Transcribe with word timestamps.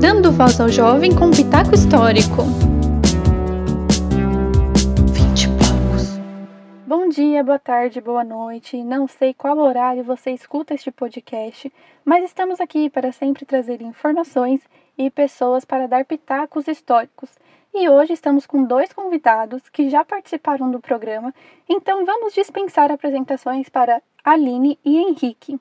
Dando 0.00 0.32
voz 0.32 0.60
ao 0.60 0.68
jovem 0.68 1.14
com 1.14 1.30
pitaco 1.30 1.74
histórico. 1.74 2.42
20 5.12 5.48
palcos. 5.48 6.18
Bom 6.86 7.08
dia, 7.08 7.44
boa 7.44 7.58
tarde, 7.58 8.00
boa 8.00 8.24
noite. 8.24 8.82
Não 8.82 9.06
sei 9.06 9.32
qual 9.34 9.58
horário 9.58 10.02
você 10.02 10.30
escuta 10.30 10.74
este 10.74 10.90
podcast, 10.90 11.72
mas 12.04 12.24
estamos 12.24 12.60
aqui 12.60 12.90
para 12.90 13.12
sempre 13.12 13.44
trazer 13.44 13.80
informações 13.82 14.60
e 14.98 15.10
pessoas 15.10 15.64
para 15.64 15.86
dar 15.86 16.04
pitacos 16.04 16.66
históricos. 16.66 17.30
E 17.72 17.88
hoje 17.88 18.14
estamos 18.14 18.46
com 18.46 18.64
dois 18.64 18.92
convidados 18.92 19.68
que 19.68 19.88
já 19.88 20.04
participaram 20.04 20.70
do 20.70 20.80
programa, 20.80 21.32
então 21.68 22.04
vamos 22.04 22.34
dispensar 22.34 22.90
apresentações 22.90 23.68
para 23.68 24.02
Aline 24.24 24.78
e 24.84 24.98
Henrique. 24.98 25.60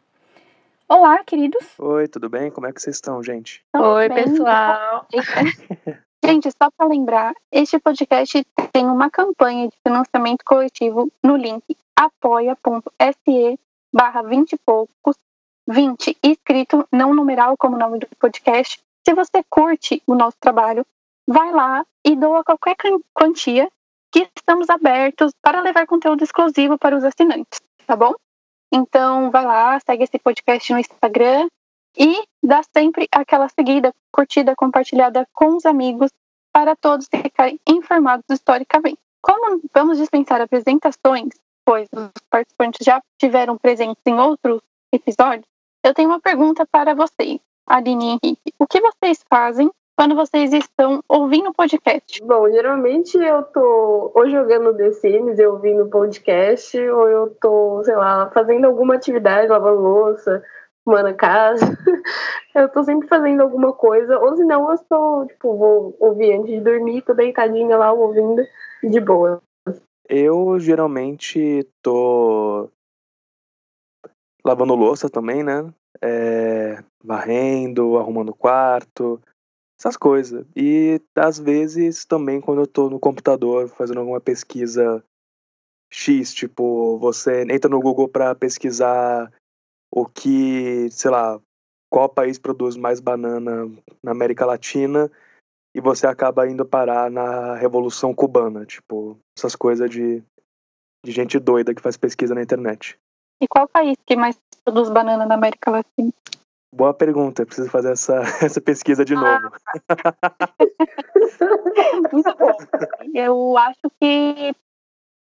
Olá, 0.92 1.24
queridos. 1.24 1.64
Oi, 1.78 2.08
tudo 2.08 2.28
bem? 2.30 2.50
Como 2.50 2.66
é 2.66 2.74
que 2.74 2.82
vocês 2.82 2.96
estão, 2.96 3.22
gente? 3.22 3.64
Oi, 3.76 4.10
pessoal. 4.10 5.06
Gente, 6.26 6.50
só 6.52 6.72
para 6.76 6.88
lembrar, 6.88 7.36
este 7.52 7.78
podcast 7.78 8.44
tem 8.74 8.88
uma 8.88 9.08
campanha 9.08 9.68
de 9.68 9.78
financiamento 9.86 10.44
coletivo 10.44 11.08
no 11.24 11.38
link 11.38 11.64
apoia.se 11.96 13.60
barra 13.94 14.24
20 14.24 14.54
e 14.54 14.58
poucos, 14.58 15.16
20 15.68 16.18
escrito, 16.24 16.84
não 16.92 17.14
numeral 17.14 17.56
como 17.56 17.78
nome 17.78 18.00
do 18.00 18.08
podcast. 18.20 18.82
Se 19.08 19.14
você 19.14 19.44
curte 19.48 20.02
o 20.08 20.16
nosso 20.16 20.38
trabalho, 20.40 20.84
vai 21.28 21.52
lá 21.52 21.86
e 22.04 22.16
doa 22.16 22.44
qualquer 22.44 22.76
quantia 23.14 23.70
que 24.12 24.28
estamos 24.36 24.72
abertos 24.72 25.32
para 25.40 25.62
levar 25.62 25.86
conteúdo 25.86 26.24
exclusivo 26.24 26.80
para 26.80 26.98
os 26.98 27.04
assinantes, 27.04 27.62
tá 27.86 27.96
bom? 27.96 28.16
Então 28.72 29.32
vai 29.32 29.46
lá, 29.46 29.80
segue 29.80 30.04
esse 30.04 30.20
podcast 30.20 30.72
no 30.72 30.80
Instagram 30.80 31.48
e 31.98 32.24
dá 32.44 32.62
sempre 32.64 33.08
aquela 33.12 33.50
seguida, 33.50 33.94
curtida, 34.12 34.56
compartilhada 34.56 35.28
com 35.34 35.56
os 35.56 35.66
amigos 35.66 36.12
para 36.52 36.76
todos 36.76 37.08
ficarem 37.12 37.60
informados 37.68 38.26
historicamente. 38.30 39.00
Como 39.22 39.62
vamos 39.74 39.98
dispensar 39.98 40.40
apresentações, 40.42 41.34
pois 41.66 41.88
os 41.94 42.12
participantes 42.30 42.86
já 42.86 43.02
tiveram 43.18 43.58
presentes 43.58 44.02
em 44.06 44.14
outros 44.20 44.62
episódios, 44.94 45.46
eu 45.84 45.94
tenho 45.94 46.10
uma 46.10 46.20
pergunta 46.20 46.66
para 46.66 46.94
vocês, 46.94 47.40
Aline 47.68 48.06
e 48.06 48.10
Henrique. 48.12 48.54
O 48.60 48.68
que 48.68 48.82
vocês 48.82 49.24
fazem 49.30 49.70
quando 50.00 50.16
vocês 50.16 50.54
estão 50.54 51.04
ouvindo 51.10 51.50
o 51.50 51.54
podcast? 51.54 52.24
Bom, 52.24 52.50
geralmente 52.50 53.18
eu 53.18 53.44
tô 53.44 54.14
ou 54.16 54.30
jogando 54.30 54.74
The 54.74 54.94
Sims 54.94 55.38
e 55.38 55.46
ouvindo 55.46 55.90
podcast, 55.90 56.80
ou 56.80 57.10
eu 57.10 57.36
tô, 57.42 57.84
sei 57.84 57.98
lá, 57.98 58.32
fazendo 58.34 58.64
alguma 58.64 58.96
atividade, 58.96 59.50
lavando 59.50 59.82
louça, 59.82 60.42
arrumando 60.88 61.08
a 61.08 61.14
casa. 61.14 61.66
eu 62.56 62.70
tô 62.70 62.82
sempre 62.82 63.10
fazendo 63.10 63.42
alguma 63.42 63.74
coisa, 63.74 64.18
ou 64.20 64.38
se 64.38 64.46
não, 64.46 64.70
eu 64.70 64.76
estou, 64.76 65.28
tipo, 65.28 65.58
vou 65.58 65.98
ouvir 66.00 66.32
antes 66.32 66.50
de 66.50 66.62
dormir, 66.62 67.02
tô 67.02 67.14
deitadinha 67.14 67.76
lá 67.76 67.92
ouvindo 67.92 68.42
de 68.82 69.02
boa. 69.02 69.42
Eu 70.08 70.58
geralmente 70.62 71.68
tô 71.82 72.70
lavando 74.46 74.76
louça 74.76 75.10
também, 75.10 75.44
né? 75.44 75.70
É, 76.02 76.82
varrendo, 77.04 77.98
arrumando 77.98 78.30
o 78.30 78.36
quarto, 78.36 79.22
essas 79.80 79.96
coisas. 79.96 80.46
E 80.56 81.02
às 81.16 81.40
vezes 81.40 82.06
também 82.06 82.42
quando 82.42 82.62
eu 82.62 82.68
tô 82.68 82.90
no 82.90 83.00
computador 83.00 83.70
fazendo 83.70 84.00
alguma 84.00 84.20
pesquisa 84.20 85.04
X, 85.92 86.34
tipo, 86.34 86.98
você 87.00 87.42
entra 87.50 87.70
no 87.70 87.80
Google 87.80 88.08
para 88.08 88.36
pesquisar 88.36 89.32
o 89.92 90.06
que, 90.06 90.90
sei 90.92 91.10
lá, 91.10 91.40
qual 91.90 92.08
país 92.08 92.38
produz 92.38 92.76
mais 92.78 93.00
banana 93.00 93.66
na 94.04 94.12
América 94.12 94.46
Latina 94.46 95.12
e 95.76 95.82
você 95.82 96.06
acaba 96.06 96.48
indo 96.48 96.66
parar 96.66 97.10
na 97.10 97.56
Revolução 97.56 98.14
Cubana, 98.14 98.66
tipo, 98.66 99.18
essas 99.36 99.56
coisas 99.56 99.90
de, 99.90 100.24
de 101.04 101.12
gente 101.12 101.40
doida 101.40 101.74
que 101.74 101.82
faz 101.82 101.98
pesquisa 101.98 102.36
na 102.36 102.44
internet. 102.44 103.00
E 103.42 103.48
qual 103.48 103.68
país 103.68 103.98
que 104.06 104.16
mais 104.16 104.40
produz 104.64 104.90
banana 104.90 105.26
na 105.26 105.36
América 105.36 105.72
Latina? 105.72 106.12
Boa 106.72 106.94
pergunta, 106.94 107.46
preciso 107.46 107.70
fazer 107.70 107.92
essa, 107.92 108.22
essa 108.46 108.62
pesquisa 108.62 109.04
de 109.04 109.16
novo. 109.16 109.52
Muito 112.14 112.38
bom. 112.38 112.58
Eu 113.14 113.58
acho 113.58 113.90
que, 114.00 114.56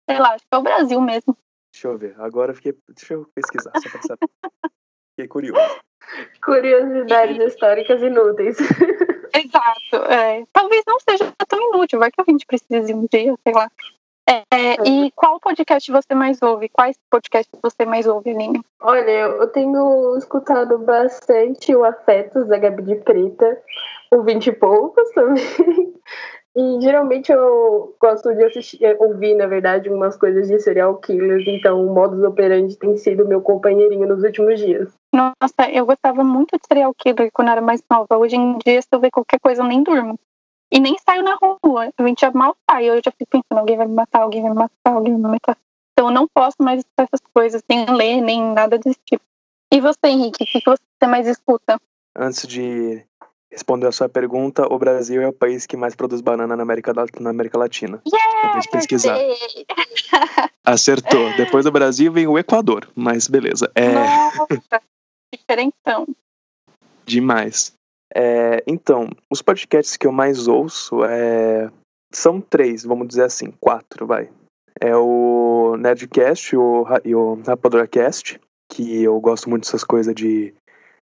sei 0.09 0.19
lá, 0.19 0.33
acho 0.33 0.45
que 0.45 0.53
é 0.55 0.57
o 0.57 0.63
Brasil 0.63 1.01
mesmo. 1.01 1.35
Deixa 1.73 1.87
eu 1.87 1.97
ver, 1.97 2.15
agora 2.19 2.51
eu 2.51 2.55
fiquei. 2.55 2.77
Deixa 2.89 3.13
eu 3.15 3.25
pesquisar, 3.33 3.71
só 3.75 3.89
pra 3.89 4.01
saber. 4.01 4.29
Fiquei 5.11 5.27
curioso. 5.27 5.59
Curiosidades 6.43 7.53
históricas 7.53 8.01
inúteis. 8.01 8.57
Exato. 9.33 10.11
É. 10.11 10.45
Talvez 10.51 10.83
não 10.85 10.99
seja 10.99 11.33
tão 11.47 11.59
inútil, 11.69 11.99
vai 11.99 12.11
que 12.11 12.21
a 12.21 12.25
gente 12.27 12.45
precise 12.45 12.93
um 12.93 13.07
dia, 13.11 13.33
sei 13.43 13.53
lá. 13.53 13.69
É, 14.29 14.43
é, 14.53 14.87
e 14.87 15.11
qual 15.11 15.39
podcast 15.39 15.91
você 15.91 16.13
mais 16.13 16.41
ouve? 16.41 16.69
Quais 16.69 16.97
podcasts 17.09 17.59
você 17.61 17.85
mais 17.85 18.07
ouve, 18.07 18.29
Aline? 18.31 18.61
Olha, 18.81 19.11
eu 19.11 19.47
tenho 19.47 20.15
escutado 20.17 20.77
bastante 20.79 21.75
o 21.75 21.83
Afetos 21.83 22.47
da 22.47 22.57
Gabi 22.57 22.83
de 22.83 22.95
Preta, 22.95 23.61
o 24.11 24.21
Vinte 24.23 24.47
e 24.47 24.51
Poucos 24.51 25.09
também. 25.11 25.43
E 26.53 26.81
geralmente 26.81 27.31
eu 27.31 27.95
gosto 27.97 28.33
de 28.35 28.43
assistir, 28.43 28.97
ouvir, 28.99 29.35
na 29.35 29.47
verdade, 29.47 29.89
umas 29.89 30.17
coisas 30.17 30.49
de 30.49 30.59
serial 30.59 30.97
killers, 30.97 31.47
então 31.47 31.81
o 31.81 31.93
modus 31.93 32.21
operandi 32.23 32.77
tem 32.77 32.97
sido 32.97 33.25
meu 33.25 33.41
companheirinho 33.41 34.05
nos 34.05 34.21
últimos 34.21 34.59
dias. 34.59 34.93
Nossa, 35.13 35.71
eu 35.71 35.85
gostava 35.85 36.25
muito 36.25 36.57
de 36.57 36.67
serial 36.67 36.93
killer 36.93 37.29
quando 37.33 37.51
era 37.51 37.61
mais 37.61 37.81
nova. 37.89 38.17
Hoje 38.17 38.35
em 38.35 38.57
dia, 38.57 38.81
se 38.81 38.89
eu 38.91 38.99
ver 38.99 39.11
qualquer 39.11 39.39
coisa, 39.39 39.61
eu 39.61 39.67
nem 39.67 39.81
durmo. 39.81 40.19
E 40.71 40.79
nem 40.79 40.95
saio 40.97 41.23
na 41.23 41.37
rua. 41.41 41.91
Gente 41.99 42.21
já 42.21 42.31
mal 42.31 42.55
sai. 42.69 42.89
Eu 42.89 43.01
já 43.03 43.11
fico 43.11 43.29
pensando, 43.29 43.59
alguém 43.59 43.77
vai 43.77 43.87
me 43.87 43.93
matar, 43.93 44.21
alguém 44.21 44.41
vai 44.41 44.51
me 44.51 44.57
matar, 44.57 44.93
alguém 44.93 45.13
vai 45.13 45.21
me 45.21 45.29
matar. 45.29 45.57
Então 45.91 46.07
eu 46.07 46.13
não 46.13 46.27
posso 46.33 46.57
mais 46.59 46.79
escutar 46.79 47.03
essas 47.03 47.21
coisas, 47.33 47.61
nem 47.69 47.85
ler, 47.85 48.21
nem 48.21 48.41
nada 48.41 48.77
desse 48.77 48.99
tipo. 49.05 49.23
E 49.73 49.79
você, 49.79 50.07
Henrique, 50.07 50.43
o 50.43 50.47
que 50.47 50.61
você 50.65 51.07
mais 51.07 51.27
escuta? 51.27 51.79
Antes 52.15 52.47
de 52.47 53.05
responder 53.51 53.87
a 53.87 53.91
sua 53.91 54.07
pergunta, 54.07 54.65
o 54.73 54.79
Brasil 54.79 55.21
é 55.21 55.27
o 55.27 55.33
país 55.33 55.65
que 55.65 55.75
mais 55.75 55.93
produz 55.93 56.21
banana 56.21 56.55
na 56.55 56.63
América, 56.63 56.93
na 57.19 57.29
América 57.29 57.57
Latina. 57.57 58.01
Yeah, 58.07 58.59
de 58.59 58.69
pesquisar. 58.69 59.17
Acertou. 60.63 61.35
Depois 61.35 61.65
do 61.65 61.71
Brasil 61.71 62.11
vem 62.11 62.27
o 62.27 62.37
Equador, 62.37 62.89
mas 62.95 63.27
beleza. 63.27 63.69
É... 63.75 63.93
Nossa, 63.93 64.81
diferentão. 65.33 66.07
Demais. 67.05 67.73
É, 68.13 68.63
então, 68.67 69.09
os 69.29 69.41
podcasts 69.41 69.95
que 69.97 70.05
eu 70.05 70.11
mais 70.11 70.47
ouço 70.47 71.03
é, 71.03 71.69
são 72.11 72.41
três, 72.41 72.83
vamos 72.83 73.07
dizer 73.07 73.23
assim, 73.23 73.53
quatro, 73.59 74.05
vai. 74.05 74.29
É 74.79 74.95
o 74.95 75.75
Nerdcast 75.77 76.55
o, 76.55 76.85
e 77.05 77.15
o 77.15 77.35
RapadorCast, 77.45 78.39
que 78.71 79.03
eu 79.03 79.19
gosto 79.19 79.49
muito 79.49 79.63
dessas 79.63 79.83
coisas 79.83 80.13
de 80.13 80.53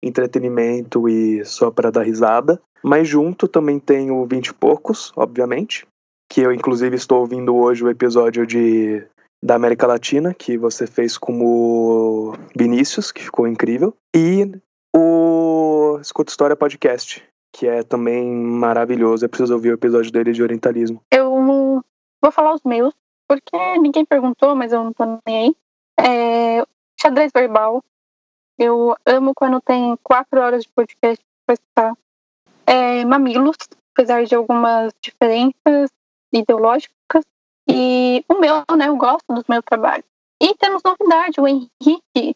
entretenimento 0.03 1.09
e 1.09 1.43
só 1.45 1.71
para 1.71 1.91
dar 1.91 2.03
risada. 2.03 2.61
Mas 2.83 3.07
junto 3.07 3.47
também 3.47 3.79
tem 3.79 4.11
o 4.11 4.25
Vinte 4.25 4.47
e 4.47 4.53
Poucos, 4.53 5.11
obviamente, 5.15 5.87
que 6.31 6.41
eu 6.41 6.51
inclusive 6.51 6.95
estou 6.95 7.21
ouvindo 7.21 7.55
hoje 7.55 7.83
o 7.83 7.89
episódio 7.89 8.45
de 8.45 9.03
da 9.43 9.55
América 9.55 9.85
Latina, 9.85 10.33
que 10.33 10.57
você 10.57 10.87
fez 10.87 11.17
com 11.17 11.39
o 11.43 12.33
Vinícius, 12.55 13.11
que 13.11 13.23
ficou 13.23 13.47
incrível. 13.47 13.93
E 14.15 14.51
o 14.95 15.74
Escuta 15.99 16.31
História 16.31 16.55
Podcast, 16.55 17.23
que 17.51 17.67
é 17.67 17.83
também 17.83 18.25
maravilhoso. 18.25 19.25
Eu 19.25 19.29
preciso 19.29 19.53
ouvir 19.53 19.71
o 19.71 19.75
episódio 19.75 20.11
dele 20.11 20.31
de 20.31 20.43
orientalismo. 20.43 21.01
Eu 21.11 21.83
vou 22.21 22.31
falar 22.31 22.53
os 22.53 22.63
meus, 22.63 22.93
porque 23.27 23.77
ninguém 23.77 24.05
perguntou, 24.05 24.55
mas 24.55 24.71
eu 24.73 24.83
não 24.83 24.93
tô 24.93 25.05
nem 25.25 25.37
aí. 25.37 25.55
É, 25.99 26.65
xadrez 26.99 27.31
verbal. 27.33 27.83
Eu 28.57 28.95
amo 29.05 29.33
quando 29.35 29.61
tem 29.61 29.97
quatro 30.03 30.39
horas 30.39 30.63
de 30.63 30.69
podcast 30.69 31.23
pra 31.45 31.53
escutar. 31.53 31.93
É, 32.65 33.05
mamilos, 33.05 33.57
apesar 33.93 34.25
de 34.25 34.35
algumas 34.35 34.93
diferenças 35.01 35.91
ideológicas. 36.33 37.23
E 37.69 38.23
o 38.29 38.39
meu, 38.39 38.63
né? 38.77 38.87
Eu 38.87 38.95
gosto 38.97 39.25
do 39.33 39.43
meu 39.47 39.61
trabalho. 39.63 40.03
E 40.41 40.53
temos 40.55 40.83
novidade, 40.83 41.39
o 41.39 41.47
Henrique 41.47 42.35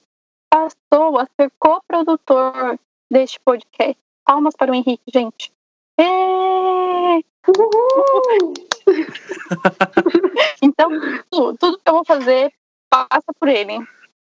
passou 0.50 1.20
a 1.20 1.28
ser 1.40 1.52
coprodutor 1.60 2.80
deste 3.10 3.40
podcast. 3.40 3.98
Palmas 4.26 4.56
para 4.56 4.72
o 4.72 4.76
Henrique, 4.76 5.04
gente. 5.14 5.52
É... 6.00 7.20
então, 10.62 10.90
tudo, 11.32 11.58
tudo 11.58 11.80
que 11.80 11.90
eu 11.90 11.94
vou 11.94 12.06
fazer 12.06 12.54
passa 12.90 13.34
por 13.40 13.48
ele. 13.48 13.80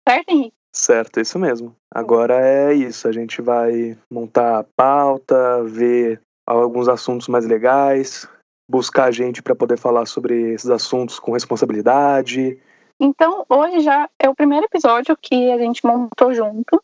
Certo, 0.08 0.30
Henrique? 0.30 0.56
Certo, 0.76 1.20
isso 1.20 1.38
mesmo. 1.38 1.76
Agora 1.94 2.40
é 2.42 2.74
isso. 2.74 3.08
A 3.08 3.12
gente 3.12 3.42
vai 3.42 3.98
montar 4.12 4.60
a 4.60 4.66
pauta, 4.76 5.64
ver 5.64 6.20
alguns 6.48 6.88
assuntos 6.88 7.28
mais 7.28 7.46
legais, 7.46 8.28
buscar 8.70 9.12
gente 9.12 9.42
para 9.42 9.56
poder 9.56 9.78
falar 9.78 10.06
sobre 10.06 10.54
esses 10.54 10.70
assuntos 10.70 11.20
com 11.20 11.32
responsabilidade. 11.32 12.60
Então, 13.00 13.46
hoje 13.50 13.82
já 13.82 14.10
é 14.20 14.30
o 14.30 14.36
primeiro 14.36 14.66
episódio 14.66 15.16
que 15.16 15.52
a 15.52 15.58
gente 15.58 15.86
montou 15.86 16.34
junto. 16.34 16.82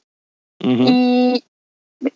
Uhum. 0.64 0.86
E, 0.88 1.44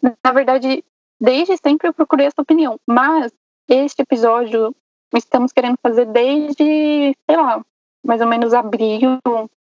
na 0.01 0.31
verdade, 0.31 0.83
desde 1.19 1.57
sempre 1.57 1.87
eu 1.87 1.93
procurei 1.93 2.27
essa 2.27 2.41
opinião, 2.41 2.79
mas 2.87 3.31
este 3.67 4.01
episódio 4.01 4.75
estamos 5.13 5.51
querendo 5.51 5.77
fazer 5.81 6.05
desde, 6.05 7.15
sei 7.29 7.37
lá, 7.37 7.63
mais 8.05 8.21
ou 8.21 8.27
menos 8.27 8.53
abril. 8.53 9.19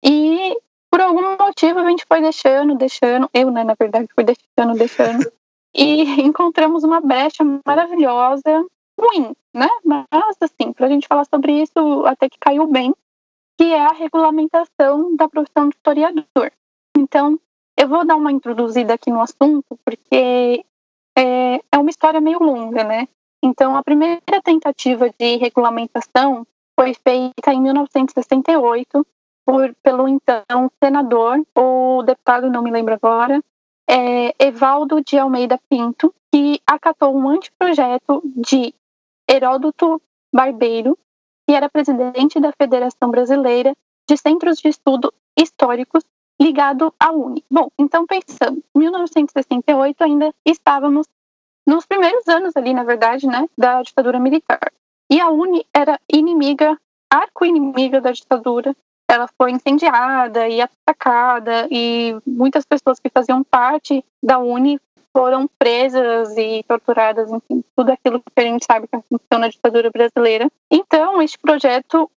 E 0.04 0.58
por 0.90 1.02
algum 1.02 1.38
motivo 1.38 1.80
a 1.80 1.90
gente 1.90 2.06
foi 2.08 2.22
deixando, 2.22 2.76
deixando, 2.76 3.30
eu, 3.34 3.52
né, 3.52 3.64
na 3.64 3.76
verdade, 3.80 4.08
fui 4.14 4.24
deixando, 4.24 4.78
deixando. 4.78 5.32
e 5.76 6.22
encontramos 6.22 6.84
uma 6.84 7.02
brecha 7.02 7.44
maravilhosa, 7.66 8.66
ruim, 9.00 9.36
né? 9.54 9.68
Mas, 9.84 10.38
assim, 10.40 10.72
para 10.72 10.86
a 10.86 10.90
gente 10.90 11.08
falar 11.08 11.26
sobre 11.26 11.62
isso, 11.62 12.06
até 12.06 12.30
que 12.30 12.40
caiu 12.40 12.66
bem, 12.66 12.94
que 13.58 13.66
é 13.66 13.86
a 13.86 13.92
regulamentação 13.92 15.16
da 15.16 15.28
profissão 15.28 15.70
de 15.70 15.76
historiador. 15.76 16.52
Então, 16.98 17.40
eu 17.78 17.88
vou 17.88 18.06
dar 18.06 18.16
uma 18.16 18.32
introduzida 18.32 18.94
aqui 18.94 19.12
no 19.12 19.22
assunto, 19.22 19.78
porque 19.84 20.66
é, 21.18 21.56
é 21.72 21.78
uma 21.78 21.90
história 21.90 22.22
meio 22.22 22.40
longa, 22.40 22.84
né? 22.84 23.08
Então, 23.44 23.76
a 23.76 23.84
primeira 23.84 24.42
tentativa 24.44 25.10
de 25.20 25.36
regulamentação 25.38 26.46
foi 26.80 26.94
feita 26.94 27.54
em 27.54 27.62
1968 27.62 29.06
por, 29.46 29.76
pelo 29.84 30.08
então 30.08 30.72
senador, 30.84 31.46
ou 31.54 32.04
deputado, 32.04 32.50
não 32.50 32.64
me 32.64 32.72
lembro 32.72 32.94
agora, 32.94 33.42
é, 33.88 34.34
Evaldo 34.44 35.02
de 35.02 35.18
Almeida 35.18 35.60
Pinto, 35.70 36.14
que 36.34 36.60
acatou 36.66 37.16
um 37.16 37.30
anteprojeto 37.30 38.22
de 38.36 38.74
Heródoto 39.30 40.02
Barbeiro, 40.34 40.98
que 41.48 41.56
era 41.56 41.70
presidente 41.70 42.40
da 42.40 42.52
Federação 42.52 43.12
Brasileira 43.12 43.74
de 44.10 44.18
Centros 44.18 44.58
de 44.58 44.70
Estudo 44.70 45.14
Históricos 45.38 46.04
ligado 46.40 46.94
à 47.00 47.12
UNE. 47.12 47.44
Bom, 47.50 47.70
então 47.78 48.06
pensando, 48.06 48.64
1968 48.76 50.04
ainda 50.04 50.34
estávamos 50.46 51.08
nos 51.66 51.86
primeiros 51.86 52.28
anos 52.28 52.56
ali, 52.56 52.74
na 52.74 52.84
verdade, 52.84 53.26
né, 53.26 53.48
da 53.58 53.82
ditadura 53.82 54.20
militar. 54.20 54.72
E 55.10 55.20
a 55.20 55.30
UNE 55.30 55.66
era 55.74 56.00
inimiga, 56.12 56.80
arco-inimiga 57.10 58.02
da 58.02 58.12
ditadura. 58.12 58.76
Ela 59.08 59.28
foi 59.38 59.52
incendiada 59.52 60.48
e 60.48 60.62
atacada, 60.62 61.68
e 61.72 62.18
muitas 62.26 62.66
pessoas 62.66 63.00
que 63.00 63.10
faziam 63.10 63.44
parte 63.44 64.04
da 64.22 64.40
UNE 64.40 64.80
foram 65.14 65.48
presas 65.58 66.36
e 66.36 66.64
torturadas, 66.68 67.32
enfim, 67.32 67.64
tudo 67.76 67.92
aquilo 67.92 68.20
que 68.20 68.32
a 68.36 68.42
gente 68.42 68.66
sabe 68.66 68.88
que 68.88 68.96
aconteceu 68.96 69.40
na 69.40 69.48
ditadura 69.48 69.90
brasileira. 69.90 70.52
Então, 70.70 71.22
este 71.22 71.38
projeto 71.38 72.10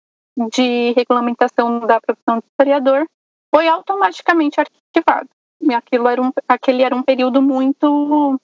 de 0.53 0.93
regulamentação 0.93 1.81
da 1.81 2.01
profissão 2.01 2.39
de 2.39 2.45
historiador 2.47 3.07
foi 3.55 3.69
automaticamente 3.69 4.61
arquivado. 4.61 5.29
E 5.61 5.75
aquilo 5.75 6.09
era 6.09 6.23
um, 6.23 6.31
aquele 6.47 6.83
era 6.83 6.95
um 6.95 7.03
período 7.03 7.43
muito. 7.43 8.41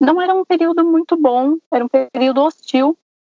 Não 0.00 0.20
era 0.20 0.34
um 0.34 0.44
período 0.44 0.84
muito 0.84 1.16
bom, 1.16 1.56
era 1.72 1.84
um 1.84 1.88
período 1.88 2.42
hostil 2.42 2.96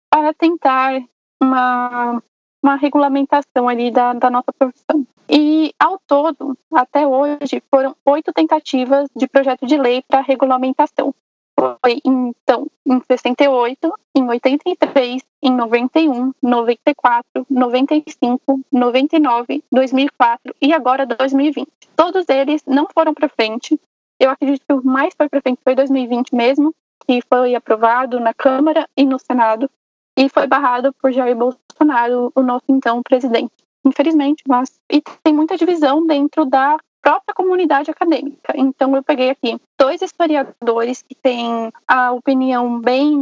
para 0.10 0.34
tentar 0.34 1.02
uma, 1.42 2.22
uma 2.62 2.76
regulamentação 2.76 3.70
ali 3.70 3.92
da, 3.92 4.14
da 4.14 4.30
nossa 4.30 4.52
profissão. 4.52 5.06
E, 5.30 5.74
ao 5.80 6.00
todo, 6.08 6.58
até 6.74 7.06
hoje, 7.06 7.62
foram 7.70 7.96
oito 8.04 8.34
tentativas 8.34 9.08
de 9.16 9.28
projeto 9.28 9.66
de 9.66 9.78
lei 9.78 10.02
para 10.02 10.22
regulamentação. 10.22 11.14
Foi, 11.58 12.02
então, 12.04 12.68
em 12.86 13.00
68, 13.00 13.94
em 14.16 14.28
83, 14.28 15.22
em 15.42 15.52
91, 15.52 16.34
94, 16.42 17.46
95, 17.50 18.62
99, 18.72 19.64
2004 19.72 20.56
e 20.62 20.74
agora 20.74 21.06
2020. 21.06 21.68
Todos 21.96 22.28
eles 22.30 22.64
não 22.66 22.88
foram 22.94 23.14
para 23.14 23.30
frente. 23.30 23.80
Eu 24.20 24.30
acredito 24.30 24.64
que 24.68 24.74
o 24.74 24.84
mais 24.84 25.14
foi 25.16 25.30
para 25.30 25.42
frente 25.42 25.60
foi 25.64 25.76
2020 25.76 26.36
mesmo, 26.36 26.74
que 27.06 27.22
foi 27.28 27.56
aprovado 27.56 28.20
na 28.20 28.34
Câmara 28.34 28.88
e 28.96 29.06
no 29.06 29.18
Senado 29.18 29.70
e 30.18 30.28
foi 30.28 30.46
barrado 30.48 30.94
por 30.94 31.12
Jair 31.14 31.36
Bolsonaro, 31.36 32.32
o 32.36 32.42
nosso 32.42 32.66
então 32.68 33.02
presidente. 33.02 33.54
Infelizmente, 33.86 34.44
mas 34.48 34.78
e 34.92 35.02
tem 35.24 35.34
muita 35.34 35.56
divisão 35.56 36.06
dentro 36.06 36.46
da 36.46 36.78
própria 37.10 37.34
comunidade 37.34 37.90
acadêmica. 37.90 38.54
Então 38.56 38.96
eu 38.96 39.02
peguei 39.02 39.32
aqui 39.32 39.60
dois 39.80 40.00
historiadores 40.00 41.02
que 41.02 41.16
têm 41.16 41.74
a 41.88 42.12
opinião 42.12 42.80
bem 42.80 43.18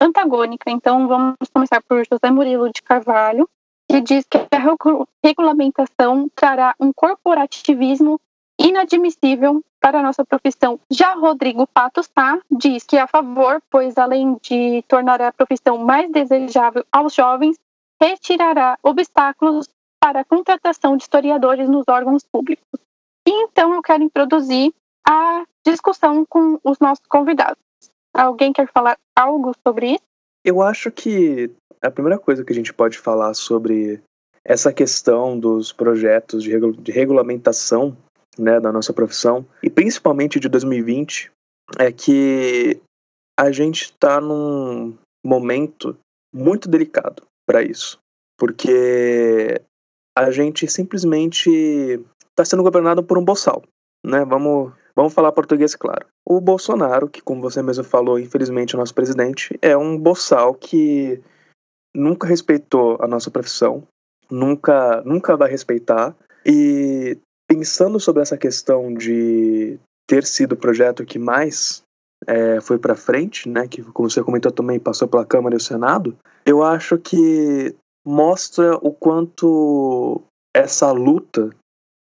antagônica. 0.00 0.70
Então 0.70 1.08
vamos 1.08 1.48
começar 1.52 1.82
por 1.82 2.04
José 2.06 2.30
Murilo 2.30 2.70
de 2.72 2.80
Carvalho, 2.82 3.48
que 3.90 4.00
diz 4.00 4.24
que 4.30 4.38
a 4.38 4.46
regulamentação 5.24 6.30
trará 6.36 6.72
um 6.78 6.92
corporativismo 6.92 8.20
inadmissível 8.60 9.60
para 9.80 9.98
a 9.98 10.02
nossa 10.04 10.24
profissão. 10.24 10.78
Já 10.88 11.14
Rodrigo 11.14 11.66
Pato 11.66 12.00
Sá 12.04 12.38
diz 12.48 12.84
que 12.84 12.96
é 12.96 13.00
a 13.00 13.08
favor, 13.08 13.60
pois 13.68 13.98
além 13.98 14.36
de 14.40 14.84
tornar 14.86 15.20
a 15.20 15.32
profissão 15.32 15.78
mais 15.78 16.08
desejável 16.12 16.84
aos 16.92 17.12
jovens, 17.12 17.58
retirará 18.00 18.78
obstáculos 18.84 19.68
para 19.98 20.20
a 20.20 20.24
contratação 20.24 20.96
de 20.96 21.02
historiadores 21.02 21.68
nos 21.68 21.88
órgãos 21.88 22.22
públicos. 22.22 22.80
E 23.26 23.30
então 23.30 23.74
eu 23.74 23.82
quero 23.82 24.02
introduzir 24.02 24.72
a 25.06 25.44
discussão 25.64 26.24
com 26.26 26.58
os 26.64 26.78
nossos 26.78 27.06
convidados. 27.06 27.62
Alguém 28.14 28.52
quer 28.52 28.70
falar 28.70 28.98
algo 29.16 29.52
sobre 29.66 29.92
isso? 29.92 30.04
Eu 30.44 30.60
acho 30.60 30.90
que 30.90 31.50
a 31.80 31.90
primeira 31.90 32.18
coisa 32.18 32.44
que 32.44 32.52
a 32.52 32.54
gente 32.54 32.72
pode 32.72 32.98
falar 32.98 33.34
sobre 33.34 34.02
essa 34.44 34.72
questão 34.72 35.38
dos 35.38 35.72
projetos 35.72 36.42
de, 36.42 36.50
regulamentação 36.90 37.96
né, 38.36 38.58
da 38.58 38.72
nossa 38.72 38.92
profissão, 38.92 39.46
e 39.62 39.70
principalmente 39.70 40.40
de 40.40 40.48
2020, 40.48 41.30
é 41.78 41.92
que 41.92 42.80
a 43.38 43.52
gente 43.52 43.84
está 43.84 44.20
num 44.20 44.96
momento 45.24 45.96
muito 46.34 46.68
delicado 46.68 47.22
para 47.46 47.62
isso, 47.62 47.98
porque 48.38 49.60
a 50.16 50.30
gente 50.30 50.66
simplesmente 50.66 52.00
está 52.32 52.44
sendo 52.44 52.62
governado 52.62 53.02
por 53.02 53.18
um 53.18 53.24
boçal, 53.24 53.62
né? 54.04 54.24
Vamos, 54.24 54.72
vamos 54.96 55.12
falar 55.12 55.32
português 55.32 55.74
claro. 55.74 56.06
O 56.26 56.40
Bolsonaro, 56.40 57.08
que 57.08 57.20
como 57.20 57.40
você 57.40 57.62
mesmo 57.62 57.84
falou, 57.84 58.18
infelizmente 58.18 58.74
é 58.74 58.76
o 58.76 58.80
nosso 58.80 58.94
presidente, 58.94 59.58
é 59.60 59.76
um 59.76 59.98
boçal 59.98 60.54
que 60.54 61.20
nunca 61.94 62.26
respeitou 62.26 62.96
a 63.00 63.06
nossa 63.06 63.30
profissão, 63.30 63.86
nunca, 64.30 65.02
nunca 65.04 65.36
vai 65.36 65.50
respeitar 65.50 66.16
e 66.44 67.18
pensando 67.46 68.00
sobre 68.00 68.22
essa 68.22 68.36
questão 68.36 68.92
de 68.94 69.78
ter 70.06 70.24
sido 70.24 70.52
o 70.52 70.56
projeto 70.56 71.04
que 71.04 71.18
mais 71.18 71.82
é, 72.26 72.60
foi 72.60 72.78
para 72.78 72.94
frente, 72.94 73.48
né, 73.48 73.68
que 73.68 73.82
como 73.82 74.08
você 74.08 74.22
comentou 74.22 74.50
também 74.50 74.78
passou 74.78 75.06
pela 75.06 75.26
Câmara 75.26 75.54
e 75.54 75.58
o 75.58 75.60
Senado, 75.60 76.16
eu 76.46 76.62
acho 76.62 76.98
que 76.98 77.74
mostra 78.04 78.76
o 78.76 78.92
quanto 78.92 80.22
essa 80.54 80.90
luta 80.92 81.50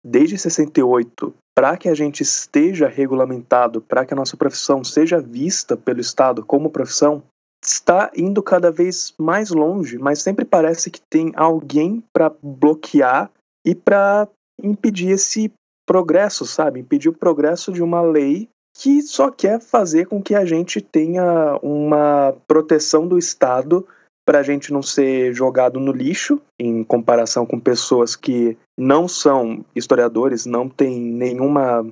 desde 0.05 0.37
68 0.37 1.35
para 1.55 1.77
que 1.77 1.89
a 1.89 1.95
gente 1.95 2.23
esteja 2.23 2.89
regulamentado, 2.89 3.81
para 3.83 4.07
que 4.07 4.15
a 4.15 4.17
nossa 4.17 4.37
profissão 4.37 4.83
seja 4.83 5.21
vista 5.21 5.77
pelo 5.77 6.01
Estado 6.01 6.45
como 6.45 6.71
profissão, 6.71 7.23
está 7.63 8.11
indo 8.17 8.43
cada 8.43 8.71
vez 8.71 9.15
mais 9.19 9.51
longe, 9.51 9.99
mas 9.99 10.21
sempre 10.23 10.45
parece 10.45 10.91
que 10.91 11.01
tem 11.11 11.33
alguém 11.37 12.03
para 12.13 12.33
bloquear 12.43 13.31
e 13.65 13.75
para 13.75 14.29
impedir 14.61 15.11
esse 15.11 15.53
progresso, 15.87 16.47
sabe? 16.47 16.81
Impedir 16.81 17.09
o 17.09 17.17
progresso 17.17 17.73
de 17.73 17.83
uma 17.83 18.01
lei 18.01 18.49
que 18.75 19.03
só 19.03 19.31
quer 19.31 19.61
fazer 19.61 20.07
com 20.07 20.23
que 20.23 20.35
a 20.35 20.45
gente 20.45 20.81
tenha 20.81 21.59
uma 21.63 22.35
proteção 22.49 23.07
do 23.07 23.19
Estado 23.19 23.87
para 24.25 24.39
a 24.39 24.43
gente 24.43 24.73
não 24.73 24.83
ser 24.83 25.35
jogado 25.35 25.81
no 25.81 25.93
lixo 25.93 26.41
em 26.59 26.85
comparação 26.85 27.45
com 27.45 27.59
pessoas 27.59 28.15
que 28.15 28.57
não 28.79 29.09
são 29.09 29.65
historiadores, 29.75 30.47
não 30.47 30.69
têm 30.69 31.01
nenhuma 31.01 31.85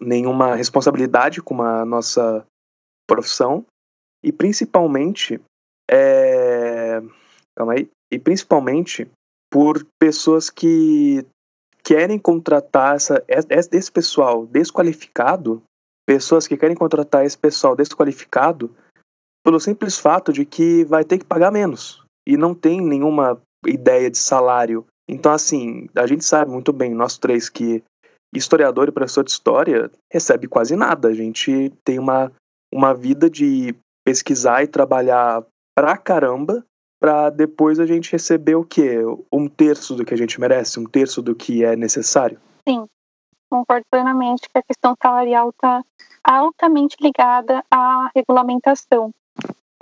nenhuma 0.00 0.54
responsabilidade 0.54 1.42
com 1.42 1.62
a 1.62 1.84
nossa 1.84 2.46
profissão. 3.08 3.64
E 4.22 4.30
principalmente 4.30 5.40
é... 5.90 7.02
calma 7.56 7.74
aí 7.74 7.88
e 8.12 8.18
principalmente 8.18 9.08
por 9.50 9.84
pessoas 9.98 10.50
que 10.50 11.26
querem 11.82 12.18
contratar 12.18 12.96
essa, 12.96 13.24
esse 13.48 13.90
pessoal 13.90 14.46
desqualificado, 14.46 15.62
pessoas 16.06 16.46
que 16.46 16.56
querem 16.56 16.76
contratar 16.76 17.24
esse 17.24 17.38
pessoal 17.38 17.74
desqualificado, 17.74 18.74
pelo 19.44 19.60
simples 19.60 19.98
fato 19.98 20.32
de 20.32 20.44
que 20.44 20.84
vai 20.84 21.04
ter 21.04 21.18
que 21.18 21.24
pagar 21.24 21.50
menos 21.50 22.02
e 22.26 22.36
não 22.36 22.54
tem 22.54 22.80
nenhuma 22.80 23.40
ideia 23.66 24.10
de 24.10 24.18
salário. 24.18 24.86
Então, 25.08 25.32
assim, 25.32 25.88
a 25.96 26.06
gente 26.06 26.24
sabe 26.24 26.50
muito 26.50 26.72
bem, 26.72 26.94
nós 26.94 27.18
três, 27.18 27.48
que 27.48 27.82
historiador 28.34 28.88
e 28.88 28.92
professor 28.92 29.24
de 29.24 29.30
história 29.30 29.90
recebe 30.12 30.46
quase 30.46 30.76
nada. 30.76 31.08
A 31.08 31.14
gente 31.14 31.70
tem 31.84 31.98
uma, 31.98 32.32
uma 32.72 32.94
vida 32.94 33.28
de 33.28 33.74
pesquisar 34.04 34.62
e 34.62 34.68
trabalhar 34.68 35.44
pra 35.74 35.96
caramba 35.96 36.64
para 37.00 37.30
depois 37.30 37.80
a 37.80 37.86
gente 37.86 38.12
receber 38.12 38.54
o 38.54 38.64
quê? 38.64 38.98
Um 39.32 39.48
terço 39.48 39.94
do 39.94 40.04
que 40.04 40.12
a 40.12 40.16
gente 40.16 40.38
merece, 40.38 40.78
um 40.78 40.84
terço 40.84 41.22
do 41.22 41.34
que 41.34 41.64
é 41.64 41.74
necessário? 41.74 42.38
Sim, 42.68 42.86
concordo 43.50 43.86
plenamente 43.90 44.42
que 44.42 44.58
a 44.58 44.62
questão 44.62 44.94
salarial 45.02 45.48
está 45.48 45.82
altamente 46.22 46.96
ligada 47.00 47.64
à 47.70 48.10
regulamentação. 48.14 49.10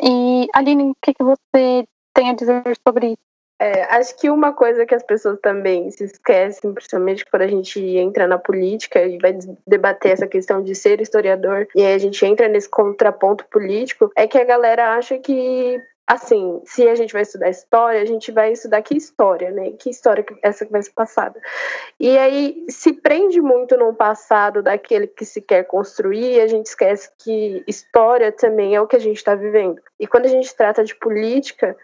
E, 0.00 0.46
Aline, 0.54 0.90
o 0.90 0.96
que, 1.02 1.14
que 1.14 1.22
você 1.22 1.86
tem 2.14 2.30
a 2.30 2.34
dizer 2.34 2.62
sobre 2.86 3.08
isso? 3.08 3.28
É, 3.60 3.82
acho 3.96 4.16
que 4.16 4.30
uma 4.30 4.52
coisa 4.52 4.86
que 4.86 4.94
as 4.94 5.02
pessoas 5.02 5.40
também 5.40 5.90
se 5.90 6.04
esquecem, 6.04 6.72
principalmente 6.72 7.26
quando 7.28 7.42
a 7.42 7.48
gente 7.48 7.80
entra 7.80 8.24
na 8.26 8.38
política 8.38 9.04
e 9.04 9.18
vai 9.18 9.36
debater 9.66 10.12
essa 10.12 10.28
questão 10.28 10.62
de 10.62 10.76
ser 10.76 11.00
historiador, 11.00 11.66
e 11.74 11.84
aí 11.84 11.92
a 11.92 11.98
gente 11.98 12.24
entra 12.24 12.46
nesse 12.46 12.68
contraponto 12.68 13.44
político, 13.46 14.12
é 14.14 14.28
que 14.28 14.38
a 14.38 14.44
galera 14.44 14.94
acha 14.94 15.18
que 15.18 15.80
assim, 16.08 16.62
se 16.64 16.88
a 16.88 16.94
gente 16.94 17.12
vai 17.12 17.20
estudar 17.20 17.50
história, 17.50 18.00
a 18.00 18.04
gente 18.06 18.32
vai 18.32 18.50
estudar 18.52 18.80
que 18.80 18.96
história, 18.96 19.50
né? 19.50 19.72
Que 19.72 19.90
história 19.90 20.24
que 20.24 20.34
essa 20.42 20.64
que 20.64 20.72
vai 20.72 20.82
ser 20.82 20.92
passada. 20.92 21.38
E 22.00 22.16
aí 22.16 22.64
se 22.70 22.94
prende 22.94 23.42
muito 23.42 23.76
no 23.76 23.92
passado 23.94 24.62
daquele 24.62 25.06
que 25.06 25.26
se 25.26 25.42
quer 25.42 25.64
construir, 25.64 26.40
a 26.40 26.46
gente 26.46 26.64
esquece 26.64 27.10
que 27.18 27.62
história 27.66 28.32
também 28.32 28.74
é 28.74 28.80
o 28.80 28.86
que 28.86 28.96
a 28.96 29.00
gente 29.00 29.18
está 29.18 29.34
vivendo. 29.34 29.82
E 30.00 30.06
quando 30.06 30.24
a 30.24 30.30
gente 30.30 30.56
trata 30.56 30.82
de 30.82 30.94
política, 30.94 31.76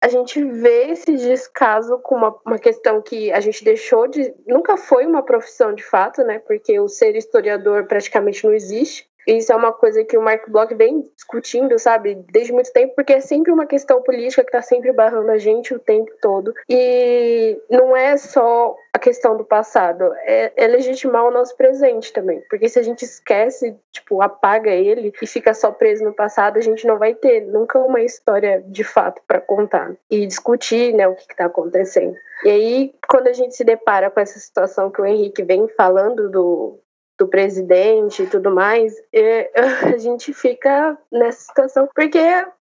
a 0.00 0.08
gente 0.08 0.42
vê 0.42 0.90
esse 0.90 1.16
descaso 1.16 1.98
com 1.98 2.16
uma, 2.16 2.36
uma 2.44 2.58
questão 2.58 3.00
que 3.00 3.30
a 3.30 3.38
gente 3.38 3.62
deixou 3.62 4.08
de. 4.08 4.34
Nunca 4.44 4.76
foi 4.76 5.06
uma 5.06 5.22
profissão 5.22 5.72
de 5.72 5.84
fato, 5.84 6.24
né? 6.24 6.40
Porque 6.40 6.80
o 6.80 6.88
ser 6.88 7.14
historiador 7.14 7.86
praticamente 7.86 8.44
não 8.44 8.52
existe. 8.52 9.07
Isso 9.28 9.52
é 9.52 9.56
uma 9.56 9.72
coisa 9.72 10.02
que 10.04 10.16
o 10.16 10.22
Mark 10.22 10.48
Bloch 10.48 10.74
vem 10.74 11.06
discutindo, 11.14 11.78
sabe, 11.78 12.14
desde 12.32 12.50
muito 12.50 12.72
tempo, 12.72 12.94
porque 12.94 13.12
é 13.12 13.20
sempre 13.20 13.52
uma 13.52 13.66
questão 13.66 14.00
política 14.00 14.42
que 14.42 14.48
está 14.48 14.62
sempre 14.62 14.90
barrando 14.90 15.30
a 15.30 15.36
gente 15.36 15.74
o 15.74 15.78
tempo 15.78 16.10
todo. 16.22 16.54
E 16.66 17.60
não 17.68 17.94
é 17.94 18.16
só 18.16 18.74
a 18.90 18.98
questão 18.98 19.36
do 19.36 19.44
passado, 19.44 20.10
é, 20.24 20.52
é 20.56 20.66
legitimar 20.66 21.26
o 21.26 21.30
nosso 21.30 21.54
presente 21.58 22.10
também. 22.10 22.42
Porque 22.48 22.70
se 22.70 22.78
a 22.78 22.82
gente 22.82 23.04
esquece, 23.04 23.76
tipo, 23.92 24.22
apaga 24.22 24.70
ele 24.70 25.12
e 25.20 25.26
fica 25.26 25.52
só 25.52 25.70
preso 25.70 26.04
no 26.04 26.14
passado, 26.14 26.56
a 26.56 26.62
gente 26.62 26.86
não 26.86 26.96
vai 26.96 27.14
ter 27.14 27.42
nunca 27.42 27.78
uma 27.78 28.00
história 28.00 28.64
de 28.66 28.82
fato 28.82 29.20
para 29.28 29.42
contar 29.42 29.92
e 30.10 30.26
discutir, 30.26 30.94
né, 30.94 31.06
o 31.06 31.14
que 31.14 31.30
está 31.30 31.44
acontecendo. 31.44 32.16
E 32.44 32.50
aí, 32.50 32.94
quando 33.06 33.28
a 33.28 33.32
gente 33.34 33.54
se 33.54 33.62
depara 33.62 34.10
com 34.10 34.20
essa 34.20 34.38
situação 34.38 34.90
que 34.90 35.02
o 35.02 35.06
Henrique 35.06 35.42
vem 35.42 35.68
falando 35.68 36.30
do, 36.30 36.80
do 37.18 37.26
presidente 37.26 38.22
e 38.22 38.26
tudo 38.26 38.50
mais, 38.50 38.94
e, 39.12 39.50
a 39.94 39.98
gente 39.98 40.32
fica 40.32 40.96
nessa 41.10 41.40
situação. 41.40 41.88
Porque, 41.94 42.20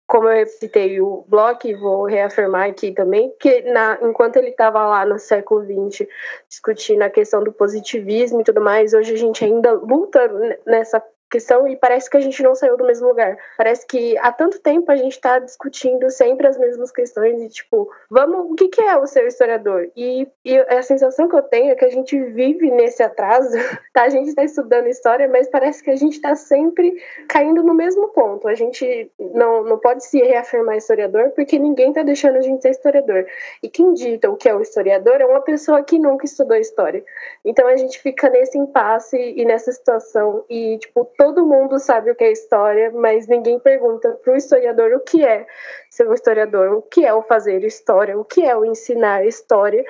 como 0.07 0.29
eu 0.29 0.45
citei 0.47 1.01
o 1.01 1.25
Bloch, 1.27 1.73
vou 1.75 2.05
reafirmar 2.05 2.69
aqui 2.69 2.91
também, 2.91 3.33
que 3.39 3.61
na, 3.63 3.99
enquanto 4.01 4.37
ele 4.37 4.49
estava 4.49 4.85
lá 4.85 5.05
no 5.05 5.19
século 5.19 5.63
XX 5.63 6.07
discutindo 6.47 7.01
a 7.01 7.09
questão 7.09 7.43
do 7.43 7.51
positivismo 7.51 8.41
e 8.41 8.43
tudo 8.43 8.61
mais, 8.61 8.93
hoje 8.93 9.13
a 9.13 9.17
gente 9.17 9.43
ainda 9.43 9.73
luta 9.73 10.19
nessa 10.65 11.03
questão 11.29 11.67
e 11.67 11.75
parece 11.75 12.09
que 12.09 12.17
a 12.17 12.19
gente 12.19 12.41
não 12.43 12.55
saiu 12.55 12.77
do 12.77 12.85
mesmo 12.85 13.07
lugar. 13.07 13.37
Parece 13.57 13.85
que 13.85 14.17
há 14.19 14.31
tanto 14.31 14.59
tempo 14.59 14.91
a 14.91 14.95
gente 14.95 15.13
está 15.13 15.39
discutindo 15.39 16.09
sempre 16.09 16.47
as 16.47 16.57
mesmas 16.57 16.91
questões 16.91 17.41
e, 17.41 17.49
tipo, 17.49 17.89
vamos, 18.09 18.51
o 18.51 18.55
que, 18.55 18.67
que 18.67 18.81
é 18.81 18.97
o 18.97 19.07
ser 19.07 19.25
historiador? 19.27 19.89
E, 19.95 20.27
e, 20.43 20.57
a 20.57 20.81
sensação 20.81 21.27
que 21.27 21.35
eu 21.35 21.41
tenho 21.41 21.71
é 21.71 21.75
que 21.75 21.85
a 21.85 21.89
gente 21.89 22.17
vive 22.19 22.69
nesse 22.71 23.03
atraso, 23.03 23.49
tá? 23.93 24.03
A 24.03 24.09
gente 24.09 24.29
está 24.29 24.43
estudando 24.43 24.87
história, 24.87 25.27
mas 25.27 25.47
parece 25.47 25.83
que 25.83 25.89
a 25.89 25.95
gente 25.95 26.13
está 26.13 26.35
sempre 26.35 26.95
caindo 27.27 27.63
no 27.63 27.73
mesmo 27.73 28.09
ponto. 28.09 28.47
A 28.47 28.55
gente 28.55 29.11
não, 29.19 29.63
não 29.63 29.79
pode 29.79 30.05
se 30.05 30.19
reafirmar 30.19 30.77
historiador 30.77 31.31
porque 31.31 31.57
ninguém 31.57 31.89
está 31.89 32.03
deixando 32.03 32.37
a 32.37 32.41
gente 32.41 32.61
ser 32.61 32.69
historiador. 32.69 33.25
E 33.61 33.69
quem 33.69 33.93
dita 33.93 34.29
o 34.29 34.37
que 34.37 34.47
é 34.47 34.55
o 34.55 34.61
historiador 34.61 35.21
é 35.21 35.25
uma 35.25 35.41
pessoa 35.41 35.83
que 35.83 35.97
nunca 35.97 36.25
estudou 36.25 36.57
história. 36.57 37.03
Então 37.43 37.67
a 37.67 37.75
gente 37.75 37.99
fica 37.99 38.29
nesse 38.29 38.57
impasse 38.57 39.17
e 39.17 39.43
nessa 39.45 39.71
situação 39.71 40.45
e, 40.49 40.77
tipo, 40.77 41.05
todo 41.17 41.45
mundo 41.45 41.79
sabe 41.79 42.11
o 42.11 42.15
que 42.15 42.23
é 42.23 42.31
história, 42.31 42.91
mas 42.91 43.27
ninguém 43.27 43.59
pergunta 43.59 44.11
para 44.23 44.33
o 44.33 44.35
historiador 44.35 44.93
o 44.93 44.99
que 44.99 45.23
é 45.23 45.45
ser 45.89 46.07
um 46.07 46.13
historiador, 46.13 46.73
o 46.73 46.81
que 46.81 47.05
é 47.05 47.13
o 47.13 47.23
fazer 47.23 47.63
história, 47.63 48.17
o 48.17 48.25
que 48.25 48.43
é 48.43 48.55
o 48.55 48.65
ensinar 48.65 49.25
história, 49.25 49.83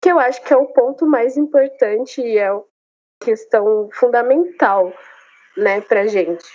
que 0.00 0.10
eu 0.10 0.18
acho 0.18 0.42
que 0.42 0.52
é 0.52 0.56
o 0.56 0.66
ponto 0.66 1.06
mais 1.06 1.36
importante 1.36 2.20
e 2.20 2.38
é 2.38 2.48
a 2.48 2.60
questão 3.20 3.88
fundamental, 3.92 4.92
né, 5.56 5.80
para 5.80 6.06
gente. 6.06 6.46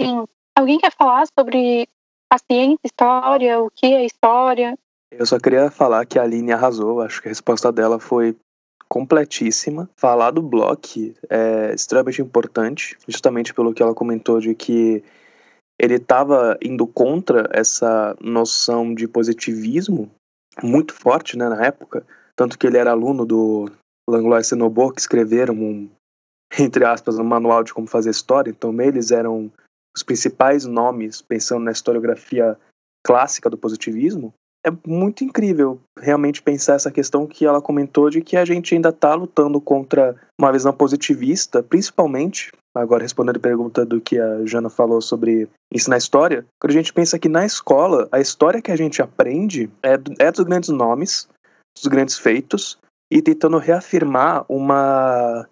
Sim. 0.00 0.24
Alguém 0.56 0.78
quer 0.78 0.92
falar 0.92 1.24
sobre 1.38 1.88
a 2.30 2.38
ciência, 2.38 2.78
história, 2.84 3.60
o 3.60 3.70
que 3.70 3.86
é 3.86 4.04
história? 4.04 4.76
Eu 5.10 5.26
só 5.26 5.38
queria 5.38 5.70
falar 5.70 6.06
que 6.06 6.18
a 6.18 6.22
Aline 6.22 6.52
arrasou, 6.52 7.00
acho 7.00 7.20
que 7.20 7.28
a 7.28 7.30
resposta 7.30 7.72
dela 7.72 7.98
foi 7.98 8.36
completíssima. 8.90 9.88
Falar 9.96 10.32
do 10.32 10.42
Bloch 10.42 11.14
é 11.28 11.72
extremamente 11.72 12.20
importante, 12.20 12.98
justamente 13.06 13.54
pelo 13.54 13.72
que 13.72 13.82
ela 13.82 13.94
comentou 13.94 14.40
de 14.40 14.54
que 14.54 15.02
ele 15.78 15.94
estava 15.94 16.58
indo 16.60 16.86
contra 16.86 17.48
essa 17.52 18.16
noção 18.20 18.92
de 18.92 19.06
positivismo 19.08 20.10
muito 20.62 20.92
forte 20.92 21.38
né, 21.38 21.48
na 21.48 21.64
época, 21.64 22.04
tanto 22.36 22.58
que 22.58 22.66
ele 22.66 22.76
era 22.76 22.90
aluno 22.90 23.24
do 23.24 23.70
Langlois 24.08 24.48
Senobo, 24.48 24.92
que 24.92 25.00
escreveram 25.00 25.54
um, 25.54 25.88
entre 26.58 26.84
aspas, 26.84 27.18
um 27.18 27.24
manual 27.24 27.62
de 27.62 27.72
como 27.72 27.86
fazer 27.86 28.10
história, 28.10 28.50
então 28.50 28.78
eles 28.80 29.10
eram 29.10 29.50
os 29.96 30.02
principais 30.02 30.66
nomes 30.66 31.22
pensando 31.22 31.64
na 31.64 31.72
historiografia 31.72 32.58
clássica 33.06 33.48
do 33.48 33.56
positivismo, 33.56 34.34
é 34.64 34.70
muito 34.86 35.24
incrível 35.24 35.80
realmente 35.98 36.42
pensar 36.42 36.74
essa 36.74 36.90
questão 36.90 37.26
que 37.26 37.46
ela 37.46 37.62
comentou 37.62 38.10
de 38.10 38.20
que 38.20 38.36
a 38.36 38.44
gente 38.44 38.74
ainda 38.74 38.90
está 38.90 39.14
lutando 39.14 39.60
contra 39.60 40.14
uma 40.38 40.52
visão 40.52 40.72
positivista, 40.72 41.62
principalmente, 41.62 42.52
agora 42.74 43.02
respondendo 43.02 43.36
a 43.36 43.40
pergunta 43.40 43.84
do 43.86 44.00
que 44.00 44.18
a 44.18 44.44
Jana 44.44 44.68
falou 44.68 45.00
sobre 45.00 45.48
ensinar 45.72 45.96
história, 45.96 46.44
quando 46.60 46.72
a 46.72 46.74
gente 46.76 46.92
pensa 46.92 47.18
que 47.18 47.28
na 47.28 47.44
escola 47.44 48.08
a 48.12 48.20
história 48.20 48.60
que 48.60 48.70
a 48.70 48.76
gente 48.76 49.00
aprende 49.00 49.70
é, 49.82 49.94
é 50.18 50.30
dos 50.30 50.44
grandes 50.44 50.68
nomes, 50.68 51.28
dos 51.74 51.86
grandes 51.86 52.18
feitos, 52.18 52.78
e 53.10 53.20
tentando 53.20 53.58
reafirmar 53.58 54.44
uma 54.48 55.46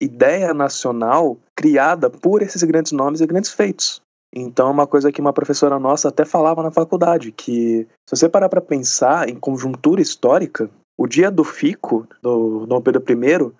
ideia 0.00 0.54
nacional 0.54 1.36
criada 1.56 2.08
por 2.08 2.40
esses 2.40 2.62
grandes 2.62 2.92
nomes 2.92 3.20
e 3.20 3.26
grandes 3.26 3.52
feitos. 3.52 4.00
Então, 4.34 4.68
é 4.68 4.70
uma 4.70 4.86
coisa 4.86 5.10
que 5.10 5.20
uma 5.20 5.32
professora 5.32 5.78
nossa 5.78 6.08
até 6.08 6.24
falava 6.24 6.62
na 6.62 6.70
faculdade, 6.70 7.32
que 7.32 7.86
se 8.08 8.16
você 8.16 8.28
parar 8.28 8.48
para 8.48 8.60
pensar 8.60 9.28
em 9.28 9.34
conjuntura 9.34 10.00
histórica, 10.00 10.70
o 10.96 11.06
dia 11.06 11.30
do 11.30 11.42
fico 11.42 12.06
do 12.22 12.66
Dom 12.66 12.80
Pedro 12.80 13.02
I 13.08 13.52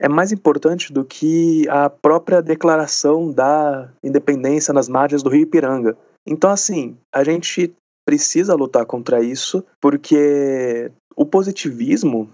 é 0.00 0.08
mais 0.08 0.32
importante 0.32 0.92
do 0.92 1.04
que 1.04 1.68
a 1.68 1.88
própria 1.88 2.42
declaração 2.42 3.30
da 3.30 3.90
independência 4.02 4.72
nas 4.72 4.88
margens 4.88 5.22
do 5.22 5.30
Rio 5.30 5.42
Ipiranga. 5.42 5.96
Então, 6.26 6.50
assim, 6.50 6.96
a 7.14 7.22
gente 7.22 7.72
precisa 8.06 8.54
lutar 8.54 8.84
contra 8.86 9.22
isso, 9.22 9.64
porque 9.80 10.90
o 11.14 11.24
positivismo 11.24 12.30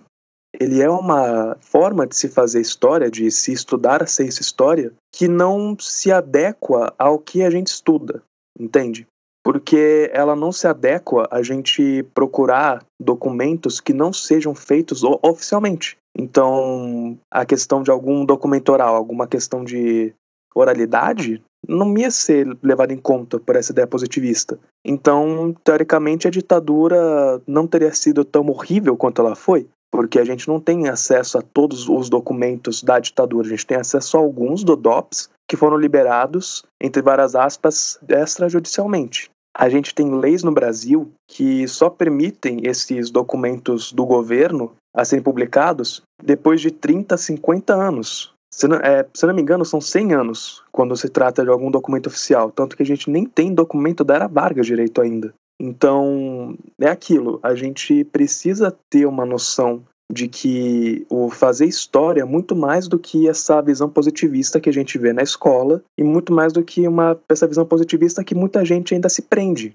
ele 0.58 0.80
é 0.80 0.88
uma 0.88 1.56
forma 1.60 2.06
de 2.06 2.16
se 2.16 2.28
fazer 2.28 2.60
história, 2.60 3.10
de 3.10 3.30
se 3.30 3.52
estudar 3.52 4.02
a 4.02 4.06
ciência 4.06 4.42
história, 4.42 4.92
que 5.12 5.28
não 5.28 5.76
se 5.78 6.10
adequa 6.10 6.92
ao 6.98 7.18
que 7.18 7.42
a 7.42 7.50
gente 7.50 7.68
estuda, 7.68 8.22
entende? 8.58 9.06
Porque 9.44 10.10
ela 10.12 10.34
não 10.34 10.50
se 10.50 10.66
adequa 10.66 11.28
a 11.30 11.42
gente 11.42 12.02
procurar 12.14 12.84
documentos 13.00 13.80
que 13.80 13.92
não 13.92 14.12
sejam 14.12 14.54
feitos 14.54 15.02
oficialmente. 15.22 15.96
Então, 16.18 17.18
a 17.30 17.44
questão 17.44 17.82
de 17.82 17.90
algum 17.90 18.25
documento 18.25 18.70
oral, 18.70 18.96
alguma 18.96 19.26
questão 19.26 19.62
de 19.62 20.12
oralidade, 20.54 21.42
não 21.68 21.96
ia 21.98 22.10
ser 22.10 22.56
levada 22.62 22.92
em 22.92 22.98
conta 22.98 23.38
por 23.38 23.56
essa 23.56 23.72
ideia 23.72 23.86
positivista. 23.86 24.58
Então, 24.84 25.54
teoricamente, 25.62 26.26
a 26.26 26.30
ditadura 26.30 27.42
não 27.46 27.66
teria 27.66 27.92
sido 27.92 28.25
tão 28.25 28.46
horrível 28.48 28.96
quanto 28.96 29.20
ela 29.20 29.34
foi, 29.34 29.68
porque 29.90 30.19
a 30.19 30.25
gente 30.25 30.49
não 30.49 30.61
tem 30.61 30.88
acesso 30.88 31.38
a 31.38 31.43
todos 31.43 31.88
os 31.88 32.09
documentos 32.09 32.83
da 32.83 32.99
ditadura, 32.99 33.47
a 33.47 33.50
gente 33.50 33.66
tem 33.66 33.78
acesso 33.78 34.16
a 34.16 34.21
alguns 34.21 34.64
do 34.64 34.76
DOPS 34.76 35.31
que 35.49 35.57
foram 35.57 35.76
liberados, 35.76 36.64
entre 36.81 37.02
várias 37.02 37.35
aspas, 37.35 37.99
extrajudicialmente. 38.09 39.31
A 39.57 39.71
gente 39.71 39.95
tem 39.95 40.14
leis 40.14 40.43
no 40.43 40.52
Brasil 40.52 41.11
que 41.26 41.66
só 41.66 41.88
permitem 41.88 42.61
esses 42.64 43.11
documentos 43.11 43.90
do 43.90 44.05
governo 44.05 44.73
a 44.95 45.05
serem 45.05 45.23
publicados 45.23 46.02
depois 46.23 46.61
de 46.61 46.71
30, 46.71 47.16
50 47.16 47.75
anos. 47.75 48.35
Se 48.52 48.69
não, 48.69 48.76
é, 48.76 49.07
se 49.14 49.26
não 49.26 49.35
me 49.35 49.43
engano, 49.43 49.64
são 49.64 49.81
100 49.81 50.14
anos 50.14 50.62
quando 50.73 50.97
se 50.97 51.09
trata 51.09 51.43
de 51.43 51.50
algum 51.50 51.71
documento 51.71 52.07
oficial. 52.07 52.50
Tanto 52.50 52.76
que 52.76 52.83
a 52.83 52.87
gente 52.87 53.11
nem 53.11 53.25
tem 53.25 53.55
documento 53.55 54.05
da 54.05 54.14
Era 54.14 54.28
Vargas 54.28 54.66
direito 54.66 55.00
ainda. 55.00 55.33
Então, 55.58 56.56
é 56.78 56.88
aquilo, 56.88 57.40
a 57.42 57.54
gente 57.54 58.04
precisa 58.04 58.76
ter 58.90 59.06
uma 59.06 59.25
noção 59.25 59.82
de 60.10 60.28
que 60.28 61.04
o 61.10 61.30
fazer 61.30 61.66
história 61.66 62.20
é 62.20 62.25
muito 62.25 62.54
mais 62.54 62.86
do 62.86 62.98
que 62.98 63.28
essa 63.28 63.60
visão 63.60 63.88
positivista 63.88 64.60
que 64.60 64.68
a 64.68 64.72
gente 64.72 64.98
vê 64.98 65.12
na 65.12 65.22
escola 65.22 65.82
e 65.98 66.04
muito 66.04 66.32
mais 66.32 66.52
do 66.52 66.62
que 66.62 66.86
uma 66.86 67.18
essa 67.28 67.46
visão 67.46 67.66
positivista 67.66 68.22
que 68.22 68.34
muita 68.34 68.64
gente 68.64 68.94
ainda 68.94 69.08
se 69.08 69.22
prende. 69.22 69.75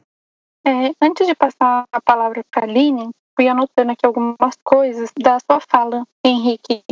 É, 0.66 0.92
antes 1.02 1.28
de 1.28 1.36
passar 1.36 1.86
a 1.92 2.02
palavra 2.02 2.44
para 2.52 2.66
a 2.66 2.70
Aline, 2.70 3.10
fui 3.36 3.48
anotando 3.48 3.92
aqui 3.92 4.06
algumas 4.06 4.56
coisas 4.64 5.12
da 5.20 5.38
sua 5.40 5.60
fala, 5.60 6.06
Henrique. 6.24 6.84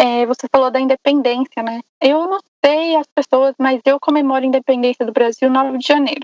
é, 0.00 0.24
você 0.26 0.46
falou 0.50 0.70
da 0.70 0.80
independência, 0.80 1.62
né? 1.62 1.80
Eu 2.00 2.26
não 2.26 2.40
sei 2.64 2.96
as 2.96 3.06
pessoas, 3.14 3.54
mas 3.58 3.80
eu 3.84 4.00
comemoro 4.00 4.42
a 4.42 4.48
independência 4.48 5.04
do 5.04 5.12
Brasil 5.12 5.50
9 5.50 5.78
de 5.78 5.86
janeiro. 5.86 6.22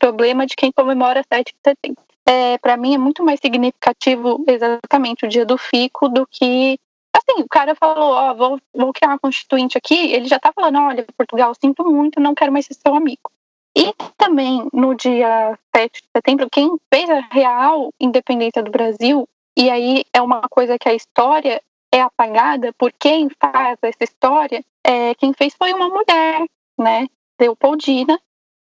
Problema 0.00 0.46
de 0.46 0.54
quem 0.54 0.70
comemora 0.72 1.24
7 1.32 1.52
de 1.52 1.58
setembro. 1.64 2.02
É, 2.26 2.58
para 2.58 2.76
mim 2.76 2.94
é 2.94 2.98
muito 2.98 3.24
mais 3.24 3.40
significativo 3.40 4.44
exatamente 4.46 5.24
o 5.24 5.28
dia 5.28 5.46
do 5.46 5.56
fico 5.56 6.08
do 6.08 6.26
que 6.26 6.78
assim, 7.16 7.42
o 7.42 7.48
cara 7.48 7.74
falou, 7.74 8.12
ó, 8.12 8.34
vou, 8.34 8.60
vou 8.74 8.92
criar 8.92 9.10
uma 9.10 9.18
constituinte 9.18 9.76
aqui, 9.76 10.12
ele 10.12 10.26
já 10.26 10.38
tá 10.38 10.52
falando, 10.52 10.78
olha, 10.78 11.06
Portugal, 11.16 11.52
sinto 11.54 11.84
muito, 11.84 12.20
não 12.20 12.34
quero 12.34 12.52
mais 12.52 12.66
ser 12.66 12.74
seu 12.74 12.94
amigo. 12.94 13.30
E 13.76 13.92
também 14.16 14.66
no 14.72 14.94
dia 14.94 15.58
7 15.74 16.02
de 16.02 16.08
setembro, 16.16 16.48
quem 16.50 16.76
fez 16.92 17.08
a 17.08 17.20
real 17.30 17.90
independência 18.00 18.62
do 18.62 18.70
Brasil, 18.70 19.28
e 19.56 19.70
aí 19.70 20.04
é 20.12 20.20
uma 20.22 20.42
coisa 20.48 20.78
que 20.78 20.88
a 20.88 20.94
história 20.94 21.62
é 21.92 22.00
apagada 22.00 22.72
por 22.74 22.92
quem 22.92 23.28
faz 23.40 23.78
essa 23.82 24.04
história, 24.04 24.64
é, 24.84 25.14
quem 25.14 25.32
fez 25.32 25.54
foi 25.54 25.72
uma 25.72 25.88
mulher, 25.88 26.44
né, 26.78 27.06
Leopoldina, 27.40 28.18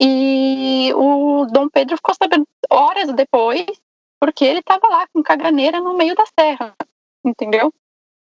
e 0.06 0.94
o 0.96 1.46
Dom 1.46 1.70
Pedro 1.70 1.96
ficou 1.96 2.14
sabendo 2.14 2.46
horas 2.70 3.14
depois, 3.14 3.66
porque 4.20 4.44
ele 4.44 4.60
estava 4.60 4.86
lá 4.90 5.08
com 5.14 5.24
caganeira 5.24 5.80
no 5.80 5.96
meio 5.96 6.14
da 6.14 6.26
serra, 6.38 6.76
entendeu? 7.24 7.74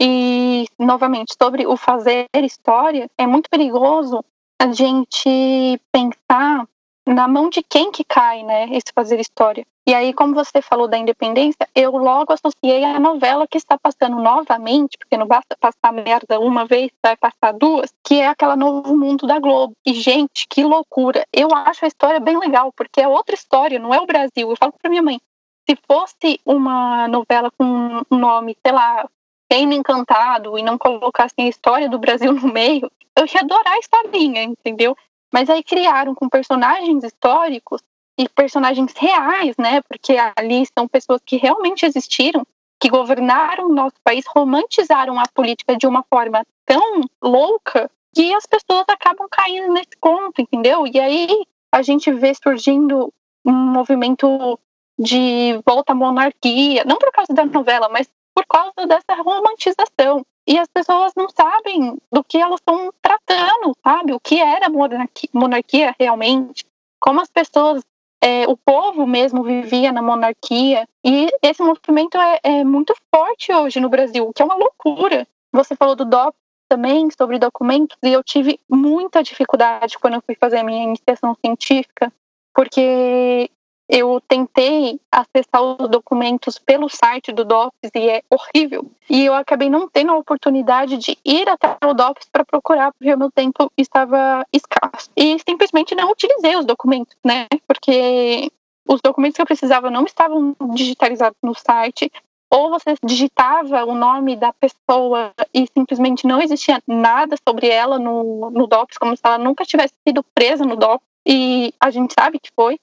E, 0.01 0.65
novamente, 0.77 1.35
sobre 1.41 1.65
o 1.65 1.77
fazer 1.77 2.27
história, 2.35 3.09
é 3.17 3.25
muito 3.25 3.49
perigoso 3.49 4.23
a 4.61 4.71
gente 4.73 5.81
pensar 5.89 6.67
na 7.07 7.27
mão 7.27 7.49
de 7.49 7.63
quem 7.63 7.91
que 7.91 8.03
cai, 8.03 8.43
né, 8.43 8.65
esse 8.71 8.93
fazer 8.93 9.19
história. 9.19 9.65
E 9.87 9.93
aí, 9.93 10.13
como 10.13 10.35
você 10.35 10.61
falou 10.61 10.87
da 10.87 10.99
independência, 10.99 11.67
eu 11.73 11.91
logo 11.97 12.31
associei 12.31 12.83
a 12.83 12.99
novela 12.99 13.47
que 13.47 13.57
está 13.57 13.75
passando 13.75 14.17
novamente, 14.21 14.95
porque 14.99 15.17
não 15.17 15.25
basta 15.25 15.57
passar 15.59 15.91
merda 15.91 16.39
uma 16.39 16.63
vez, 16.63 16.91
vai 17.03 17.17
passar 17.17 17.53
duas, 17.53 17.91
que 18.03 18.21
é 18.21 18.27
aquela 18.27 18.55
Novo 18.55 18.95
Mundo 18.95 19.25
da 19.25 19.39
Globo. 19.39 19.73
E, 19.83 19.93
gente, 19.93 20.45
que 20.47 20.63
loucura. 20.63 21.25
Eu 21.33 21.47
acho 21.51 21.85
a 21.85 21.87
história 21.87 22.19
bem 22.19 22.37
legal, 22.37 22.71
porque 22.71 23.01
é 23.01 23.07
outra 23.07 23.33
história, 23.33 23.79
não 23.79 23.91
é 23.91 23.99
o 23.99 24.05
Brasil. 24.05 24.51
Eu 24.51 24.55
falo 24.55 24.73
pra 24.79 24.91
minha 24.91 25.01
mãe, 25.01 25.19
se 25.67 25.75
fosse 25.87 26.39
uma 26.45 27.07
novela 27.07 27.49
com 27.57 28.03
um 28.11 28.15
nome, 28.15 28.55
sei 28.63 28.71
lá, 28.71 29.09
Reino 29.51 29.73
Encantado, 29.73 30.55
e 30.55 30.61
não 30.61 30.77
colocassem 30.77 31.45
a 31.45 31.49
história 31.49 31.89
do 31.89 31.97
Brasil 31.97 32.31
no 32.31 32.53
meio, 32.53 32.91
eu 33.15 33.25
ia 33.25 33.41
adorar 33.41 33.73
a 33.73 33.79
historinha, 33.79 34.43
entendeu? 34.43 34.95
Mas 35.31 35.49
aí 35.49 35.63
criaram 35.63 36.15
com 36.15 36.27
personagens 36.27 37.03
históricos 37.03 37.81
e 38.17 38.27
personagens 38.27 38.93
reais, 38.97 39.55
né? 39.57 39.81
Porque 39.81 40.15
ali 40.35 40.65
são 40.77 40.87
pessoas 40.87 41.21
que 41.25 41.37
realmente 41.37 41.85
existiram, 41.85 42.45
que 42.79 42.89
governaram 42.89 43.67
o 43.67 43.73
nosso 43.73 43.95
país, 44.03 44.25
romantizaram 44.27 45.19
a 45.19 45.27
política 45.33 45.77
de 45.77 45.87
uma 45.87 46.03
forma 46.03 46.43
tão 46.65 47.01
louca 47.21 47.89
que 48.13 48.33
as 48.33 48.45
pessoas 48.45 48.85
acabam 48.89 49.27
caindo 49.29 49.73
nesse 49.73 49.95
conto, 49.99 50.41
entendeu? 50.41 50.85
E 50.87 50.99
aí 50.99 51.45
a 51.71 51.81
gente 51.81 52.11
vê 52.11 52.33
surgindo 52.33 53.13
um 53.45 53.53
movimento 53.53 54.59
de 54.97 55.61
volta 55.65 55.93
à 55.93 55.95
monarquia, 55.95 56.83
não 56.85 56.97
por 56.97 57.11
causa 57.11 57.33
da 57.33 57.45
novela, 57.45 57.87
mas 57.89 58.09
por 58.35 58.45
causa 58.45 58.85
dessa 58.87 59.21
romantização 59.21 60.25
e 60.49 60.57
as 60.57 60.67
pessoas 60.67 61.13
não 61.15 61.29
sabem 61.29 61.95
do 62.11 62.23
que 62.23 62.39
elas 62.39 62.59
estão 62.59 62.91
tratando, 63.03 63.71
sabe? 63.83 64.13
O 64.13 64.19
que 64.19 64.39
era 64.39 64.67
monarquia, 64.67 65.29
monarquia 65.31 65.95
realmente, 65.99 66.65
como 66.99 67.21
as 67.21 67.29
pessoas, 67.29 67.83
é, 68.19 68.47
o 68.47 68.57
povo 68.57 69.05
mesmo 69.05 69.43
vivia 69.43 69.91
na 69.91 70.01
monarquia. 70.01 70.87
E 71.05 71.29
esse 71.43 71.61
movimento 71.61 72.17
é, 72.17 72.39
é 72.41 72.63
muito 72.63 72.95
forte 73.13 73.53
hoje 73.53 73.79
no 73.79 73.89
Brasil, 73.89 74.27
o 74.27 74.33
que 74.33 74.41
é 74.41 74.45
uma 74.45 74.55
loucura. 74.55 75.27
Você 75.53 75.75
falou 75.75 75.95
do 75.95 76.03
DOP 76.03 76.35
também, 76.67 77.07
sobre 77.15 77.37
documentos, 77.37 77.97
e 78.01 78.11
eu 78.11 78.23
tive 78.23 78.59
muita 78.67 79.21
dificuldade 79.21 79.99
quando 79.99 80.15
eu 80.15 80.21
fui 80.21 80.35
fazer 80.35 80.57
a 80.57 80.63
minha 80.63 80.83
iniciação 80.83 81.35
científica, 81.45 82.11
porque 82.55 83.51
eu 83.89 84.21
tentei 84.27 84.99
acessar 85.11 85.63
os 85.63 85.89
documentos 85.89 86.59
pelo 86.59 86.87
site 86.87 87.31
do 87.31 87.43
DOPS 87.43 87.89
e 87.95 88.09
é 88.09 88.21
horrível. 88.29 88.85
E 89.09 89.25
eu 89.25 89.33
acabei 89.33 89.67
não 89.67 89.89
tendo 89.89 90.11
a 90.11 90.17
oportunidade 90.17 90.97
de 90.97 91.17
ir 91.25 91.49
até 91.49 91.75
o 91.83 91.93
DOPS 91.95 92.29
para 92.31 92.45
procurar, 92.45 92.91
porque 92.93 93.11
o 93.11 93.17
meu 93.17 93.31
tempo 93.31 93.71
estava 93.75 94.45
escasso. 94.53 95.09
E 95.17 95.39
simplesmente 95.39 95.95
não 95.95 96.11
utilizei 96.11 96.55
os 96.55 96.65
documentos, 96.65 97.15
né? 97.25 97.47
Porque 97.67 98.51
os 98.87 99.01
documentos 99.01 99.37
que 99.37 99.41
eu 99.41 99.47
precisava 99.47 99.89
não 99.89 100.05
estavam 100.05 100.55
digitalizados 100.75 101.37
no 101.41 101.55
site. 101.55 102.11
Ou 102.51 102.69
você 102.69 102.93
digitava 103.03 103.85
o 103.85 103.95
nome 103.95 104.35
da 104.35 104.53
pessoa 104.53 105.31
e 105.51 105.67
simplesmente 105.75 106.27
não 106.27 106.39
existia 106.39 106.81
nada 106.87 107.35
sobre 107.47 107.67
ela 107.67 107.97
no, 107.97 108.51
no 108.51 108.67
DOPS, 108.67 108.97
como 108.99 109.15
se 109.15 109.21
ela 109.23 109.37
nunca 109.39 109.65
tivesse 109.65 109.93
sido 110.07 110.23
presa 110.35 110.63
no 110.63 110.75
DOPS. 110.75 111.05
E 111.27 111.73
a 111.79 111.89
gente 111.89 112.13
sabe 112.13 112.39
que 112.39 112.49
foi. 112.55 112.79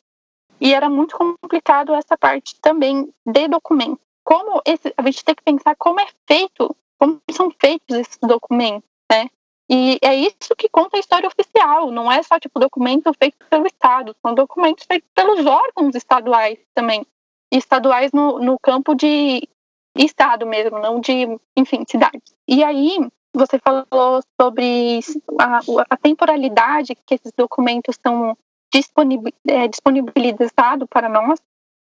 E 0.60 0.72
era 0.72 0.88
muito 0.88 1.16
complicado 1.16 1.94
essa 1.94 2.16
parte 2.16 2.58
também 2.60 3.12
de 3.26 3.48
documento. 3.48 4.00
Como 4.24 4.60
esse, 4.64 4.92
a 4.96 5.02
gente 5.02 5.24
tem 5.24 5.34
que 5.34 5.42
pensar 5.42 5.76
como 5.76 6.00
é 6.00 6.06
feito, 6.26 6.74
como 6.98 7.20
são 7.30 7.50
feitos 7.60 7.96
esses 7.96 8.18
documentos, 8.20 8.88
né? 9.10 9.28
E 9.68 9.98
é 10.02 10.14
isso 10.14 10.54
que 10.56 10.68
conta 10.68 10.96
a 10.96 11.00
história 11.00 11.28
oficial, 11.28 11.90
não 11.90 12.10
é 12.10 12.22
só 12.22 12.38
tipo 12.38 12.60
documento 12.60 13.12
feito 13.14 13.36
pelo 13.50 13.66
Estado, 13.66 14.14
são 14.22 14.32
documentos 14.34 14.84
feitos 14.84 15.08
pelos 15.12 15.44
órgãos 15.44 15.94
estaduais 15.94 16.58
também. 16.74 17.04
Estaduais 17.52 18.12
no, 18.12 18.38
no 18.38 18.58
campo 18.58 18.94
de 18.94 19.48
Estado 19.96 20.46
mesmo, 20.46 20.78
não 20.78 21.00
de, 21.00 21.38
enfim, 21.56 21.84
cidades. 21.88 22.34
E 22.46 22.62
aí, 22.62 22.98
você 23.34 23.58
falou 23.58 24.20
sobre 24.40 25.00
a, 25.38 25.60
a 25.90 25.96
temporalidade 25.96 26.94
que 26.94 27.14
esses 27.14 27.32
documentos 27.36 27.96
são 28.00 28.36
disponibilizado 28.70 30.86
para 30.86 31.08
nós, 31.08 31.40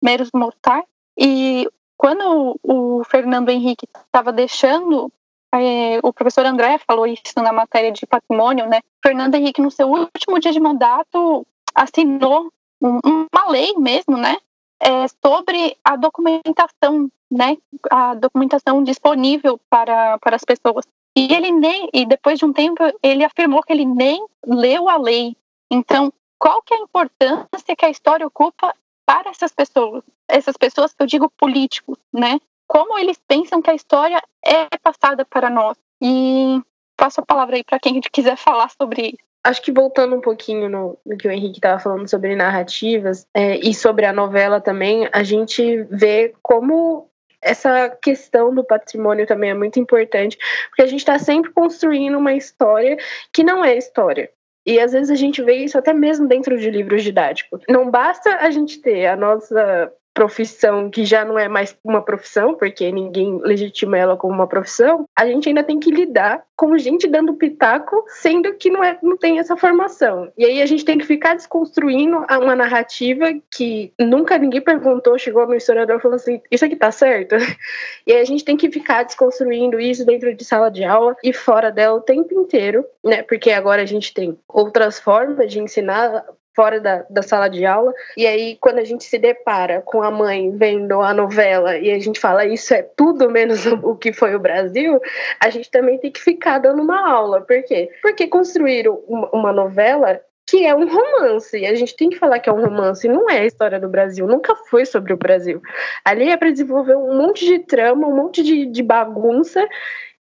meros 0.02 0.30
mortais. 0.34 0.84
E 1.18 1.68
quando 1.96 2.58
o 2.62 3.02
Fernando 3.04 3.50
Henrique 3.50 3.86
estava 4.06 4.32
deixando, 4.32 5.12
é, 5.52 5.98
o 6.02 6.12
professor 6.12 6.46
André 6.46 6.78
falou 6.78 7.06
isso 7.06 7.22
na 7.36 7.52
matéria 7.52 7.90
de 7.90 8.06
patrimônio, 8.06 8.66
né? 8.66 8.80
Fernando 9.02 9.34
Henrique, 9.34 9.60
no 9.60 9.70
seu 9.70 9.88
último 9.88 10.38
dia 10.38 10.52
de 10.52 10.60
mandato, 10.60 11.46
assinou 11.74 12.52
um, 12.80 13.00
uma 13.04 13.50
lei 13.50 13.74
mesmo, 13.76 14.16
né? 14.16 14.36
É, 14.80 15.08
sobre 15.08 15.76
a 15.82 15.96
documentação, 15.96 17.10
né? 17.30 17.56
A 17.90 18.14
documentação 18.14 18.84
disponível 18.84 19.58
para, 19.68 20.18
para 20.18 20.36
as 20.36 20.44
pessoas. 20.44 20.86
E 21.16 21.34
ele 21.34 21.50
nem, 21.50 21.88
e 21.92 22.06
depois 22.06 22.38
de 22.38 22.44
um 22.44 22.52
tempo, 22.52 22.80
ele 23.02 23.24
afirmou 23.24 23.62
que 23.62 23.72
ele 23.72 23.84
nem 23.84 24.24
leu 24.46 24.88
a 24.88 24.96
lei. 24.96 25.36
Então, 25.70 26.12
qual 26.38 26.62
que 26.62 26.74
é 26.74 26.76
a 26.76 26.80
importância 26.80 27.76
que 27.76 27.84
a 27.84 27.90
história 27.90 28.26
ocupa 28.26 28.74
para 29.04 29.30
essas 29.30 29.52
pessoas? 29.52 30.02
Essas 30.28 30.56
pessoas 30.56 30.92
que 30.92 31.02
eu 31.02 31.06
digo 31.06 31.30
políticos, 31.30 31.98
né? 32.12 32.38
Como 32.66 32.98
eles 32.98 33.18
pensam 33.26 33.62
que 33.62 33.70
a 33.70 33.74
história 33.74 34.22
é 34.44 34.66
passada 34.82 35.24
para 35.24 35.48
nós? 35.50 35.76
E 36.02 36.60
passo 36.96 37.20
a 37.20 37.26
palavra 37.26 37.56
aí 37.56 37.64
para 37.64 37.78
quem 37.78 38.00
quiser 38.00 38.36
falar 38.36 38.70
sobre 38.70 39.08
isso. 39.08 39.28
Acho 39.44 39.62
que 39.62 39.72
voltando 39.72 40.14
um 40.16 40.20
pouquinho 40.20 40.68
no, 40.68 40.98
no 41.06 41.16
que 41.16 41.26
o 41.26 41.30
Henrique 41.30 41.58
estava 41.58 41.78
falando 41.78 42.08
sobre 42.08 42.36
narrativas 42.36 43.26
é, 43.32 43.56
e 43.56 43.72
sobre 43.72 44.04
a 44.04 44.12
novela 44.12 44.60
também, 44.60 45.08
a 45.12 45.22
gente 45.22 45.84
vê 45.84 46.34
como 46.42 47.08
essa 47.40 47.88
questão 47.88 48.52
do 48.54 48.64
patrimônio 48.64 49.26
também 49.26 49.50
é 49.50 49.54
muito 49.54 49.78
importante, 49.78 50.36
porque 50.68 50.82
a 50.82 50.86
gente 50.86 51.00
está 51.00 51.18
sempre 51.18 51.52
construindo 51.52 52.18
uma 52.18 52.34
história 52.34 52.96
que 53.32 53.44
não 53.44 53.64
é 53.64 53.76
história. 53.76 54.30
E 54.68 54.78
às 54.78 54.92
vezes 54.92 55.10
a 55.10 55.14
gente 55.14 55.42
vê 55.42 55.54
isso 55.54 55.78
até 55.78 55.94
mesmo 55.94 56.28
dentro 56.28 56.58
de 56.58 56.70
livros 56.70 57.02
didáticos. 57.02 57.62
Não 57.70 57.90
basta 57.90 58.36
a 58.36 58.50
gente 58.50 58.82
ter 58.82 59.06
a 59.06 59.16
nossa 59.16 59.90
profissão 60.18 60.90
que 60.90 61.04
já 61.04 61.24
não 61.24 61.38
é 61.38 61.46
mais 61.46 61.76
uma 61.84 62.02
profissão, 62.02 62.52
porque 62.56 62.90
ninguém 62.90 63.38
legitima 63.40 63.96
ela 63.96 64.16
como 64.16 64.34
uma 64.34 64.48
profissão, 64.48 65.06
a 65.14 65.24
gente 65.24 65.48
ainda 65.48 65.62
tem 65.62 65.78
que 65.78 65.92
lidar 65.92 66.42
com 66.56 66.76
gente 66.76 67.06
dando 67.06 67.34
pitaco, 67.34 68.04
sendo 68.08 68.52
que 68.54 68.68
não, 68.68 68.82
é, 68.82 68.98
não 69.00 69.16
tem 69.16 69.38
essa 69.38 69.56
formação. 69.56 70.32
E 70.36 70.44
aí 70.44 70.60
a 70.60 70.66
gente 70.66 70.84
tem 70.84 70.98
que 70.98 71.06
ficar 71.06 71.36
desconstruindo 71.36 72.26
uma 72.28 72.56
narrativa 72.56 73.26
que 73.48 73.92
nunca 73.96 74.36
ninguém 74.36 74.60
perguntou, 74.60 75.16
chegou 75.16 75.46
no 75.46 75.54
historiador 75.54 75.98
e 75.98 76.02
falou 76.02 76.16
assim: 76.16 76.40
isso 76.50 76.64
aqui 76.64 76.74
tá 76.74 76.90
certo? 76.90 77.36
E 78.04 78.12
aí 78.12 78.20
a 78.20 78.24
gente 78.24 78.44
tem 78.44 78.56
que 78.56 78.70
ficar 78.70 79.02
desconstruindo 79.02 79.78
isso 79.78 80.04
dentro 80.04 80.34
de 80.34 80.42
sala 80.44 80.70
de 80.70 80.82
aula 80.82 81.14
e 81.22 81.32
fora 81.32 81.70
dela 81.70 81.98
o 81.98 82.00
tempo 82.00 82.32
inteiro, 82.34 82.84
né? 83.04 83.22
Porque 83.22 83.50
agora 83.50 83.82
a 83.82 83.86
gente 83.86 84.14
tem 84.14 84.36
outras 84.48 84.98
formas 84.98 85.52
de 85.52 85.60
ensinar 85.60 86.24
fora 86.58 86.80
da, 86.80 87.04
da 87.08 87.22
sala 87.22 87.46
de 87.46 87.64
aula. 87.64 87.94
E 88.16 88.26
aí, 88.26 88.58
quando 88.60 88.78
a 88.78 88.84
gente 88.84 89.04
se 89.04 89.16
depara 89.16 89.80
com 89.80 90.02
a 90.02 90.10
mãe 90.10 90.50
vendo 90.50 91.00
a 91.00 91.14
novela 91.14 91.78
e 91.78 91.88
a 91.92 92.00
gente 92.00 92.18
fala 92.18 92.44
isso 92.44 92.74
é 92.74 92.82
tudo 92.82 93.30
menos 93.30 93.64
o, 93.70 93.94
que 93.94 94.12
foi 94.12 94.34
o 94.34 94.40
Brasil, 94.40 95.00
a 95.38 95.50
gente 95.50 95.70
também 95.70 95.98
tem 95.98 96.10
que 96.10 96.20
ficar 96.20 96.58
dando 96.58 96.82
uma 96.82 97.08
aula. 97.08 97.42
Por 97.42 97.62
quê? 97.62 97.88
Porque 98.02 98.26
construir 98.26 98.88
uma, 99.08 99.52
novela 99.52 100.20
que 100.50 100.66
é 100.66 100.74
um 100.74 100.88
romance. 100.88 101.64
A 101.64 101.74
gente 101.76 101.94
tem 101.94 102.10
que 102.10 102.18
falar 102.18 102.40
que 102.40 102.50
é 102.50 102.52
um 102.52 102.60
romance, 102.60 103.06
não 103.06 103.30
é 103.30 103.38
a 103.38 103.46
história 103.46 103.78
do 103.78 103.88
Brasil, 103.88 104.26
nunca 104.26 104.56
foi 104.56 104.84
sobre 104.84 105.12
o 105.12 105.16
Brasil. 105.16 105.62
Ali 106.04 106.28
é 106.28 106.36
para 106.36 106.50
desenvolver 106.50 106.96
um 106.96 107.16
monte 107.16 107.44
de 107.44 107.60
trama, 107.60 108.08
um 108.08 108.16
monte 108.16 108.42
de, 108.42 108.66
de 108.66 108.82
bagunça 108.82 109.64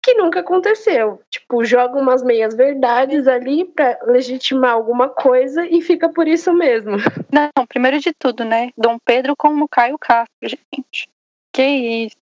que 0.02 0.14
nunca 0.14 0.40
aconteceu. 0.40 1.22
Tipo, 1.30 1.64
joga 1.64 1.98
umas 1.98 2.22
meias 2.22 2.54
verdades 2.54 3.28
ali 3.28 3.64
para 3.64 3.98
legitimar 4.04 4.72
alguma 4.72 5.08
coisa 5.08 5.64
e 5.64 5.80
fica 5.80 6.08
por 6.08 6.26
isso 6.26 6.52
mesmo. 6.52 6.96
Não, 7.30 7.66
primeiro 7.66 8.00
de 8.00 8.12
tudo, 8.12 8.44
né? 8.44 8.70
Dom 8.76 8.98
Pedro 9.04 9.36
como 9.36 9.68
Caio 9.68 9.96
Castro, 9.98 10.48
gente. 10.48 11.08
Que 11.52 12.06
isso. 12.06 12.16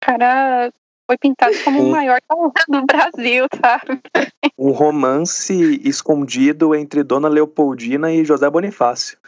Cara 0.00 0.72
foi 1.06 1.18
pintado 1.18 1.54
como 1.64 1.82
o 1.82 1.90
maior 1.90 2.20
do 2.68 2.82
Brasil, 2.86 3.46
sabe? 3.60 4.00
Um 4.58 4.70
romance 4.70 5.80
escondido 5.84 6.74
entre 6.74 7.02
Dona 7.02 7.28
Leopoldina 7.28 8.12
e 8.12 8.24
José 8.24 8.48
Bonifácio. 8.48 9.18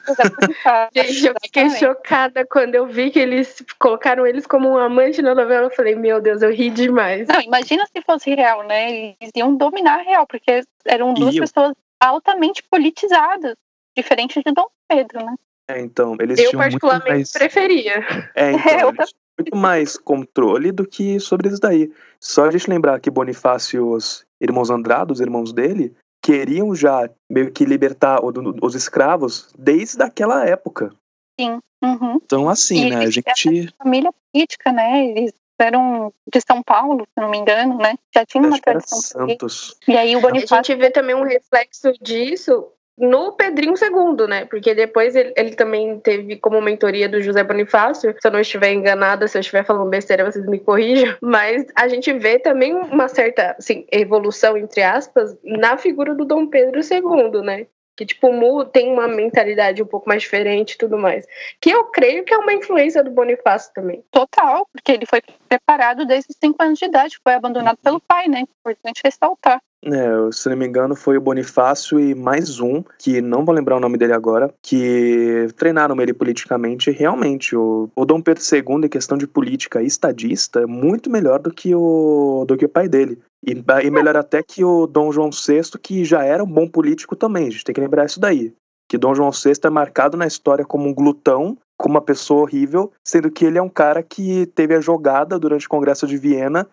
Gente, 0.94 1.26
eu 1.26 1.34
fiquei 1.42 1.70
chocada 1.70 2.46
quando 2.46 2.74
eu 2.74 2.86
vi 2.86 3.10
que 3.10 3.18
eles 3.18 3.62
colocaram 3.78 4.26
eles 4.26 4.46
como 4.46 4.68
um 4.68 4.78
amante 4.78 5.20
na 5.20 5.34
novela. 5.34 5.66
Eu 5.66 5.70
falei, 5.70 5.94
meu 5.94 6.20
Deus, 6.20 6.42
eu 6.42 6.52
ri 6.52 6.70
demais. 6.70 7.26
Não, 7.28 7.40
imagina 7.40 7.84
se 7.86 8.02
fosse 8.02 8.34
real, 8.34 8.62
né? 8.62 9.14
Eles 9.20 9.32
iam 9.34 9.54
dominar 9.54 10.00
a 10.00 10.02
real, 10.02 10.26
porque 10.26 10.62
eram 10.84 11.12
duas 11.12 11.34
Iam. 11.34 11.44
pessoas 11.44 11.72
altamente 12.00 12.62
politizadas, 12.70 13.54
diferente 13.96 14.42
de 14.44 14.52
Dom 14.52 14.66
Pedro, 14.88 15.24
né? 15.24 15.34
É, 15.68 15.80
então, 15.80 16.16
eles 16.20 16.38
eu 16.38 16.50
tinham 16.50 16.62
particularmente 16.62 17.10
mais... 17.10 17.32
preferia. 17.32 18.06
É, 18.34 18.52
então, 18.52 18.88
é, 18.90 18.92
eles 18.92 19.14
muito 19.38 19.56
mais 19.56 19.96
controle 19.96 20.72
do 20.72 20.86
que 20.86 21.20
sobre 21.20 21.48
isso 21.48 21.60
daí. 21.60 21.92
Só 22.18 22.46
a 22.46 22.50
gente 22.50 22.68
lembrar 22.68 23.00
que 23.00 23.10
Bonifácio 23.10 23.76
e 23.76 23.80
os 23.80 24.26
irmãos 24.40 24.70
Andrade, 24.70 25.12
os 25.12 25.20
irmãos 25.20 25.52
dele, 25.52 25.94
queriam 26.22 26.74
já 26.74 27.08
meio 27.30 27.52
que 27.52 27.64
libertar 27.64 28.20
os 28.62 28.74
escravos 28.74 29.52
desde 29.58 30.02
aquela 30.02 30.46
época. 30.46 30.92
Sim. 31.38 31.58
Uhum. 31.84 32.18
Então, 32.24 32.48
assim, 32.48 32.86
e 32.86 32.90
né, 32.90 33.04
a 33.04 33.10
gente... 33.10 33.72
Família 33.76 34.10
política, 34.32 34.72
né, 34.72 35.06
eles 35.06 35.32
eram 35.58 36.12
de 36.32 36.40
São 36.40 36.62
Paulo, 36.62 37.06
se 37.14 37.20
não 37.20 37.30
me 37.30 37.38
engano, 37.38 37.78
né? 37.78 37.94
Já 38.14 38.26
tinha 38.26 38.42
uma 38.42 38.60
tradição. 38.60 39.00
Santos. 39.00 39.76
E 39.86 39.96
aí 39.96 40.16
o 40.16 40.20
Bonifácio... 40.20 40.56
A 40.56 40.62
gente 40.62 40.78
vê 40.78 40.90
também 40.90 41.14
um 41.14 41.22
reflexo 41.22 41.92
disso 42.00 42.66
no 42.98 43.32
Pedrinho 43.32 43.74
II, 43.74 44.26
né? 44.26 44.44
Porque 44.46 44.74
depois 44.74 45.14
ele, 45.14 45.32
ele, 45.36 45.54
também 45.54 46.00
teve 46.00 46.36
como 46.36 46.60
mentoria 46.60 47.08
do 47.08 47.20
José 47.20 47.44
Bonifácio. 47.44 48.14
Se 48.18 48.26
eu 48.26 48.32
não 48.32 48.40
estiver 48.40 48.72
enganada, 48.72 49.28
se 49.28 49.36
eu 49.36 49.40
estiver 49.40 49.64
falando 49.64 49.90
besteira, 49.90 50.24
vocês 50.24 50.46
me 50.46 50.58
corrijam. 50.58 51.16
Mas 51.20 51.66
a 51.74 51.88
gente 51.88 52.12
vê 52.12 52.38
também 52.38 52.74
uma 52.74 53.08
certa 53.08 53.54
assim, 53.58 53.86
evolução, 53.92 54.56
entre 54.56 54.82
aspas, 54.82 55.36
na 55.44 55.76
figura 55.76 56.14
do 56.14 56.24
Dom 56.24 56.46
Pedro 56.46 56.80
II, 56.80 57.42
né? 57.42 57.66
que 57.96 58.04
tipo 58.04 58.26
tem 58.66 58.92
uma 58.92 59.08
mentalidade 59.08 59.82
um 59.82 59.86
pouco 59.86 60.08
mais 60.08 60.22
diferente 60.22 60.72
e 60.72 60.78
tudo 60.78 60.98
mais. 60.98 61.26
Que 61.60 61.70
eu 61.70 61.84
creio 61.86 62.24
que 62.24 62.34
é 62.34 62.36
uma 62.36 62.52
influência 62.52 63.02
do 63.02 63.10
Bonifácio 63.10 63.72
também. 63.74 64.04
Total, 64.10 64.68
porque 64.70 64.92
ele 64.92 65.06
foi 65.06 65.22
preparado 65.48 66.04
desde 66.04 66.30
os 66.30 66.36
5 66.38 66.62
anos 66.62 66.78
de 66.78 66.84
idade, 66.84 67.18
foi 67.24 67.32
abandonado 67.32 67.78
pelo 67.78 67.98
pai, 67.98 68.28
né? 68.28 68.40
Importante 68.40 69.00
ressaltar. 69.02 69.60
É, 69.86 70.32
se 70.32 70.48
não 70.48 70.56
me 70.56 70.66
engano, 70.66 70.96
foi 70.96 71.16
o 71.16 71.20
Bonifácio 71.20 72.00
e 72.00 72.12
mais 72.12 72.58
um, 72.58 72.82
que 72.98 73.20
não 73.20 73.44
vou 73.44 73.54
lembrar 73.54 73.76
o 73.76 73.80
nome 73.80 73.96
dele 73.96 74.12
agora, 74.12 74.52
que 74.60 75.46
treinaram 75.56 76.00
ele 76.00 76.12
politicamente. 76.12 76.90
Realmente, 76.90 77.54
o, 77.54 77.88
o 77.94 78.04
Dom 78.04 78.20
Pedro 78.20 78.42
II, 78.42 78.84
em 78.84 78.88
questão 78.88 79.16
de 79.16 79.28
política 79.28 79.80
estadista, 79.80 80.60
é 80.60 80.66
muito 80.66 81.08
melhor 81.08 81.38
do 81.38 81.52
que 81.52 81.72
o, 81.72 82.44
do 82.48 82.56
que 82.56 82.64
o 82.64 82.68
pai 82.68 82.88
dele. 82.88 83.20
E, 83.46 83.52
e 83.52 83.90
melhor 83.90 84.16
até 84.16 84.42
que 84.42 84.64
o 84.64 84.88
Dom 84.88 85.12
João 85.12 85.30
VI, 85.30 85.78
que 85.80 86.04
já 86.04 86.24
era 86.24 86.42
um 86.42 86.50
bom 86.50 86.66
político 86.66 87.14
também. 87.14 87.46
A 87.46 87.50
gente 87.50 87.64
tem 87.64 87.74
que 87.74 87.80
lembrar 87.80 88.06
isso 88.06 88.18
daí. 88.18 88.52
Que 88.88 88.98
Dom 88.98 89.14
João 89.14 89.30
VI 89.30 89.52
é 89.62 89.70
marcado 89.70 90.16
na 90.16 90.26
história 90.26 90.64
como 90.64 90.88
um 90.88 90.94
glutão, 90.94 91.56
como 91.78 91.94
uma 91.94 92.02
pessoa 92.02 92.42
horrível, 92.42 92.90
sendo 93.04 93.30
que 93.30 93.44
ele 93.44 93.58
é 93.58 93.62
um 93.62 93.68
cara 93.68 94.02
que 94.02 94.46
teve 94.46 94.74
a 94.74 94.80
jogada 94.80 95.38
durante 95.38 95.66
o 95.66 95.70
Congresso 95.70 96.08
de 96.08 96.16
Viena 96.16 96.66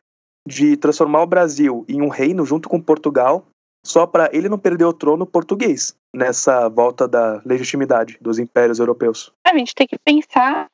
de 0.47 0.77
transformar 0.77 1.23
o 1.23 1.27
Brasil 1.27 1.85
em 1.87 2.01
um 2.01 2.09
reino 2.09 2.45
junto 2.45 2.67
com 2.67 2.81
Portugal, 2.81 3.45
só 3.85 4.07
para 4.07 4.29
ele 4.33 4.49
não 4.49 4.57
perder 4.57 4.85
o 4.85 4.93
trono 4.93 5.25
português 5.25 5.95
nessa 6.15 6.69
volta 6.69 7.07
da 7.07 7.41
legitimidade 7.45 8.17
dos 8.21 8.39
impérios 8.39 8.79
europeus. 8.79 9.31
A 9.45 9.57
gente 9.57 9.75
tem 9.75 9.87
que 9.87 9.97
pensar 9.97 10.67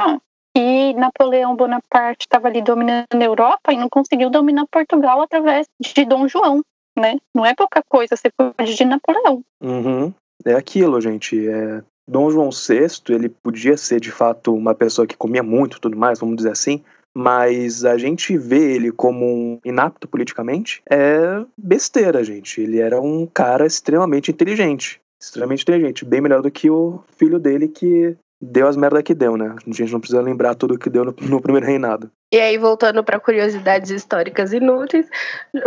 que 0.55 0.93
Napoleão 0.93 1.55
Bonaparte 1.55 2.25
estava 2.25 2.47
ali 2.47 2.61
dominando 2.61 3.05
a 3.13 3.23
Europa 3.23 3.71
e 3.71 3.77
não 3.77 3.89
conseguiu 3.89 4.29
dominar 4.29 4.65
Portugal 4.67 5.21
através 5.21 5.67
de 5.79 6.05
Dom 6.05 6.27
João, 6.27 6.63
né? 6.97 7.17
Não 7.33 7.45
é 7.45 7.53
pouca 7.55 7.81
coisa 7.87 8.15
ser 8.15 8.31
pode 8.35 8.75
de 8.75 8.85
Napoleão. 8.85 9.43
Uhum. 9.61 10.13
É 10.45 10.53
aquilo, 10.53 10.99
gente. 11.01 11.47
É... 11.47 11.83
Dom 12.07 12.31
João 12.31 12.49
VI, 12.49 13.13
ele 13.13 13.29
podia 13.29 13.77
ser 13.77 13.99
de 13.99 14.11
fato 14.11 14.53
uma 14.53 14.73
pessoa 14.73 15.05
que 15.05 15.15
comia 15.15 15.43
muito, 15.43 15.79
tudo 15.79 15.95
mais, 15.95 16.19
vamos 16.19 16.37
dizer 16.37 16.51
assim, 16.51 16.83
mas 17.15 17.83
a 17.85 17.97
gente 17.97 18.37
vê 18.37 18.75
ele 18.75 18.91
como 18.91 19.25
um 19.25 19.59
inapto 19.65 20.07
politicamente 20.07 20.81
é 20.89 21.43
besteira, 21.57 22.23
gente. 22.23 22.61
Ele 22.61 22.79
era 22.79 23.01
um 23.01 23.25
cara 23.25 23.65
extremamente 23.65 24.31
inteligente. 24.31 25.01
Extremamente 25.21 25.63
inteligente, 25.63 26.05
bem 26.05 26.21
melhor 26.21 26.41
do 26.41 26.49
que 26.49 26.69
o 26.69 27.03
filho 27.17 27.39
dele 27.39 27.67
que 27.67 28.15
deu 28.41 28.67
as 28.67 28.77
merdas 28.77 29.03
que 29.03 29.13
deu, 29.13 29.35
né? 29.35 29.55
A 29.55 29.71
gente 29.71 29.91
não 29.91 29.99
precisa 29.99 30.21
lembrar 30.21 30.55
tudo 30.55 30.77
que 30.77 30.89
deu 30.89 31.05
no, 31.05 31.15
no 31.21 31.41
primeiro 31.41 31.67
reinado. 31.67 32.09
E 32.31 32.39
aí, 32.39 32.57
voltando 32.59 33.03
para 33.03 33.19
curiosidades 33.19 33.89
históricas 33.89 34.53
inúteis, 34.53 35.07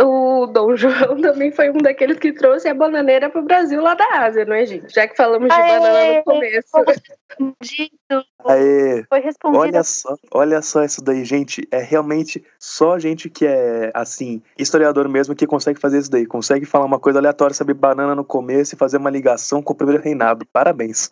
o 0.01 0.47
Dom 0.47 0.75
João 0.75 1.19
também 1.21 1.51
foi 1.51 1.69
um 1.69 1.77
daqueles 1.77 2.17
que 2.17 2.31
trouxe 2.31 2.69
a 2.69 2.73
bananeira 2.73 3.29
para 3.29 3.41
o 3.41 3.43
Brasil 3.43 3.81
lá 3.81 3.93
da 3.95 4.05
Ásia, 4.21 4.45
não 4.45 4.55
é, 4.55 4.65
gente? 4.65 4.93
Já 4.93 5.05
que 5.05 5.17
falamos 5.17 5.49
de 5.49 5.53
Aê, 5.53 5.79
banana 5.79 6.17
no 6.17 6.23
começo. 6.23 6.69
Respondido. 6.87 8.25
Aê, 8.45 9.03
foi 9.09 9.19
respondido. 9.19 9.61
Olha 9.61 9.83
só, 9.83 10.15
olha 10.31 10.61
só 10.61 10.83
isso 10.85 11.03
daí, 11.03 11.25
gente. 11.25 11.67
É 11.69 11.79
realmente 11.79 12.43
só 12.57 12.97
gente 12.97 13.29
que 13.29 13.45
é, 13.45 13.91
assim, 13.93 14.41
historiador 14.57 15.09
mesmo 15.09 15.35
que 15.35 15.45
consegue 15.45 15.81
fazer 15.81 15.99
isso 15.99 16.09
daí. 16.09 16.25
Consegue 16.25 16.65
falar 16.65 16.85
uma 16.85 16.99
coisa 16.99 17.19
aleatória 17.19 17.53
sobre 17.53 17.73
banana 17.73 18.15
no 18.15 18.23
começo 18.23 18.73
e 18.73 18.77
fazer 18.77 18.97
uma 18.97 19.09
ligação 19.09 19.61
com 19.61 19.73
o 19.73 19.75
primeiro 19.75 20.01
reinado. 20.01 20.45
Parabéns. 20.53 21.11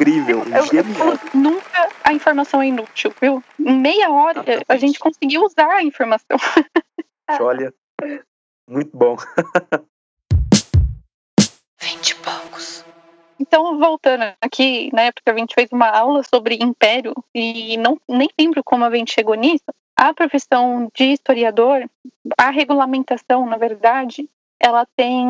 Incrível, 0.00 0.42
eu, 0.44 0.66
genial. 0.66 1.08
Eu, 1.08 1.18
nunca 1.34 1.90
a 2.02 2.14
informação 2.14 2.62
é 2.62 2.68
inútil, 2.68 3.12
viu? 3.20 3.44
Em 3.58 3.78
meia 3.78 4.10
hora 4.10 4.42
a 4.66 4.76
gente 4.78 4.98
conseguiu 4.98 5.44
usar 5.44 5.70
a 5.70 5.82
informação. 5.82 6.38
Olha, 7.38 7.74
muito 8.66 8.96
bom. 8.96 9.16
Vinte 11.78 12.16
poucos. 12.16 12.82
Então, 13.38 13.78
voltando 13.78 14.24
aqui, 14.40 14.90
na 14.94 15.02
época 15.02 15.32
a 15.32 15.38
gente 15.38 15.54
fez 15.54 15.70
uma 15.70 15.90
aula 15.90 16.22
sobre 16.22 16.56
império 16.62 17.12
e 17.34 17.76
não 17.76 18.00
nem 18.08 18.30
lembro 18.38 18.64
como 18.64 18.86
a 18.86 18.96
gente 18.96 19.12
chegou 19.12 19.34
nisso. 19.34 19.64
A 19.94 20.14
profissão 20.14 20.90
de 20.94 21.12
historiador, 21.12 21.86
a 22.38 22.48
regulamentação, 22.48 23.44
na 23.44 23.58
verdade, 23.58 24.26
ela 24.58 24.86
tem, 24.96 25.26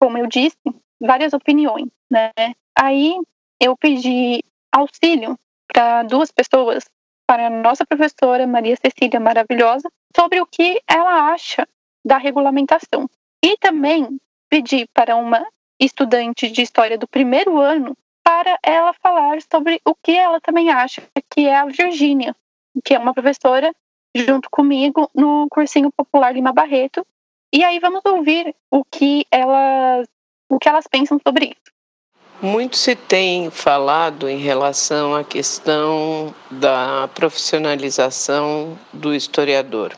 como 0.00 0.16
eu 0.16 0.26
disse, 0.26 0.56
várias 0.98 1.34
opiniões, 1.34 1.88
né? 2.10 2.30
Aí 2.74 3.18
eu 3.62 3.76
pedi 3.76 4.42
auxílio 4.72 5.38
para 5.72 6.02
duas 6.02 6.32
pessoas, 6.32 6.84
para 7.24 7.46
a 7.46 7.50
nossa 7.50 7.86
professora 7.86 8.44
Maria 8.44 8.76
Cecília 8.76 9.20
maravilhosa, 9.20 9.88
sobre 10.14 10.40
o 10.40 10.46
que 10.46 10.82
ela 10.88 11.32
acha 11.32 11.66
da 12.04 12.18
regulamentação. 12.18 13.08
E 13.42 13.56
também 13.58 14.18
pedi 14.50 14.86
para 14.92 15.14
uma 15.14 15.46
estudante 15.80 16.50
de 16.50 16.60
história 16.60 16.98
do 16.98 17.06
primeiro 17.06 17.60
ano 17.60 17.96
para 18.24 18.58
ela 18.64 18.92
falar 18.94 19.38
sobre 19.42 19.80
o 19.84 19.94
que 19.94 20.12
ela 20.12 20.40
também 20.40 20.70
acha, 20.70 21.02
que 21.30 21.46
é 21.46 21.56
a 21.56 21.66
Virgínia, 21.66 22.34
que 22.84 22.94
é 22.94 22.98
uma 22.98 23.14
professora 23.14 23.72
junto 24.14 24.50
comigo 24.50 25.08
no 25.14 25.46
cursinho 25.48 25.90
popular 25.92 26.34
Lima 26.34 26.52
Barreto. 26.52 27.06
E 27.52 27.62
aí 27.62 27.78
vamos 27.78 28.02
ouvir 28.04 28.54
o 28.70 28.84
que 28.84 29.24
elas 29.30 30.08
o 30.48 30.58
que 30.58 30.68
elas 30.68 30.86
pensam 30.86 31.18
sobre 31.26 31.46
isso. 31.46 31.71
Muito 32.42 32.76
se 32.76 32.96
tem 32.96 33.50
falado 33.52 34.28
em 34.28 34.38
relação 34.38 35.14
à 35.14 35.22
questão 35.22 36.34
da 36.50 37.08
profissionalização 37.14 38.76
do 38.92 39.14
historiador. 39.14 39.92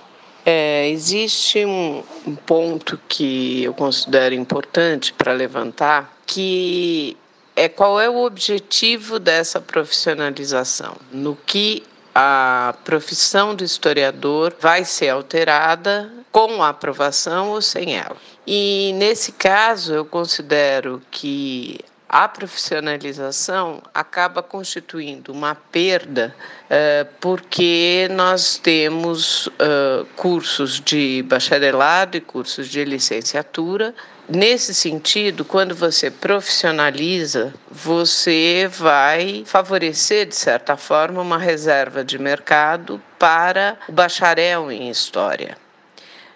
É, 0.45 0.87
existe 0.91 1.65
um, 1.65 2.03
um 2.27 2.35
ponto 2.35 3.01
que 3.09 3.65
eu 3.65 3.73
considero 3.73 4.35
importante 4.35 5.11
para 5.15 5.33
levantar, 5.33 6.15
que 6.27 7.17
é 7.57 7.67
qual 7.67 7.99
é 7.99 8.11
o 8.11 8.23
objetivo 8.23 9.19
dessa 9.19 9.59
profissionalização, 9.59 10.97
no 11.11 11.35
que 11.47 11.83
a 12.15 12.75
profissão 12.85 13.55
do 13.55 13.65
historiador 13.65 14.55
vai 14.61 14.85
ser 14.85 15.09
alterada 15.09 16.13
com 16.31 16.63
a 16.63 16.69
aprovação 16.69 17.53
ou 17.53 17.63
sem 17.63 17.97
ela. 17.97 18.19
E 18.47 18.93
nesse 18.97 19.33
caso, 19.33 19.95
eu 19.95 20.05
considero 20.05 21.01
que 21.11 21.81
a 22.09 22.29
profissionalização 22.29 23.83
acaba 23.93 24.43
constituindo 24.43 25.33
uma 25.33 25.55
perda 25.55 26.35
uh, 26.67 27.09
porque 27.21 28.09
nós 28.13 28.57
temos 28.57 29.47
uh, 29.47 30.07
cursos 30.15 30.81
de 30.81 31.25
bacharelado 31.27 32.17
e 32.17 32.21
cursos 32.21 32.69
de 32.69 32.85
licenciatura. 32.85 33.95
Nesse 34.29 34.75
sentido, 34.75 35.45
quando 35.45 35.75
você 35.75 36.11
profissionaliza, 36.11 37.53
você 37.71 38.71
vai 38.71 39.43
favorecer, 39.47 40.27
de 40.27 40.37
certa 40.37 40.77
forma, 40.77 41.21
uma 41.21 41.39
reserva 41.39 42.05
de 42.05 42.19
mercado 42.19 43.03
para 43.19 43.77
o 43.89 43.93
bacharel 43.93 44.71
em 44.71 44.89
História. 44.89 45.59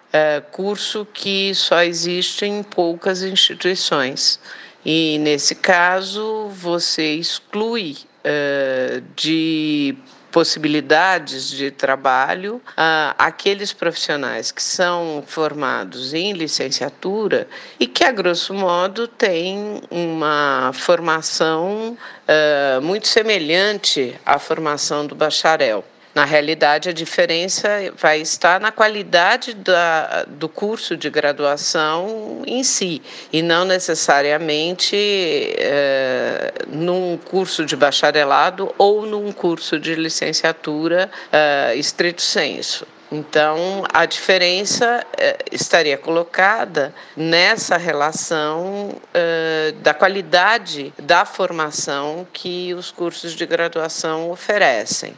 Uh, 0.09 0.41
curso 0.51 1.07
que 1.13 1.53
só 1.53 1.83
existe 1.83 2.43
em 2.43 2.63
poucas 2.63 3.21
instituições. 3.21 4.39
E 4.85 5.17
nesse 5.19 5.55
caso, 5.55 6.47
você 6.49 7.15
exclui 7.15 7.97
uh, 8.23 9.01
de 9.15 9.95
possibilidades 10.31 11.49
de 11.49 11.71
trabalho 11.71 12.61
uh, 12.71 13.15
aqueles 13.17 13.73
profissionais 13.73 14.51
que 14.51 14.61
são 14.61 15.23
formados 15.25 16.13
em 16.13 16.33
licenciatura 16.33 17.47
e 17.79 17.87
que, 17.87 18.03
a 18.03 18.11
grosso 18.11 18.53
modo, 18.53 19.07
têm 19.07 19.81
uma 19.89 20.71
formação 20.73 21.97
uh, 21.97 22.81
muito 22.81 23.07
semelhante 23.07 24.15
à 24.25 24.39
formação 24.39 25.05
do 25.05 25.15
bacharel. 25.15 25.83
Na 26.13 26.25
realidade, 26.25 26.89
a 26.89 26.93
diferença 26.93 27.69
vai 27.95 28.19
estar 28.19 28.59
na 28.59 28.71
qualidade 28.71 29.53
da, 29.53 30.25
do 30.27 30.49
curso 30.49 30.97
de 30.97 31.07
graduação 31.09 32.41
em 32.47 32.63
si, 32.63 33.01
e 33.31 33.43
não 33.43 33.63
necessariamente 33.63 34.95
é, 34.97 36.51
num 36.67 37.15
curso 37.17 37.63
de 37.63 37.75
bacharelado 37.75 38.73
ou 38.77 39.05
num 39.05 39.31
curso 39.31 39.79
de 39.79 39.93
licenciatura 39.93 41.11
é, 41.31 41.75
estrito 41.75 42.23
senso. 42.23 42.87
Então, 43.11 43.83
a 43.91 44.05
diferença 44.05 45.03
é, 45.17 45.37
estaria 45.51 45.97
colocada 45.97 46.93
nessa 47.15 47.75
relação 47.75 48.99
é, 49.13 49.73
da 49.81 49.93
qualidade 49.93 50.93
da 51.01 51.25
formação 51.25 52.27
que 52.31 52.73
os 52.73 52.91
cursos 52.91 53.33
de 53.33 53.45
graduação 53.45 54.29
oferecem 54.29 55.15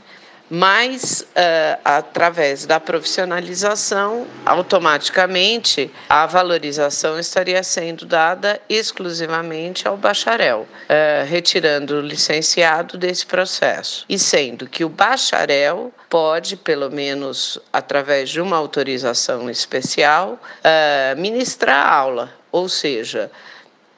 mas 0.53 1.21
uh, 1.21 1.79
através 1.85 2.65
da 2.65 2.77
profissionalização, 2.77 4.27
automaticamente 4.45 5.89
a 6.09 6.25
valorização 6.25 7.17
estaria 7.17 7.63
sendo 7.63 8.05
dada 8.05 8.59
exclusivamente 8.67 9.87
ao 9.87 9.95
bacharel, 9.95 10.67
uh, 10.67 11.25
retirando 11.25 11.95
o 11.95 12.01
licenciado 12.01 12.97
desse 12.97 13.25
processo. 13.25 14.05
E 14.09 14.19
sendo 14.19 14.67
que 14.67 14.83
o 14.83 14.89
bacharel 14.89 15.89
pode, 16.09 16.57
pelo 16.57 16.91
menos 16.91 17.57
através 17.71 18.29
de 18.29 18.41
uma 18.41 18.57
autorização 18.57 19.49
especial, 19.49 20.33
uh, 20.33 21.17
ministrar 21.17 21.87
aula, 21.87 22.29
ou 22.51 22.67
seja, 22.67 23.31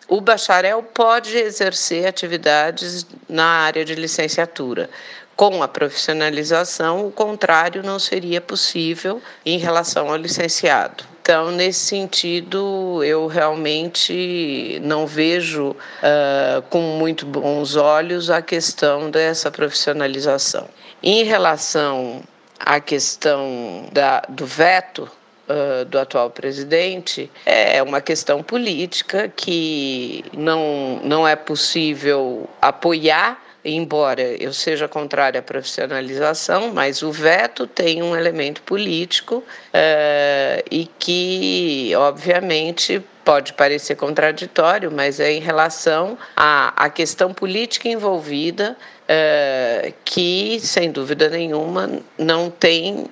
o 0.07 0.21
bacharel 0.21 0.83
pode 0.83 1.35
exercer 1.35 2.05
atividades 2.05 3.07
na 3.27 3.45
área 3.45 3.83
de 3.83 3.95
licenciatura, 3.95 4.87
com 5.35 5.63
a 5.63 5.67
profissionalização, 5.67 7.07
o 7.07 7.11
contrário 7.11 7.81
não 7.83 7.97
seria 7.97 8.39
possível 8.39 9.21
em 9.45 9.57
relação 9.57 10.09
ao 10.09 10.17
licenciado. 10.17 11.03
Então, 11.21 11.51
nesse 11.51 11.79
sentido, 11.79 13.01
eu 13.03 13.27
realmente 13.27 14.79
não 14.83 15.07
vejo 15.07 15.69
uh, 15.71 16.61
com 16.69 16.81
muito 16.81 17.25
bons 17.25 17.77
olhos 17.77 18.29
a 18.29 18.41
questão 18.41 19.09
dessa 19.09 19.49
profissionalização. 19.49 20.67
Em 21.01 21.23
relação 21.23 22.21
à 22.59 22.79
questão 22.79 23.87
da, 23.91 24.21
do 24.29 24.45
veto, 24.45 25.09
Uh, 25.45 25.83
do 25.83 25.99
atual 25.99 26.29
presidente 26.29 27.29
é 27.45 27.83
uma 27.83 27.99
questão 27.99 28.41
política 28.41 29.27
que 29.27 30.23
não, 30.31 31.01
não 31.03 31.27
é 31.27 31.35
possível 31.35 32.49
apoiar 32.61 33.42
embora 33.63 34.21
eu 34.21 34.51
seja 34.51 34.87
contrária 34.87 35.39
à 35.39 35.43
profissionalização, 35.43 36.73
mas 36.73 37.01
o 37.01 37.11
veto 37.11 37.65
tem 37.65 38.03
um 38.03 38.15
elemento 38.15 38.61
político 38.63 39.37
uh, 39.37 40.63
e 40.69 40.89
que, 40.99 41.91
obviamente, 41.95 43.01
pode 43.23 43.53
parecer 43.53 43.95
contraditório, 43.95 44.91
mas 44.91 45.19
é 45.19 45.31
em 45.31 45.39
relação 45.39 46.17
à, 46.35 46.85
à 46.85 46.89
questão 46.89 47.33
política 47.33 47.87
envolvida, 47.87 48.75
uh, 49.03 49.93
que, 50.03 50.59
sem 50.59 50.91
dúvida 50.91 51.29
nenhuma, 51.29 51.89
não 52.17 52.49
tem 52.49 52.95
uh, 52.95 53.09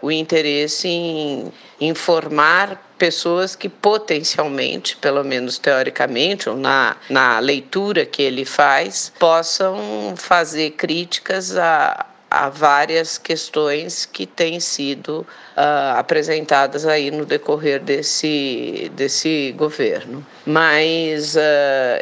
o 0.00 0.10
interesse 0.10 0.88
em 0.88 1.52
informar 1.80 2.91
pessoas 3.02 3.56
que 3.56 3.68
potencialmente, 3.68 4.96
pelo 4.96 5.24
menos 5.24 5.58
teoricamente, 5.58 6.48
ou 6.48 6.56
na, 6.56 6.96
na 7.10 7.40
leitura 7.40 8.06
que 8.06 8.22
ele 8.22 8.44
faz, 8.44 9.12
possam 9.18 10.14
fazer 10.16 10.70
críticas 10.70 11.56
a, 11.56 12.06
a 12.30 12.48
várias 12.48 13.18
questões 13.18 14.06
que 14.06 14.24
têm 14.24 14.60
sido 14.60 15.26
uh, 15.56 15.98
apresentadas 15.98 16.86
aí 16.86 17.10
no 17.10 17.26
decorrer 17.26 17.82
desse, 17.82 18.88
desse 18.94 19.52
governo. 19.58 20.24
Mas 20.46 21.34
uh, 21.34 21.40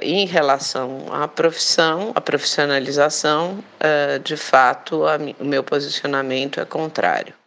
em 0.03 0.27
relação 0.27 1.07
à 1.11 1.27
profissão, 1.27 2.13
à 2.15 2.21
profissionalização, 2.21 3.65
uh, 3.81 4.19
de 4.19 4.37
fato, 4.37 5.07
a, 5.07 5.17
o 5.39 5.47
meu 5.47 5.65
posicionamento 5.65 6.61
é 6.61 6.67
contrário. 6.67 7.40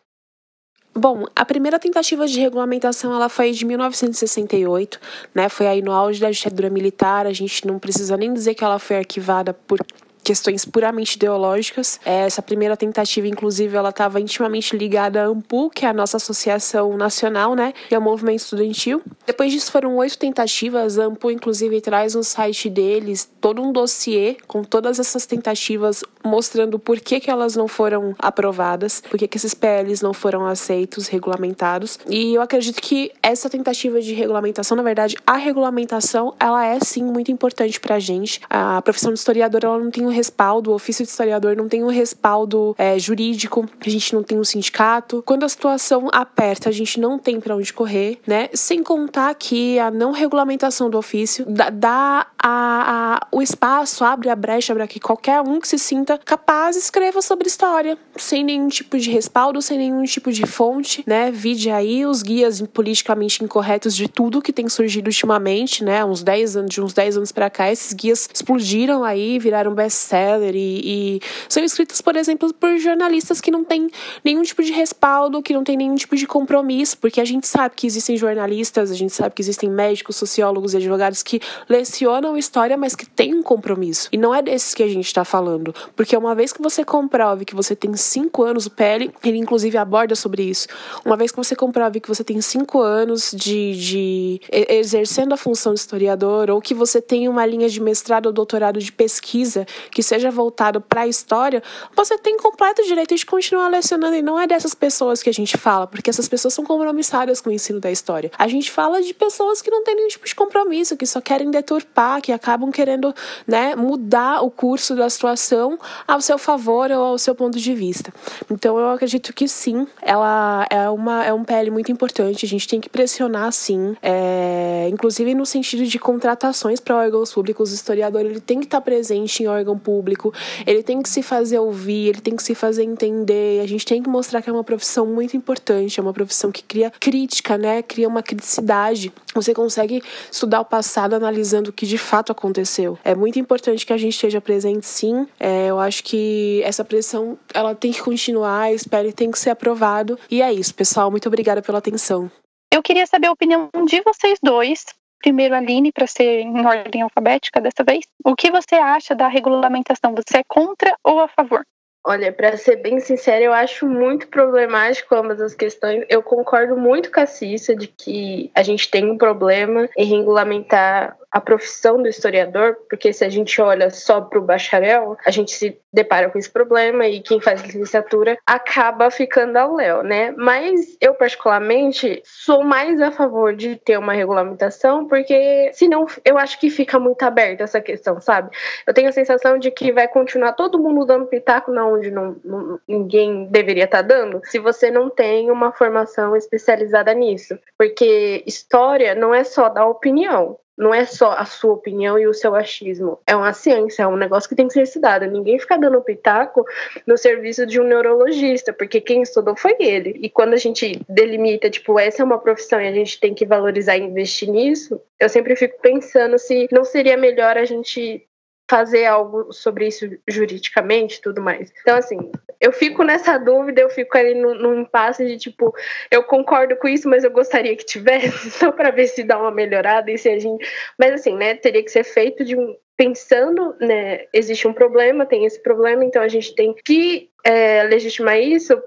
Bom, 0.96 1.26
a 1.36 1.44
primeira 1.44 1.80
tentativa 1.80 2.28
de 2.28 2.40
regulamentação 2.40 3.12
ela 3.14 3.28
foi 3.28 3.52
de 3.52 3.66
1968, 3.66 5.00
né? 5.34 5.50
Foi 5.50 5.66
aí 5.66 5.82
no 5.82 5.92
auge 5.92 6.22
da 6.22 6.30
ditadura 6.30 6.70
militar. 6.70 7.26
A 7.26 7.34
gente 7.34 7.66
não 7.66 7.80
precisa 7.80 8.16
nem 8.16 8.32
dizer 8.32 8.54
que 8.54 8.64
ela 8.64 8.78
foi 8.78 8.98
arquivada 8.98 9.54
por 9.54 9.80
questões 10.24 10.66
puramente 10.66 11.16
ideológicas. 11.16 12.00
É, 12.06 12.26
essa 12.26 12.42
primeira 12.42 12.78
tentativa, 12.78 13.28
inclusive, 13.28 13.76
ela 13.76 13.90
estava 13.90 14.20
intimamente 14.20 14.76
ligada 14.76 15.24
à 15.24 15.26
AMPU, 15.26 15.70
que 15.70 15.86
é 15.86 15.90
a 15.90 15.94
nossa 15.94 16.18
associação 16.18 16.96
nacional, 16.98 17.56
né, 17.56 17.74
e 17.92 17.96
ao 17.96 18.02
movimento 18.02 18.40
estudantil. 18.40 19.02
Depois 19.26 19.52
disso 19.52 19.72
foram 19.72 19.96
oito 19.98 20.18
tentativas. 20.18 20.98
A 20.98 21.06
AMPU, 21.06 21.32
inclusive, 21.32 21.82
traz 21.82 22.16
no 22.16 22.24
site 22.24 22.70
deles 22.70 23.30
todo 23.42 23.62
um 23.62 23.72
dossiê 23.72 24.38
com 24.48 24.64
todas 24.64 25.00
essas 25.00 25.26
tentativas, 25.26 26.04
mostrando 26.24 26.80
por 26.80 27.00
que, 27.00 27.20
que 27.20 27.30
elas 27.30 27.56
não 27.56 27.68
foram 27.68 28.16
aprovadas, 28.18 29.02
por 29.02 29.18
que, 29.18 29.28
que 29.28 29.38
esses 29.38 29.54
PLs 29.54 30.02
não 30.02 30.14
foram 30.14 30.46
aceitos, 30.46 31.08
regulamentados. 31.08 32.00
E 32.08 32.34
eu 32.34 32.42
acredito 32.42 32.82
que 32.82 33.12
essa 33.22 33.50
tentativa 33.50 34.02
de 34.02 34.14
regulamentação, 34.14 34.78
na 34.78 34.84
verdade, 34.84 35.18
a 35.26 35.36
regulamentação, 35.36 36.34
ela 36.40 36.66
é 36.66 36.80
sim 36.80 37.04
muito 37.04 37.32
importante 37.32 37.80
para 37.80 37.96
a 37.96 38.00
gente. 38.00 38.40
A 38.50 38.82
profissão 38.82 39.12
de 39.12 39.20
historiador, 39.20 39.62
ela 39.64 39.80
não 39.80 39.92
tem 39.92 40.06
respaldo, 40.14 40.72
o 40.72 40.76
ofício 40.76 41.04
de 41.04 41.12
historiador 41.12 41.56
não 41.56 41.68
tem 41.68 41.84
um 41.84 41.90
respaldo 41.90 42.76
é, 42.78 42.98
jurídico, 42.98 43.68
a 43.86 43.90
gente 43.90 44.14
não 44.14 44.24
tem 44.24 44.40
um 44.40 44.44
sindicato. 44.44 45.24
Quando 45.26 45.44
a 45.44 45.50
situação 45.50 46.08
aperta, 46.12 46.70
a 46.70 46.72
gente 46.72 47.00
não 47.00 47.20
tem 47.20 47.40
para 47.40 47.56
onde 47.56 47.74
correr, 47.74 48.20
né? 48.26 48.50
Sem 48.54 48.84
contar 48.84 49.34
que 49.36 49.78
a 49.80 49.92
não 49.92 50.12
regulamentação 50.12 50.90
do 50.90 50.98
ofício 50.98 51.46
dá, 51.48 51.70
dá 51.70 52.28
a, 52.42 53.16
a, 53.16 53.28
o 53.32 53.42
espaço, 53.42 54.04
abre 54.04 54.30
a 54.30 54.36
brecha 54.36 54.74
para 54.74 54.88
que 54.88 55.00
qualquer 55.00 55.42
um 55.42 55.60
que 55.60 55.68
se 55.68 55.80
sinta 55.80 56.18
capaz 56.18 56.76
escreva 56.76 57.22
sobre 57.22 57.48
história, 57.48 57.98
sem 58.16 58.44
nenhum 58.44 58.68
tipo 58.68 58.98
de 58.98 59.10
respaldo, 59.10 59.62
sem 59.62 59.78
nenhum 59.78 60.04
tipo 60.04 60.32
de 60.32 60.46
fonte, 60.46 61.04
né? 61.08 61.32
Vide 61.32 61.70
aí 61.70 62.06
os 62.06 62.22
guias 62.22 62.62
politicamente 62.62 63.44
incorretos 63.44 63.96
de 63.96 64.08
tudo 64.08 64.42
que 64.42 64.54
tem 64.54 64.68
surgido 64.70 65.08
ultimamente, 65.08 65.84
né? 65.84 66.04
Uns 66.04 66.24
10 66.24 66.58
anos, 66.58 66.70
de 66.70 66.82
uns 66.82 66.94
10 66.94 67.18
anos 67.18 67.32
para 67.32 67.50
cá, 67.50 67.72
esses 67.72 67.94
guias 67.94 68.30
explodiram 68.34 69.04
aí, 69.04 69.40
viraram 69.40 69.74
best 69.74 69.94
best-seller 70.04 70.56
e, 70.56 70.82
e, 71.18 71.22
são 71.48 71.64
escritas, 71.64 72.02
por 72.02 72.16
exemplo, 72.16 72.54
por 72.54 72.78
jornalistas 72.78 73.40
que 73.40 73.50
não 73.50 73.64
têm 73.64 73.90
nenhum 74.24 74.42
tipo 74.44 74.62
de 74.62 74.72
respaldo, 74.72 75.42
que 75.42 75.54
não 75.54 75.64
têm 75.64 75.78
nenhum 75.78 75.96
tipo 75.96 76.16
de 76.16 76.28
compromisso, 76.28 76.98
porque 76.98 77.22
a 77.22 77.26
gente 77.26 77.48
sabe 77.48 77.76
que 77.76 77.88
existem 77.88 78.18
jornalistas, 78.18 78.92
a 78.92 78.96
gente 78.96 79.14
sabe 79.14 79.34
que 79.34 79.42
existem 79.42 79.70
médicos, 79.70 80.16
sociólogos 80.16 80.74
e 80.74 80.78
advogados 80.78 81.24
que 81.24 81.40
lecionam 81.70 82.38
história, 82.38 82.76
mas 82.78 82.96
que 82.96 83.06
têm 83.06 83.34
um 83.34 83.44
compromisso. 83.44 84.10
E 84.12 84.18
não 84.18 84.36
é 84.36 84.42
desses 84.42 84.74
que 84.74 84.84
a 84.84 84.88
gente 84.88 85.06
está 85.06 85.24
falando, 85.24 85.74
Porque 85.96 86.16
uma 86.16 86.36
vez 86.36 86.52
que 86.52 86.62
você 86.62 86.84
comprove 86.84 87.46
que 87.46 87.56
você 87.56 87.76
tem 87.76 87.96
cinco 87.96 88.44
anos, 88.44 88.66
o 88.66 88.72
PL, 88.72 89.12
ele 89.24 89.38
inclusive 89.38 89.78
aborda 89.78 90.16
sobre 90.16 90.44
isso. 90.44 90.68
Uma 91.06 91.16
vez 91.16 91.32
que 91.32 91.38
você 91.38 91.56
comprove 91.56 92.00
que 92.00 92.08
você 92.08 92.24
tem 92.24 92.42
cinco 92.42 92.82
anos 92.82 93.32
de, 93.32 93.74
de 93.74 94.42
exercendo 94.52 95.34
a 95.34 95.38
função 95.38 95.74
de 95.74 95.80
historiador, 95.80 96.50
ou 96.50 96.62
que 96.62 96.74
você 96.74 97.02
tem 97.02 97.28
uma 97.28 97.46
linha 97.46 97.70
de 97.70 97.82
mestrado 97.82 98.28
ou 98.28 98.34
doutorado 98.34 98.80
de 98.80 98.92
pesquisa 98.92 99.66
que 99.94 100.04
seja 100.04 100.32
voltado 100.32 100.82
para 100.82 101.02
a 101.02 101.08
história, 101.08 101.62
você 101.96 102.18
tem 102.18 102.38
completo 102.38 102.84
direito 102.84 103.16
de 103.16 103.26
continuar 103.26 103.70
lecionando. 103.70 104.16
E 104.16 104.22
não 104.22 104.40
é 104.40 104.48
dessas 104.48 104.74
pessoas 104.74 105.22
que 105.22 105.30
a 105.30 105.34
gente 105.34 105.58
fala, 105.58 105.88
porque 105.88 106.10
essas 106.10 106.28
pessoas 106.28 106.54
são 106.54 106.64
compromissadas 106.64 107.40
com 107.40 107.50
o 107.50 107.54
ensino 107.54 107.80
da 107.80 107.92
história. 107.92 108.32
A 108.38 108.48
gente 108.48 108.72
fala 108.72 109.02
de 109.02 109.14
pessoas 109.14 109.62
que 109.62 109.70
não 109.70 109.84
têm 109.84 109.96
nenhum 109.96 110.08
tipo 110.08 110.26
de 110.26 110.36
compromisso, 110.36 110.98
que 110.98 111.06
só 111.06 111.22
querem 111.22 111.50
deturpar, 111.52 112.22
que 112.22 112.32
acabam 112.32 112.72
querendo 112.72 113.14
né, 113.48 113.76
mudar 113.76 114.42
o 114.42 114.50
curso 114.50 114.96
da 114.96 115.10
situação 115.10 115.78
ao 116.08 116.22
seu 116.22 116.38
favor 116.38 116.90
ou 116.92 117.04
ao 117.04 117.18
seu 117.18 117.36
ponto 117.36 117.60
de 117.60 117.74
vista. 117.74 118.14
Então 118.50 118.78
eu 118.78 118.90
acredito 118.90 119.34
que 119.34 119.48
sim, 119.48 119.88
ela 120.02 120.66
é, 120.70 120.90
uma, 120.90 121.24
é 121.26 121.34
um 121.34 121.44
PL 121.44 121.70
muito 121.72 121.92
importante, 121.92 122.46
a 122.46 122.50
gente 122.50 122.68
tem 122.68 122.82
que 122.82 122.90
pressionar 122.90 123.52
sim, 123.52 123.96
é, 124.02 124.88
inclusive 124.92 125.34
no 125.36 125.46
sentido 125.46 125.86
de 125.86 126.00
contratações 126.00 126.80
para 126.80 126.96
órgãos 126.96 127.34
públicos, 127.34 127.72
o 127.72 127.76
historiador 127.76 128.22
ele 128.22 128.40
tem 128.40 128.60
que 128.60 128.66
estar 128.66 128.82
presente 128.82 129.44
em 129.44 129.48
órgão 129.48 129.78
público, 129.84 130.34
ele 130.66 130.82
tem 130.82 131.02
que 131.02 131.10
se 131.10 131.22
fazer 131.22 131.60
ouvir, 131.60 132.10
ele 132.10 132.22
tem 132.22 132.36
que 132.36 132.44
se 132.44 132.56
fazer 132.56 132.84
entender, 132.84 133.62
a 133.62 133.68
gente 133.68 133.86
tem 133.86 134.02
que 134.02 134.10
mostrar 134.10 134.42
que 134.42 134.50
é 134.50 134.54
uma 134.54 134.64
profissão 134.64 135.06
muito 135.06 135.36
importante, 135.36 136.00
é 136.00 136.04
uma 136.04 136.14
profissão 136.14 136.52
que 136.52 136.64
cria 136.64 136.92
crítica, 137.00 137.58
né? 137.58 137.82
Cria 137.82 138.08
uma 138.08 138.24
criticidade. 138.24 139.12
Você 139.36 139.54
consegue 139.54 140.02
estudar 140.32 140.62
o 140.62 140.66
passado 140.66 141.14
analisando 141.14 141.70
o 141.70 141.74
que 141.74 141.86
de 141.86 141.98
fato 141.98 142.32
aconteceu. 142.32 142.98
É 143.04 143.14
muito 143.14 143.38
importante 143.38 143.86
que 143.86 143.94
a 143.94 143.98
gente 143.98 144.14
esteja 144.14 144.40
presente, 144.40 144.86
sim. 144.86 145.28
É, 145.40 145.68
eu 145.68 145.80
acho 145.80 146.04
que 146.04 146.62
essa 146.64 146.86
pressão 146.86 147.38
ela 147.54 147.76
tem 147.76 147.92
que 147.92 148.02
continuar, 148.02 148.74
espero 148.74 149.10
que 149.10 149.16
tem 149.16 149.32
que 149.32 149.40
ser 149.40 149.50
aprovado. 149.50 150.18
E 150.32 150.42
é 150.42 150.54
isso, 150.54 150.74
pessoal. 150.74 151.12
Muito 151.12 151.28
obrigada 151.28 151.62
pela 151.62 151.80
atenção. 151.80 152.32
Eu 152.74 152.82
queria 152.82 153.06
saber 153.06 153.28
a 153.28 153.32
opinião 153.32 153.70
de 153.86 154.02
vocês 154.02 154.40
dois 154.42 154.86
primeiro 155.24 155.56
Aline, 155.56 155.92
para 155.92 156.06
ser 156.06 156.42
em 156.42 156.66
ordem 156.66 157.02
alfabética 157.02 157.62
dessa 157.62 157.84
vez. 157.84 158.06
O 158.24 158.36
que 158.36 158.52
você 158.52 158.76
acha 158.76 159.16
da 159.16 159.30
regulamentação? 159.30 160.14
Você 160.14 160.40
é 160.40 160.44
contra 160.46 160.94
ou 161.04 161.20
a 161.20 161.28
favor? 161.30 161.66
Olha, 162.06 162.34
para 162.34 162.58
ser 162.58 162.78
bem 162.78 163.00
sincera, 163.00 163.42
eu 163.42 163.54
acho 163.54 163.88
muito 163.88 164.28
problemático 164.28 165.16
ambas 165.16 165.40
as 165.40 165.56
questões. 165.56 166.04
Eu 166.10 166.22
concordo 166.22 166.76
muito 166.76 167.10
com 167.10 167.22
a 167.22 167.26
Cissa 167.26 167.74
de 167.74 167.88
que 167.88 168.52
a 168.54 168.62
gente 168.62 168.92
tem 168.92 169.10
um 169.10 169.18
problema 169.18 169.88
em 169.98 170.06
regulamentar 170.06 171.16
a 171.34 171.42
profissão 171.42 172.00
do 172.00 172.08
historiador, 172.08 172.78
porque 172.88 173.12
se 173.12 173.26
a 173.26 173.30
gente 173.30 173.60
olha 173.60 173.90
só 173.90 174.22
para 174.22 174.38
o 174.38 174.44
bacharel, 174.44 175.18
a 175.26 175.32
gente 175.32 175.52
se 175.52 175.80
depara 175.92 176.30
com 176.30 176.38
esse 176.38 176.50
problema 176.50 177.08
e 177.08 177.22
quem 177.22 177.42
faz 177.42 177.60
licenciatura 177.64 178.38
acaba 178.46 179.10
ficando 179.10 179.58
ao 179.58 179.76
léu, 179.76 180.04
né? 180.04 180.32
Mas 180.38 180.96
eu, 181.02 181.16
particularmente, 181.16 182.22
sou 182.24 182.64
mais 182.64 183.02
a 183.02 183.10
favor 183.10 183.56
de 183.56 183.76
ter 183.78 183.98
uma 183.98 184.14
regulamentação, 184.14 185.08
porque 185.08 185.72
senão 185.74 186.06
eu 186.24 186.38
acho 186.38 186.60
que 186.60 186.70
fica 186.70 187.00
muito 187.00 187.24
aberta 187.24 187.64
essa 187.64 187.82
questão, 187.82 188.22
sabe? 188.22 188.56
Eu 188.86 188.94
tenho 188.94 189.10
a 189.10 189.12
sensação 189.12 189.58
de 189.58 189.72
que 189.72 189.92
vai 189.92 190.08
continuar 190.08 190.54
todo 190.54 190.80
mundo 190.80 191.04
dando 191.04 191.26
pitaco 191.26 191.72
na 191.72 191.88
onde 191.88 192.12
não, 192.12 192.36
não, 192.46 192.80
ninguém 192.88 193.48
deveria 193.50 193.86
estar 193.86 194.04
tá 194.04 194.08
dando, 194.08 194.40
se 194.44 194.60
você 194.60 194.92
não 194.92 195.10
tem 195.10 195.50
uma 195.50 195.72
formação 195.72 196.36
especializada 196.36 197.12
nisso. 197.16 197.58
Porque 197.76 198.44
história 198.46 199.16
não 199.16 199.34
é 199.34 199.44
só 199.44 199.68
dar 199.68 199.88
opinião, 199.88 200.60
não 200.78 200.94
é 200.94 201.06
só 201.06 201.32
a 201.34 201.46
sua 201.46 201.74
opinião 201.74 202.18
e 202.18 202.28
o 202.28 202.34
seu 202.34 202.56
achismo. 202.56 203.20
É 203.28 203.36
uma 203.36 203.54
ciência, 203.54 204.04
é 204.04 204.08
um 204.08 204.16
negócio 204.16 204.50
que 204.50 204.56
tem 204.56 204.68
que 204.68 204.74
ser 204.74 204.84
estudado. 204.84 205.26
Ninguém 205.26 205.60
fica 205.60 205.78
dando 205.78 206.02
pitaco 206.02 206.66
no 207.06 207.18
serviço 207.18 207.66
de 207.66 207.80
um 207.80 207.84
neurologista, 207.84 208.74
porque 208.74 209.00
quem 209.00 209.22
estudou 209.22 209.56
foi 209.56 209.76
ele. 209.80 210.20
E 210.22 210.30
quando 210.30 210.54
a 210.54 210.58
gente 210.58 211.00
delimita, 211.08 211.70
tipo, 211.70 212.00
essa 212.00 212.22
é 212.22 212.26
uma 212.26 212.40
profissão 212.40 212.82
e 212.82 212.88
a 212.88 212.94
gente 212.94 213.20
tem 213.20 213.34
que 213.34 213.46
valorizar 213.46 213.98
e 213.98 214.02
investir 214.02 214.50
nisso, 214.50 215.00
eu 215.20 215.30
sempre 215.30 215.56
fico 215.56 215.80
pensando 215.82 216.38
se 216.40 216.68
não 216.72 216.84
seria 216.84 217.18
melhor 217.18 217.58
a 217.58 217.66
gente 217.66 218.26
fazer 218.74 219.06
algo 219.06 219.54
sobre 219.54 219.88
isso 219.88 220.10
juridicamente 220.28 221.22
tudo 221.22 221.40
mais. 221.40 221.72
Então, 221.82 221.96
assim, 221.96 222.18
eu 222.60 222.72
fico 222.72 223.04
nessa 223.04 223.38
dúvida, 223.38 223.82
eu 223.82 223.90
fico 223.92 224.18
ali 224.18 224.34
num, 224.34 224.56
num 224.56 224.82
impasse 224.82 225.24
de 225.28 225.38
tipo, 225.38 225.72
eu 226.10 226.24
concordo 226.24 226.76
com 226.78 226.88
isso, 226.88 227.08
mas 227.08 227.24
eu 227.24 227.30
gostaria 227.30 227.76
que 227.76 227.86
tivesse, 227.86 228.50
só 228.58 228.72
para 228.72 228.90
ver 228.90 229.06
se 229.06 229.24
dá 229.24 229.38
uma 229.38 229.52
melhorada 229.52 230.10
e 230.10 230.18
se 230.18 230.28
a 230.28 230.40
gente. 230.40 230.68
Mas 230.98 231.14
assim, 231.14 231.36
né, 231.36 231.54
teria 231.54 231.84
que 231.84 231.92
ser 231.92 232.04
feito 232.04 232.44
de 232.44 232.58
um. 232.58 232.76
Pensando, 232.96 233.76
né, 233.80 234.26
existe 234.32 234.68
um 234.68 234.74
problema, 234.74 235.26
tem 235.26 235.46
esse 235.46 235.62
problema, 235.62 236.06
então 236.06 236.22
a 236.22 236.28
gente 236.28 236.54
tem 236.54 236.76
que 236.86 237.30
é, 237.44 237.84
legitimar 237.84 238.40
isso 238.40 238.82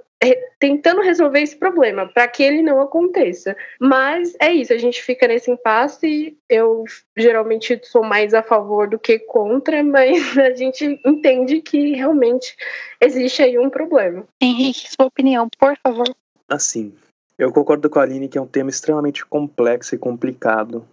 tentando 0.58 1.02
resolver 1.02 1.40
esse 1.40 1.56
problema 1.56 2.06
para 2.08 2.26
que 2.26 2.42
ele 2.42 2.62
não 2.62 2.80
aconteça. 2.80 3.56
Mas 3.80 4.34
é 4.40 4.52
isso, 4.52 4.72
a 4.72 4.78
gente 4.78 5.02
fica 5.02 5.28
nesse 5.28 5.50
impasse. 5.50 6.36
Eu 6.48 6.84
geralmente 7.16 7.80
sou 7.84 8.02
mais 8.02 8.32
a 8.34 8.42
favor 8.42 8.88
do 8.88 8.98
que 8.98 9.18
contra, 9.18 9.82
mas 9.84 10.36
a 10.38 10.54
gente 10.54 11.00
entende 11.04 11.60
que 11.60 11.92
realmente 11.92 12.56
existe 13.00 13.42
aí 13.42 13.58
um 13.58 13.70
problema. 13.70 14.26
Henrique, 14.40 14.88
sua 14.90 15.06
opinião, 15.06 15.48
por 15.58 15.76
favor. 15.82 16.08
Assim, 16.48 16.94
eu 17.38 17.52
concordo 17.52 17.90
com 17.90 17.98
a 17.98 18.02
Aline 18.02 18.28
que 18.28 18.38
é 18.38 18.40
um 18.40 18.46
tema 18.46 18.70
extremamente 18.70 19.24
complexo 19.26 19.94
e 19.94 19.98
complicado, 19.98 20.86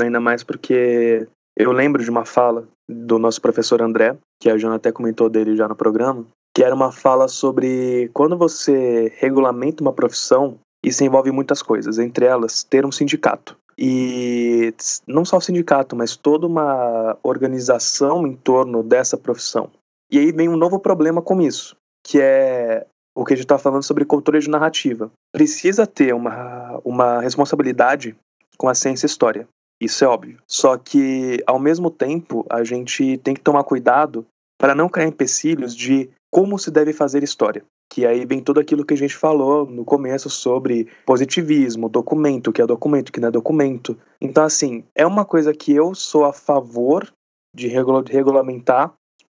ainda 0.00 0.20
mais 0.20 0.42
porque 0.42 1.26
eu 1.56 1.72
lembro 1.72 2.02
de 2.02 2.10
uma 2.10 2.24
fala 2.24 2.66
do 2.88 3.18
nosso 3.18 3.40
professor 3.40 3.82
André, 3.82 4.16
que 4.40 4.48
a 4.48 4.56
Jana 4.56 4.76
até 4.76 4.90
comentou 4.90 5.28
dele 5.28 5.56
já 5.56 5.68
no 5.68 5.76
programa, 5.76 6.26
que 6.60 6.64
era 6.64 6.74
uma 6.74 6.92
fala 6.92 7.26
sobre 7.26 8.10
quando 8.12 8.36
você 8.36 9.10
regulamenta 9.16 9.82
uma 9.82 9.94
profissão, 9.94 10.58
isso 10.84 11.02
envolve 11.02 11.32
muitas 11.32 11.62
coisas, 11.62 11.98
entre 11.98 12.26
elas 12.26 12.62
ter 12.62 12.84
um 12.84 12.92
sindicato. 12.92 13.56
E 13.78 14.74
não 15.06 15.24
só 15.24 15.38
o 15.38 15.40
sindicato, 15.40 15.96
mas 15.96 16.16
toda 16.16 16.46
uma 16.46 17.16
organização 17.22 18.26
em 18.26 18.36
torno 18.36 18.82
dessa 18.82 19.16
profissão. 19.16 19.70
E 20.12 20.18
aí 20.18 20.32
vem 20.32 20.50
um 20.50 20.56
novo 20.56 20.78
problema 20.78 21.22
com 21.22 21.40
isso, 21.40 21.74
que 22.06 22.20
é 22.20 22.86
o 23.16 23.24
que 23.24 23.32
a 23.32 23.36
gente 23.36 23.46
está 23.46 23.56
falando 23.56 23.82
sobre 23.82 24.04
controle 24.04 24.42
de 24.42 24.50
narrativa. 24.50 25.10
Precisa 25.32 25.86
ter 25.86 26.14
uma, 26.14 26.78
uma 26.84 27.22
responsabilidade 27.22 28.14
com 28.58 28.68
a 28.68 28.74
ciência 28.74 29.06
e 29.06 29.08
história. 29.08 29.48
Isso 29.80 30.04
é 30.04 30.06
óbvio. 30.06 30.36
Só 30.46 30.76
que, 30.76 31.42
ao 31.46 31.58
mesmo 31.58 31.90
tempo, 31.90 32.44
a 32.50 32.62
gente 32.64 33.16
tem 33.24 33.32
que 33.32 33.40
tomar 33.40 33.64
cuidado 33.64 34.26
para 34.60 34.74
não 34.74 34.90
criar 34.90 35.06
empecilhos 35.06 35.74
de 35.74 36.10
como 36.30 36.58
se 36.58 36.70
deve 36.70 36.92
fazer 36.92 37.22
história. 37.22 37.64
Que 37.92 38.06
aí 38.06 38.24
vem 38.24 38.40
tudo 38.40 38.60
aquilo 38.60 38.84
que 38.84 38.94
a 38.94 38.96
gente 38.96 39.16
falou 39.16 39.66
no 39.66 39.84
começo 39.84 40.30
sobre 40.30 40.88
positivismo, 41.04 41.88
documento, 41.88 42.52
que 42.52 42.62
é 42.62 42.66
documento, 42.66 43.10
que 43.12 43.18
não 43.18 43.28
é 43.28 43.32
documento. 43.32 43.98
Então, 44.20 44.44
assim, 44.44 44.84
é 44.94 45.04
uma 45.04 45.24
coisa 45.24 45.52
que 45.52 45.72
eu 45.72 45.94
sou 45.94 46.24
a 46.24 46.32
favor 46.32 47.12
de 47.54 47.66
regulamentar 47.66 48.94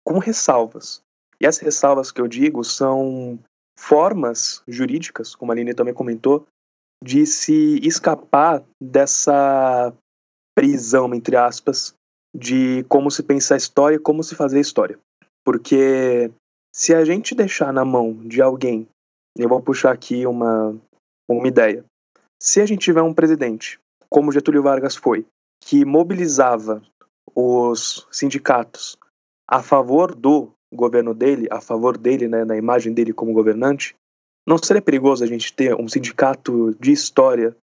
com 0.04 0.18
ressalvas. 0.18 1.00
E 1.40 1.46
as 1.46 1.58
ressalvas 1.58 2.10
que 2.10 2.20
eu 2.20 2.26
digo 2.26 2.64
são 2.64 3.38
formas 3.78 4.62
jurídicas, 4.66 5.34
como 5.34 5.52
a 5.52 5.54
Aline 5.54 5.72
também 5.72 5.94
comentou, 5.94 6.44
de 7.02 7.24
se 7.24 7.78
escapar 7.86 8.62
dessa 8.82 9.94
prisão, 10.54 11.14
entre 11.14 11.36
aspas, 11.36 11.94
de 12.36 12.84
como 12.88 13.10
se 13.10 13.22
pensar 13.22 13.56
história 13.56 13.96
e 13.96 14.00
como 14.00 14.22
se 14.22 14.34
fazer 14.34 14.60
história. 14.60 14.98
Porque 15.44 16.30
se 16.74 16.94
a 16.94 17.04
gente 17.04 17.34
deixar 17.34 17.72
na 17.72 17.84
mão 17.84 18.14
de 18.14 18.40
alguém, 18.40 18.86
eu 19.36 19.48
vou 19.48 19.60
puxar 19.60 19.92
aqui 19.92 20.26
uma, 20.26 20.76
uma 21.28 21.48
ideia. 21.48 21.84
Se 22.40 22.60
a 22.60 22.66
gente 22.66 22.80
tiver 22.80 23.02
um 23.02 23.14
presidente, 23.14 23.78
como 24.08 24.32
Getúlio 24.32 24.62
Vargas 24.62 24.96
foi, 24.96 25.26
que 25.62 25.84
mobilizava 25.84 26.82
os 27.34 28.06
sindicatos 28.10 28.96
a 29.48 29.62
favor 29.62 30.14
do 30.14 30.50
governo 30.72 31.12
dele, 31.12 31.48
a 31.50 31.60
favor 31.60 31.98
dele, 31.98 32.28
né, 32.28 32.44
na 32.44 32.56
imagem 32.56 32.92
dele 32.92 33.12
como 33.12 33.32
governante, 33.32 33.94
não 34.46 34.56
seria 34.56 34.82
perigoso 34.82 35.22
a 35.22 35.26
gente 35.26 35.52
ter 35.52 35.74
um 35.74 35.88
sindicato 35.88 36.74
de 36.80 36.92
história 36.92 37.56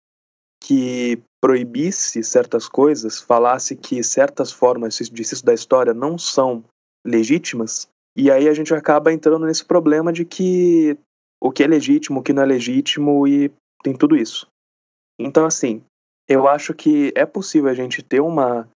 que 0.62 1.21
proibisse 1.40 2.23
certas 2.23 2.69
coisas, 2.69 3.21
falasse 3.21 3.77
que 3.77 4.03
certas 4.03 4.51
formas 4.51 4.97
de 4.97 5.25
se 5.25 5.35
estudar 5.35 5.55
história 5.55 5.95
não 5.95 6.19
são 6.19 6.64
legítimas, 7.05 7.88
e 8.16 8.31
aí 8.31 8.48
a 8.48 8.55
gente 8.55 8.72
acaba 8.72 9.12
entrando 9.12 9.44
nesse 9.44 9.64
problema 9.64 10.12
de 10.12 10.24
que 10.24 10.96
o 11.40 11.52
que 11.52 11.62
é 11.62 11.66
legítimo, 11.66 12.20
o 12.20 12.22
que 12.22 12.33
não 12.33 12.42
é 12.42 12.46
legítimo 12.46 13.29
e 13.29 13.52
tem 13.83 13.94
tudo 13.94 14.16
isso. 14.16 14.48
Então, 15.18 15.44
assim, 15.44 15.83
eu 16.29 16.48
acho 16.48 16.72
que 16.72 17.12
é 17.14 17.26
possível 17.26 17.70
a 17.70 17.74
gente 17.74 18.02
ter 18.02 18.20
uma 18.20 18.68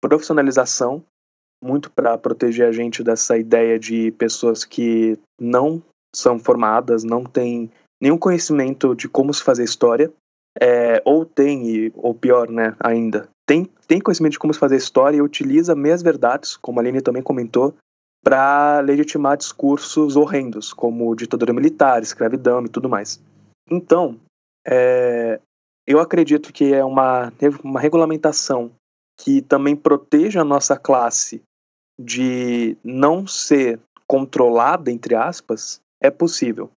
profissionalização 0.00 1.02
muito 1.62 1.90
para 1.90 2.18
proteger 2.18 2.68
a 2.68 2.72
gente 2.72 3.02
dessa 3.02 3.38
ideia 3.38 3.78
de 3.78 4.10
pessoas 4.12 4.64
que 4.64 5.18
não 5.40 5.82
são 6.14 6.38
formadas, 6.38 7.02
não 7.02 7.24
têm 7.24 7.70
nenhum 8.00 8.18
conhecimento 8.18 8.94
de 8.94 9.08
como 9.08 9.32
se 9.32 9.42
fazer 9.42 9.64
história, 9.64 10.12
é, 10.60 11.00
ou 11.04 11.24
tem, 11.24 11.90
ou 11.94 12.14
pior, 12.14 12.50
né, 12.50 12.76
ainda, 12.78 13.28
tem, 13.46 13.64
tem 13.86 14.00
conhecimento 14.00 14.32
de 14.32 14.38
como 14.38 14.52
se 14.52 14.60
fazer 14.60 14.76
história 14.76 15.16
e 15.16 15.22
utiliza 15.22 15.74
meias 15.74 16.02
verdades, 16.02 16.56
como 16.56 16.78
a 16.78 16.82
Aline 16.82 17.00
também 17.00 17.22
comentou, 17.22 17.74
para 18.26 18.80
legitimar 18.80 19.36
discursos 19.36 20.16
horrendos, 20.16 20.72
como 20.72 21.14
ditadura 21.14 21.52
militar, 21.52 22.02
escravidão 22.02 22.64
e 22.64 22.68
tudo 22.68 22.88
mais. 22.88 23.22
Então, 23.70 24.18
é, 24.66 25.40
eu 25.86 26.00
acredito 26.00 26.52
que 26.52 26.74
é 26.74 26.84
uma, 26.84 27.32
uma 27.62 27.78
regulamentação 27.78 28.72
que 29.16 29.40
também 29.40 29.76
proteja 29.76 30.40
a 30.40 30.44
nossa 30.44 30.76
classe 30.76 31.40
de 31.96 32.76
não 32.82 33.28
ser 33.28 33.78
controlada, 34.08 34.90
entre 34.90 35.14
aspas, 35.14 35.80
é 36.02 36.10
possível. 36.10 36.68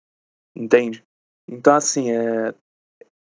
Entende? 0.55 1.03
Então, 1.49 1.75
assim, 1.75 2.11
é. 2.11 2.55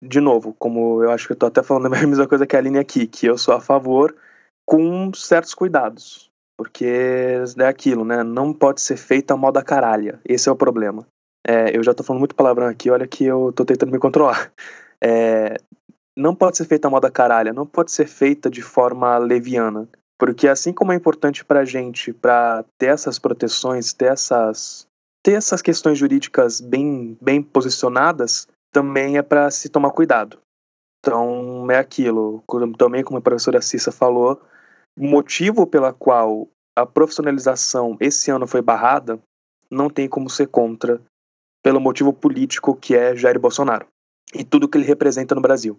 De 0.04 0.20
novo, 0.20 0.52
como 0.58 1.02
eu 1.02 1.12
acho 1.12 1.28
que 1.28 1.32
eu 1.32 1.36
tô 1.36 1.46
até 1.46 1.62
falando 1.62 1.86
a 1.86 2.06
mesma 2.06 2.28
coisa 2.28 2.46
que 2.46 2.56
a 2.56 2.58
Aline 2.58 2.78
aqui, 2.78 3.06
que 3.06 3.24
eu 3.24 3.38
sou 3.38 3.54
a 3.54 3.60
favor 3.60 4.14
com 4.66 5.14
certos 5.14 5.54
cuidados. 5.54 6.30
Porque 6.56 6.86
é 7.58 7.66
aquilo, 7.66 8.04
né? 8.04 8.22
Não 8.22 8.52
pode 8.52 8.80
ser 8.80 8.96
feita 8.96 9.34
a 9.34 9.36
moda 9.36 9.62
caralha. 9.62 10.20
Esse 10.24 10.48
é 10.48 10.52
o 10.52 10.56
problema. 10.56 11.06
É, 11.46 11.76
eu 11.76 11.82
já 11.82 11.92
tô 11.92 12.04
falando 12.04 12.20
muito 12.20 12.36
palavrão 12.36 12.68
aqui, 12.68 12.90
olha 12.90 13.06
que 13.06 13.24
eu 13.24 13.52
tô 13.52 13.64
tentando 13.64 13.92
me 13.92 13.98
controlar. 13.98 14.52
É, 15.04 15.56
não 16.16 16.34
pode 16.34 16.56
ser 16.56 16.64
feita 16.64 16.86
a 16.86 16.90
moda 16.90 17.10
caralha, 17.10 17.52
não 17.52 17.66
pode 17.66 17.90
ser 17.90 18.06
feita 18.06 18.48
de 18.48 18.62
forma 18.62 19.18
leviana. 19.18 19.88
Porque 20.16 20.46
assim 20.46 20.72
como 20.72 20.92
é 20.92 20.94
importante 20.94 21.44
pra 21.44 21.64
gente, 21.64 22.12
pra 22.12 22.64
ter 22.78 22.86
essas 22.86 23.18
proteções, 23.18 23.92
ter 23.92 24.12
essas, 24.12 24.86
ter 25.20 25.32
essas 25.32 25.60
questões 25.60 25.98
jurídicas 25.98 26.60
bem, 26.60 27.18
bem 27.20 27.42
posicionadas, 27.42 28.46
também 28.72 29.18
é 29.18 29.22
para 29.22 29.50
se 29.50 29.68
tomar 29.68 29.90
cuidado. 29.90 30.38
Então, 31.00 31.68
é 31.68 31.78
aquilo. 31.78 32.44
Também, 32.78 33.02
como 33.02 33.18
a 33.18 33.22
professora 33.22 33.60
Cissa 33.60 33.90
falou, 33.90 34.40
motivo 34.96 35.66
pela 35.66 35.92
qual 35.92 36.48
a 36.76 36.86
profissionalização 36.86 37.96
esse 38.00 38.30
ano 38.30 38.46
foi 38.46 38.62
barrada 38.62 39.18
não 39.70 39.88
tem 39.88 40.08
como 40.08 40.28
ser 40.28 40.48
contra 40.48 41.00
pelo 41.62 41.80
motivo 41.80 42.12
político 42.12 42.74
que 42.74 42.94
é 42.94 43.14
Jair 43.16 43.38
Bolsonaro 43.38 43.86
e 44.34 44.44
tudo 44.44 44.68
que 44.68 44.76
ele 44.76 44.86
representa 44.86 45.34
no 45.34 45.40
Brasil. 45.40 45.78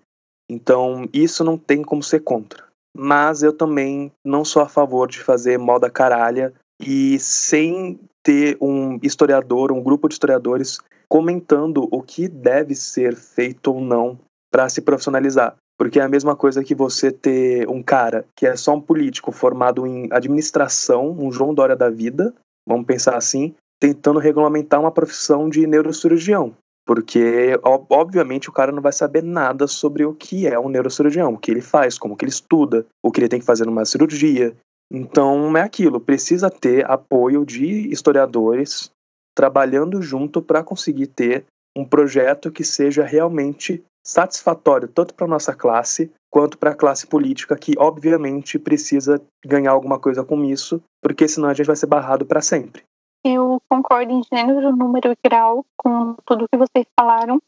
Então, 0.49 1.07
isso 1.13 1.43
não 1.43 1.57
tem 1.57 1.81
como 1.81 2.03
ser 2.03 2.19
contra. 2.19 2.65
Mas 2.95 3.41
eu 3.41 3.51
também 3.55 4.11
não 4.23 4.45
sou 4.45 4.61
a 4.61 4.69
favor 4.69 5.07
de 5.07 5.19
fazer 5.19 5.57
moda 5.57 5.89
caralha 5.89 6.53
e 6.79 7.19
sem 7.19 7.99
ter 8.21 8.57
um 8.61 8.99
historiador, 9.01 9.71
um 9.71 9.81
grupo 9.81 10.07
de 10.07 10.13
historiadores 10.13 10.79
comentando 11.09 11.87
o 11.91 12.01
que 12.01 12.27
deve 12.27 12.75
ser 12.75 13.15
feito 13.15 13.73
ou 13.73 13.81
não 13.81 14.19
para 14.51 14.69
se 14.69 14.81
profissionalizar. 14.81 15.55
Porque 15.83 15.99
é 15.99 16.01
a 16.01 16.07
mesma 16.07 16.33
coisa 16.33 16.63
que 16.63 16.73
você 16.73 17.11
ter 17.11 17.67
um 17.67 17.83
cara 17.83 18.25
que 18.37 18.47
é 18.47 18.55
só 18.55 18.73
um 18.73 18.79
político 18.79 19.33
formado 19.33 19.85
em 19.85 20.07
administração, 20.13 21.11
um 21.11 21.29
João 21.29 21.53
Dória 21.53 21.75
da 21.75 21.89
vida, 21.89 22.33
vamos 22.65 22.85
pensar 22.85 23.17
assim, 23.17 23.53
tentando 23.81 24.17
regulamentar 24.17 24.79
uma 24.79 24.93
profissão 24.93 25.49
de 25.49 25.67
neurocirurgião. 25.67 26.55
Porque, 26.87 27.59
obviamente, 27.89 28.49
o 28.49 28.53
cara 28.53 28.71
não 28.71 28.81
vai 28.81 28.93
saber 28.93 29.21
nada 29.23 29.67
sobre 29.67 30.05
o 30.05 30.13
que 30.13 30.47
é 30.47 30.57
um 30.57 30.69
neurocirurgião, 30.69 31.33
o 31.33 31.37
que 31.37 31.51
ele 31.51 31.59
faz, 31.59 31.97
como 31.97 32.15
que 32.15 32.23
ele 32.23 32.31
estuda, 32.31 32.85
o 33.03 33.11
que 33.11 33.19
ele 33.19 33.27
tem 33.27 33.41
que 33.41 33.45
fazer 33.45 33.65
numa 33.65 33.83
cirurgia. 33.83 34.55
Então, 34.89 35.57
é 35.57 35.63
aquilo, 35.63 35.99
precisa 35.99 36.49
ter 36.49 36.89
apoio 36.89 37.45
de 37.45 37.91
historiadores 37.91 38.89
trabalhando 39.35 40.01
junto 40.01 40.41
para 40.41 40.63
conseguir 40.63 41.07
ter 41.07 41.43
um 41.75 41.83
projeto 41.83 42.49
que 42.49 42.63
seja 42.63 43.03
realmente 43.03 43.83
satisfatório 44.03 44.87
tanto 44.87 45.13
para 45.13 45.27
nossa 45.27 45.55
classe 45.55 46.11
quanto 46.29 46.57
para 46.57 46.71
a 46.71 46.75
classe 46.75 47.07
política 47.07 47.55
que 47.55 47.73
obviamente 47.77 48.59
precisa 48.59 49.21
ganhar 49.45 49.71
alguma 49.71 49.99
coisa 49.99 50.23
com 50.23 50.43
isso, 50.43 50.81
porque 51.01 51.27
senão 51.27 51.49
a 51.49 51.53
gente 51.53 51.67
vai 51.67 51.75
ser 51.75 51.85
barrado 51.85 52.25
para 52.25 52.41
sempre. 52.41 52.83
Eu 53.23 53.61
concordo 53.69 54.11
em 54.11 54.21
gênero, 54.23 54.75
número 54.75 55.11
e 55.11 55.17
grau 55.23 55.65
com 55.77 56.15
tudo 56.25 56.47
que 56.51 56.57
vocês 56.57 56.85
falaram, 56.99 57.41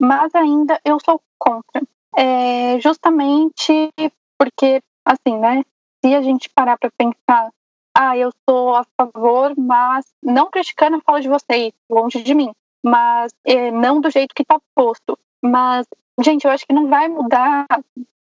mas 0.00 0.34
ainda 0.34 0.80
eu 0.84 0.98
sou 1.04 1.20
contra. 1.38 1.82
É 2.16 2.80
justamente 2.80 3.90
porque, 4.38 4.80
assim, 5.04 5.36
né? 5.38 5.62
Se 6.02 6.14
a 6.14 6.22
gente 6.22 6.48
parar 6.48 6.78
para 6.78 6.90
pensar, 6.96 7.50
ah, 7.96 8.16
eu 8.16 8.30
sou 8.48 8.76
a 8.76 8.84
favor, 8.96 9.52
mas 9.58 10.06
não 10.22 10.48
criticando 10.48 10.96
a 10.96 11.00
fala 11.00 11.20
de 11.20 11.28
vocês, 11.28 11.72
longe 11.90 12.22
de 12.22 12.34
mim, 12.34 12.52
mas 12.84 13.32
é, 13.44 13.72
não 13.72 14.00
do 14.00 14.08
jeito 14.08 14.34
que 14.34 14.42
está 14.42 14.58
posto. 14.74 15.18
Mas, 15.42 15.86
gente, 16.20 16.44
eu 16.44 16.50
acho 16.50 16.66
que 16.66 16.72
não 16.72 16.88
vai 16.88 17.08
mudar 17.08 17.66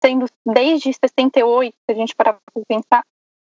sendo 0.03 0.26
desde 0.45 0.93
68, 0.93 1.74
se 1.74 1.91
a 1.91 1.93
gente 1.93 2.16
parar 2.16 2.34
para 2.34 2.63
pensar, 2.68 3.03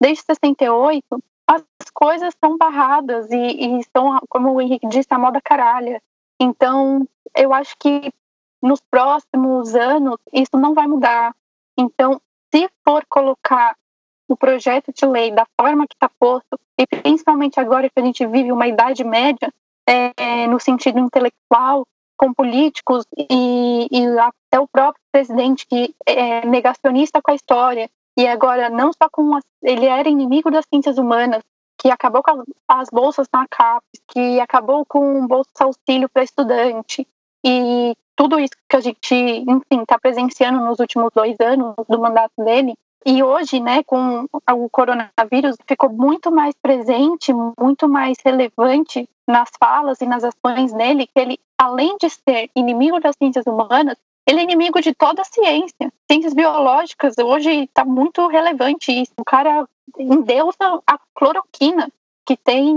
desde 0.01 0.23
68, 0.23 1.03
as 1.47 1.63
coisas 1.93 2.33
são 2.43 2.57
barradas 2.57 3.29
e, 3.31 3.35
e 3.35 3.79
estão, 3.79 4.19
como 4.29 4.53
o 4.53 4.61
Henrique 4.61 4.87
disse, 4.87 5.07
a 5.11 5.19
moda 5.19 5.41
caralha. 5.41 6.01
Então, 6.39 7.07
eu 7.35 7.53
acho 7.53 7.75
que 7.77 8.13
nos 8.61 8.79
próximos 8.81 9.75
anos 9.75 10.17
isso 10.33 10.57
não 10.57 10.73
vai 10.73 10.87
mudar. 10.87 11.35
Então, 11.77 12.21
se 12.53 12.69
for 12.83 13.05
colocar 13.07 13.75
o 14.27 14.37
projeto 14.37 14.93
de 14.93 15.05
lei 15.05 15.31
da 15.31 15.45
forma 15.59 15.87
que 15.87 15.95
está 15.95 16.09
posto, 16.19 16.59
e 16.77 16.85
principalmente 16.85 17.59
agora 17.59 17.89
que 17.89 17.99
a 17.99 18.03
gente 18.03 18.25
vive 18.27 18.51
uma 18.51 18.67
idade 18.67 19.03
média, 19.03 19.51
é, 19.87 20.45
no 20.47 20.59
sentido 20.59 20.99
intelectual, 20.99 21.85
com 22.19 22.33
políticos 22.33 23.05
e, 23.17 23.87
e, 23.89 24.19
até 24.19 24.59
o 24.59 24.67
próprio 24.67 25.01
presidente 25.09 25.65
que 25.65 25.95
é 26.05 26.45
negacionista 26.45 27.21
com 27.21 27.31
a 27.31 27.35
história 27.35 27.89
e 28.17 28.27
agora 28.27 28.69
não 28.69 28.91
só 28.91 29.09
com 29.09 29.33
as, 29.35 29.43
ele 29.63 29.85
era 29.85 30.09
inimigo 30.09 30.51
das 30.51 30.65
ciências 30.65 30.97
humanas 30.97 31.41
que 31.77 31.89
acabou 31.89 32.21
com 32.21 32.31
as, 32.31 32.45
as 32.67 32.89
bolsas 32.89 33.25
na 33.33 33.47
CAPES, 33.47 34.01
que 34.09 34.37
acabou 34.41 34.85
com 34.85 35.23
o 35.23 35.27
bolsa 35.27 35.63
auxílio 35.63 36.09
para 36.09 36.23
estudante 36.23 37.07
e 37.41 37.95
tudo 38.17 38.37
isso 38.37 38.51
que 38.67 38.75
a 38.75 38.81
gente, 38.81 39.15
enfim, 39.15 39.81
está 39.81 39.97
presenciando 39.97 40.59
nos 40.59 40.77
últimos 40.79 41.09
dois 41.15 41.37
anos 41.39 41.73
do 41.87 41.97
mandato 41.97 42.33
dele, 42.37 42.73
e 43.05 43.23
hoje, 43.23 43.61
né, 43.61 43.81
com 43.83 44.25
o 44.51 44.69
coronavírus, 44.69 45.55
ficou 45.65 45.89
muito 45.89 46.29
mais 46.29 46.53
presente, 46.61 47.33
muito 47.57 47.87
mais 47.87 48.17
relevante 48.25 49.07
nas 49.29 49.49
falas 49.59 50.01
e 50.01 50.07
nas 50.07 50.23
ações 50.23 50.73
dele, 50.73 51.05
que 51.05 51.19
ele, 51.19 51.39
além 51.55 51.95
de 51.97 52.09
ser 52.09 52.49
inimigo 52.55 52.99
das 52.99 53.15
ciências 53.15 53.45
humanas, 53.45 53.95
ele 54.27 54.39
é 54.39 54.43
inimigo 54.43 54.81
de 54.81 54.93
toda 54.93 55.21
a 55.21 55.25
ciência. 55.25 55.93
Ciências 56.11 56.33
biológicas, 56.33 57.15
hoje 57.17 57.63
está 57.63 57.85
muito 57.85 58.27
relevante 58.27 58.91
isso. 58.91 59.13
O 59.19 59.23
cara 59.23 59.67
endeusa 59.97 60.81
a 60.85 60.99
cloroquina, 61.13 61.91
que 62.25 62.35
tem 62.35 62.75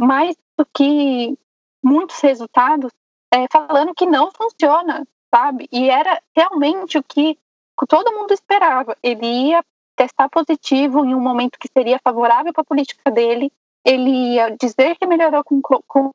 mais 0.00 0.34
do 0.58 0.66
que 0.74 1.36
muitos 1.82 2.18
resultados, 2.20 2.90
é, 3.32 3.46
falando 3.52 3.94
que 3.94 4.06
não 4.06 4.30
funciona, 4.30 5.06
sabe? 5.32 5.68
E 5.70 5.90
era 5.90 6.22
realmente 6.34 6.98
o 6.98 7.02
que 7.02 7.38
todo 7.86 8.12
mundo 8.12 8.32
esperava. 8.32 8.96
Ele 9.02 9.26
ia 9.26 9.62
testar 9.96 10.28
positivo 10.30 11.04
em 11.04 11.14
um 11.14 11.20
momento 11.20 11.58
que 11.58 11.68
seria 11.68 12.00
favorável 12.02 12.52
para 12.52 12.62
a 12.62 12.66
política 12.66 13.10
dele, 13.10 13.52
ele 13.84 14.34
ia 14.34 14.56
dizer 14.60 14.96
que 14.96 15.06
melhorou 15.06 15.42
com, 15.44 15.60
com 15.60 16.10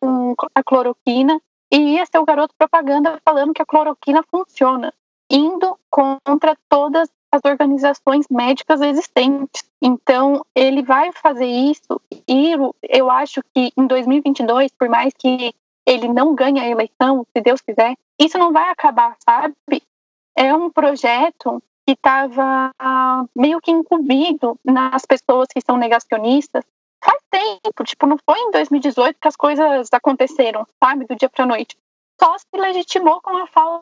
a 0.53 0.63
cloroquina 0.63 1.39
e 1.71 1.95
ia 1.95 2.05
ser 2.05 2.19
o 2.19 2.25
garoto 2.25 2.53
propaganda 2.57 3.19
falando 3.23 3.53
que 3.53 3.61
a 3.61 3.65
cloroquina 3.65 4.23
funciona, 4.29 4.93
indo 5.29 5.77
contra 5.89 6.55
todas 6.69 7.09
as 7.31 7.41
organizações 7.43 8.27
médicas 8.29 8.81
existentes. 8.81 9.63
Então, 9.81 10.45
ele 10.55 10.83
vai 10.83 11.11
fazer 11.11 11.47
isso 11.47 11.99
e 12.27 12.53
eu 12.83 13.09
acho 13.09 13.41
que 13.53 13.71
em 13.75 13.87
2022, 13.87 14.71
por 14.77 14.87
mais 14.89 15.13
que 15.17 15.53
ele 15.85 16.07
não 16.07 16.33
ganhe 16.33 16.59
a 16.59 16.69
eleição, 16.69 17.25
se 17.35 17.41
Deus 17.41 17.61
quiser, 17.61 17.95
isso 18.19 18.37
não 18.37 18.51
vai 18.51 18.69
acabar, 18.69 19.15
sabe? 19.23 19.55
é 20.35 20.53
um 20.53 20.69
projeto 20.69 21.63
que 21.87 21.93
estava 21.93 22.71
meio 23.35 23.61
que 23.61 23.71
incumbido 23.71 24.59
nas 24.65 25.05
pessoas 25.05 25.47
que 25.53 25.61
são 25.61 25.77
negacionistas 25.77 26.63
faz 27.03 27.21
tempo, 27.29 27.83
tipo, 27.83 28.05
não 28.05 28.17
foi 28.17 28.39
em 28.39 28.51
2018 28.51 29.19
que 29.19 29.27
as 29.27 29.35
coisas 29.35 29.89
aconteceram, 29.91 30.65
sabe, 30.83 31.05
do 31.05 31.15
dia 31.15 31.29
para 31.29 31.45
noite. 31.45 31.77
Só 32.21 32.37
se 32.37 32.45
legitimou 32.53 33.21
com 33.21 33.37
a 33.37 33.47
fala 33.47 33.81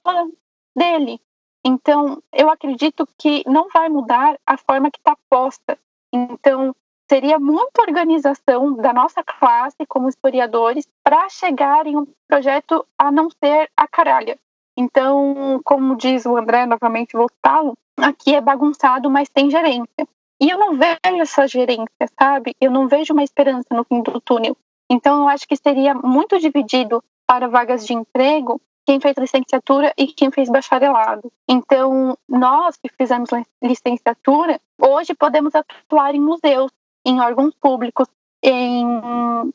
dele. 0.76 1.20
Então, 1.66 2.22
eu 2.34 2.49
acredito 2.49 3.07
que 3.18 3.43
não 3.47 3.70
vai 3.70 3.88
mudar 3.89 4.38
a 4.45 4.57
forma 4.57 4.91
que 4.91 4.97
está 4.99 5.16
posta. 5.30 5.78
Então, 6.11 6.76
seria 7.09 7.39
muita 7.39 7.82
organização 7.82 8.74
da 8.76 8.91
nossa 8.91 9.24
classe 9.24 9.86
como 9.88 10.09
historiadores 10.09 10.86
para 11.03 11.30
chegar 11.30 11.88
em 11.88 11.95
um 11.95 12.07
projeto 12.28 12.86
a 12.97 13.11
não 13.11 13.30
ser 13.30 13.70
a 13.78 13.88
caralha, 13.88 14.38
então, 14.78 15.61
como 15.64 15.95
diz 15.95 16.26
o 16.26 16.36
André, 16.36 16.66
novamente 16.66 17.16
vou 17.16 17.30
citá-lo, 17.30 17.74
aqui 17.97 18.34
é 18.34 18.41
bagunçado, 18.41 19.09
mas 19.09 19.30
tem 19.30 19.49
gerência. 19.49 20.07
E 20.42 20.50
eu 20.50 20.58
não 20.58 20.78
vejo 20.78 21.22
essa 21.22 21.48
gerência, 21.48 22.08
sabe? 22.20 22.56
Eu 22.60 22.72
não 22.72 22.88
vejo 22.88 23.14
uma 23.14 23.24
esperança 23.24 23.68
no 23.72 23.84
fim 23.84 24.02
do 24.02 24.20
túnel. 24.20 24.58
Então, 24.90 25.22
eu 25.22 25.28
acho 25.28 25.48
que 25.48 25.56
seria 25.56 25.94
muito 25.94 26.40
dividido 26.40 27.04
para 27.26 27.48
vagas 27.48 27.86
de 27.86 27.94
emprego 27.94 28.62
quem 28.86 29.00
fez 29.00 29.16
licenciatura 29.18 29.94
e 29.98 30.08
quem 30.08 30.30
fez 30.30 30.50
bacharelado. 30.50 31.32
Então, 31.48 32.18
nós 32.28 32.76
que 32.78 32.90
fizemos 32.90 33.30
licenciatura, 33.62 34.60
hoje 34.80 35.14
podemos 35.14 35.54
atuar 35.56 36.14
em 36.14 36.20
museus, 36.20 36.72
em 37.06 37.20
órgãos 37.22 37.54
públicos, 37.56 38.08
em, 38.44 38.86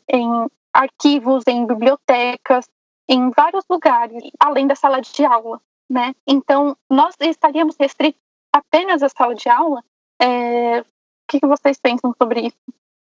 em 0.09 0.47
arquivos, 0.72 1.45
em 1.47 1.66
bibliotecas, 1.66 2.68
em 3.09 3.31
vários 3.31 3.64
lugares, 3.68 4.22
além 4.39 4.66
da 4.66 4.74
sala 4.74 5.01
de 5.01 5.24
aula, 5.24 5.61
né? 5.89 6.14
Então, 6.26 6.76
nós 6.91 7.14
estaríamos 7.20 7.76
restritos 7.79 8.20
apenas 8.53 9.03
à 9.03 9.09
sala 9.09 9.35
de 9.35 9.49
aula? 9.49 9.83
É... 10.21 10.81
O 10.81 10.85
que, 11.31 11.41
que 11.41 11.47
vocês 11.47 11.79
pensam 11.79 12.14
sobre 12.16 12.41
isso? 12.41 12.57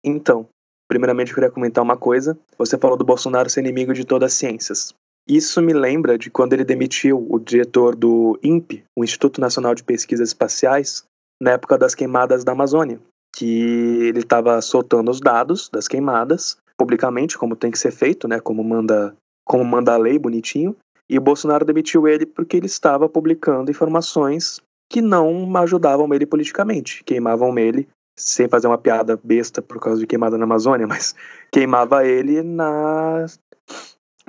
Então, 0.04 0.48
primeiramente 0.88 1.30
eu 1.30 1.36
queria 1.36 1.52
comentar 1.52 1.84
uma 1.84 1.98
coisa. 1.98 2.38
Você 2.58 2.78
falou 2.78 2.98
do 2.98 3.04
Bolsonaro 3.04 3.50
ser 3.50 3.60
inimigo 3.60 3.94
de 3.94 4.06
todas 4.06 4.32
as 4.32 4.38
ciências. 4.38 4.94
Isso 5.28 5.62
me 5.62 5.74
lembra 5.74 6.18
de 6.18 6.30
quando 6.30 6.54
ele 6.54 6.66
demitiu 6.66 7.26
o 7.30 7.40
diretor 7.40 7.96
do 7.96 8.38
INPE, 8.44 8.84
o 8.98 9.04
Instituto 9.04 9.40
Nacional 9.40 9.74
de 9.74 9.84
Pesquisas 9.84 10.30
Espaciais, 10.30 11.06
na 11.42 11.52
época 11.52 11.78
das 11.78 11.96
queimadas 11.96 12.44
da 12.44 12.52
Amazônia, 12.52 13.00
que 13.34 14.08
ele 14.08 14.20
estava 14.20 14.62
soltando 14.62 15.10
os 15.10 15.20
dados 15.20 15.70
das 15.70 15.88
queimadas 15.88 16.58
publicamente, 16.78 17.38
como 17.38 17.56
tem 17.56 17.72
que 17.72 17.80
ser 17.80 17.92
feito, 17.92 18.28
né, 18.28 18.40
como 18.40 18.64
manda, 18.64 19.16
como 19.46 19.64
manda 19.64 19.94
a 19.94 19.98
lei, 19.98 20.20
bonitinho, 20.20 20.76
e 21.10 21.18
o 21.18 21.22
Bolsonaro 21.22 21.66
demitiu 21.66 22.08
ele 22.08 22.26
porque 22.26 22.58
ele 22.58 22.66
estava 22.66 23.08
publicando 23.08 23.72
informações 23.72 24.62
que 24.94 25.02
não 25.02 25.58
ajudavam 25.58 26.14
ele 26.14 26.24
politicamente, 26.24 27.04
queimavam 27.04 27.58
ele 27.58 27.90
sem 28.16 28.48
fazer 28.48 28.68
uma 28.68 28.78
piada 28.78 29.20
besta 29.24 29.60
por 29.60 29.80
causa 29.80 30.00
de 30.00 30.06
queimada 30.06 30.38
na 30.38 30.44
Amazônia, 30.44 30.86
mas 30.86 31.16
queimava 31.52 32.06
ele 32.06 32.44
na 32.44 33.26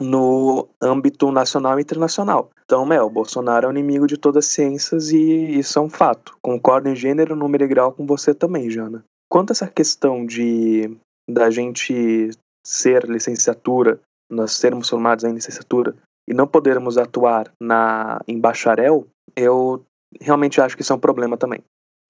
no 0.01 0.67
âmbito 0.81 1.31
nacional 1.31 1.79
e 1.79 1.83
internacional. 1.83 2.49
Então, 2.65 2.87
Mel, 2.87 3.11
Bolsonaro 3.11 3.67
é 3.67 3.69
o 3.69 3.73
inimigo 3.73 4.07
de 4.07 4.17
todas 4.17 4.47
as 4.47 4.53
ciências 4.53 5.11
e 5.11 5.59
isso 5.59 5.79
é 5.79 5.83
um 5.83 5.91
fato. 5.91 6.35
Concordo 6.41 6.89
em 6.89 6.97
gênero, 6.97 7.37
número 7.37 7.65
e 7.65 7.69
grau 7.69 7.93
com 7.93 8.07
você 8.07 8.35
também, 8.35 8.71
Jana. 8.71 9.05
Quanto 9.31 9.51
a 9.51 9.53
essa 9.53 9.69
questão 9.69 10.25
de 10.25 10.97
da 11.29 11.51
gente 11.51 12.31
ser 12.67 13.05
licenciatura, 13.05 14.01
nós 14.33 14.53
sermos 14.53 14.89
formados 14.89 15.25
em 15.25 15.35
licenciatura 15.35 15.95
e 16.27 16.33
não 16.33 16.47
podermos 16.47 16.97
atuar 16.97 17.53
na 17.61 18.19
em 18.27 18.41
bacharel, 18.41 19.07
eu 19.37 19.85
realmente 20.21 20.61
acho 20.61 20.77
que 20.77 20.83
isso 20.83 20.93
é 20.93 20.97
um 20.97 21.01
problema 21.01 21.37
também. 21.37 21.61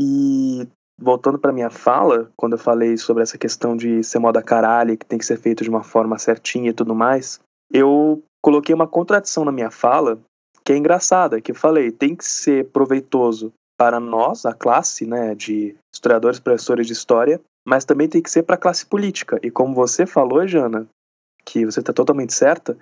E 0.01 0.67
voltando 0.99 1.39
para 1.39 1.53
minha 1.53 1.71
fala, 1.71 2.31
quando 2.37 2.53
eu 2.53 2.59
falei 2.59 2.97
sobre 2.97 3.23
essa 3.23 3.39
questão 3.39 3.77
de 3.77 4.03
ser 4.03 4.19
moda 4.19 4.43
caralho, 4.43 4.97
que 4.97 5.07
tem 5.07 5.19
que 5.19 5.27
ser 5.27 5.39
feito 5.39 5.65
de 5.65 5.71
uma 5.71 5.83
forma 5.83 6.19
certinha 6.19 6.71
e 6.71 6.75
tudo 6.75 6.95
mais, 6.95 7.41
eu 7.71 8.23
coloquei 8.43 8.75
uma 8.75 8.87
contradição 8.87 9.45
na 9.45 9.53
minha 9.53 9.71
fala, 9.71 10.19
que 10.65 10.73
é 10.73 10.77
engraçada, 10.77 11.41
que 11.41 11.51
eu 11.51 11.57
falei, 11.57 11.91
tem 11.91 12.15
que 12.15 12.25
ser 12.25 12.67
proveitoso 12.71 13.53
para 13.77 13.99
nós, 13.99 14.47
a 14.47 14.55
classe, 14.55 15.05
né, 15.05 15.35
de 15.35 15.77
historiadores, 15.93 16.39
professores 16.39 16.87
de 16.87 16.93
história, 16.93 17.41
mas 17.67 17.85
também 17.85 18.09
tem 18.09 18.23
que 18.23 18.31
ser 18.31 18.43
para 18.43 18.55
a 18.55 18.59
classe 18.59 18.87
política. 18.87 19.39
E 19.43 19.51
como 19.51 19.75
você 19.75 20.07
falou, 20.07 20.47
Jana, 20.47 20.87
que 21.45 21.65
você 21.65 21.81
está 21.81 21.93
totalmente 21.93 22.33
certa, 22.33 22.77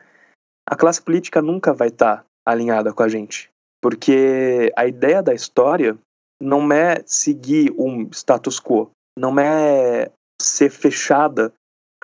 a 0.68 0.76
classe 0.76 1.00
política 1.00 1.40
nunca 1.40 1.72
vai 1.72 1.88
estar 1.88 2.18
tá 2.18 2.24
alinhada 2.44 2.92
com 2.92 3.02
a 3.02 3.08
gente, 3.08 3.50
porque 3.82 4.72
a 4.76 4.86
ideia 4.86 5.22
da 5.22 5.34
história 5.34 5.98
não 6.40 6.72
é 6.72 7.02
seguir 7.04 7.72
um 7.76 8.08
status 8.10 8.60
quo, 8.60 8.90
não 9.18 9.38
é 9.38 10.10
ser 10.40 10.70
fechada 10.70 11.52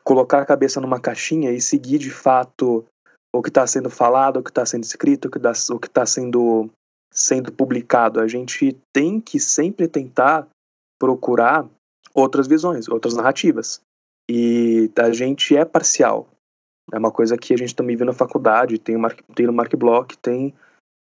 colocar 0.09 0.41
a 0.41 0.47
cabeça 0.47 0.81
numa 0.81 0.99
caixinha 0.99 1.53
e 1.53 1.61
seguir 1.61 1.99
de 1.99 2.11
fato 2.11 2.85
o 3.31 3.43
que 3.43 3.51
está 3.51 3.67
sendo 3.67 3.91
falado, 3.91 4.39
o 4.39 4.43
que 4.43 4.51
está 4.51 4.65
sendo 4.65 4.85
escrito, 4.85 5.27
o 5.27 5.79
que 5.79 5.87
está 5.87 6.07
sendo, 6.07 6.71
sendo 7.13 7.53
publicado. 7.53 8.19
A 8.19 8.27
gente 8.27 8.75
tem 8.91 9.21
que 9.21 9.39
sempre 9.39 9.87
tentar 9.87 10.49
procurar 10.99 11.67
outras 12.15 12.47
visões, 12.47 12.89
outras 12.89 13.15
narrativas. 13.15 13.83
E 14.31 14.91
a 14.97 15.13
gente 15.13 15.55
é 15.55 15.65
parcial. 15.65 16.27
É 16.91 16.99
uma 16.99 17.13
coisa 17.13 17.37
que 17.37 17.53
a 17.53 17.59
gente 17.59 17.75
também 17.75 17.95
vê 17.95 18.05
na 18.05 18.15
faculdade, 18.15 18.79
tem, 18.79 18.97
o 18.97 18.99
Mark, 18.99 19.21
tem 19.35 19.47
no 19.47 19.53
Mark 19.53 19.75
Bloch, 19.77 20.17
tem 20.19 20.55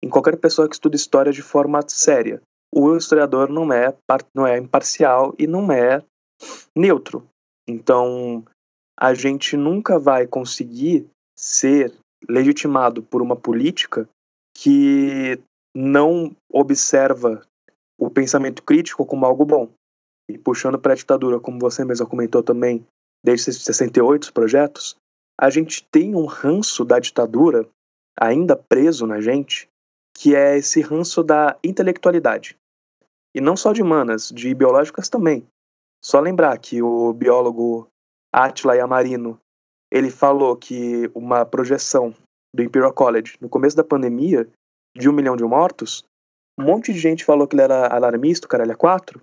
em 0.03 0.09
qualquer 0.09 0.37
pessoa 0.37 0.67
que 0.67 0.75
estuda 0.75 0.95
história 0.95 1.31
de 1.31 1.41
forma 1.41 1.81
séria. 1.87 2.41
O 2.73 2.95
historiador 2.95 3.49
não 3.49 3.71
é, 3.73 3.95
não 4.33 4.45
é 4.45 4.57
imparcial 4.57 5.33
e 5.37 5.47
não 5.47 5.71
é 5.71 6.03
neutro. 6.75 7.27
Então, 7.67 8.43
a 8.99 9.13
gente 9.13 9.57
nunca 9.57 9.97
vai 9.97 10.27
conseguir 10.27 11.07
ser 11.37 11.93
legitimado 12.27 13.01
por 13.01 13.21
uma 13.21 13.35
política 13.35 14.07
que 14.55 15.39
não 15.75 16.35
observa 16.51 17.41
o 17.97 18.09
pensamento 18.09 18.63
crítico 18.63 19.05
como 19.05 19.25
algo 19.25 19.45
bom. 19.45 19.69
E 20.29 20.37
puxando 20.37 20.77
para 20.77 20.93
a 20.93 20.95
ditadura, 20.95 21.39
como 21.39 21.59
você 21.59 21.83
mesmo 21.83 22.07
comentou 22.07 22.43
também, 22.43 22.85
desde 23.23 23.53
68 23.53 24.23
os 24.23 24.29
projetos, 24.29 24.95
a 25.39 25.49
gente 25.49 25.83
tem 25.85 26.15
um 26.15 26.25
ranço 26.25 26.83
da 26.83 26.99
ditadura 26.99 27.67
ainda 28.19 28.55
preso 28.55 29.07
na 29.07 29.21
gente, 29.21 29.68
que 30.19 30.35
é 30.35 30.57
esse 30.57 30.81
ranço 30.81 31.23
da 31.23 31.57
intelectualidade. 31.63 32.57
E 33.33 33.39
não 33.39 33.55
só 33.55 33.71
de 33.71 33.81
humanas, 33.81 34.29
de 34.29 34.53
biológicas 34.53 35.07
também. 35.07 35.47
Só 36.03 36.19
lembrar 36.19 36.57
que 36.57 36.81
o 36.81 37.13
biólogo 37.13 37.87
Atila 38.33 38.75
Yamarino, 38.75 39.39
ele 39.89 40.11
falou 40.11 40.57
que 40.57 41.09
uma 41.15 41.45
projeção 41.45 42.13
do 42.53 42.61
Imperial 42.61 42.91
College 42.91 43.37
no 43.39 43.47
começo 43.47 43.77
da 43.77 43.83
pandemia 43.83 44.45
de 44.93 45.07
um 45.07 45.13
milhão 45.13 45.37
de 45.37 45.43
mortos, 45.45 46.03
um 46.59 46.65
monte 46.65 46.91
de 46.91 46.99
gente 46.99 47.23
falou 47.23 47.47
que 47.47 47.55
ele 47.55 47.63
era 47.63 47.87
alarmista, 47.87 48.45
o 48.45 48.49
caralho 48.49 48.73
é 48.73 48.75
quatro, 48.75 49.21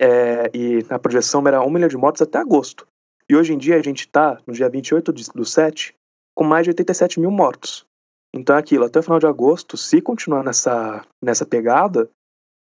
é, 0.00 0.50
e 0.52 0.84
a 0.90 0.98
projeção 0.98 1.46
era 1.46 1.62
um 1.62 1.70
milhão 1.70 1.88
de 1.88 1.96
mortos 1.96 2.22
até 2.22 2.38
agosto. 2.38 2.88
E 3.28 3.36
hoje 3.36 3.52
em 3.52 3.58
dia 3.58 3.76
a 3.76 3.82
gente 3.82 4.00
está, 4.00 4.40
no 4.46 4.52
dia 4.52 4.68
28 4.68 5.12
do 5.12 5.44
7, 5.44 5.94
com 6.34 6.42
mais 6.42 6.64
de 6.64 6.70
87 6.70 7.20
mil 7.20 7.30
mortos. 7.30 7.86
Então 8.34 8.56
é 8.56 8.58
aquilo, 8.58 8.84
até 8.84 8.98
o 8.98 9.02
final 9.02 9.20
de 9.20 9.26
agosto, 9.26 9.76
se 9.76 10.02
continuar 10.02 10.42
nessa, 10.42 11.06
nessa 11.22 11.46
pegada, 11.46 12.10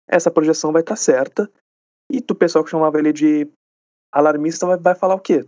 essa 0.06 0.30
projeção 0.30 0.70
vai 0.70 0.82
estar 0.82 0.92
tá 0.92 0.96
certa, 0.96 1.50
e 2.10 2.18
o 2.18 2.34
pessoal 2.34 2.62
que 2.62 2.70
chamava 2.70 2.98
ele 2.98 3.12
de 3.12 3.48
alarmista 4.12 4.66
vai, 4.66 4.76
vai 4.76 4.94
falar 4.94 5.14
o 5.14 5.20
quê? 5.20 5.46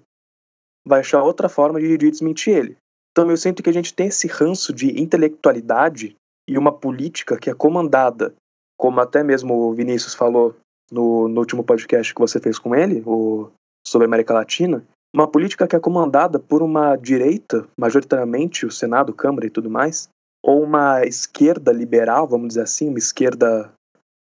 vai 0.86 1.00
achar 1.00 1.22
outra 1.22 1.48
forma 1.48 1.80
de, 1.80 1.96
de 1.96 2.10
desmentir 2.10 2.54
ele. 2.54 2.76
Então 3.10 3.30
eu 3.30 3.36
sinto 3.36 3.62
que 3.62 3.70
a 3.70 3.72
gente 3.72 3.94
tem 3.94 4.08
esse 4.08 4.26
ranço 4.26 4.72
de 4.72 5.00
intelectualidade 5.00 6.14
e 6.48 6.58
uma 6.58 6.72
política 6.72 7.38
que 7.38 7.48
é 7.48 7.54
comandada, 7.54 8.34
como 8.76 9.00
até 9.00 9.22
mesmo 9.22 9.54
o 9.54 9.72
Vinícius 9.72 10.14
falou 10.14 10.54
no, 10.90 11.28
no 11.28 11.40
último 11.40 11.64
podcast 11.64 12.12
que 12.12 12.20
você 12.20 12.38
fez 12.38 12.58
com 12.58 12.74
ele, 12.74 13.02
o, 13.06 13.50
sobre 13.86 14.04
a 14.04 14.08
América 14.08 14.34
Latina, 14.34 14.84
uma 15.14 15.28
política 15.28 15.66
que 15.66 15.76
é 15.76 15.80
comandada 15.80 16.38
por 16.38 16.60
uma 16.60 16.96
direita, 16.96 17.66
majoritariamente 17.78 18.66
o 18.66 18.70
Senado, 18.70 19.14
Câmara 19.14 19.46
e 19.46 19.50
tudo 19.50 19.70
mais, 19.70 20.08
ou 20.44 20.62
uma 20.62 21.06
esquerda 21.06 21.72
liberal, 21.72 22.28
vamos 22.28 22.48
dizer 22.48 22.60
assim, 22.60 22.90
uma 22.90 22.98
esquerda 22.98 23.72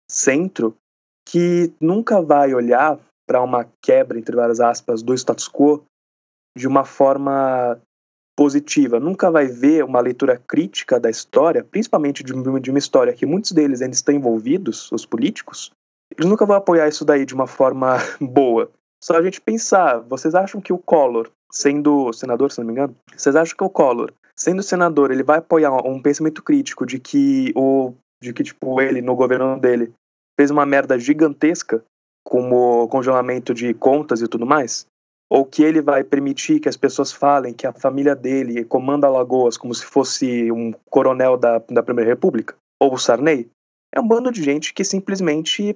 centro, 0.09 0.77
que 1.29 1.73
nunca 1.81 2.23
vai 2.23 2.55
olhar 2.55 2.97
para 3.27 3.43
uma 3.43 3.68
quebra, 3.83 4.16
entre 4.16 4.37
várias 4.37 4.61
aspas, 4.61 5.03
do 5.03 5.14
status 5.14 5.49
quo 5.49 5.83
de 6.57 6.68
uma 6.68 6.85
forma 6.85 7.81
positiva, 8.37 9.01
nunca 9.01 9.31
vai 9.31 9.47
ver 9.47 9.85
uma 9.85 10.01
leitura 10.01 10.41
crítica 10.47 11.01
da 11.01 11.11
história, 11.11 11.64
principalmente 11.64 12.23
de 12.23 12.33
uma, 12.33 12.79
história 12.79 13.12
que 13.12 13.27
muitos 13.27 13.51
deles 13.51 13.83
ainda 13.83 13.95
estão 13.95 14.14
envolvidos, 14.14 14.93
os 14.93 15.05
políticos, 15.05 15.73
eles 16.16 16.29
nunca 16.29 16.47
vão 16.47 16.57
apoiar 16.57 16.89
isso 16.89 17.05
daí 17.05 17.27
de 17.27 17.35
uma 17.35 17.49
forma 17.49 17.97
boa. 18.20 18.70
Só 19.03 19.16
a 19.16 19.23
gente 19.23 19.41
pensar, 19.41 19.99
vocês 19.99 20.37
acham 20.37 20.61
que 20.61 20.73
o 20.73 20.79
Collor, 20.79 21.29
sendo 21.53 22.12
senador, 22.12 22.50
se 22.50 22.59
não 22.59 22.66
me 22.66 22.72
engano, 22.72 22.96
vocês 23.16 23.36
acham 23.36 23.57
que 23.57 23.64
o 23.64 23.70
Collor, 23.70 24.12
sendo 24.36 24.62
senador, 24.62 25.11
ele 25.11 25.22
vai 25.22 25.38
apoiar 25.38 25.72
um 25.86 26.00
pensamento 26.00 26.42
crítico 26.42 26.86
de 26.86 26.98
que 26.98 27.53
o 27.55 27.92
de 28.22 28.32
que 28.32 28.44
tipo 28.44 28.80
ele 28.80 29.03
no 29.03 29.16
governo 29.16 29.59
dele 29.59 29.92
fez 30.38 30.50
uma 30.50 30.64
merda 30.64 30.98
gigantesca 30.98 31.84
como 32.24 32.86
congelamento 32.88 33.53
de 33.53 33.74
contas 33.74 34.22
e 34.22 34.28
tudo 34.28 34.46
mais? 34.46 34.86
ou 35.32 35.46
que 35.46 35.62
ele 35.62 35.80
vai 35.80 36.05
permitir 36.05 36.61
que 36.61 36.68
as 36.68 36.76
pessoas 36.76 37.11
falem 37.11 37.55
que 37.55 37.66
a 37.66 37.72
família 37.72 38.14
dele 38.14 38.66
comanda 38.66 39.07
Alagoas 39.07 39.57
como 39.57 39.74
se 39.74 39.82
fosse 39.82 40.53
um 40.53 40.72
coronel 40.90 41.38
da, 41.38 41.59
da 41.59 41.82
Primeira 41.82 42.11
República, 42.11 42.55
ou 42.78 42.92
o 42.92 42.98
Sarney, 42.98 43.48
é 43.94 43.98
um 43.98 44.07
bando 44.07 44.30
de 44.30 44.42
gente 44.42 44.74
que 44.74 44.84
simplesmente 44.84 45.74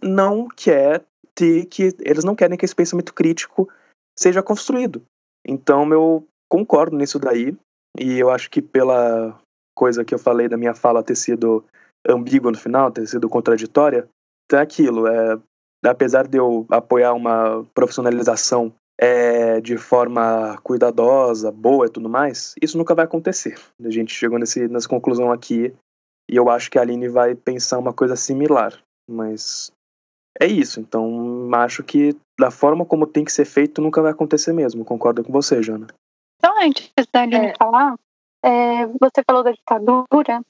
não 0.00 0.46
quer 0.46 1.04
ter 1.34 1.66
que 1.66 1.92
eles 1.98 2.22
não 2.22 2.36
querem 2.36 2.56
que 2.56 2.64
esse 2.64 2.76
pensamento 2.76 3.12
crítico 3.12 3.68
seja 4.16 4.40
construído. 4.40 5.02
Então 5.46 5.90
eu 5.92 6.26
concordo 6.48 6.96
nisso 6.96 7.18
daí 7.18 7.56
e 7.98 8.18
eu 8.18 8.30
acho 8.30 8.50
que 8.50 8.62
pela 8.62 9.38
coisa 9.74 10.04
que 10.04 10.14
eu 10.14 10.18
falei 10.18 10.48
da 10.48 10.56
minha 10.56 10.74
fala 10.74 11.02
ter 11.02 11.16
sido 11.16 11.64
ambígua 12.06 12.50
no 12.50 12.58
final, 12.58 12.90
ter 12.90 13.06
sido 13.06 13.28
contraditória, 13.28 14.08
tem 14.48 14.58
aquilo, 14.58 15.06
é 15.06 15.38
apesar 15.84 16.26
de 16.28 16.38
eu 16.38 16.66
apoiar 16.70 17.12
uma 17.12 17.64
profissionalização 17.74 18.72
é, 19.00 19.60
de 19.60 19.76
forma 19.76 20.56
cuidadosa, 20.62 21.50
boa 21.50 21.86
e 21.86 21.90
tudo 21.90 22.08
mais, 22.08 22.54
isso 22.62 22.78
nunca 22.78 22.94
vai 22.94 23.04
acontecer. 23.04 23.58
A 23.84 23.90
gente 23.90 24.14
chegou 24.14 24.38
nesse, 24.38 24.68
nessa 24.68 24.88
conclusão 24.88 25.32
aqui 25.32 25.74
e 26.30 26.36
eu 26.36 26.48
acho 26.48 26.70
que 26.70 26.78
a 26.78 26.82
Aline 26.82 27.08
vai 27.08 27.34
pensar 27.34 27.78
uma 27.78 27.92
coisa 27.92 28.14
similar, 28.14 28.78
mas 29.10 29.72
é 30.40 30.46
isso. 30.46 30.80
Então, 30.80 31.50
acho 31.54 31.82
que 31.82 32.16
da 32.38 32.50
forma 32.50 32.84
como 32.84 33.06
tem 33.06 33.24
que 33.24 33.32
ser 33.32 33.44
feito, 33.44 33.80
nunca 33.82 34.02
vai 34.02 34.12
acontecer 34.12 34.52
mesmo. 34.52 34.84
Concordo 34.84 35.22
com 35.22 35.32
você, 35.32 35.62
Jana. 35.62 35.86
Então, 36.38 36.54
antes 36.60 36.90
da 37.12 37.22
Aline 37.22 37.46
é. 37.46 37.54
falar, 37.56 37.96
é, 38.42 38.86
você 38.86 39.22
falou 39.26 39.44
da 39.44 39.52
ditadura 39.52 40.42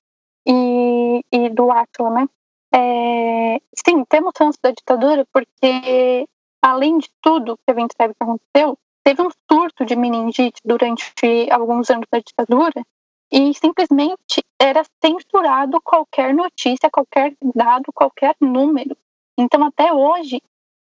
e, 0.47 1.24
e 1.30 1.49
do 1.51 1.70
Átila, 1.70 2.11
né? 2.11 2.28
É, 2.74 3.61
sim, 3.87 4.03
temos 4.09 4.33
ranço 4.39 4.59
da 4.62 4.70
ditadura 4.70 5.26
porque, 5.30 6.26
além 6.62 6.99
de 6.99 7.11
tudo 7.20 7.59
que 7.59 7.70
a 7.70 7.74
gente 7.74 7.95
sabe 7.95 8.14
que 8.14 8.22
aconteceu, 8.22 8.78
teve 9.05 9.20
um 9.20 9.28
surto 9.51 9.85
de 9.85 9.95
meningite 9.95 10.61
durante 10.64 11.12
alguns 11.51 11.91
anos 11.91 12.07
da 12.11 12.18
ditadura 12.18 12.83
e 13.30 13.53
simplesmente 13.55 14.43
era 14.59 14.83
censurado 15.05 15.80
qualquer 15.83 16.35
notícia, 16.35 16.91
qualquer 16.91 17.35
dado, 17.55 17.93
qualquer 17.93 18.35
número. 18.41 18.97
Então, 19.39 19.64
até 19.64 19.93
hoje, 19.93 20.41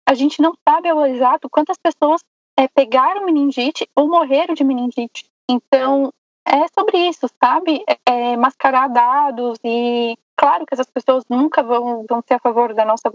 a 0.09 0.15
gente 0.15 0.41
não 0.41 0.55
sabe 0.67 0.89
ao 0.89 1.07
exato 1.07 1.49
quantas 1.51 1.77
pessoas 1.79 2.23
é, 2.59 2.67
pegaram 2.69 3.27
meningite 3.27 3.89
ou 3.95 4.09
morreram 4.09 4.55
de 4.55 4.65
meningite. 4.65 5.27
Então, 5.49 6.13
é 6.47 6.67
sobre 6.69 6.99
isso, 7.09 7.29
sabe? 7.43 7.85
É, 8.07 8.37
mascarar 8.37 8.89
dados 8.89 9.59
e 9.63 10.17
claro 10.37 10.65
que 10.65 10.75
essas 10.75 10.91
pessoas 10.91 11.25
nunca 11.29 11.63
vão, 11.63 12.05
vão 12.09 12.23
ser 12.27 12.35
a 12.35 12.39
favor 12.39 12.75
da 12.75 12.85
nossa 12.85 13.13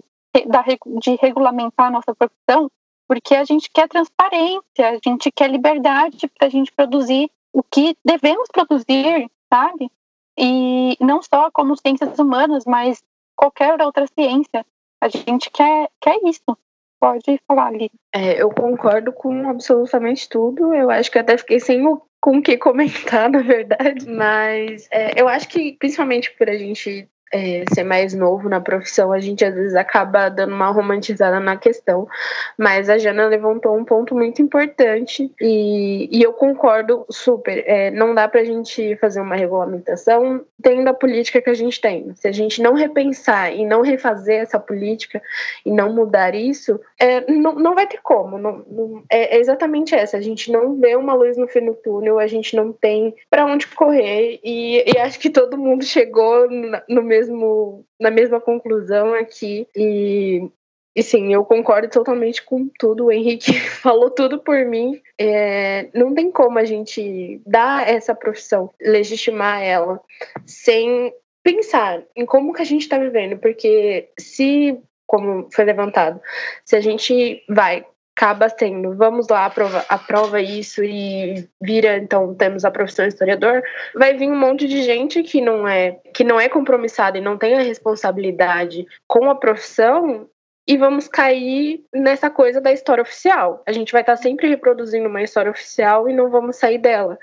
da, 0.48 0.64
de 1.00 1.16
regulamentar 1.22 1.88
a 1.88 1.92
nossa 1.92 2.14
profissão, 2.16 2.70
porque 3.08 3.36
a 3.36 3.44
gente 3.44 3.70
quer 3.72 3.88
transparência, 3.88 4.90
a 4.90 5.00
gente 5.04 5.32
quer 5.32 5.50
liberdade 5.50 6.28
para 6.28 6.48
a 6.48 6.50
gente 6.50 6.72
produzir 6.72 7.30
o 7.52 7.62
que 7.62 7.96
devemos 8.04 8.48
produzir, 8.52 9.30
sabe? 9.52 9.92
E 10.38 10.98
não 11.00 11.22
só 11.22 11.52
como 11.52 11.78
ciências 11.78 12.18
humanas, 12.18 12.66
mas 12.66 13.04
qualquer 13.36 13.80
outra 13.82 14.08
ciência. 14.08 14.66
A 15.04 15.10
gente 15.10 15.52
quer, 15.52 15.90
quer 16.00 16.18
isso. 16.24 16.58
Pode 16.98 17.38
falar 17.46 17.68
ali. 17.68 17.92
É, 18.16 18.42
eu 18.42 18.50
concordo 18.50 19.12
com 19.12 19.50
absolutamente 19.50 20.30
tudo. 20.30 20.74
Eu 20.74 20.90
acho 20.90 21.12
que 21.12 21.20
até 21.20 21.38
fiquei 21.38 21.60
sem 21.60 21.86
o 21.86 22.02
com 22.22 22.38
o 22.38 22.42
que 22.42 22.58
comentar, 22.58 23.28
na 23.30 23.42
verdade. 23.42 24.08
Mas 24.08 24.88
é, 24.90 25.20
eu 25.20 25.28
acho 25.28 25.50
que, 25.50 25.74
principalmente 25.74 26.32
por 26.38 26.50
a 26.50 26.58
gente 26.58 27.10
é, 27.34 27.64
ser 27.74 27.84
mais 27.84 28.14
novo 28.14 28.48
na 28.48 28.62
profissão, 28.62 29.12
a 29.12 29.20
gente 29.20 29.44
às 29.44 29.56
vezes 29.56 29.74
acaba 29.74 30.30
dando 30.30 30.54
uma 30.54 30.70
romantizada 30.70 31.40
na 31.40 31.58
questão. 31.58 32.08
Mas 32.56 32.90
a 32.90 33.00
Jana 33.00 33.26
levantou 33.26 33.76
um 33.76 33.84
ponto 33.84 34.14
muito 34.14 34.40
importante 34.40 35.32
e, 35.42 36.08
e 36.12 36.22
eu 36.22 36.32
concordo 36.32 37.06
super. 37.10 37.64
É, 37.66 37.90
não 37.90 38.14
dá 38.14 38.28
para 38.28 38.42
a 38.42 38.46
gente 38.46 38.96
fazer 38.98 39.20
uma 39.20 39.36
regulamentação 39.36 40.46
tendo 40.62 40.88
a 40.88 40.94
política 40.94 41.42
que 41.42 41.50
a 41.50 41.56
gente 41.56 41.82
tem. 41.82 42.14
Se 42.14 42.28
a 42.28 42.32
gente 42.32 42.62
não 42.62 42.74
repensar 42.74 43.52
e 43.52 43.66
não 43.66 43.82
refazer 43.82 44.42
essa 44.42 44.60
política 44.60 45.20
e 45.66 45.72
não 45.72 45.92
mudar 45.92 46.36
isso, 46.36 46.80
é, 47.00 47.30
não, 47.32 47.56
não 47.56 47.74
vai 47.74 47.88
ter 47.88 48.00
como. 48.04 48.38
Não, 48.38 48.64
não, 48.70 49.04
é, 49.10 49.38
é 49.38 49.40
exatamente 49.40 49.96
essa. 49.96 50.18
A 50.18 50.22
gente 50.22 50.52
não 50.52 50.80
vê 50.80 50.96
uma 50.96 51.16
luz 51.16 51.36
no 51.36 51.48
fim 51.48 51.66
do 51.66 51.74
túnel, 51.74 52.20
a 52.20 52.28
gente 52.28 52.56
não 52.56 52.72
tem 52.72 53.16
para 53.28 53.46
onde 53.46 53.66
correr 53.68 54.40
e, 54.44 54.84
e 54.88 54.98
acho 55.00 55.20
que 55.20 55.30
todo 55.30 55.58
mundo 55.58 55.84
chegou 55.84 56.48
no, 56.50 56.80
no 56.88 57.02
mesmo 57.02 57.23
mesmo, 57.24 57.86
na 58.00 58.12
mesma 58.12 58.40
conclusão 58.40 59.14
aqui. 59.14 59.68
E, 59.76 60.50
e 60.96 61.04
sim, 61.04 61.34
eu 61.34 61.46
concordo 61.46 61.90
totalmente 61.90 62.44
com 62.44 62.70
tudo. 62.78 63.06
O 63.06 63.12
Henrique 63.12 63.54
falou 63.82 64.10
tudo 64.10 64.40
por 64.40 64.66
mim. 64.66 65.02
É, 65.20 65.90
não 65.94 66.14
tem 66.14 66.32
como 66.32 66.60
a 66.60 66.66
gente 66.66 67.42
dar 67.46 67.88
essa 67.88 68.14
profissão, 68.14 68.70
legitimar 68.82 69.62
ela, 69.62 70.02
sem 70.46 71.14
pensar 71.44 72.04
em 72.16 72.26
como 72.26 72.54
que 72.54 72.62
a 72.62 72.66
gente 72.66 72.82
está 72.82 72.98
vivendo. 72.98 73.38
Porque 73.38 74.10
se 74.20 74.78
como 75.06 75.48
foi 75.52 75.66
levantado. 75.66 76.20
Se 76.66 76.76
a 76.76 76.82
gente 76.82 77.44
vai 77.48 77.86
acaba 78.16 78.48
sendo, 78.48 78.96
vamos 78.96 79.28
lá, 79.28 79.46
aprova, 79.46 79.84
aprova 79.90 80.40
isso 80.40 80.84
e 80.84 81.50
vira, 81.60 81.98
então 81.98 82.34
temos 82.36 82.64
a 82.64 82.72
profissão 82.72 83.08
historiador, 83.08 83.64
vai 83.96 84.14
vir 84.14 84.30
um 84.30 84.38
monte 84.38 84.68
de 84.68 84.84
gente 84.84 85.24
que 85.24 85.42
não 85.42 85.68
é 85.68 86.00
que 86.14 86.24
não 86.24 86.40
é 86.40 86.48
compromissada 86.48 87.18
e 87.18 87.22
não 87.22 87.38
tem 87.38 87.56
a 87.56 87.62
responsabilidade 87.62 88.86
com 89.08 89.30
a 89.30 89.36
profissão 89.36 90.30
e 90.68 90.78
vamos 90.78 91.08
cair 91.08 91.84
nessa 91.94 92.30
coisa 92.30 92.62
da 92.62 92.72
história 92.72 93.02
oficial. 93.02 93.62
A 93.66 93.72
gente 93.72 93.92
vai 93.92 94.02
estar 94.02 94.16
sempre 94.16 94.48
reproduzindo 94.48 95.10
uma 95.10 95.22
história 95.22 95.52
oficial 95.52 96.08
e 96.08 96.14
não 96.14 96.30
vamos 96.30 96.56
sair 96.56 96.78
dela 96.78 97.18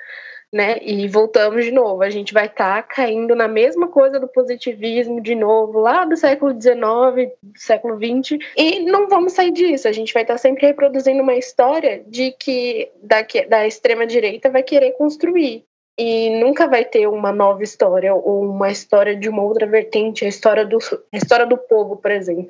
né? 0.52 0.78
E 0.82 1.06
voltamos 1.06 1.64
de 1.64 1.70
novo. 1.70 2.02
A 2.02 2.10
gente 2.10 2.34
vai 2.34 2.46
estar 2.46 2.82
tá 2.82 2.82
caindo 2.82 3.34
na 3.34 3.46
mesma 3.46 3.88
coisa 3.88 4.18
do 4.18 4.26
positivismo 4.26 5.20
de 5.20 5.34
novo, 5.34 5.78
lá 5.78 6.04
do 6.04 6.16
século 6.16 6.52
XIX, 6.52 7.32
do 7.42 7.58
século 7.58 7.96
XX, 7.96 8.38
e 8.56 8.80
não 8.80 9.08
vamos 9.08 9.32
sair 9.32 9.52
disso. 9.52 9.86
A 9.86 9.92
gente 9.92 10.12
vai 10.12 10.22
estar 10.22 10.34
tá 10.34 10.38
sempre 10.38 10.66
reproduzindo 10.66 11.22
uma 11.22 11.34
história 11.34 12.02
de 12.06 12.32
que 12.32 12.90
da, 13.02 13.18
da 13.48 13.66
extrema 13.66 14.06
direita 14.06 14.50
vai 14.50 14.62
querer 14.62 14.92
construir. 14.92 15.64
E 15.98 16.30
nunca 16.40 16.66
vai 16.66 16.82
ter 16.82 17.06
uma 17.06 17.30
nova 17.30 17.62
história 17.62 18.14
ou 18.14 18.42
uma 18.42 18.70
história 18.70 19.14
de 19.14 19.28
uma 19.28 19.42
outra 19.42 19.66
vertente, 19.66 20.24
a 20.24 20.28
história 20.28 20.64
do, 20.64 20.78
a 21.12 21.16
história 21.16 21.44
do 21.44 21.58
povo, 21.58 21.96
por 21.96 22.10
exemplo. 22.10 22.48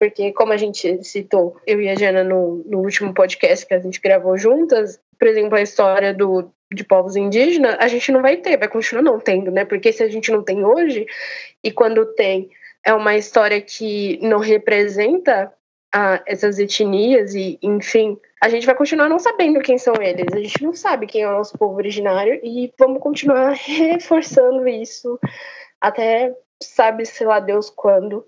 Porque, 0.00 0.32
como 0.32 0.52
a 0.52 0.56
gente 0.56 1.04
citou, 1.04 1.56
eu 1.64 1.80
e 1.80 1.88
a 1.88 1.94
Jana 1.94 2.24
no, 2.24 2.64
no 2.66 2.80
último 2.80 3.14
podcast 3.14 3.64
que 3.64 3.74
a 3.74 3.78
gente 3.78 4.00
gravou 4.00 4.36
juntas, 4.36 5.00
por 5.16 5.28
exemplo, 5.28 5.56
a 5.56 5.62
história 5.62 6.12
do, 6.12 6.50
de 6.72 6.84
povos 6.84 7.16
indígenas, 7.16 7.76
a 7.78 7.88
gente 7.88 8.12
não 8.12 8.20
vai 8.20 8.36
ter, 8.36 8.58
vai 8.58 8.68
continuar 8.68 9.02
não 9.02 9.18
tendo, 9.18 9.50
né? 9.50 9.64
Porque 9.64 9.92
se 9.92 10.02
a 10.02 10.08
gente 10.08 10.30
não 10.30 10.42
tem 10.42 10.64
hoje, 10.64 11.06
e 11.62 11.70
quando 11.70 12.04
tem, 12.14 12.50
é 12.84 12.92
uma 12.92 13.16
história 13.16 13.60
que 13.60 14.18
não 14.22 14.38
representa 14.38 15.52
ah, 15.94 16.22
essas 16.26 16.58
etnias, 16.58 17.34
e 17.34 17.58
enfim, 17.62 18.18
a 18.42 18.48
gente 18.48 18.66
vai 18.66 18.74
continuar 18.74 19.08
não 19.08 19.18
sabendo 19.18 19.60
quem 19.60 19.78
são 19.78 19.94
eles, 20.00 20.26
a 20.32 20.38
gente 20.38 20.62
não 20.62 20.74
sabe 20.74 21.06
quem 21.06 21.22
é 21.22 21.28
o 21.28 21.32
nosso 21.32 21.56
povo 21.56 21.76
originário, 21.76 22.38
e 22.42 22.72
vamos 22.78 23.00
continuar 23.00 23.52
reforçando 23.56 24.68
isso 24.68 25.18
até 25.80 26.34
sabe, 26.62 27.06
sei 27.06 27.26
lá, 27.26 27.40
Deus 27.40 27.70
quando. 27.70 28.26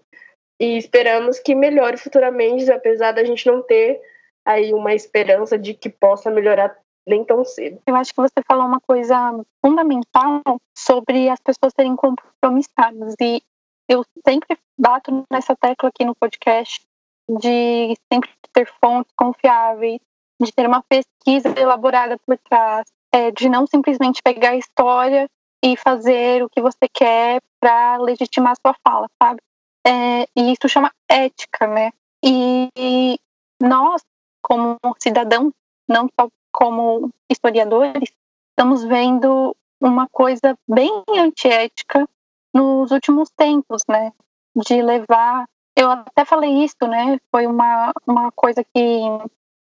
E 0.59 0.77
esperamos 0.77 1.39
que 1.39 1.55
melhore 1.55 1.97
futuramente, 1.97 2.71
apesar 2.71 3.13
da 3.13 3.25
gente 3.25 3.47
não 3.47 3.63
ter 3.63 4.01
aí 4.45 4.73
uma 4.73 4.95
esperança 4.95 5.59
de 5.59 5.75
que 5.75 5.89
possa 5.89 6.31
melhorar 6.31 6.77
nem 7.07 7.25
tão 7.25 7.45
cedo. 7.45 7.81
Eu 7.87 7.97
acho 7.97 8.13
que 8.13 8.21
você 8.21 8.43
falou 8.47 8.67
uma 8.67 8.81
coisa 8.81 9.17
fundamental 9.65 10.43
sobre 10.77 11.29
as 11.29 11.41
pessoas 11.41 11.73
serem 11.75 11.97
compromissadas 11.97 13.15
e 13.21 13.43
eu 13.89 14.05
sempre 14.27 14.59
bato 14.79 15.25
nessa 15.31 15.57
tecla 15.57 15.89
aqui 15.89 16.05
no 16.05 16.15
podcast 16.15 16.81
de 17.29 17.97
sempre 18.13 18.31
ter 18.53 18.69
fontes 18.81 19.13
confiáveis, 19.17 20.01
de 20.41 20.53
ter 20.53 20.67
uma 20.67 20.83
pesquisa 20.83 21.49
elaborada 21.59 22.17
por 22.27 22.39
trás, 22.39 22.87
é, 23.13 23.31
de 23.31 23.49
não 23.49 23.67
simplesmente 23.67 24.23
pegar 24.23 24.51
a 24.51 24.57
história 24.57 25.29
e 25.63 25.77
fazer 25.77 26.43
o 26.43 26.49
que 26.49 26.61
você 26.61 26.89
quer 26.93 27.41
para 27.61 27.99
legitimar 27.99 28.57
sua 28.57 28.75
fala, 28.87 29.07
sabe? 29.23 29.41
É, 29.87 30.23
e 30.37 30.53
isso 30.53 30.69
chama 30.69 30.93
ética, 31.09 31.67
né? 31.67 31.91
E 32.25 33.19
nós, 33.61 34.03
como 34.43 34.77
cidadãos, 34.99 35.53
não 35.89 36.09
só 36.19 36.29
como 36.53 37.11
historiadores, 37.31 38.11
estamos 38.51 38.85
vendo 38.85 39.57
uma 39.81 40.09
coisa 40.09 40.57
bem 40.69 40.91
antiética 41.17 42.09
nos 42.55 42.91
últimos 42.91 43.31
tempos, 43.31 43.83
né? 43.89 44.13
De 44.55 44.83
levar. 44.83 45.47
Eu 45.77 45.91
até 45.91 46.25
falei 46.25 46.65
isso, 46.65 46.87
né? 46.87 47.19
Foi 47.31 47.47
uma, 47.47 47.93
uma 48.07 48.31
coisa 48.33 48.65
que 48.65 49.01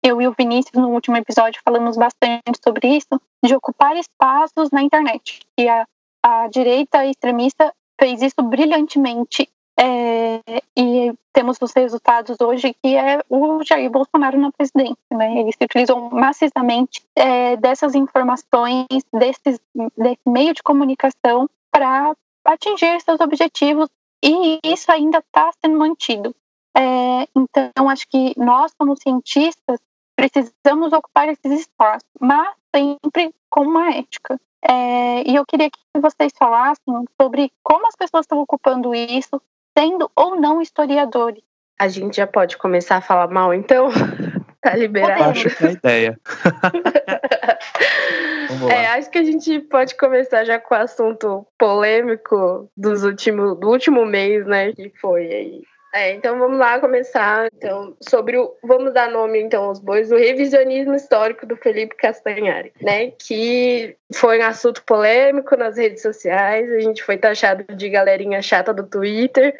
eu 0.02 0.20
e 0.20 0.26
o 0.26 0.34
Vinícius, 0.36 0.74
no 0.74 0.90
último 0.90 1.16
episódio, 1.16 1.60
falamos 1.64 1.96
bastante 1.96 2.58
sobre 2.62 2.96
isso, 2.96 3.20
de 3.44 3.54
ocupar 3.54 3.96
espaços 3.96 4.70
na 4.70 4.82
internet. 4.82 5.40
E 5.58 5.68
a, 5.68 5.86
a 6.22 6.48
direita 6.48 7.04
extremista 7.06 7.72
fez 8.00 8.22
isso 8.22 8.42
brilhantemente 8.42 9.48
é, 9.78 10.40
e 10.76 11.12
temos 11.32 11.56
os 11.60 11.72
resultados 11.72 12.36
hoje 12.40 12.74
que 12.82 12.96
é 12.96 13.20
o 13.28 13.62
Jair 13.64 13.90
Bolsonaro 13.90 14.38
na 14.38 14.52
presidência, 14.52 14.96
né? 15.10 15.38
Eles 15.38 15.54
se 15.56 15.64
utilizam 15.64 16.10
maciçamente 16.10 17.02
é, 17.14 17.56
dessas 17.56 17.94
informações, 17.94 18.86
desses, 19.12 19.60
desse 19.96 20.20
meio 20.26 20.52
de 20.54 20.62
comunicação 20.62 21.48
para 21.70 22.14
atingir 22.44 23.00
seus 23.00 23.20
objetivos 23.20 23.88
e 24.22 24.58
isso 24.64 24.90
ainda 24.90 25.18
está 25.18 25.50
sendo 25.64 25.78
mantido. 25.78 26.34
É, 26.76 27.26
então, 27.34 27.88
acho 27.88 28.06
que 28.08 28.34
nós, 28.36 28.72
como 28.78 28.96
cientistas, 28.96 29.80
precisamos 30.14 30.92
ocupar 30.92 31.28
esses 31.28 31.60
espaços, 31.60 32.08
mas 32.20 32.54
sempre 32.74 33.34
com 33.48 33.62
uma 33.62 33.90
ética. 33.94 34.38
É, 34.62 35.28
e 35.28 35.34
eu 35.34 35.46
queria 35.46 35.70
que 35.70 35.80
vocês 36.00 36.32
falassem 36.38 36.94
sobre 37.20 37.50
como 37.62 37.86
as 37.86 37.96
pessoas 37.96 38.24
estão 38.24 38.38
ocupando 38.40 38.94
isso, 38.94 39.40
sendo 39.76 40.10
ou 40.14 40.36
não 40.36 40.60
historiadores. 40.60 41.42
A 41.78 41.88
gente 41.88 42.16
já 42.16 42.26
pode 42.26 42.58
começar 42.58 42.96
a 42.96 43.00
falar 43.00 43.28
mal, 43.28 43.54
então? 43.54 43.88
tá 44.60 44.76
liberado? 44.76 45.24
Acho 45.24 45.48
que 45.48 45.64
é 45.64 45.68
a 45.68 45.72
ideia. 45.72 46.20
é, 48.70 48.86
acho 48.88 49.10
que 49.10 49.18
a 49.18 49.24
gente 49.24 49.60
pode 49.60 49.96
começar 49.96 50.44
já 50.44 50.58
com 50.58 50.74
o 50.74 50.78
assunto 50.78 51.46
polêmico 51.58 52.70
dos 52.76 53.04
últimos, 53.04 53.58
do 53.58 53.68
último 53.68 54.04
mês, 54.04 54.46
né? 54.46 54.72
Que 54.72 54.92
foi 55.00 55.26
aí 55.26 55.62
É, 55.92 56.12
então 56.12 56.38
vamos 56.38 56.58
lá 56.58 56.78
começar 56.78 57.48
então 57.52 57.96
sobre 58.00 58.36
o 58.36 58.54
vamos 58.62 58.94
dar 58.94 59.10
nome 59.10 59.40
então 59.40 59.64
aos 59.64 59.80
bois 59.80 60.12
o 60.12 60.16
revisionismo 60.16 60.94
histórico 60.94 61.44
do 61.44 61.56
Felipe 61.56 61.96
Castanhari, 61.96 62.72
né? 62.80 63.10
Que 63.10 63.96
foi 64.14 64.38
um 64.38 64.46
assunto 64.46 64.84
polêmico 64.84 65.56
nas 65.56 65.76
redes 65.76 66.00
sociais, 66.00 66.70
a 66.72 66.78
gente 66.78 67.02
foi 67.02 67.16
taxado 67.16 67.64
de 67.74 67.88
galerinha 67.88 68.40
chata 68.40 68.72
do 68.72 68.86
Twitter, 68.86 69.58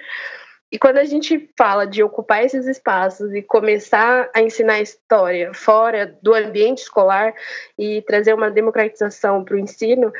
e 0.72 0.78
quando 0.78 0.98
a 0.98 1.04
gente 1.04 1.50
fala 1.58 1.84
de 1.84 2.00
ocupar 2.02 2.44
esses 2.44 2.66
espaços 2.66 3.34
e 3.34 3.42
começar 3.42 4.30
a 4.32 4.40
ensinar 4.40 4.80
história 4.80 5.52
fora 5.52 6.16
do 6.22 6.32
ambiente 6.32 6.82
escolar 6.82 7.34
e 7.76 8.02
trazer 8.02 8.32
uma 8.34 8.50
democratização 8.50 9.44
para 9.44 9.56
o 9.56 9.58
ensino, 9.58 10.12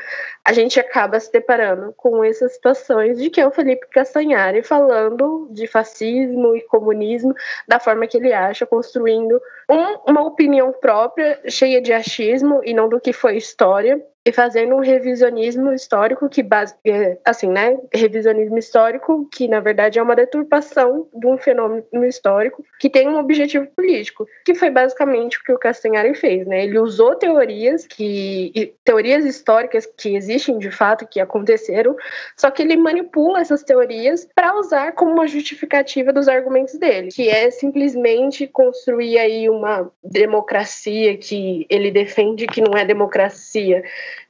a 0.43 0.51
gente 0.51 0.77
acaba 0.77 1.17
se 1.19 1.31
deparando 1.31 1.93
com 1.95 2.21
essas 2.21 2.53
situações 2.53 3.17
de 3.17 3.29
que 3.29 3.39
é 3.39 3.47
o 3.47 3.51
Felipe 3.51 3.87
Castanhari 3.87 4.61
falando 4.61 5.47
de 5.51 5.67
fascismo 5.67 6.53
e 6.55 6.61
comunismo 6.61 7.33
da 7.65 7.79
forma 7.79 8.05
que 8.05 8.17
ele 8.17 8.33
acha, 8.33 8.65
construindo 8.65 9.41
um, 9.69 10.11
uma 10.11 10.21
opinião 10.21 10.73
própria, 10.73 11.39
cheia 11.47 11.81
de 11.81 11.93
achismo 11.93 12.61
e 12.65 12.73
não 12.73 12.89
do 12.89 12.99
que 12.99 13.13
foi 13.13 13.37
história, 13.37 14.05
e 14.25 14.31
fazendo 14.31 14.75
um 14.75 14.79
revisionismo 14.79 15.73
histórico 15.73 16.29
que 16.29 16.43
base, 16.43 16.75
é, 16.85 17.17
assim, 17.25 17.47
né, 17.47 17.77
revisionismo 17.93 18.57
histórico 18.57 19.27
que 19.33 19.47
na 19.47 19.59
verdade 19.59 19.97
é 19.97 20.03
uma 20.03 20.15
deturpação 20.15 21.07
de 21.13 21.25
um 21.25 21.37
fenômeno 21.37 22.05
histórico 22.05 22.63
que 22.79 22.89
tem 22.89 23.07
um 23.07 23.17
objetivo 23.17 23.65
político, 23.75 24.27
que 24.45 24.53
foi 24.53 24.69
basicamente 24.69 25.39
o 25.39 25.43
que 25.43 25.51
o 25.51 25.57
Castanhari 25.57 26.13
fez, 26.13 26.45
né? 26.45 26.63
Ele 26.63 26.77
usou 26.77 27.15
teorias 27.15 27.87
que 27.87 28.75
teorias 28.83 29.25
históricas 29.25 29.87
que 29.97 30.15
existem 30.15 30.59
de 30.59 30.69
fato 30.69 31.07
que 31.07 31.19
aconteceram, 31.19 31.95
só 32.37 32.51
que 32.51 32.61
ele 32.61 32.77
manipula 32.77 33.41
essas 33.41 33.63
teorias 33.63 34.27
para 34.35 34.57
usar 34.57 34.91
como 34.93 35.13
uma 35.13 35.27
justificativa 35.27 36.13
dos 36.13 36.27
argumentos 36.27 36.77
dele, 36.77 37.09
que 37.09 37.27
é 37.27 37.49
simplesmente 37.49 38.47
construir 38.47 39.17
aí 39.17 39.49
uma 39.49 39.91
democracia 40.03 41.17
que 41.17 41.65
ele 41.69 41.89
defende 41.89 42.45
que 42.45 42.61
não 42.61 42.77
é 42.77 42.85
democracia 42.85 43.83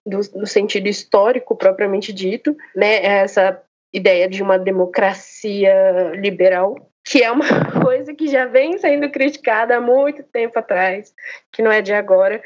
do, 0.06 0.20
no 0.36 0.48
sentido 0.48 0.88
histórico 0.88 1.56
propriamente 1.56 2.12
dito, 2.14 2.56
né? 2.76 2.96
É 2.98 3.20
essa 3.24 3.62
ideia 3.94 4.28
de 4.28 4.42
uma 4.42 4.58
democracia 4.58 6.12
liberal, 6.16 6.76
que 7.04 7.24
é 7.24 7.32
uma 7.32 7.46
coisa 7.84 8.14
que 8.14 8.28
já 8.28 8.46
vem 8.46 8.78
sendo 8.78 9.10
criticada 9.10 9.78
há 9.78 9.82
muito 9.82 10.24
tempo 10.24 10.58
atrás, 10.58 11.14
que 11.52 11.62
não 11.62 11.72
é 11.72 11.82
de 11.82 11.94
agora. 11.94 12.42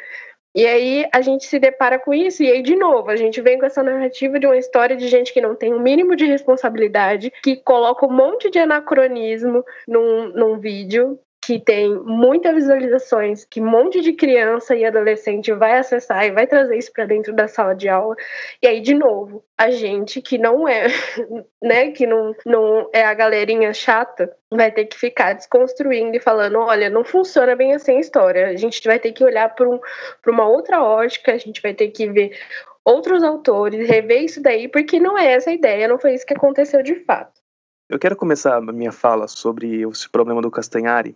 E 0.55 0.65
aí 0.65 1.05
a 1.13 1.21
gente 1.21 1.45
se 1.45 1.59
depara 1.59 1.99
com 1.99 2.13
isso, 2.13 2.41
e 2.41 2.49
aí, 2.49 2.61
de 2.61 2.77
novo, 2.77 3.09
a 3.09 3.17
gente 3.17 3.41
vem 3.41 3.59
com 3.59 3.65
essa 3.65 3.83
narrativa 3.83 4.39
de 4.39 4.47
uma 4.47 4.57
história 4.57 4.95
de 4.95 5.05
gente 5.09 5.33
que 5.33 5.41
não 5.41 5.53
tem 5.53 5.73
o 5.73 5.75
um 5.75 5.81
mínimo 5.81 6.15
de 6.15 6.25
responsabilidade, 6.25 7.31
que 7.43 7.57
coloca 7.57 8.05
um 8.05 8.13
monte 8.13 8.49
de 8.49 8.57
anacronismo 8.57 9.65
num, 9.85 10.29
num 10.29 10.57
vídeo, 10.57 11.19
que 11.45 11.59
tem 11.59 11.93
muitas 11.93 12.55
visualizações, 12.55 13.45
que 13.45 13.61
um 13.61 13.69
monte 13.69 14.01
de 14.01 14.13
criança 14.13 14.75
e 14.75 14.83
adolescente 14.83 15.53
vai 15.53 15.77
acessar 15.77 16.25
e 16.25 16.31
vai 16.31 16.47
trazer 16.47 16.75
isso 16.75 16.91
para 16.91 17.05
dentro 17.05 17.35
da 17.35 17.47
sala 17.47 17.75
de 17.75 17.87
aula. 17.87 18.15
E 18.63 18.67
aí, 18.67 18.81
de 18.81 18.95
novo, 18.95 19.45
a 19.55 19.69
gente 19.69 20.23
que 20.23 20.39
não 20.39 20.67
é, 20.67 20.87
né, 21.61 21.91
que 21.91 22.07
não, 22.07 22.33
não 22.47 22.89
é 22.91 23.05
a 23.05 23.13
galerinha 23.13 23.71
chata, 23.75 24.35
vai 24.51 24.71
ter 24.71 24.85
que 24.85 24.97
ficar 24.97 25.33
desconstruindo 25.33 26.17
e 26.17 26.19
falando, 26.19 26.57
olha, 26.57 26.89
não 26.89 27.03
funciona 27.03 27.55
bem 27.55 27.75
assim 27.75 27.97
a 27.97 27.99
história. 27.99 28.47
A 28.47 28.55
gente 28.55 28.81
vai 28.83 28.97
ter 28.97 29.11
que 29.11 29.23
olhar 29.23 29.53
para 29.53 29.69
um, 29.69 29.79
uma 30.25 30.47
outra 30.47 30.83
ótica, 30.83 31.31
a 31.31 31.37
gente 31.37 31.61
vai 31.61 31.75
ter 31.75 31.89
que 31.89 32.09
ver 32.09 32.35
outros 32.83 33.21
autores, 33.21 33.87
rever 33.87 34.23
isso 34.23 34.41
daí, 34.41 34.67
porque 34.67 34.99
não 34.99 35.15
é 35.15 35.33
essa 35.33 35.51
a 35.51 35.53
ideia, 35.53 35.87
não 35.87 35.99
foi 35.99 36.15
isso 36.15 36.25
que 36.25 36.33
aconteceu 36.33 36.81
de 36.81 36.95
fato. 37.05 37.39
Eu 37.87 37.99
quero 37.99 38.15
começar 38.15 38.55
a 38.55 38.61
minha 38.61 38.91
fala 38.91 39.27
sobre 39.27 39.87
esse 39.87 40.09
problema 40.09 40.41
do 40.41 40.49
Castanhari 40.49 41.15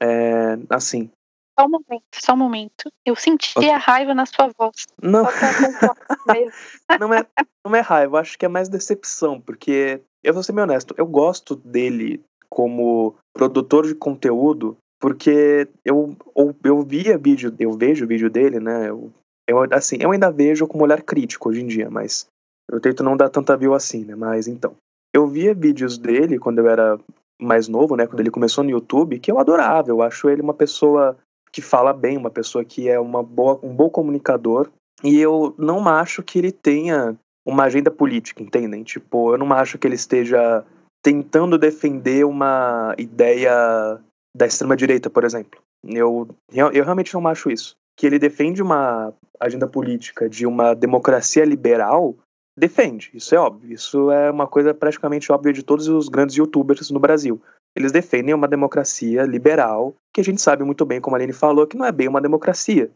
é, 0.00 0.58
assim. 0.70 1.10
Só 1.58 1.66
um 1.66 1.70
momento, 1.70 2.04
só 2.14 2.34
um 2.34 2.36
momento. 2.36 2.90
Eu 3.06 3.14
senti 3.14 3.52
okay. 3.56 3.70
a 3.70 3.78
raiva 3.78 4.12
na 4.12 4.26
sua 4.26 4.50
voz. 4.58 4.86
Não. 5.00 5.24
não, 6.98 7.14
é, 7.14 7.26
não 7.64 7.76
é 7.76 7.80
raiva, 7.80 8.20
acho 8.20 8.36
que 8.36 8.44
é 8.44 8.48
mais 8.48 8.68
decepção, 8.68 9.40
porque 9.40 10.00
eu 10.22 10.34
vou 10.34 10.42
ser 10.42 10.52
meio 10.52 10.64
honesto, 10.64 10.94
eu 10.98 11.06
gosto 11.06 11.54
dele 11.54 12.20
como 12.48 13.14
produtor 13.32 13.86
de 13.86 13.94
conteúdo, 13.94 14.76
porque 15.00 15.68
eu, 15.84 16.16
eu, 16.36 16.56
eu 16.64 16.82
via 16.82 17.18
vídeo, 17.18 17.54
eu 17.58 17.72
vejo 17.72 18.04
o 18.04 18.08
vídeo 18.08 18.30
dele, 18.30 18.58
né? 18.58 18.88
Eu, 18.88 19.12
eu, 19.46 19.58
assim, 19.72 19.98
eu 20.00 20.10
ainda 20.10 20.30
vejo 20.30 20.66
com 20.66 20.78
um 20.78 20.82
olhar 20.82 21.02
crítico 21.02 21.48
hoje 21.48 21.60
em 21.60 21.66
dia, 21.66 21.90
mas 21.90 22.26
eu 22.70 22.80
tento 22.80 23.02
não 23.02 23.16
dar 23.16 23.28
tanta 23.28 23.56
view 23.56 23.74
assim, 23.74 24.04
né? 24.04 24.14
Mas 24.14 24.48
então. 24.48 24.74
Eu 25.12 25.28
via 25.28 25.54
vídeos 25.54 25.96
dele 25.96 26.40
quando 26.40 26.58
eu 26.58 26.68
era 26.68 26.98
mais 27.44 27.68
novo, 27.68 27.96
né, 27.96 28.06
quando 28.06 28.20
ele 28.20 28.30
começou 28.30 28.64
no 28.64 28.70
YouTube, 28.70 29.18
que 29.18 29.30
eu 29.30 29.38
adorava. 29.38 29.90
Eu 29.90 30.02
acho 30.02 30.28
ele 30.28 30.42
uma 30.42 30.54
pessoa 30.54 31.16
que 31.52 31.62
fala 31.62 31.92
bem, 31.92 32.16
uma 32.16 32.30
pessoa 32.30 32.64
que 32.64 32.88
é 32.88 32.98
uma 32.98 33.22
boa, 33.22 33.60
um 33.62 33.74
bom 33.74 33.88
comunicador. 33.88 34.68
E 35.02 35.20
eu 35.20 35.54
não 35.58 35.86
acho 35.86 36.22
que 36.22 36.38
ele 36.38 36.50
tenha 36.50 37.16
uma 37.46 37.64
agenda 37.64 37.90
política, 37.90 38.42
entendem? 38.42 38.82
Tipo, 38.82 39.32
eu 39.34 39.38
não 39.38 39.52
acho 39.52 39.78
que 39.78 39.86
ele 39.86 39.94
esteja 39.94 40.64
tentando 41.02 41.58
defender 41.58 42.24
uma 42.24 42.94
ideia 42.98 44.00
da 44.34 44.46
extrema 44.46 44.76
direita, 44.76 45.10
por 45.10 45.22
exemplo. 45.22 45.60
Eu, 45.86 46.26
eu 46.50 46.82
realmente 46.82 47.12
não 47.12 47.28
acho 47.28 47.50
isso. 47.50 47.76
Que 47.96 48.06
ele 48.06 48.18
defende 48.18 48.62
uma 48.62 49.12
agenda 49.38 49.68
política 49.68 50.28
de 50.28 50.46
uma 50.46 50.74
democracia 50.74 51.44
liberal 51.44 52.16
defende, 52.56 53.10
isso 53.14 53.34
é 53.34 53.38
óbvio. 53.38 53.72
Isso 53.72 54.10
é 54.10 54.30
uma 54.30 54.46
coisa 54.46 54.72
praticamente 54.72 55.30
óbvia 55.32 55.52
de 55.52 55.62
todos 55.62 55.88
os 55.88 56.08
grandes 56.08 56.36
youtubers 56.36 56.90
no 56.90 57.00
Brasil. 57.00 57.40
Eles 57.76 57.92
defendem 57.92 58.34
uma 58.34 58.48
democracia 58.48 59.24
liberal, 59.24 59.94
que 60.12 60.20
a 60.20 60.24
gente 60.24 60.40
sabe 60.40 60.62
muito 60.62 60.84
bem, 60.84 61.00
como 61.00 61.16
a 61.16 61.18
Aline 61.18 61.32
falou, 61.32 61.66
que 61.66 61.76
não 61.76 61.84
é 61.84 61.92
bem 61.92 62.08
uma 62.08 62.20
democracia. 62.20 62.90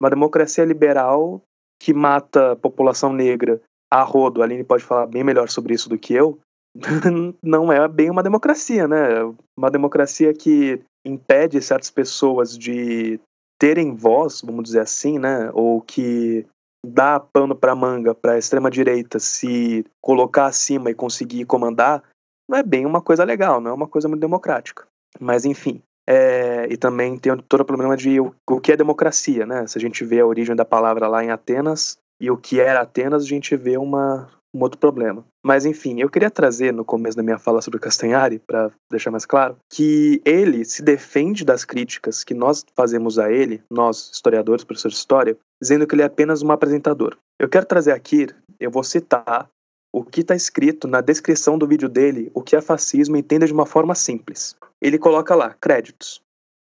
Uma 0.00 0.10
democracia 0.10 0.64
liberal 0.64 1.42
que 1.80 1.92
mata 1.92 2.52
a 2.52 2.56
população 2.56 3.12
negra 3.12 3.60
a 3.90 4.02
rodo, 4.02 4.40
a 4.40 4.44
Aline 4.46 4.64
pode 4.64 4.82
falar 4.82 5.06
bem 5.06 5.22
melhor 5.22 5.50
sobre 5.50 5.74
isso 5.74 5.88
do 5.88 5.98
que 5.98 6.14
eu, 6.14 6.38
não 7.42 7.70
é 7.70 7.86
bem 7.86 8.10
uma 8.10 8.22
democracia, 8.22 8.88
né? 8.88 9.22
Uma 9.56 9.70
democracia 9.70 10.32
que 10.32 10.80
impede 11.04 11.60
certas 11.60 11.90
pessoas 11.90 12.56
de 12.56 13.20
terem 13.58 13.94
voz, 13.94 14.40
vamos 14.42 14.64
dizer 14.64 14.80
assim, 14.80 15.18
né? 15.18 15.50
Ou 15.52 15.82
que 15.82 16.46
dar 16.84 17.20
pano 17.20 17.54
para 17.54 17.74
manga 17.74 18.14
para 18.14 18.32
a 18.32 18.38
extrema 18.38 18.70
direita 18.70 19.18
se 19.18 19.84
colocar 20.00 20.46
acima 20.46 20.90
e 20.90 20.94
conseguir 20.94 21.44
comandar, 21.44 22.02
não 22.48 22.58
é 22.58 22.62
bem 22.62 22.84
uma 22.84 23.00
coisa 23.00 23.24
legal, 23.24 23.60
não 23.60 23.70
é 23.70 23.74
uma 23.74 23.86
coisa 23.86 24.08
muito 24.08 24.20
democrática. 24.20 24.86
Mas 25.20 25.44
enfim, 25.44 25.82
é, 26.06 26.66
e 26.68 26.76
também 26.76 27.16
tem 27.18 27.36
todo 27.36 27.60
o 27.60 27.64
problema 27.64 27.96
de 27.96 28.20
o, 28.20 28.34
o, 28.50 28.60
que 28.60 28.72
é 28.72 28.76
democracia, 28.76 29.46
né? 29.46 29.66
Se 29.66 29.78
a 29.78 29.80
gente 29.80 30.04
vê 30.04 30.20
a 30.20 30.26
origem 30.26 30.56
da 30.56 30.64
palavra 30.64 31.06
lá 31.06 31.22
em 31.24 31.30
Atenas 31.30 31.96
e 32.20 32.30
o 32.30 32.36
que 32.36 32.60
era 32.60 32.80
Atenas, 32.80 33.22
a 33.22 33.26
gente 33.26 33.56
vê 33.56 33.76
uma, 33.76 34.28
um 34.54 34.60
outro 34.60 34.78
problema. 34.78 35.24
Mas 35.44 35.64
enfim, 35.64 36.00
eu 36.00 36.10
queria 36.10 36.30
trazer 36.30 36.72
no 36.72 36.84
começo 36.84 37.16
da 37.16 37.22
minha 37.22 37.38
fala 37.38 37.62
sobre 37.62 37.80
Castanhari, 37.80 38.38
para 38.38 38.70
deixar 38.90 39.10
mais 39.10 39.24
claro, 39.24 39.56
que 39.70 40.20
ele 40.24 40.64
se 40.64 40.82
defende 40.82 41.44
das 41.44 41.64
críticas 41.64 42.22
que 42.22 42.34
nós 42.34 42.64
fazemos 42.76 43.18
a 43.18 43.32
ele, 43.32 43.62
nós, 43.70 44.10
historiadores, 44.12 44.64
professores 44.64 44.96
de 44.96 45.00
história, 45.00 45.36
dizendo 45.60 45.86
que 45.86 45.94
ele 45.94 46.02
é 46.02 46.06
apenas 46.06 46.42
um 46.42 46.52
apresentador. 46.52 47.16
Eu 47.38 47.48
quero 47.48 47.66
trazer 47.66 47.92
aqui, 47.92 48.26
eu 48.60 48.70
vou 48.70 48.84
citar 48.84 49.48
o 49.92 50.02
que 50.02 50.20
está 50.20 50.34
escrito 50.34 50.88
na 50.88 51.00
descrição 51.00 51.58
do 51.58 51.66
vídeo 51.66 51.88
dele, 51.88 52.30
o 52.34 52.42
que 52.42 52.56
é 52.56 52.60
fascismo, 52.60 53.16
entenda 53.16 53.46
de 53.46 53.52
uma 53.52 53.66
forma 53.66 53.94
simples. 53.94 54.56
Ele 54.80 54.98
coloca 54.98 55.34
lá 55.34 55.54
créditos, 55.60 56.22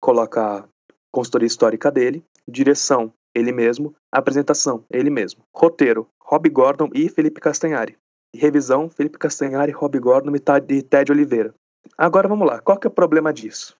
coloca 0.00 0.60
a 0.60 0.64
consultoria 1.12 1.46
histórica 1.46 1.90
dele, 1.90 2.24
direção, 2.48 3.12
ele 3.34 3.52
mesmo, 3.52 3.94
apresentação, 4.10 4.84
ele 4.90 5.10
mesmo, 5.10 5.42
roteiro, 5.54 6.08
Rob 6.30 6.48
Gordon 6.48 6.88
e 6.94 7.08
Felipe 7.08 7.40
Castanhari. 7.40 7.98
Revisão, 8.32 8.88
Felipe 8.88 9.18
Castanhari, 9.18 9.72
Rob 9.72 9.98
Gordon 9.98 10.32
e 10.36 10.82
Ted 10.82 11.10
Oliveira. 11.10 11.52
Agora 11.98 12.28
vamos 12.28 12.46
lá, 12.46 12.60
qual 12.60 12.78
que 12.78 12.86
é 12.86 12.90
o 12.90 12.92
problema 12.92 13.32
disso? 13.32 13.76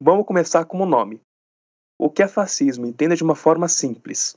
Vamos 0.00 0.24
começar 0.24 0.64
com 0.64 0.80
o 0.80 0.86
nome. 0.86 1.20
O 1.98 2.08
que 2.08 2.22
é 2.22 2.28
fascismo? 2.28 2.86
Entenda 2.86 3.14
de 3.14 3.22
uma 3.22 3.34
forma 3.34 3.68
simples. 3.68 4.34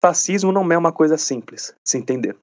Fascismo 0.00 0.50
não 0.50 0.72
é 0.72 0.78
uma 0.78 0.90
coisa 0.90 1.18
simples, 1.18 1.74
se 1.84 1.98
entender. 1.98 2.34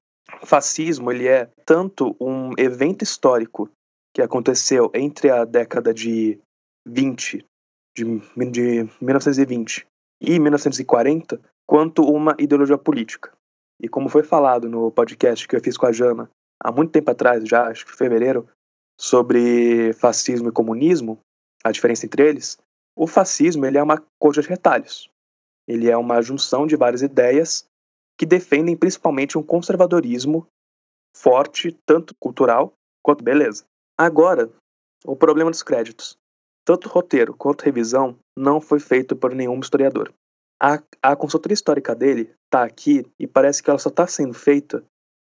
Fascismo 0.44 1.10
ele 1.10 1.26
é 1.26 1.50
tanto 1.66 2.16
um 2.20 2.52
evento 2.56 3.02
histórico 3.02 3.68
que 4.14 4.22
aconteceu 4.22 4.88
entre 4.94 5.30
a 5.30 5.44
década 5.44 5.92
de 5.92 6.38
20, 6.86 7.44
de, 7.96 8.04
de 8.52 8.88
1920 9.00 9.84
e 10.22 10.38
1940, 10.38 11.40
quanto 11.66 12.04
uma 12.04 12.36
ideologia 12.38 12.78
política. 12.78 13.32
E 13.82 13.88
como 13.88 14.08
foi 14.08 14.22
falado 14.22 14.68
no 14.68 14.90
podcast 14.90 15.48
que 15.48 15.56
eu 15.56 15.60
fiz 15.60 15.76
com 15.76 15.86
a 15.86 15.92
Jana 15.92 16.30
há 16.62 16.70
muito 16.70 16.92
tempo 16.92 17.10
atrás, 17.10 17.48
já 17.48 17.68
acho 17.68 17.86
que 17.86 17.96
fevereiro, 17.96 18.46
sobre 18.98 19.94
fascismo 19.94 20.50
e 20.50 20.52
comunismo, 20.52 21.18
a 21.64 21.72
diferença 21.72 22.04
entre 22.04 22.28
eles, 22.28 22.58
o 22.94 23.06
fascismo 23.06 23.64
ele 23.64 23.78
é 23.78 23.82
uma 23.82 24.04
coxa 24.18 24.42
de 24.42 24.48
retalhos. 24.48 25.08
Ele 25.66 25.88
é 25.88 25.96
uma 25.96 26.20
junção 26.20 26.66
de 26.66 26.76
várias 26.76 27.00
ideias 27.00 27.64
que 28.18 28.26
defendem 28.26 28.76
principalmente 28.76 29.38
um 29.38 29.42
conservadorismo 29.42 30.46
forte, 31.16 31.72
tanto 31.86 32.14
cultural 32.20 32.74
quanto 33.02 33.24
beleza. 33.24 33.64
Agora, 33.96 34.52
o 35.06 35.16
problema 35.16 35.50
dos 35.50 35.62
créditos. 35.62 36.18
Tanto 36.64 36.88
roteiro 36.88 37.34
quanto 37.34 37.62
revisão 37.62 38.18
não 38.36 38.60
foi 38.60 38.78
feito 38.78 39.16
por 39.16 39.34
nenhum 39.34 39.58
historiador. 39.58 40.12
A, 40.60 40.82
a 41.02 41.16
consultoria 41.16 41.54
histórica 41.54 41.94
dele 41.94 42.30
está 42.44 42.64
aqui 42.64 43.06
e 43.18 43.26
parece 43.26 43.62
que 43.62 43.70
ela 43.70 43.78
só 43.78 43.88
está 43.88 44.06
sendo 44.06 44.34
feita 44.34 44.84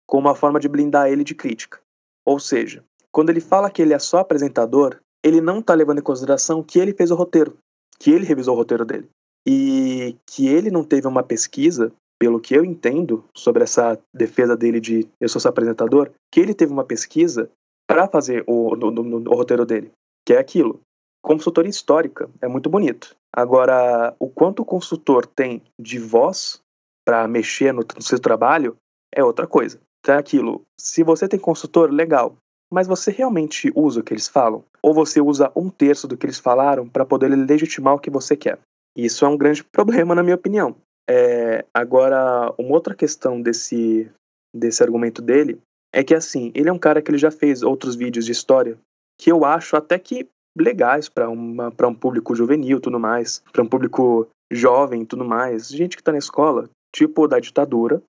com 0.06 0.18
uma 0.18 0.34
forma 0.34 0.60
de 0.60 0.68
blindar 0.68 1.08
ele 1.08 1.24
de 1.24 1.34
crítica. 1.34 1.80
Ou 2.24 2.38
seja, 2.38 2.84
quando 3.10 3.30
ele 3.30 3.40
fala 3.40 3.70
que 3.70 3.82
ele 3.82 3.92
é 3.92 3.98
só 3.98 4.18
apresentador, 4.18 5.00
ele 5.24 5.40
não 5.40 5.58
está 5.58 5.74
levando 5.74 5.98
em 5.98 6.02
consideração 6.02 6.62
que 6.62 6.78
ele 6.78 6.94
fez 6.94 7.10
o 7.10 7.16
roteiro, 7.16 7.56
que 7.98 8.10
ele 8.10 8.24
revisou 8.24 8.54
o 8.54 8.58
roteiro 8.58 8.84
dele. 8.84 9.08
E 9.46 10.16
que 10.26 10.46
ele 10.48 10.70
não 10.70 10.84
teve 10.84 11.06
uma 11.06 11.22
pesquisa, 11.22 11.92
pelo 12.18 12.40
que 12.40 12.54
eu 12.54 12.64
entendo, 12.64 13.24
sobre 13.34 13.64
essa 13.64 13.98
defesa 14.14 14.56
dele 14.56 14.80
de 14.80 15.08
eu 15.20 15.28
sou 15.28 15.40
só 15.40 15.48
apresentador, 15.48 16.10
que 16.32 16.40
ele 16.40 16.54
teve 16.54 16.72
uma 16.72 16.84
pesquisa 16.84 17.50
para 17.88 18.08
fazer 18.08 18.44
o, 18.46 18.76
no, 18.76 18.90
no, 18.90 19.20
no, 19.20 19.34
roteiro 19.34 19.64
dele, 19.64 19.90
que 20.24 20.34
é 20.34 20.38
aquilo. 20.38 20.80
Consultoria 21.22 21.70
histórica 21.70 22.28
é 22.40 22.48
muito 22.48 22.68
bonito. 22.68 23.16
Agora, 23.37 24.16
o 24.18 24.30
quanto 24.30 24.62
o 24.62 24.64
consultor 24.64 25.26
tem 25.26 25.62
de 25.78 25.99
voz 25.99 26.59
para 27.05 27.28
mexer 27.28 27.70
no, 27.72 27.82
no 27.95 28.03
seu 28.03 28.18
trabalho 28.18 28.76
é 29.14 29.22
outra 29.22 29.47
coisa. 29.47 29.78
Então 30.01 30.14
é 30.14 30.18
aquilo. 30.18 30.62
Se 30.80 31.03
você 31.03 31.28
tem 31.28 31.39
consultor, 31.39 31.91
legal. 31.91 32.34
Mas 32.72 32.87
você 32.87 33.11
realmente 33.11 33.70
usa 33.76 34.01
o 34.01 34.03
que 34.03 34.14
eles 34.14 34.26
falam? 34.26 34.64
Ou 34.82 34.95
você 34.95 35.20
usa 35.20 35.53
um 35.55 35.68
terço 35.68 36.09
do 36.09 36.16
que 36.16 36.24
eles 36.24 36.39
falaram 36.39 36.89
para 36.89 37.05
poder 37.05 37.28
legitimar 37.28 37.95
o 37.95 37.99
que 37.99 38.11
você 38.11 38.37
quer? 38.37 38.59
Isso 38.97 39.24
é 39.24 39.28
um 39.28 39.37
grande 39.37 39.62
problema, 39.70 40.14
na 40.14 40.22
minha 40.22 40.34
opinião. 40.34 40.74
É, 41.09 41.64
agora, 41.72 42.53
uma 42.59 42.72
outra 42.72 42.95
questão 42.95 43.41
desse, 43.41 44.11
desse 44.55 44.82
argumento 44.82 45.20
dele 45.20 45.61
é 45.95 46.03
que, 46.03 46.14
assim, 46.14 46.51
ele 46.55 46.68
é 46.68 46.72
um 46.72 46.78
cara 46.78 47.03
que 47.03 47.11
ele 47.11 47.18
já 47.18 47.30
fez 47.30 47.62
outros 47.62 47.95
vídeos 47.95 48.24
de 48.24 48.32
história 48.32 48.78
que 49.18 49.30
eu 49.30 49.45
acho 49.45 49.76
até 49.76 49.99
que 49.99 50.28
legais 50.57 51.09
para 51.09 51.28
um 51.28 51.94
público 51.94 52.34
juvenil 52.34 52.80
tudo 52.80 52.98
mais, 52.98 53.42
para 53.52 53.62
um 53.62 53.68
público 53.68 54.28
jovem 54.50 55.04
tudo 55.04 55.24
mais, 55.24 55.68
gente 55.68 55.96
que 55.96 56.00
está 56.00 56.12
na 56.12 56.18
escola, 56.18 56.68
tipo 56.94 57.26
da 57.28 57.38
ditadura, 57.38 58.02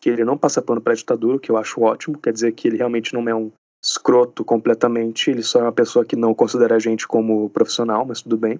que 0.00 0.10
ele 0.10 0.24
não 0.24 0.36
passa 0.36 0.60
pano 0.60 0.80
para 0.80 0.92
a 0.92 0.96
ditadura, 0.96 1.38
que 1.38 1.50
eu 1.50 1.56
acho 1.56 1.80
ótimo, 1.80 2.18
quer 2.18 2.32
dizer 2.32 2.52
que 2.52 2.66
ele 2.66 2.76
realmente 2.76 3.14
não 3.14 3.28
é 3.28 3.34
um 3.34 3.52
escroto 3.82 4.44
completamente, 4.44 5.30
ele 5.30 5.42
só 5.42 5.60
é 5.60 5.62
uma 5.62 5.72
pessoa 5.72 6.04
que 6.04 6.16
não 6.16 6.34
considera 6.34 6.76
a 6.76 6.78
gente 6.78 7.06
como 7.06 7.50
profissional, 7.50 8.04
mas 8.04 8.22
tudo 8.22 8.36
bem. 8.36 8.58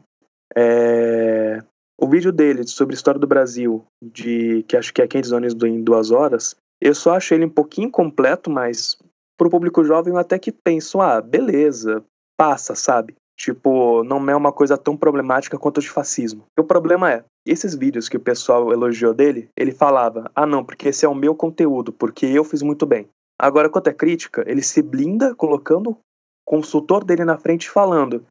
É... 0.56 1.62
O 2.00 2.08
vídeo 2.08 2.32
dele 2.32 2.66
sobre 2.66 2.94
a 2.94 2.96
história 2.96 3.20
do 3.20 3.26
Brasil, 3.26 3.84
de 4.02 4.64
que 4.64 4.76
acho 4.76 4.92
que 4.92 5.00
é 5.00 5.06
500 5.06 5.32
anos 5.32 5.54
em 5.64 5.82
duas 5.82 6.10
horas, 6.10 6.56
eu 6.80 6.94
só 6.94 7.14
achei 7.14 7.38
ele 7.38 7.44
um 7.44 7.50
pouquinho 7.50 7.90
completo, 7.90 8.50
mas 8.50 8.98
pro 9.38 9.50
público 9.50 9.84
jovem 9.84 10.12
eu 10.12 10.18
até 10.18 10.38
que 10.38 10.50
penso, 10.50 11.00
ah, 11.00 11.20
beleza, 11.20 12.04
passa, 12.36 12.74
sabe? 12.74 13.14
Tipo, 13.36 14.04
não 14.04 14.28
é 14.30 14.36
uma 14.36 14.52
coisa 14.52 14.76
tão 14.76 14.96
problemática 14.96 15.58
quanto 15.58 15.78
o 15.78 15.80
de 15.80 15.90
fascismo. 15.90 16.44
O 16.58 16.64
problema 16.64 17.10
é, 17.10 17.24
esses 17.46 17.74
vídeos 17.74 18.08
que 18.08 18.16
o 18.16 18.20
pessoal 18.20 18.72
elogiou 18.72 19.14
dele, 19.14 19.48
ele 19.56 19.72
falava: 19.72 20.30
ah, 20.34 20.46
não, 20.46 20.64
porque 20.64 20.88
esse 20.88 21.04
é 21.04 21.08
o 21.08 21.14
meu 21.14 21.34
conteúdo, 21.34 21.92
porque 21.92 22.26
eu 22.26 22.44
fiz 22.44 22.62
muito 22.62 22.86
bem. 22.86 23.08
Agora, 23.38 23.68
quanto 23.68 23.88
é 23.88 23.92
crítica, 23.92 24.44
ele 24.46 24.62
se 24.62 24.82
blinda 24.82 25.34
colocando 25.34 25.90
o 25.90 25.98
consultor 26.44 27.04
dele 27.04 27.24
na 27.24 27.38
frente 27.38 27.68
falando: 27.68 28.24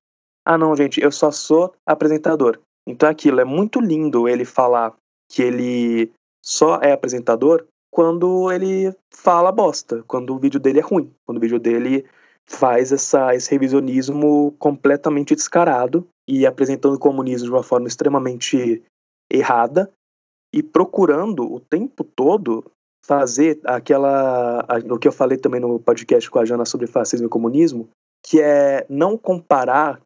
ah, 0.45 0.57
não, 0.57 0.75
gente, 0.75 1.01
eu 1.01 1.11
só 1.11 1.31
sou 1.31 1.73
apresentador. 1.85 2.59
Então 2.87 3.07
é 3.07 3.11
aquilo, 3.11 3.41
é 3.41 3.45
muito 3.45 3.79
lindo 3.79 4.27
ele 4.27 4.45
falar 4.45 4.93
que 5.29 5.41
ele 5.41 6.11
só 6.43 6.79
é 6.81 6.91
apresentador 6.91 7.65
quando 7.91 8.51
ele 8.51 8.95
fala 9.13 9.51
bosta, 9.51 10.03
quando 10.07 10.33
o 10.33 10.39
vídeo 10.39 10.59
dele 10.59 10.79
é 10.79 10.81
ruim, 10.81 11.13
quando 11.25 11.37
o 11.37 11.41
vídeo 11.41 11.59
dele 11.59 12.05
faz 12.51 12.91
essa, 12.91 13.33
esse 13.33 13.49
revisionismo 13.49 14.53
completamente 14.59 15.33
descarado 15.33 16.07
e 16.27 16.45
apresentando 16.45 16.95
o 16.95 16.99
comunismo 16.99 17.47
de 17.47 17.53
uma 17.53 17.63
forma 17.63 17.87
extremamente 17.87 18.83
errada 19.31 19.89
e 20.53 20.61
procurando 20.61 21.51
o 21.51 21.59
tempo 21.59 22.03
todo 22.03 22.63
fazer 23.05 23.59
aquela 23.63 24.65
o 24.89 24.99
que 24.99 25.07
eu 25.07 25.11
falei 25.11 25.37
também 25.37 25.59
no 25.61 25.79
podcast 25.79 26.29
com 26.29 26.39
a 26.39 26.45
Jana 26.45 26.65
sobre 26.65 26.87
fascismo 26.87 27.25
e 27.25 27.29
comunismo, 27.29 27.89
que 28.23 28.41
é 28.41 28.85
não 28.89 29.17
comparar 29.17 30.01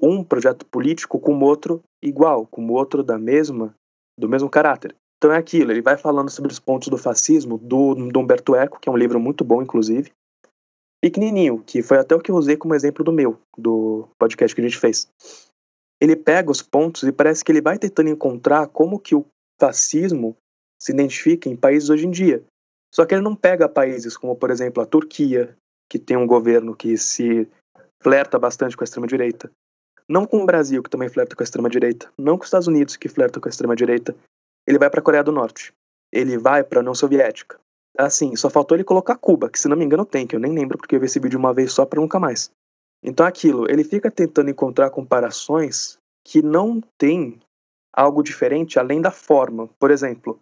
um 0.00 0.24
projeto 0.24 0.66
político 0.66 1.20
com 1.20 1.36
o 1.36 1.44
outro 1.44 1.82
igual, 2.02 2.46
com 2.46 2.66
o 2.66 2.72
outro 2.72 3.02
da 3.02 3.18
mesma 3.18 3.74
do 4.18 4.28
mesmo 4.28 4.48
caráter. 4.48 4.96
Então 5.18 5.30
é 5.30 5.36
aquilo, 5.36 5.70
ele 5.70 5.82
vai 5.82 5.96
falando 5.96 6.30
sobre 6.30 6.50
os 6.50 6.58
pontos 6.58 6.88
do 6.88 6.98
fascismo 6.98 7.58
do, 7.58 7.94
do 7.94 8.18
Humberto 8.18 8.56
Eco, 8.56 8.80
que 8.80 8.88
é 8.88 8.92
um 8.92 8.96
livro 8.96 9.20
muito 9.20 9.44
bom, 9.44 9.62
inclusive, 9.62 10.10
pequenininho, 11.02 11.62
que 11.66 11.82
foi 11.82 11.98
até 11.98 12.14
o 12.14 12.20
que 12.20 12.30
eu 12.30 12.36
usei 12.36 12.56
como 12.56 12.74
exemplo 12.74 13.04
do 13.04 13.12
meu, 13.12 13.38
do 13.58 14.08
podcast 14.16 14.54
que 14.54 14.60
a 14.60 14.64
gente 14.64 14.78
fez. 14.78 15.08
Ele 16.00 16.14
pega 16.14 16.50
os 16.50 16.62
pontos 16.62 17.02
e 17.02 17.12
parece 17.12 17.44
que 17.44 17.50
ele 17.50 17.60
vai 17.60 17.76
tentando 17.76 18.08
encontrar 18.08 18.68
como 18.68 19.00
que 19.00 19.14
o 19.14 19.26
fascismo 19.60 20.36
se 20.80 20.92
identifica 20.92 21.48
em 21.48 21.56
países 21.56 21.90
hoje 21.90 22.06
em 22.06 22.10
dia. 22.10 22.42
Só 22.94 23.04
que 23.04 23.14
ele 23.14 23.22
não 23.22 23.34
pega 23.34 23.68
países 23.68 24.16
como, 24.16 24.36
por 24.36 24.50
exemplo, 24.50 24.82
a 24.82 24.86
Turquia, 24.86 25.56
que 25.90 25.98
tem 25.98 26.16
um 26.16 26.26
governo 26.26 26.74
que 26.74 26.96
se 26.96 27.48
flerta 28.02 28.38
bastante 28.38 28.76
com 28.76 28.82
a 28.82 28.86
extrema-direita. 28.86 29.50
Não 30.08 30.26
com 30.26 30.42
o 30.42 30.46
Brasil, 30.46 30.82
que 30.82 30.90
também 30.90 31.08
flerta 31.08 31.34
com 31.34 31.42
a 31.42 31.44
extrema-direita. 31.44 32.12
Não 32.18 32.36
com 32.36 32.42
os 32.42 32.48
Estados 32.48 32.68
Unidos, 32.68 32.96
que 32.96 33.08
flerta 33.08 33.40
com 33.40 33.48
a 33.48 33.50
extrema-direita. 33.50 34.14
Ele 34.66 34.78
vai 34.78 34.90
para 34.90 35.00
a 35.00 35.02
Coreia 35.02 35.24
do 35.24 35.32
Norte. 35.32 35.72
Ele 36.12 36.36
vai 36.36 36.62
para 36.62 36.80
a 36.80 36.82
União 36.82 36.94
Soviética. 36.94 37.58
Assim, 37.98 38.34
só 38.36 38.48
faltou 38.48 38.76
ele 38.76 38.84
colocar 38.84 39.16
Cuba, 39.16 39.50
que 39.50 39.58
se 39.58 39.68
não 39.68 39.76
me 39.76 39.84
engano 39.84 40.04
tem, 40.04 40.26
que 40.26 40.34
eu 40.34 40.40
nem 40.40 40.52
lembro 40.52 40.78
porque 40.78 40.96
eu 40.96 41.00
vi 41.00 41.06
esse 41.06 41.20
vídeo 41.20 41.38
uma 41.38 41.52
vez 41.52 41.72
só 41.72 41.84
para 41.84 42.00
nunca 42.00 42.18
mais. 42.18 42.50
Então 43.02 43.26
aquilo, 43.26 43.70
ele 43.70 43.84
fica 43.84 44.10
tentando 44.10 44.50
encontrar 44.50 44.90
comparações 44.90 45.98
que 46.24 46.40
não 46.40 46.80
tem 46.96 47.40
algo 47.92 48.22
diferente 48.22 48.78
além 48.78 49.00
da 49.00 49.10
forma. 49.10 49.68
Por 49.78 49.90
exemplo, 49.90 50.38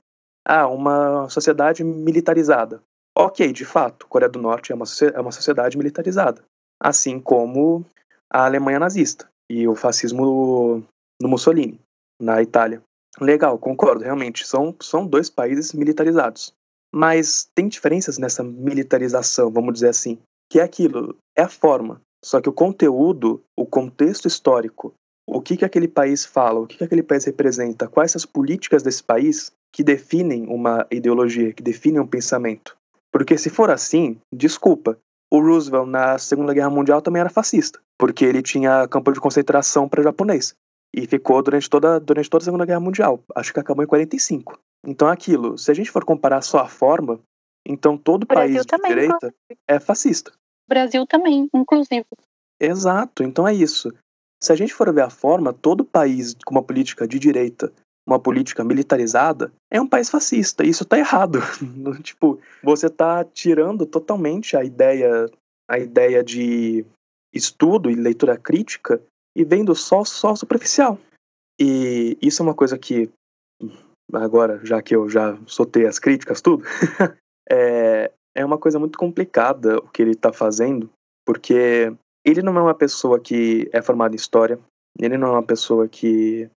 ah, 0.46 0.68
uma 0.68 1.28
sociedade 1.28 1.82
militarizada. 1.82 2.82
Ok, 3.16 3.52
de 3.52 3.64
fato, 3.64 4.06
Coreia 4.06 4.30
do 4.30 4.40
Norte 4.40 4.72
é 4.72 4.74
uma, 4.74 4.84
é 5.14 5.20
uma 5.20 5.32
sociedade 5.32 5.76
militarizada. 5.76 6.44
Assim 6.80 7.18
como 7.18 7.84
a 8.30 8.44
Alemanha 8.44 8.78
nazista 8.78 9.28
e 9.50 9.66
o 9.66 9.74
fascismo 9.74 10.84
no 11.20 11.28
Mussolini, 11.28 11.80
na 12.20 12.40
Itália. 12.40 12.82
Legal, 13.20 13.58
concordo, 13.58 14.04
realmente. 14.04 14.46
São, 14.46 14.74
são 14.80 15.06
dois 15.06 15.28
países 15.28 15.72
militarizados. 15.72 16.54
Mas 16.92 17.48
tem 17.54 17.68
diferenças 17.68 18.18
nessa 18.18 18.42
militarização, 18.42 19.50
vamos 19.50 19.74
dizer 19.74 19.88
assim, 19.88 20.18
que 20.50 20.58
é 20.58 20.62
aquilo, 20.62 21.16
é 21.36 21.42
a 21.42 21.48
forma. 21.48 22.00
Só 22.24 22.40
que 22.40 22.48
o 22.48 22.52
conteúdo, 22.52 23.42
o 23.56 23.64
contexto 23.64 24.26
histórico, 24.26 24.92
o 25.26 25.40
que, 25.40 25.56
que 25.56 25.64
aquele 25.64 25.88
país 25.88 26.24
fala, 26.24 26.60
o 26.60 26.66
que, 26.66 26.76
que 26.76 26.84
aquele 26.84 27.02
país 27.02 27.24
representa, 27.24 27.88
quais 27.88 28.16
as 28.16 28.26
políticas 28.26 28.82
desse 28.82 29.02
país 29.02 29.52
que 29.72 29.84
definem 29.84 30.46
uma 30.48 30.86
ideologia, 30.90 31.52
que 31.52 31.62
definem 31.62 32.00
um 32.00 32.06
pensamento. 32.06 32.76
Porque 33.12 33.38
se 33.38 33.48
for 33.48 33.70
assim, 33.70 34.18
desculpa, 34.34 34.98
o 35.30 35.40
Roosevelt 35.40 35.88
na 35.88 36.18
Segunda 36.18 36.52
Guerra 36.52 36.70
Mundial 36.70 37.00
também 37.00 37.20
era 37.20 37.30
fascista, 37.30 37.78
porque 37.96 38.24
ele 38.24 38.42
tinha 38.42 38.88
campo 38.88 39.12
de 39.12 39.20
concentração 39.20 39.88
para 39.88 40.02
japonês 40.02 40.54
e 40.94 41.06
ficou 41.06 41.42
durante 41.42 41.68
toda, 41.68 41.98
durante 42.00 42.28
toda 42.28 42.42
a 42.42 42.44
Segunda 42.44 42.66
Guerra 42.66 42.80
Mundial. 42.80 43.22
Acho 43.34 43.52
que 43.52 43.60
acabou 43.60 43.84
em 43.84 43.88
45. 43.88 44.58
Então 44.84 45.08
é 45.08 45.12
aquilo, 45.12 45.58
se 45.58 45.70
a 45.70 45.74
gente 45.74 45.90
for 45.90 46.04
comparar 46.04 46.42
só 46.42 46.60
a 46.60 46.68
forma, 46.68 47.20
então 47.66 47.96
todo 47.96 48.26
país 48.26 48.64
de 48.64 48.88
direita 48.88 49.16
inclusive. 49.16 49.58
é 49.68 49.78
fascista. 49.78 50.32
O 50.32 50.68
Brasil 50.68 51.06
também, 51.06 51.48
inclusive. 51.54 52.06
Exato, 52.58 53.22
então 53.22 53.46
é 53.46 53.54
isso. 53.54 53.92
Se 54.42 54.52
a 54.52 54.56
gente 54.56 54.72
for 54.72 54.92
ver 54.92 55.02
a 55.02 55.10
forma, 55.10 55.52
todo 55.52 55.84
país 55.84 56.34
com 56.44 56.54
uma 56.54 56.62
política 56.62 57.06
de 57.06 57.18
direita, 57.18 57.72
uma 58.06 58.18
política 58.18 58.64
militarizada, 58.64 59.52
é 59.70 59.80
um 59.80 59.86
país 59.86 60.08
fascista. 60.08 60.64
E 60.64 60.70
isso 60.70 60.84
tá 60.84 60.98
errado. 60.98 61.40
tipo, 62.02 62.40
você 62.62 62.88
tá 62.88 63.22
tirando 63.24 63.84
totalmente 63.84 64.56
a 64.56 64.64
ideia, 64.64 65.26
a 65.68 65.78
ideia 65.78 66.24
de 66.24 66.84
estudo 67.32 67.90
e 67.90 67.94
leitura 67.94 68.36
crítica 68.36 69.00
e 69.36 69.44
vendo 69.44 69.74
só 69.74 70.04
só 70.04 70.34
superficial. 70.34 70.98
E 71.60 72.16
isso 72.22 72.42
é 72.42 72.44
uma 72.44 72.54
coisa 72.54 72.78
que 72.78 73.10
agora, 74.12 74.64
já 74.64 74.82
que 74.82 74.94
eu 74.94 75.08
já 75.08 75.38
soltei 75.46 75.86
as 75.86 75.98
críticas, 75.98 76.40
tudo, 76.40 76.64
é, 77.50 78.10
é 78.34 78.44
uma 78.44 78.58
coisa 78.58 78.78
muito 78.78 78.98
complicada 78.98 79.78
o 79.78 79.88
que 79.88 80.02
ele 80.02 80.12
está 80.12 80.32
fazendo, 80.32 80.90
porque 81.24 81.92
ele 82.24 82.42
não 82.42 82.56
é 82.56 82.62
uma 82.62 82.74
pessoa 82.74 83.20
que 83.20 83.68
é 83.72 83.80
formada 83.82 84.14
em 84.14 84.16
história, 84.16 84.58
ele 84.98 85.16
não 85.16 85.28
é 85.28 85.32
uma 85.32 85.42
pessoa 85.42 85.88
que 85.88 86.48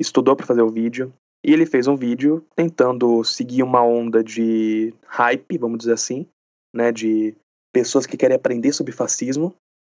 estudou 0.00 0.34
para 0.34 0.46
fazer 0.46 0.62
o 0.62 0.70
vídeo, 0.70 1.12
e 1.44 1.52
ele 1.52 1.66
fez 1.66 1.88
um 1.88 1.96
vídeo 1.96 2.44
tentando 2.54 3.22
seguir 3.24 3.62
uma 3.62 3.82
onda 3.82 4.22
de 4.22 4.94
hype, 5.06 5.58
vamos 5.58 5.78
dizer 5.78 5.94
assim, 5.94 6.26
né, 6.74 6.92
de 6.92 7.34
pessoas 7.72 8.06
que 8.06 8.16
querem 8.16 8.36
aprender 8.36 8.72
sobre 8.72 8.92
fascismo, 8.92 9.54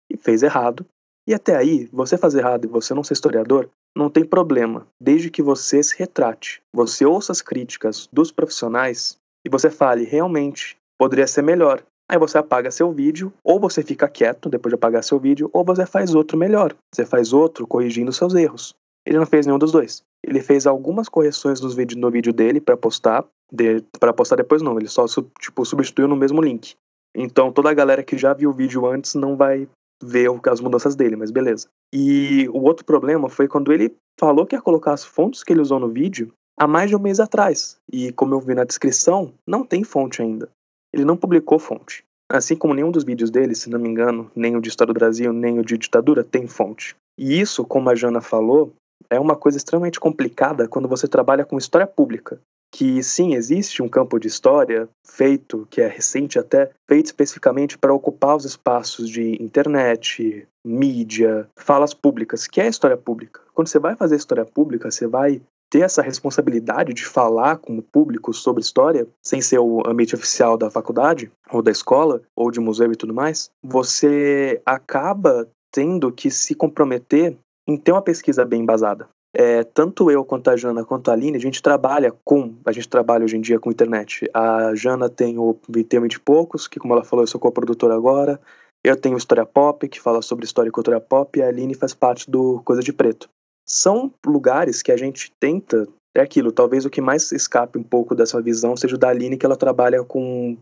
e 0.09 0.17
fez 0.17 0.43
errado. 0.43 0.85
E 1.28 1.34
até 1.34 1.57
aí, 1.57 1.89
você 1.91 2.17
fazer 2.17 2.39
errado 2.39 2.65
e 2.65 2.69
você 2.69 2.93
não 2.93 3.03
ser 3.03 3.13
historiador, 3.13 3.69
não 3.93 4.09
tem 4.09 4.23
problema, 4.23 4.88
desde 5.01 5.30
que 5.30 5.41
você 5.41 5.84
se 5.84 5.97
retrate, 5.97 6.61
você 6.73 7.05
ouça 7.05 7.34
as 7.34 7.41
críticas 7.41 8.07
dos 8.13 8.32
profissionais 8.32 9.17
e 9.45 9.49
você 9.49 9.69
fale 9.69 10.05
realmente 10.05 10.78
poderia 10.97 11.28
ser 11.28 11.41
melhor. 11.41 11.84
Aí 12.09 12.17
você 12.17 12.38
apaga 12.38 12.71
seu 12.71 12.91
vídeo, 12.91 13.34
ou 13.43 13.59
você 13.59 13.84
fica 13.84 14.07
quieto 14.07 14.49
depois 14.49 14.71
de 14.71 14.75
apagar 14.75 15.03
seu 15.03 15.19
vídeo, 15.19 15.49
ou 15.51 15.65
você 15.65 15.86
faz 15.86 16.15
outro 16.15 16.38
melhor. 16.38 16.73
Você 16.93 17.05
faz 17.05 17.34
outro 17.34 17.67
corrigindo 17.67 18.13
seus 18.13 18.34
erros. 18.34 18.73
Ele 19.05 19.17
não 19.17 19.25
fez 19.25 19.45
nenhum 19.45 19.59
dos 19.59 19.73
dois. 19.73 20.03
Ele 20.25 20.41
fez 20.41 20.65
algumas 20.65 21.09
correções 21.09 21.59
nos 21.59 21.75
vídeo, 21.75 21.97
no 21.97 22.09
vídeo 22.09 22.32
dele 22.32 22.61
para 22.61 22.78
postar, 22.78 23.25
de, 23.51 23.84
para 23.99 24.13
postar 24.13 24.38
depois 24.38 24.61
não, 24.61 24.78
ele 24.78 24.88
só 24.88 25.05
tipo 25.39 25.65
substituiu 25.65 26.07
no 26.07 26.15
mesmo 26.15 26.41
link. 26.41 26.75
Então 27.15 27.51
toda 27.51 27.69
a 27.69 27.73
galera 27.73 28.03
que 28.03 28.17
já 28.17 28.34
viu 28.34 28.49
o 28.49 28.53
vídeo 28.53 28.86
antes 28.86 29.15
não 29.15 29.36
vai 29.36 29.67
ver 30.02 30.30
as 30.50 30.62
mudanças 30.62 30.95
dele, 30.95 31.16
mas 31.16 31.32
beleza. 31.32 31.68
E 31.93 32.48
o 32.50 32.62
outro 32.64 32.86
problema 32.86 33.30
foi 33.30 33.48
quando 33.48 33.72
ele 33.72 33.95
falou 34.20 34.45
que 34.45 34.56
ia 34.56 34.62
colocar 34.62 34.93
as 34.93 35.04
fontes 35.04 35.43
que 35.43 35.54
ele 35.54 35.62
usou 35.62 35.80
no 35.80 35.89
vídeo 35.89 36.32
há 36.60 36.68
mais 36.68 36.89
de 36.89 36.95
um 36.95 37.00
mês 37.00 37.20
atrás. 37.20 37.78
E 37.91 38.12
como 38.12 38.34
eu 38.34 38.39
vi 38.39 38.54
na 38.54 38.64
descrição, 38.64 39.34
não 39.45 39.64
tem 39.64 39.84
fonte 39.84 40.22
ainda. 40.22 40.50
Ele 40.93 41.06
não 41.06 41.18
publicou 41.18 41.60
fonte. 41.60 42.04
Assim 42.30 42.56
como 42.56 42.74
nenhum 42.74 42.91
dos 42.91 43.04
vídeos 43.04 43.30
dele, 43.30 43.56
se 43.56 43.70
não 43.70 43.80
me 43.80 43.88
engano, 43.88 44.30
nem 44.36 44.56
o 44.56 44.62
de 44.62 44.68
História 44.68 44.93
do 44.93 44.98
Brasil, 44.98 45.32
nem 45.32 45.60
o 45.60 45.64
de 45.64 45.78
ditadura, 45.78 46.24
tem 46.24 46.45
fonte. 46.48 46.95
E 47.18 47.39
isso, 47.39 47.64
como 47.64 47.89
a 47.89 47.95
Jana 47.95 48.20
falou, 48.20 48.74
é 49.10 49.20
uma 49.20 49.36
coisa 49.36 49.58
extremamente 49.58 50.00
complicada 50.00 50.68
quando 50.68 50.88
você 50.88 51.08
trabalha 51.08 51.45
com 51.45 51.58
história 51.58 51.88
pública. 51.88 52.39
Que 52.72 53.01
sim, 53.01 53.34
existe 53.34 53.82
um 53.82 53.89
campo 53.89 54.20
de 54.20 54.28
história 54.28 54.89
feito, 55.03 55.68
que 55.70 55.82
é 55.82 55.88
recente 55.88 56.38
até, 56.38 56.72
feito 56.88 57.07
especificamente 57.07 57.78
para 57.78 57.93
ocupar 57.93 58.36
os 58.36 58.45
espaços 58.45 59.09
de 59.09 59.41
internet, 59.41 60.47
mídia, 60.65 61.49
falas 61.55 61.93
públicas, 61.93 62.45
que 62.45 62.59
é 62.59 62.65
a 62.65 62.70
história 62.70 62.97
pública. 62.97 63.41
Quando 63.53 63.68
você 63.68 63.80
vai 63.80 63.95
fazer 63.95 64.15
história 64.15 64.45
pública, 64.45 64.91
você 64.91 65.07
vai 65.07 65.41
ter 65.70 65.82
essa 65.82 66.01
responsabilidade 66.01 66.93
de 66.93 67.05
falar 67.05 67.57
com 67.57 67.78
o 67.78 67.82
público 67.82 68.34
sobre 68.34 68.61
história, 68.61 69.07
sem 69.22 69.41
ser 69.41 69.59
o 69.59 69.82
ambiente 69.86 70.15
oficial 70.15 70.57
da 70.57 70.70
faculdade, 70.70 71.32
ou 71.51 71.61
da 71.61 71.72
escola, 71.72 72.22
ou 72.36 72.51
de 72.51 72.59
museu 72.59 72.91
e 72.91 72.95
tudo 72.95 73.13
mais, 73.13 73.49
você 73.63 74.61
acaba 74.65 75.47
tendo 75.72 76.11
que 76.11 76.32
se 76.32 76.55
comprometer 76.55 77.38
em 77.68 77.78
ter 77.78 77.91
uma 77.91 78.01
pesquisa 78.01 78.45
bem 78.45 78.61
embasada. 78.61 79.09
É, 79.34 79.63
tanto 79.63 80.09
eu 80.09 80.23
quanto 80.25 80.49
a 80.49 80.55
Jana 80.55 80.86
quanto 80.86 81.09
a 81.09 81.13
Aline, 81.13 81.38
a 81.38 81.41
gente 81.41 81.61
trabalha 81.61 82.13
com, 82.23 82.55
a 82.65 82.71
gente 82.71 82.88
trabalha 82.88 83.23
hoje 83.23 83.38
em 83.38 83.41
dia 83.41 83.59
com 83.59 83.71
internet. 83.71 84.30
A 84.34 84.73
Jana 84.73 85.09
tem 85.09 85.38
o 85.38 85.57
Vitema 85.69 86.07
de 86.07 86.19
Poucos, 86.19 86.67
que 86.67 86.80
como 86.80 86.93
ela 86.93 87.03
falou, 87.03 87.23
eu 87.23 87.28
sou 87.28 87.39
co-produtora 87.39 87.95
agora. 87.95 88.39
Eu 88.84 88.95
tenho 88.95 89.17
História 89.17 89.45
Pop, 89.45 89.88
que 89.88 89.99
fala 89.99 90.21
sobre 90.21 90.45
história 90.45 90.69
e 90.69 90.71
cultura 90.71 91.01
pop, 91.01 91.38
e 91.38 91.43
a 91.43 91.47
Aline 91.47 91.73
faz 91.73 91.93
parte 91.93 92.30
do 92.30 92.61
Coisa 92.63 92.82
de 92.82 92.93
Preto. 92.93 93.30
São 93.67 94.13
lugares 94.25 94.82
que 94.82 94.91
a 94.91 94.97
gente 94.97 95.32
tenta, 95.39 95.88
é 96.15 96.21
aquilo, 96.21 96.51
talvez 96.51 96.86
o 96.86 96.89
que 96.89 97.01
mais 97.01 97.32
escape 97.32 97.78
um 97.78 97.84
pouco 97.84 98.15
dessa 98.15 98.41
visão 98.41 98.78
seja 98.78 98.95
o 98.95 98.97
da 98.97 99.09
Aline, 99.09 99.38
que 99.38 99.45
ela 99.45 99.57
trabalha 99.57 100.03
com 100.03 100.57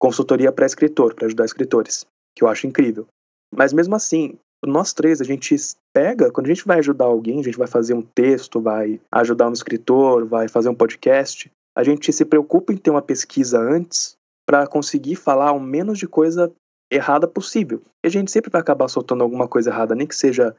consultoria 0.00 0.50
para 0.50 0.64
escritor, 0.64 1.14
para 1.14 1.26
ajudar 1.26 1.44
escritores, 1.44 2.06
que 2.34 2.42
eu 2.42 2.48
acho 2.48 2.66
incrível. 2.66 3.06
Mas 3.54 3.72
mesmo 3.72 3.94
assim, 3.94 4.38
nós 4.64 4.92
três, 4.92 5.20
a 5.20 5.24
gente 5.24 5.54
pega, 5.92 6.30
quando 6.30 6.46
a 6.46 6.48
gente 6.48 6.66
vai 6.66 6.78
ajudar 6.78 7.04
alguém, 7.04 7.40
a 7.40 7.42
gente 7.42 7.58
vai 7.58 7.66
fazer 7.66 7.94
um 7.94 8.02
texto, 8.02 8.60
vai 8.60 9.00
ajudar 9.12 9.48
um 9.48 9.52
escritor, 9.52 10.24
vai 10.26 10.48
fazer 10.48 10.68
um 10.68 10.74
podcast, 10.74 11.50
a 11.76 11.84
gente 11.84 12.12
se 12.12 12.24
preocupa 12.24 12.72
em 12.72 12.76
ter 12.76 12.90
uma 12.90 13.02
pesquisa 13.02 13.60
antes 13.60 14.16
para 14.46 14.66
conseguir 14.66 15.16
falar 15.16 15.52
o 15.52 15.60
menos 15.60 15.98
de 15.98 16.06
coisa 16.06 16.52
errada 16.90 17.26
possível. 17.26 17.82
E 18.04 18.06
a 18.06 18.10
gente 18.10 18.30
sempre 18.30 18.50
vai 18.50 18.60
acabar 18.60 18.88
soltando 18.88 19.22
alguma 19.22 19.48
coisa 19.48 19.70
errada, 19.70 19.94
nem 19.94 20.06
que 20.06 20.16
seja 20.16 20.56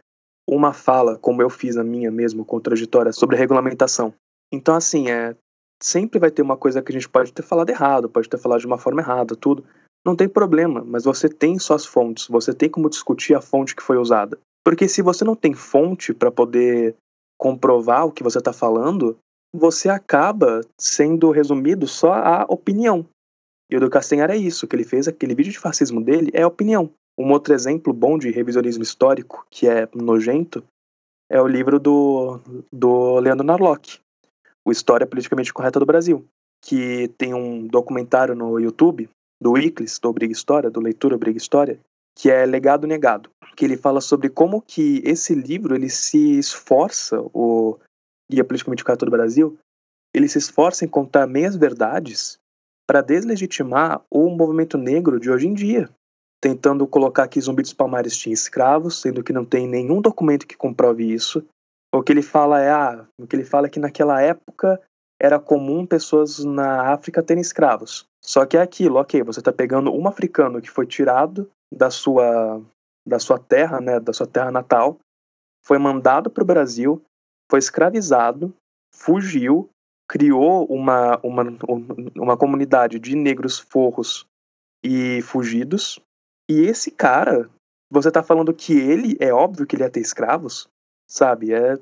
uma 0.48 0.74
fala, 0.74 1.18
como 1.18 1.42
eu 1.42 1.50
fiz 1.50 1.78
a 1.78 1.84
minha 1.84 2.12
mesmo, 2.12 2.46
contraditória, 2.46 3.12
sobre 3.12 3.36
regulamentação. 3.36 4.14
Então, 4.52 4.76
assim, 4.76 5.10
é, 5.10 5.36
sempre 5.82 6.20
vai 6.20 6.32
ter 6.32 6.42
uma 6.42 6.56
coisa 6.56 6.82
que 6.82 6.92
a 6.92 6.94
gente 6.94 7.10
pode 7.10 7.34
ter 7.34 7.42
falado 7.42 7.70
errado, 7.70 8.10
pode 8.10 8.30
ter 8.30 8.38
falado 8.38 8.60
de 8.60 8.68
uma 8.68 8.78
forma 8.78 9.02
errada, 9.02 9.36
tudo. 9.36 9.64
Não 10.08 10.16
tem 10.16 10.30
problema, 10.30 10.86
mas 10.86 11.04
você 11.04 11.28
tem 11.28 11.60
suas 11.60 11.86
fontes, 11.86 12.30
você 12.30 12.54
tem 12.54 12.70
como 12.70 12.90
discutir 12.90 13.36
a 13.36 13.42
fonte 13.42 13.76
que 13.76 13.84
foi 13.84 13.98
usada. 13.98 14.40
Porque 14.64 14.88
se 14.88 15.02
você 15.02 15.26
não 15.26 15.36
tem 15.36 15.54
fonte 15.54 16.14
para 16.14 16.32
poder 16.32 16.96
comprovar 17.38 18.06
o 18.06 18.12
que 18.14 18.24
você 18.24 18.38
está 18.38 18.54
falando, 18.54 19.18
você 19.54 19.90
acaba 19.90 20.62
sendo 20.80 21.30
resumido 21.30 21.86
só 21.86 22.14
a 22.14 22.46
opinião. 22.48 23.06
E 23.70 23.76
o 23.76 23.82
do 23.82 23.90
Castanhar 23.90 24.30
é 24.30 24.38
isso, 24.38 24.66
que 24.66 24.78
ele 24.78 24.86
fez 24.86 25.10
aquele 25.10 25.36
vídeo 25.36 25.52
de 25.52 25.60
fascismo 25.60 26.02
dele 26.02 26.32
é 26.34 26.46
opinião. 26.46 26.90
Um 27.20 27.34
outro 27.34 27.54
exemplo 27.54 27.92
bom 27.92 28.18
de 28.18 28.32
revisionismo 28.32 28.84
histórico, 28.84 29.46
que 29.50 29.68
é 29.68 29.90
nojento, 29.94 30.64
é 31.30 31.42
o 31.42 31.48
livro 31.48 31.82
do, 31.82 32.40
do 32.72 33.20
Leandro 33.20 33.46
Narlock, 33.46 34.00
o 34.66 34.72
História 34.72 35.06
Politicamente 35.06 35.54
Correta 35.54 35.82
do 35.82 35.86
Brasil, 35.86 36.24
que 36.64 37.10
tem 37.18 37.34
um 37.34 37.68
documentário 37.68 38.34
no 38.34 38.58
YouTube 38.58 39.10
do 39.42 39.58
Iclis, 39.58 40.00
do 40.00 40.10
Obriga 40.10 40.32
História, 40.32 40.70
do 40.70 40.80
Leitura 40.80 41.16
Obriga 41.16 41.38
História, 41.38 41.80
que 42.16 42.32
é 42.32 42.46
Legado 42.46 42.88
Negado, 42.88 43.30
que 43.56 43.64
ele 43.64 43.78
fala 43.78 44.02
sobre 44.02 44.30
como 44.30 44.62
que 44.62 45.02
esse 45.06 45.36
livro 45.36 45.76
ele 45.76 45.90
se 45.90 46.40
esforça, 46.40 47.20
o 47.34 47.78
Guia 48.30 48.44
Politicamente 48.44 48.84
Correto 48.84 49.06
do 49.06 49.12
Brasil, 49.12 49.58
ele 50.14 50.28
se 50.28 50.38
esforça 50.38 50.84
em 50.84 50.88
contar 50.88 51.28
meias 51.28 51.56
verdades 51.56 52.40
para 52.88 53.02
deslegitimar 53.02 54.02
o 54.10 54.30
movimento 54.30 54.78
negro 54.78 55.20
de 55.20 55.30
hoje 55.30 55.48
em 55.48 55.54
dia, 55.54 55.90
tentando 56.42 56.88
colocar 56.88 57.28
que 57.28 57.40
Zumbi 57.40 57.62
dos 57.62 57.74
Palmares 57.74 58.18
tinha 58.18 58.34
escravos, 58.34 59.02
sendo 59.02 59.24
que 59.24 59.34
não 59.34 59.46
tem 59.46 59.68
nenhum 59.68 60.02
documento 60.02 60.48
que 60.48 60.58
comprove 60.58 61.04
isso. 61.04 61.46
O 61.94 62.02
que 62.02 62.12
ele 62.12 62.22
fala 62.22 62.62
é, 62.62 62.72
ah, 62.72 63.06
o 63.20 63.28
que 63.28 63.36
ele 63.36 63.44
fala 63.44 63.68
é 63.68 63.70
que 63.70 63.80
naquela 63.80 64.22
época 64.22 64.82
era 65.20 65.40
comum 65.40 65.86
pessoas 65.86 66.44
na 66.44 66.94
África 66.94 67.24
terem 67.24 67.42
escravos. 67.42 68.08
Só 68.28 68.46
que 68.46 68.58
é 68.58 68.62
aquilo, 68.62 68.98
ok, 68.98 69.24
você 69.24 69.40
está 69.40 69.54
pegando 69.54 69.94
um 69.94 70.08
africano 70.08 70.62
que 70.62 70.70
foi 70.70 70.86
tirado 70.86 71.50
da 71.74 71.90
sua 71.90 72.62
da 73.06 73.20
sua 73.20 73.40
terra, 73.40 73.80
né, 73.80 74.02
da 74.02 74.12
sua 74.12 74.28
terra 74.28 74.52
natal, 74.52 75.00
foi 75.66 75.78
mandado 75.78 76.30
para 76.30 76.44
o 76.44 76.46
Brasil, 76.46 77.02
foi 77.50 77.58
escravizado, 77.60 78.54
fugiu, 78.94 79.70
criou 80.10 80.66
uma, 80.66 81.18
uma, 81.24 81.44
uma 82.18 82.36
comunidade 82.36 83.00
de 83.00 83.16
negros 83.16 83.60
forros 83.60 84.28
e 84.84 85.22
fugidos, 85.22 86.02
e 86.50 86.62
esse 86.62 86.92
cara, 86.92 87.50
você 87.90 88.12
tá 88.12 88.24
falando 88.24 88.54
que 88.54 88.74
ele, 88.74 89.18
é 89.22 89.34
óbvio 89.34 89.66
que 89.66 89.76
ele 89.76 89.84
ia 89.84 89.90
ter 89.90 90.02
escravos, 90.02 90.68
sabe? 91.10 91.54
É, 91.54 91.78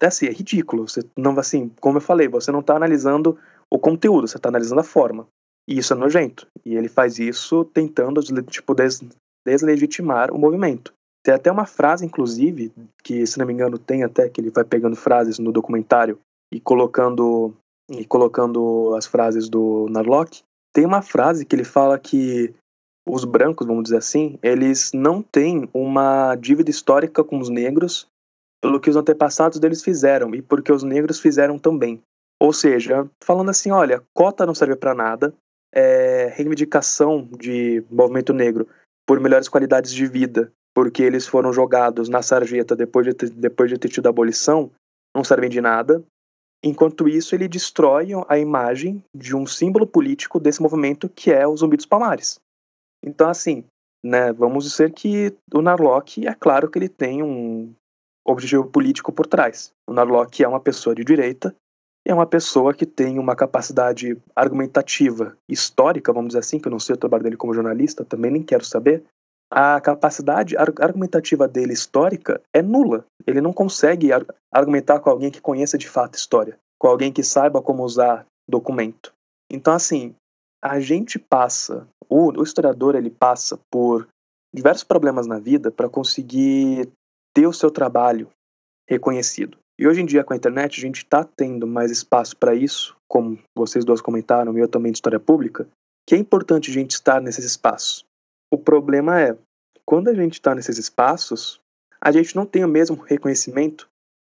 é 0.00 0.06
assim, 0.06 0.26
é 0.26 0.30
ridículo. 0.30 0.88
Você 0.88 1.02
não, 1.16 1.38
assim, 1.38 1.70
como 1.80 1.98
eu 1.98 2.02
falei, 2.02 2.28
você 2.28 2.50
não 2.50 2.62
tá 2.62 2.76
analisando 2.76 3.38
o 3.70 3.78
conteúdo, 3.78 4.28
você 4.28 4.38
tá 4.38 4.48
analisando 4.48 4.80
a 4.80 4.84
forma. 4.84 5.26
E 5.70 5.78
isso 5.78 5.92
é 5.92 5.96
nojento. 5.96 6.48
E 6.66 6.74
ele 6.74 6.88
faz 6.88 7.20
isso 7.20 7.64
tentando, 7.64 8.20
tipo, 8.42 8.74
des, 8.74 9.00
deslegitimar 9.46 10.32
o 10.32 10.38
movimento. 10.38 10.92
Tem 11.24 11.32
até 11.32 11.52
uma 11.52 11.64
frase, 11.66 12.04
inclusive, 12.04 12.72
que, 13.04 13.24
se 13.24 13.38
não 13.38 13.46
me 13.46 13.52
engano, 13.52 13.78
tem 13.78 14.02
até 14.02 14.28
que 14.28 14.40
ele 14.40 14.50
vai 14.50 14.64
pegando 14.64 14.96
frases 14.96 15.38
no 15.38 15.52
documentário 15.52 16.18
e 16.52 16.58
colocando 16.58 17.54
e 17.90 18.04
colocando 18.04 18.94
as 18.96 19.06
frases 19.06 19.48
do 19.48 19.86
Narlock. 19.90 20.42
Tem 20.72 20.84
uma 20.84 21.02
frase 21.02 21.44
que 21.44 21.54
ele 21.54 21.64
fala 21.64 21.98
que 21.98 22.54
os 23.06 23.24
brancos, 23.24 23.66
vamos 23.66 23.84
dizer 23.84 23.96
assim, 23.96 24.38
eles 24.42 24.92
não 24.92 25.22
têm 25.22 25.68
uma 25.74 26.36
dívida 26.36 26.70
histórica 26.70 27.24
com 27.24 27.38
os 27.38 27.48
negros 27.48 28.06
pelo 28.62 28.78
que 28.78 28.90
os 28.90 28.96
antepassados 28.96 29.58
deles 29.58 29.82
fizeram 29.82 30.34
e 30.34 30.42
porque 30.42 30.72
os 30.72 30.82
negros 30.82 31.18
fizeram 31.18 31.58
também. 31.58 32.00
Ou 32.40 32.52
seja, 32.52 33.08
falando 33.22 33.50
assim, 33.50 33.70
olha, 33.70 34.02
cota 34.14 34.46
não 34.46 34.54
serve 34.54 34.76
para 34.76 34.94
nada, 34.94 35.34
é, 35.72 36.26
reivindicação 36.34 37.28
de 37.38 37.84
movimento 37.90 38.32
negro 38.32 38.68
por 39.06 39.20
melhores 39.20 39.48
qualidades 39.48 39.92
de 39.92 40.06
vida, 40.06 40.52
porque 40.74 41.02
eles 41.02 41.26
foram 41.26 41.52
jogados 41.52 42.08
na 42.08 42.22
sarjeta 42.22 42.76
depois 42.76 43.06
de 43.06 43.14
ter, 43.14 43.30
depois 43.30 43.70
de 43.70 43.78
ter 43.78 43.88
tido 43.88 44.06
a 44.06 44.10
abolição, 44.10 44.70
não 45.14 45.24
servem 45.24 45.50
de 45.50 45.60
nada. 45.60 46.02
Enquanto 46.62 47.08
isso, 47.08 47.34
ele 47.34 47.48
destrói 47.48 48.08
a 48.28 48.38
imagem 48.38 49.02
de 49.14 49.34
um 49.34 49.46
símbolo 49.46 49.86
político 49.86 50.38
desse 50.38 50.60
movimento 50.60 51.08
que 51.08 51.32
é 51.32 51.46
o 51.46 51.56
Zumbi 51.56 51.76
dos 51.76 51.86
Palmares. 51.86 52.38
Então, 53.02 53.28
assim, 53.28 53.64
né, 54.04 54.32
vamos 54.32 54.64
dizer 54.64 54.92
que 54.92 55.34
o 55.54 55.62
Narlock, 55.62 56.26
é 56.26 56.34
claro 56.34 56.70
que 56.70 56.78
ele 56.78 56.88
tem 56.88 57.22
um 57.22 57.72
objetivo 58.26 58.66
político 58.66 59.10
por 59.10 59.26
trás. 59.26 59.72
O 59.88 59.92
Narlock 59.92 60.42
é 60.42 60.48
uma 60.48 60.60
pessoa 60.60 60.94
de 60.94 61.02
direita 61.02 61.54
é 62.06 62.14
uma 62.14 62.26
pessoa 62.26 62.72
que 62.72 62.86
tem 62.86 63.18
uma 63.18 63.36
capacidade 63.36 64.16
argumentativa 64.34 65.36
histórica, 65.48 66.12
vamos 66.12 66.28
dizer 66.28 66.40
assim, 66.40 66.58
que 66.58 66.66
eu 66.66 66.72
não 66.72 66.78
sei 66.78 66.94
o 66.94 66.98
trabalho 66.98 67.22
dele 67.22 67.36
como 67.36 67.54
jornalista, 67.54 68.04
também 68.04 68.30
nem 68.30 68.42
quero 68.42 68.64
saber. 68.64 69.04
A 69.52 69.80
capacidade 69.80 70.56
argumentativa 70.56 71.46
dele 71.46 71.72
histórica 71.72 72.40
é 72.54 72.62
nula. 72.62 73.04
Ele 73.26 73.40
não 73.40 73.52
consegue 73.52 74.10
argumentar 74.52 75.00
com 75.00 75.10
alguém 75.10 75.30
que 75.30 75.40
conheça 75.40 75.76
de 75.76 75.88
fato 75.88 76.14
história, 76.14 76.58
com 76.78 76.86
alguém 76.86 77.12
que 77.12 77.22
saiba 77.22 77.60
como 77.60 77.82
usar 77.82 78.24
documento. 78.48 79.12
Então, 79.50 79.74
assim, 79.74 80.14
a 80.62 80.78
gente 80.78 81.18
passa, 81.18 81.86
o, 82.08 82.30
o 82.38 82.42
historiador 82.42 82.94
ele 82.94 83.10
passa 83.10 83.58
por 83.70 84.06
diversos 84.54 84.84
problemas 84.84 85.26
na 85.26 85.38
vida 85.38 85.70
para 85.70 85.88
conseguir 85.88 86.88
ter 87.34 87.46
o 87.46 87.52
seu 87.52 87.70
trabalho 87.70 88.28
reconhecido. 88.88 89.58
E 89.80 89.88
hoje 89.88 90.02
em 90.02 90.04
dia, 90.04 90.22
com 90.22 90.34
a 90.34 90.36
internet, 90.36 90.78
a 90.78 90.82
gente 90.82 90.98
está 90.98 91.24
tendo 91.24 91.66
mais 91.66 91.90
espaço 91.90 92.36
para 92.36 92.54
isso, 92.54 92.94
como 93.08 93.38
vocês 93.56 93.82
dois 93.82 94.02
comentaram, 94.02 94.54
e 94.58 94.60
eu 94.60 94.68
também 94.68 94.92
de 94.92 94.98
história 94.98 95.18
pública, 95.18 95.66
que 96.06 96.14
é 96.14 96.18
importante 96.18 96.70
a 96.70 96.74
gente 96.74 96.90
estar 96.90 97.18
nesses 97.18 97.46
espaços. 97.46 98.04
O 98.52 98.58
problema 98.58 99.18
é, 99.18 99.38
quando 99.86 100.08
a 100.08 100.14
gente 100.14 100.34
está 100.34 100.54
nesses 100.54 100.76
espaços, 100.76 101.62
a 101.98 102.12
gente 102.12 102.36
não 102.36 102.44
tem 102.44 102.62
o 102.62 102.68
mesmo 102.68 102.96
reconhecimento 102.96 103.88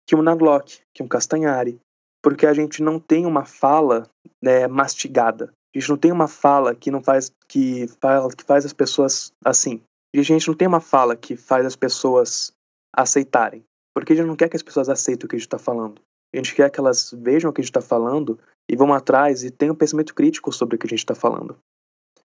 que 0.06 0.14
um 0.14 0.20
Narlock, 0.20 0.82
que 0.94 1.02
um 1.02 1.08
Castanhari, 1.08 1.80
porque 2.22 2.46
a 2.46 2.52
gente 2.52 2.82
não 2.82 3.00
tem 3.00 3.24
uma 3.24 3.46
fala 3.46 4.06
né, 4.42 4.68
mastigada. 4.68 5.54
A 5.74 5.78
gente 5.78 5.88
não 5.88 5.96
tem 5.96 6.12
uma 6.12 6.28
fala 6.28 6.74
que 6.74 6.90
não 6.90 7.02
faz 7.02 7.32
que, 7.48 7.86
fala, 7.98 8.28
que 8.28 8.44
faz 8.44 8.66
as 8.66 8.74
pessoas 8.74 9.32
assim. 9.42 9.80
A 10.14 10.20
gente 10.20 10.48
não 10.48 10.54
tem 10.54 10.68
uma 10.68 10.80
fala 10.80 11.16
que 11.16 11.34
faz 11.34 11.64
as 11.64 11.76
pessoas 11.76 12.52
aceitarem. 12.94 13.64
Porque 13.94 14.12
a 14.12 14.16
gente 14.16 14.26
não 14.26 14.36
quer 14.36 14.48
que 14.48 14.56
as 14.56 14.62
pessoas 14.62 14.88
aceitem 14.88 15.26
o 15.26 15.28
que 15.28 15.36
a 15.36 15.38
gente 15.38 15.46
está 15.46 15.58
falando. 15.58 16.00
A 16.32 16.36
gente 16.36 16.54
quer 16.54 16.70
que 16.70 16.78
elas 16.78 17.12
vejam 17.12 17.50
o 17.50 17.52
que 17.52 17.60
a 17.60 17.64
gente 17.64 17.70
está 17.70 17.80
falando 17.80 18.38
e 18.68 18.76
vão 18.76 18.92
atrás 18.94 19.42
e 19.42 19.50
tenham 19.50 19.74
um 19.74 19.76
pensamento 19.76 20.14
crítico 20.14 20.52
sobre 20.52 20.76
o 20.76 20.78
que 20.78 20.86
a 20.86 20.90
gente 20.90 21.00
está 21.00 21.14
falando. 21.14 21.56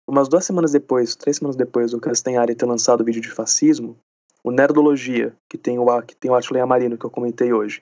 Umas 0.08 0.28
duas 0.28 0.46
semanas 0.46 0.72
depois, 0.72 1.16
três 1.16 1.38
semanas 1.38 1.56
depois 1.56 1.92
do 1.92 2.00
Castanhari 2.00 2.56
ter 2.56 2.66
lançado 2.66 3.02
o 3.02 3.04
vídeo 3.04 3.22
de 3.22 3.30
fascismo, 3.30 3.98
o 4.44 4.52
Nerdologia, 4.52 5.36
que 5.50 5.58
tem 5.58 5.78
o, 5.78 6.02
que 6.02 6.16
tem 6.16 6.32
o 6.32 6.36
Atila 6.36 6.62
Amarino, 6.62 6.98
que 6.98 7.06
eu 7.06 7.12
comentei 7.12 7.52
hoje, 7.54 7.82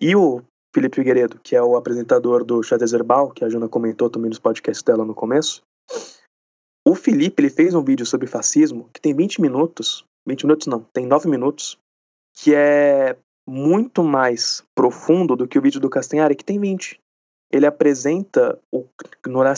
e 0.00 0.14
o 0.14 0.42
Felipe 0.74 0.96
Figueiredo, 0.96 1.40
que 1.42 1.56
é 1.56 1.62
o 1.62 1.76
apresentador 1.76 2.44
do 2.44 2.62
Xadrez 2.62 2.90
Verbal, 2.90 3.30
que 3.30 3.44
a 3.44 3.48
Jana 3.48 3.68
comentou 3.68 4.10
também 4.10 4.28
nos 4.28 4.38
podcasts 4.38 4.82
dela 4.82 5.04
no 5.04 5.14
começo, 5.14 5.62
o 6.86 6.94
Felipe 6.94 7.42
ele 7.42 7.50
fez 7.50 7.74
um 7.74 7.82
vídeo 7.82 8.04
sobre 8.04 8.26
fascismo 8.26 8.88
que 8.92 9.00
tem 9.00 9.14
20 9.14 9.40
minutos, 9.40 10.04
20 10.26 10.44
minutos 10.44 10.66
não, 10.66 10.80
tem 10.92 11.06
9 11.06 11.28
minutos, 11.28 11.78
que 12.40 12.54
é 12.54 13.16
muito 13.46 14.04
mais 14.04 14.62
profundo 14.74 15.34
do 15.34 15.48
que 15.48 15.58
o 15.58 15.62
vídeo 15.62 15.80
do 15.80 15.90
Castanhari, 15.90 16.36
que 16.36 16.44
tem 16.44 16.60
20. 16.60 17.00
Ele 17.50 17.66
apresenta 17.66 18.58
o 18.72 18.86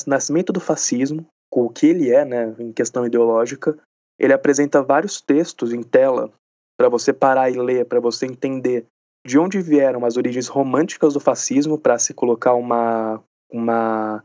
nascimento 0.07 0.53
do 0.53 0.61
fascismo, 0.61 1.27
o 1.53 1.69
que 1.69 1.87
ele 1.87 2.11
é, 2.11 2.25
né, 2.25 2.55
em 2.59 2.73
questão 2.73 3.05
ideológica. 3.05 3.77
Ele 4.19 4.33
apresenta 4.33 4.83
vários 4.83 5.21
textos 5.21 5.73
em 5.73 5.83
tela 5.83 6.33
para 6.79 6.89
você 6.89 7.13
parar 7.13 7.51
e 7.51 7.59
ler, 7.59 7.85
para 7.85 8.01
você 8.01 8.27
entender 8.27 8.87
de 9.27 9.39
onde 9.39 9.61
vieram 9.61 10.07
as 10.07 10.17
origens 10.17 10.47
românticas 10.49 11.13
do 11.13 11.21
fascismo 11.21 11.77
para 11.77 11.99
se 11.99 12.15
colocar 12.15 12.55
uma 12.55 13.23
uma 13.53 14.25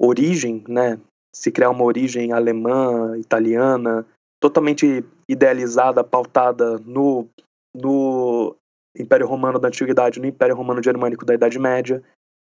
origem, 0.00 0.64
né, 0.66 0.98
se 1.32 1.52
criar 1.52 1.70
uma 1.70 1.84
origem 1.84 2.32
alemã, 2.32 3.16
italiana, 3.18 4.06
totalmente 4.40 5.04
idealizada, 5.28 6.02
pautada 6.02 6.78
no 6.78 7.28
no 7.74 8.56
Império 8.96 9.26
Romano 9.26 9.58
da 9.58 9.68
Antiguidade, 9.68 10.20
no 10.20 10.26
Império 10.26 10.54
Romano 10.54 10.82
Germânico 10.82 11.24
da 11.24 11.34
Idade 11.34 11.58
Média. 11.58 12.02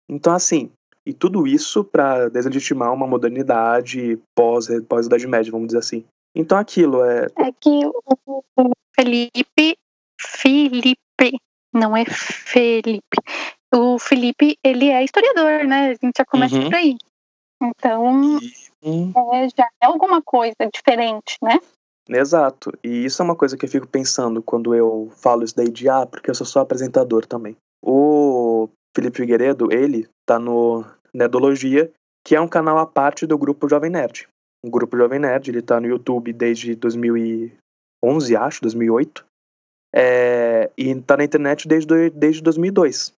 Então, 0.08 0.32
assim, 0.32 0.70
e 1.04 1.12
tudo 1.12 1.46
isso 1.46 1.84
para 1.84 2.28
deslegitimar 2.28 2.92
uma 2.92 3.06
modernidade 3.06 4.18
pós, 4.34 4.66
pós-Idade 4.88 5.26
Média, 5.26 5.52
vamos 5.52 5.68
dizer 5.68 5.78
assim. 5.78 6.04
Então, 6.34 6.58
aquilo 6.58 7.02
é. 7.04 7.26
É 7.38 7.52
que 7.52 7.86
o 8.26 8.42
Felipe. 8.94 9.76
Felipe, 10.20 11.40
não 11.72 11.96
é 11.96 12.04
Felipe. 12.04 13.16
O 13.74 13.98
Felipe, 13.98 14.58
ele 14.64 14.88
é 14.88 15.04
historiador, 15.04 15.64
né? 15.64 15.90
A 15.90 15.94
gente 15.94 16.16
já 16.16 16.24
começa 16.24 16.56
uhum. 16.56 16.64
por 16.64 16.74
aí. 16.74 16.96
Então, 17.62 18.04
uhum. 18.82 19.12
é, 19.34 19.48
já 19.48 19.68
é 19.82 19.86
alguma 19.86 20.22
coisa 20.22 20.56
diferente, 20.72 21.36
né? 21.42 21.58
Exato. 22.08 22.72
E 22.82 23.04
isso 23.04 23.20
é 23.20 23.24
uma 23.24 23.36
coisa 23.36 23.56
que 23.56 23.66
eu 23.66 23.70
fico 23.70 23.86
pensando 23.86 24.42
quando 24.42 24.74
eu 24.74 25.10
falo 25.16 25.44
isso 25.44 25.54
daí 25.54 25.70
de 25.70 25.88
ah, 25.88 26.06
porque 26.06 26.30
eu 26.30 26.34
sou 26.34 26.46
só 26.46 26.60
apresentador 26.60 27.26
também. 27.26 27.56
O 27.82 28.68
Felipe 28.96 29.18
Figueiredo, 29.18 29.72
ele 29.72 30.08
tá 30.26 30.38
no 30.38 30.84
Nerdologia, 31.12 31.92
que 32.24 32.34
é 32.34 32.40
um 32.40 32.48
canal 32.48 32.78
à 32.78 32.86
parte 32.86 33.26
do 33.26 33.36
grupo 33.36 33.68
Jovem 33.68 33.90
Nerd. 33.90 34.26
O 34.64 34.70
grupo 34.70 34.96
Jovem 34.96 35.18
Nerd, 35.18 35.50
ele 35.50 35.62
tá 35.62 35.80
no 35.80 35.86
YouTube 35.86 36.32
desde 36.32 36.74
2011, 36.74 38.36
acho, 38.36 38.62
2008. 38.62 39.24
É, 39.94 40.70
e 40.76 40.94
tá 41.00 41.16
na 41.16 41.24
internet 41.24 41.68
desde, 41.68 42.10
desde 42.10 42.42
2002. 42.42 43.12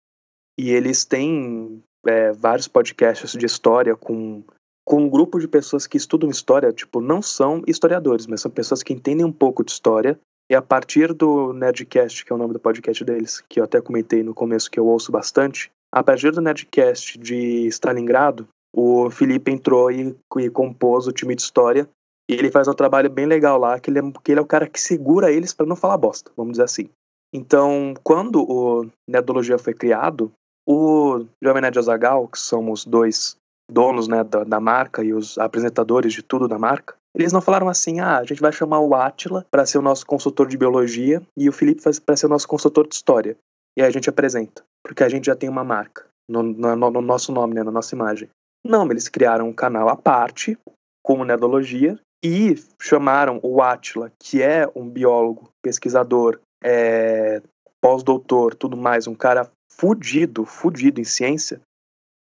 E 0.59 0.71
eles 0.71 1.05
têm 1.05 1.83
é, 2.07 2.33
vários 2.33 2.69
podcasts 2.69 3.33
de 3.33 3.47
história 3.47 3.97
com 3.97 4.43
com 4.91 5.05
um 5.05 5.09
grupo 5.09 5.39
de 5.39 5.47
pessoas 5.47 5.87
que 5.87 5.97
estudam 5.97 6.29
história, 6.29 6.73
tipo, 6.73 7.01
não 7.01 7.23
são 7.23 7.63
historiadores, 7.65 8.27
mas 8.27 8.41
são 8.41 8.51
pessoas 8.51 8.83
que 8.83 8.93
entendem 8.93 9.25
um 9.25 9.31
pouco 9.31 9.65
de 9.65 9.71
história. 9.71 10.19
E 10.51 10.55
a 10.55 10.61
partir 10.61 11.15
do 11.15 11.53
Nerdcast, 11.53 12.25
que 12.25 12.33
é 12.33 12.35
o 12.35 12.39
nome 12.39 12.55
do 12.55 12.59
podcast 12.59 13.05
deles, 13.05 13.41
que 13.49 13.61
eu 13.61 13.65
até 13.65 13.81
comentei 13.81 14.25
no 14.25 14.35
começo 14.35 14.69
que 14.69 14.81
eu 14.81 14.87
ouço 14.89 15.13
bastante, 15.13 15.71
a 15.95 16.03
partir 16.03 16.33
do 16.33 16.41
Nerdcast 16.41 17.17
de 17.21 17.69
Stalingrado, 17.69 18.49
o 18.75 19.09
Felipe 19.11 19.53
entrou 19.53 19.93
e, 19.93 20.13
e 20.39 20.51
compôs 20.51 21.07
o 21.07 21.13
time 21.13 21.37
de 21.37 21.43
história. 21.43 21.89
E 22.29 22.35
ele 22.35 22.51
faz 22.51 22.67
um 22.67 22.75
trabalho 22.75 23.09
bem 23.09 23.27
legal 23.27 23.61
lá, 23.61 23.79
que 23.79 23.91
ele 23.91 24.01
é, 24.01 24.03
que 24.25 24.33
ele 24.33 24.41
é 24.41 24.43
o 24.43 24.47
cara 24.47 24.69
que 24.69 24.81
segura 24.81 25.31
eles 25.31 25.55
para 25.55 25.67
não 25.67 25.77
falar 25.77 25.99
bosta, 25.99 26.33
vamos 26.37 26.55
dizer 26.55 26.65
assim. 26.65 26.89
Então, 27.33 27.95
quando 28.03 28.43
o 28.43 28.91
Nerdologia 29.09 29.57
foi 29.57 29.73
criado, 29.73 30.33
o 30.67 31.25
Jovem 31.41 31.63
Nerd 31.63 31.79
Azagal, 31.79 32.27
que 32.27 32.41
somos 32.41 32.85
dois 32.85 33.37
donos 33.71 34.09
né, 34.09 34.25
da, 34.25 34.45
da, 34.45 34.61
marca 34.61 35.03
e 35.03 35.13
os 35.13 35.39
apresentadores 35.39 36.13
de 36.13 36.23
tudo 36.23 36.49
da 36.49 36.59
marca, 36.59 36.95
eles 37.15 37.33
não 37.33 37.41
falaram 37.41 37.69
assim, 37.69 38.01
ah, 38.01 38.19
a 38.19 38.25
gente 38.25 38.41
vai 38.41 38.53
chamar 38.53 38.81
o 38.81 38.95
Atila 38.95 39.47
para 39.51 39.67
ser 39.67 39.79
o 39.79 39.83
nosso 39.83 40.07
consultor 40.07 40.47
de 40.47 40.57
biologia 40.57 41.23
e 41.37 41.49
o 41.49 41.53
Felipe 41.53 41.83
para 42.05 42.17
ser 42.17 42.27
o 42.27 42.29
nosso 42.29 42.47
consultor 42.47 42.87
de 42.87 42.95
história. 42.95 43.37
E 43.77 43.83
aí 43.83 43.89
a 43.89 43.91
gente 43.91 44.11
apresenta, 44.11 44.63
porque 44.85 45.03
a 45.03 45.09
gente 45.09 45.27
já 45.27 45.35
tem 45.35 45.49
uma 45.49 45.65
marca 45.65 46.05
no, 46.29 46.43
no, 46.43 46.77
no 46.77 47.01
nosso 47.01 47.33
nome, 47.33 47.55
né, 47.55 47.63
na 47.63 47.71
nossa 47.71 47.95
imagem. 47.95 48.29
Não, 48.65 48.89
eles 48.91 49.09
criaram 49.09 49.49
um 49.49 49.53
canal 49.53 49.89
à 49.89 49.97
parte, 49.97 50.57
como 51.03 51.25
Nerdologia, 51.25 51.99
e 52.23 52.55
chamaram 52.81 53.41
o 53.43 53.63
Atila, 53.63 54.13
que 54.19 54.43
é 54.43 54.71
um 54.75 54.89
biólogo, 54.89 55.51
pesquisador, 55.63 56.39
é, 56.63 57.43
pós-doutor, 57.81 58.55
tudo 58.55 58.77
mais, 58.77 59.07
um 59.07 59.15
cara 59.15 59.51
fudido, 59.71 60.45
fudido 60.45 61.01
em 61.01 61.05
ciência, 61.05 61.61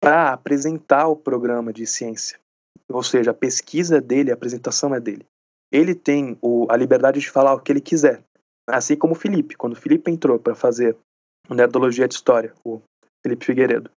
para 0.03 0.33
apresentar 0.33 1.07
o 1.07 1.15
programa 1.15 1.73
de 1.73 1.87
ciência. 1.87 2.37
Ou 2.89 3.05
seja, 3.05 3.31
a 3.31 3.35
pesquisa 3.35 4.01
dele, 4.01 4.33
a 4.33 4.35
apresentação 4.35 4.93
é 4.93 4.99
dele. 4.99 5.25
Ele 5.71 5.95
tem 5.95 6.37
o, 6.43 6.67
a 6.69 6.77
liberdade 6.77 7.21
de 7.21 7.31
falar 7.31 7.55
o 7.55 7.61
que 7.61 7.71
ele 7.71 7.81
quiser. 7.81 8.21
Assim 8.69 8.97
como 8.97 9.13
o 9.13 9.17
Felipe. 9.17 9.55
Quando 9.55 9.75
o 9.75 9.81
Felipe 9.81 10.11
entrou 10.11 10.41
para 10.41 10.57
fazer 10.57 10.97
o 11.49 11.55
Nerdologia 11.55 12.09
de 12.09 12.15
História, 12.15 12.53
o 12.65 12.83
Felipe 13.25 13.47
Figueiredo, 13.47 13.91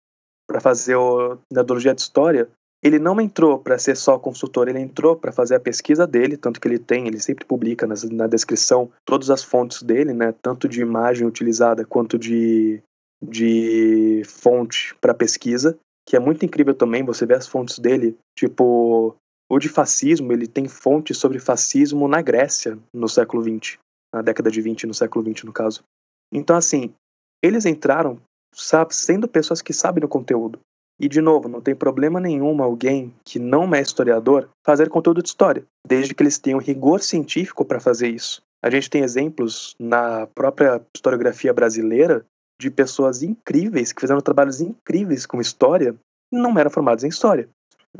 para 0.48 0.62
fazer 0.62 0.96
o 0.96 1.40
Nerdologia 1.52 1.96
de 1.96 2.02
História, 2.02 2.48
ele 2.84 3.00
não 3.00 3.20
entrou 3.20 3.58
para 3.58 3.80
ser 3.80 3.98
só 3.98 4.20
consultor, 4.20 4.68
ele 4.68 4.80
entrou 4.80 5.16
para 5.16 5.32
fazer 5.32 5.56
a 5.56 5.60
pesquisa 5.60 6.06
dele, 6.06 6.38
tanto 6.38 6.62
que 6.62 6.68
ele 6.68 6.78
tem, 6.78 7.08
ele 7.08 7.20
sempre 7.20 7.46
publica 7.46 7.88
nas, 7.88 8.04
na 8.04 8.28
descrição 8.28 8.92
todas 9.04 9.32
as 9.32 9.44
fontes 9.44 9.82
dele, 9.82 10.14
né, 10.14 10.36
tanto 10.40 10.70
de 10.70 10.82
imagem 10.82 11.26
utilizada 11.26 11.84
quanto 11.84 12.20
de, 12.20 12.80
de 13.24 14.22
fonte 14.26 14.94
para 15.02 15.16
pesquisa 15.16 15.76
que 16.08 16.16
é 16.16 16.20
muito 16.20 16.46
incrível 16.46 16.74
também, 16.74 17.04
você 17.04 17.26
vê 17.26 17.34
as 17.34 17.48
fontes 17.48 17.80
dele, 17.80 18.18
tipo, 18.38 19.16
o 19.50 19.60
de 19.60 19.70
fascismo, 19.70 20.32
ele 20.32 20.48
tem 20.48 20.68
fontes 20.68 21.18
sobre 21.18 21.40
fascismo 21.40 22.08
na 22.08 22.22
Grécia 22.22 22.78
no 22.94 23.08
século 23.08 23.44
XX, 23.44 23.78
na 24.14 24.22
década 24.22 24.52
de 24.52 24.62
20, 24.62 24.88
no 24.88 24.94
século 24.94 25.26
XX 25.26 25.44
no 25.44 25.54
caso. 25.54 25.84
Então, 26.32 26.56
assim, 26.56 26.94
eles 27.44 27.66
entraram 27.66 28.20
sabe, 28.56 28.96
sendo 28.96 29.28
pessoas 29.28 29.62
que 29.62 29.74
sabem 29.74 30.02
do 30.02 30.08
conteúdo. 30.08 30.60
E, 31.00 31.10
de 31.10 31.20
novo, 31.20 31.50
não 31.50 31.60
tem 31.60 31.76
problema 31.76 32.22
nenhum 32.22 32.64
alguém 32.64 33.14
que 33.26 33.38
não 33.38 33.76
é 33.76 33.82
historiador 33.82 34.50
fazer 34.66 34.90
conteúdo 34.90 35.22
de 35.22 35.28
história, 35.28 35.66
desde 35.86 36.16
que 36.16 36.24
eles 36.24 36.38
tenham 36.38 36.60
rigor 36.60 37.02
científico 37.02 37.66
para 37.66 37.82
fazer 37.82 38.08
isso. 38.08 38.42
A 38.64 38.70
gente 38.70 38.90
tem 38.90 39.04
exemplos 39.04 39.76
na 39.78 40.26
própria 40.28 40.82
historiografia 40.96 41.54
brasileira 41.54 42.26
de 42.60 42.70
pessoas 42.70 43.24
incríveis 43.24 43.92
que 43.92 44.02
fizeram 44.02 44.22
trabalhos 44.22 44.62
incríveis 44.62 45.26
com 45.26 45.42
história 45.42 45.96
não 46.32 46.58
eram 46.58 46.72
formados 46.72 47.04
em 47.04 47.10
história. 47.10 47.50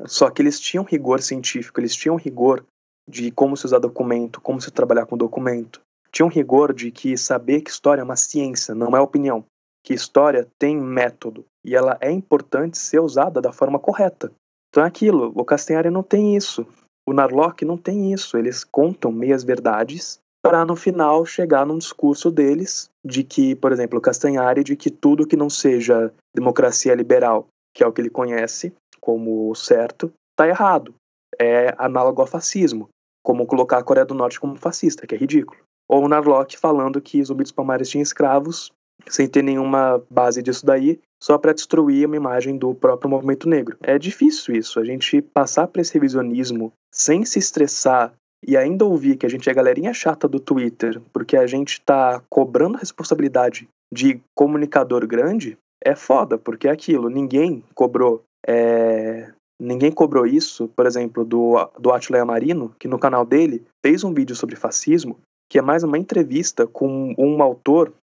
Só 0.06 0.30
que 0.30 0.42
eles 0.42 0.60
tinham 0.60 0.84
rigor 0.84 1.22
científico, 1.22 1.80
eles 1.80 1.96
tinham 1.96 2.16
rigor 2.16 2.66
de 3.08 3.32
como 3.32 3.56
se 3.56 3.66
usar 3.66 3.80
documento, 3.80 4.42
como 4.42 4.60
se 4.60 4.72
trabalhar 4.72 5.06
com 5.06 5.18
documento. 5.18 5.82
Tinham 6.12 6.30
rigor 6.30 6.74
de 6.74 6.92
que 6.92 7.18
saber 7.18 7.62
que 7.62 7.70
história 7.70 8.02
é 8.02 8.04
uma 8.04 8.16
ciência, 8.16 8.74
não 8.74 8.96
é 8.96 9.00
opinião. 9.00 9.46
Que 9.84 9.94
história 9.94 10.48
tem 10.58 10.76
método 10.76 11.46
e 11.64 11.76
ela 11.76 11.98
é 12.02 12.12
importante 12.12 12.78
ser 12.78 13.00
usada 13.00 13.40
da 13.40 13.52
forma 13.52 13.80
correta. 13.80 14.32
Então 14.70 14.84
é 14.84 14.88
aquilo, 14.88 15.32
o 15.36 15.46
Castanhari 15.46 15.90
não 15.90 16.04
tem 16.04 16.36
isso. 16.36 16.66
O 17.08 17.14
Narlock 17.14 17.64
não 17.64 17.78
tem 17.78 18.12
isso. 18.12 18.38
Eles 18.38 18.64
contam 18.64 19.12
meias 19.12 19.44
verdades 19.44 20.20
para 20.46 20.64
no 20.64 20.76
final 20.76 21.26
chegar 21.26 21.66
num 21.66 21.80
discurso 21.80 22.30
deles 22.30 22.88
de 23.04 23.24
que, 23.24 23.56
por 23.56 23.72
exemplo, 23.72 24.00
Castanhari, 24.00 24.64
de 24.64 24.76
que 24.76 24.92
tudo 24.92 25.26
que 25.26 25.36
não 25.36 25.50
seja 25.50 26.14
democracia 26.36 26.94
liberal, 26.94 27.48
que 27.74 27.84
é 27.84 27.88
o 27.88 27.92
que 27.92 28.00
ele 28.00 28.12
conhece 28.12 28.72
como 29.02 29.56
certo, 29.56 30.14
está 30.32 30.48
errado. 30.48 30.94
É 31.40 31.74
análogo 31.80 32.22
ao 32.22 32.28
fascismo, 32.28 32.90
como 33.24 33.48
colocar 33.48 33.80
a 33.80 33.84
Coreia 33.84 34.06
do 34.06 34.14
Norte 34.14 34.40
como 34.40 34.56
fascista, 34.56 35.08
que 35.08 35.16
é 35.16 35.18
ridículo. 35.18 35.60
Ou 35.90 36.06
o 36.06 36.08
Narlock 36.08 36.56
falando 36.60 37.02
que 37.02 37.24
Zumbi 37.24 37.42
dos 37.42 37.52
Palmares 37.52 37.90
tinha 37.90 38.04
escravos 38.04 38.72
sem 39.08 39.28
ter 39.28 39.44
nenhuma 39.44 40.04
base 40.10 40.44
disso 40.44 40.66
daí, 40.66 41.00
só 41.22 41.40
para 41.40 41.54
destruir 41.54 42.06
uma 42.06 42.16
imagem 42.16 42.56
do 42.56 42.74
próprio 42.76 43.10
movimento 43.10 43.50
negro. 43.50 43.78
É 43.82 43.98
difícil 43.98 44.56
isso, 44.56 44.80
a 44.80 44.86
gente 44.86 45.22
passar 45.22 45.68
para 45.68 45.82
esse 45.82 45.94
revisionismo 45.94 46.72
sem 46.92 47.26
se 47.26 47.40
estressar 47.40 48.14
e 48.48 48.56
ainda 48.56 48.86
ouvir 48.86 49.18
que 49.18 49.26
a 49.26 49.30
gente 49.30 49.50
é 49.50 49.54
galerinha 49.54 49.94
chata 49.94 50.28
do 50.28 50.40
Twitter, 50.40 51.02
porque 51.12 51.36
a 51.36 51.48
gente 51.48 51.82
tá 51.82 52.22
cobrando 52.30 52.78
responsabilidade 52.78 53.68
de 53.92 54.22
comunicador 54.36 55.06
grande, 55.08 55.58
é 55.84 55.96
foda, 55.96 56.38
porque 56.38 56.68
é 56.68 56.72
aquilo, 56.72 57.10
ninguém 57.10 57.64
cobrou. 57.74 58.24
É, 58.48 59.32
ninguém 59.60 59.92
cobrou 59.92 60.28
isso, 60.28 60.68
por 60.76 60.86
exemplo, 60.86 61.26
do, 61.26 61.56
do 61.80 61.92
Atila 61.92 62.24
Marino, 62.24 62.76
que 62.78 62.88
no 62.88 63.00
canal 63.00 63.26
dele 63.26 63.64
fez 63.84 64.04
um 64.04 64.14
vídeo 64.14 64.36
sobre 64.36 64.56
fascismo, 64.56 65.20
que 65.50 65.58
é 65.58 65.62
mais 65.62 65.84
uma 65.84 65.98
entrevista 65.98 66.68
com 66.68 67.16
um 67.18 67.42
autor, 67.42 67.94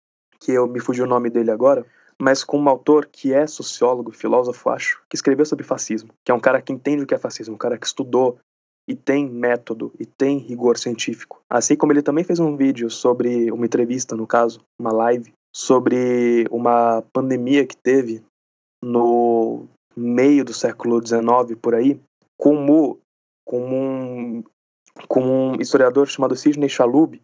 que 0.40 0.52
eu 0.52 0.66
me 0.66 0.80
fugi 0.80 1.02
o 1.02 1.06
nome 1.06 1.30
dele 1.30 1.52
agora, 1.52 1.86
mas 2.20 2.42
com 2.42 2.58
um 2.58 2.68
autor 2.68 3.06
que 3.06 3.32
é 3.32 3.46
sociólogo, 3.46 4.12
filósofo, 4.12 4.70
acho, 4.70 5.00
que 5.08 5.16
escreveu 5.16 5.44
sobre 5.44 5.64
fascismo, 5.64 6.10
que 6.24 6.32
é 6.32 6.34
um 6.34 6.40
cara 6.40 6.60
que 6.60 6.72
entende 6.72 7.02
o 7.02 7.06
que 7.06 7.14
é 7.14 7.18
fascismo, 7.18 7.54
um 7.54 7.58
cara 7.58 7.78
que 7.78 7.86
estudou 7.86 8.38
e 8.88 8.94
tem 8.94 9.28
método 9.28 9.92
e 9.98 10.04
tem 10.04 10.38
rigor 10.38 10.76
científico. 10.76 11.40
Assim 11.48 11.76
como 11.76 11.92
ele 11.92 12.02
também 12.02 12.24
fez 12.24 12.38
um 12.40 12.56
vídeo 12.56 12.90
sobre 12.90 13.50
uma 13.52 13.64
entrevista, 13.64 14.16
no 14.16 14.26
caso, 14.26 14.60
uma 14.78 14.92
live, 14.92 15.32
sobre 15.54 16.46
uma 16.50 17.02
pandemia 17.12 17.66
que 17.66 17.76
teve 17.76 18.22
no 18.82 19.66
meio 19.96 20.44
do 20.44 20.52
século 20.52 21.00
XIX 21.04 21.58
por 21.60 21.74
aí, 21.74 22.00
como, 22.36 22.98
como, 23.46 23.76
um, 23.76 24.44
como 25.06 25.32
um 25.32 25.60
historiador 25.60 26.08
chamado 26.08 26.34
Sidney 26.34 26.68
Chalub, 26.68 27.20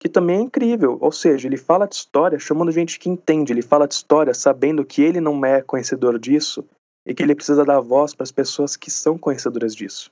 que 0.00 0.08
também 0.08 0.38
é 0.38 0.42
incrível. 0.42 0.98
Ou 1.00 1.10
seja, 1.10 1.46
ele 1.48 1.56
fala 1.56 1.86
de 1.86 1.94
história 1.94 2.38
chamando 2.38 2.70
gente 2.70 2.98
que 2.98 3.08
entende, 3.08 3.52
ele 3.52 3.62
fala 3.62 3.88
de 3.88 3.94
história 3.94 4.34
sabendo 4.34 4.84
que 4.84 5.02
ele 5.02 5.20
não 5.20 5.44
é 5.44 5.62
conhecedor 5.62 6.18
disso 6.18 6.64
e 7.06 7.14
que 7.14 7.22
ele 7.22 7.34
precisa 7.34 7.64
dar 7.64 7.80
voz 7.80 8.14
para 8.14 8.24
as 8.24 8.32
pessoas 8.32 8.76
que 8.76 8.90
são 8.90 9.16
conhecedoras 9.16 9.74
disso. 9.74 10.10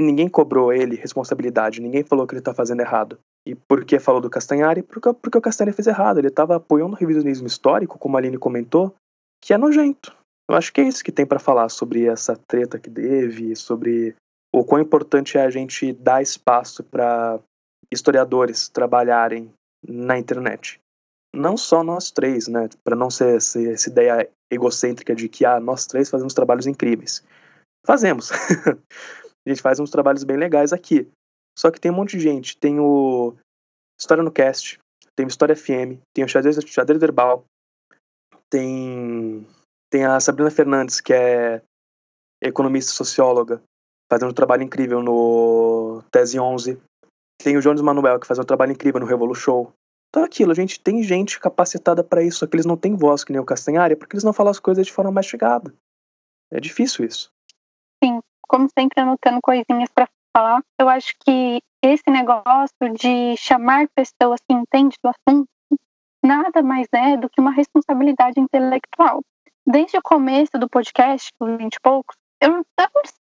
E 0.00 0.02
ninguém 0.02 0.30
cobrou 0.30 0.72
ele 0.72 0.96
responsabilidade, 0.96 1.82
ninguém 1.82 2.02
falou 2.02 2.26
que 2.26 2.32
ele 2.32 2.40
está 2.40 2.54
fazendo 2.54 2.80
errado. 2.80 3.18
E 3.46 3.54
por 3.54 3.84
que 3.84 3.98
falou 3.98 4.18
do 4.18 4.30
Castanhari? 4.30 4.82
Porque, 4.82 5.12
porque 5.12 5.36
o 5.36 5.42
Castanhari 5.42 5.76
fez 5.76 5.86
errado. 5.86 6.16
Ele 6.16 6.28
estava 6.28 6.56
apoiando 6.56 6.94
o 6.94 6.98
revisionismo 6.98 7.46
histórico, 7.46 7.98
como 7.98 8.16
a 8.16 8.20
Aline 8.20 8.38
comentou, 8.38 8.94
que 9.42 9.52
é 9.52 9.58
nojento. 9.58 10.16
Eu 10.48 10.56
acho 10.56 10.72
que 10.72 10.80
é 10.80 10.84
isso 10.84 11.04
que 11.04 11.12
tem 11.12 11.26
para 11.26 11.38
falar 11.38 11.68
sobre 11.68 12.06
essa 12.06 12.34
treta 12.34 12.78
que 12.78 12.88
teve, 12.88 13.54
sobre 13.54 14.16
o 14.54 14.64
quão 14.64 14.80
importante 14.80 15.36
é 15.36 15.42
a 15.42 15.50
gente 15.50 15.92
dar 15.92 16.22
espaço 16.22 16.82
para 16.82 17.38
historiadores 17.92 18.70
trabalharem 18.70 19.52
na 19.86 20.18
internet. 20.18 20.80
Não 21.34 21.58
só 21.58 21.84
nós 21.84 22.10
três, 22.10 22.48
né? 22.48 22.70
Para 22.82 22.96
não 22.96 23.10
ser 23.10 23.36
essa 23.36 23.90
ideia 23.90 24.30
egocêntrica 24.50 25.14
de 25.14 25.28
que 25.28 25.44
ah, 25.44 25.60
nós 25.60 25.86
três 25.86 26.08
fazemos 26.08 26.32
trabalhos 26.32 26.66
incríveis. 26.66 27.22
Fazemos. 27.86 28.30
Gente 29.50 29.62
faz 29.62 29.80
uns 29.80 29.90
trabalhos 29.90 30.22
bem 30.22 30.36
legais 30.36 30.72
aqui. 30.72 31.10
Só 31.58 31.72
que 31.72 31.80
tem 31.80 31.90
um 31.90 31.94
monte 31.94 32.16
de 32.16 32.22
gente. 32.22 32.56
Tem 32.56 32.78
o 32.78 33.34
História 33.98 34.22
no 34.22 34.30
Cast, 34.30 34.78
tem 35.16 35.26
o 35.26 35.28
História 35.28 35.56
FM, 35.56 35.98
tem 36.14 36.24
o 36.24 36.28
Xadrez, 36.28 36.56
Xadrez 36.64 37.00
Verbal, 37.00 37.44
tem, 38.48 39.44
tem 39.90 40.04
a 40.04 40.20
Sabrina 40.20 40.52
Fernandes, 40.52 41.00
que 41.00 41.12
é 41.12 41.62
economista 42.40 42.92
socióloga, 42.92 43.60
fazendo 44.08 44.30
um 44.30 44.34
trabalho 44.34 44.62
incrível 44.62 45.02
no 45.02 46.02
Tese 46.12 46.38
11. 46.38 46.80
Tem 47.42 47.56
o 47.56 47.60
Jones 47.60 47.82
Manuel, 47.82 48.20
que 48.20 48.26
faz 48.28 48.38
um 48.38 48.44
trabalho 48.44 48.72
incrível 48.72 49.00
no 49.00 49.06
Revolu 49.06 49.34
Show. 49.34 49.72
Então 50.10 50.24
aquilo, 50.24 50.52
a 50.52 50.54
gente 50.54 50.80
tem 50.80 51.02
gente 51.02 51.40
capacitada 51.40 52.04
para 52.04 52.22
isso, 52.22 52.38
só 52.38 52.46
que 52.46 52.54
eles 52.54 52.66
não 52.66 52.76
têm 52.76 52.94
voz 52.94 53.24
que 53.24 53.32
nem 53.32 53.40
o 53.40 53.44
Castanhari, 53.44 53.96
porque 53.96 54.14
eles 54.14 54.24
não 54.24 54.32
falam 54.32 54.52
as 54.52 54.60
coisas 54.60 54.86
de 54.86 54.92
forma 54.92 55.10
mais 55.10 55.26
chegada. 55.26 55.74
É 56.52 56.60
difícil 56.60 57.04
isso. 57.04 57.30
Sim, 58.02 58.20
como 58.50 58.68
sempre, 58.76 59.00
anotando 59.00 59.38
coisinhas 59.40 59.88
para 59.94 60.08
falar. 60.36 60.60
Eu 60.76 60.88
acho 60.88 61.14
que 61.24 61.62
esse 61.80 62.10
negócio 62.10 62.92
de 62.98 63.36
chamar 63.36 63.86
pessoas 63.94 64.40
que 64.40 64.52
entendem 64.52 64.98
do 65.02 65.08
assunto 65.08 65.48
nada 66.22 66.60
mais 66.60 66.88
é 66.92 67.16
do 67.16 67.30
que 67.30 67.40
uma 67.40 67.52
responsabilidade 67.52 68.40
intelectual. 68.40 69.22
Desde 69.64 69.96
o 69.96 70.02
começo 70.02 70.58
do 70.58 70.68
podcast, 70.68 71.30
dos 71.40 71.56
20 71.56 71.74
e 71.74 71.80
poucos, 71.80 72.16
eu 72.42 72.50
não 72.50 72.64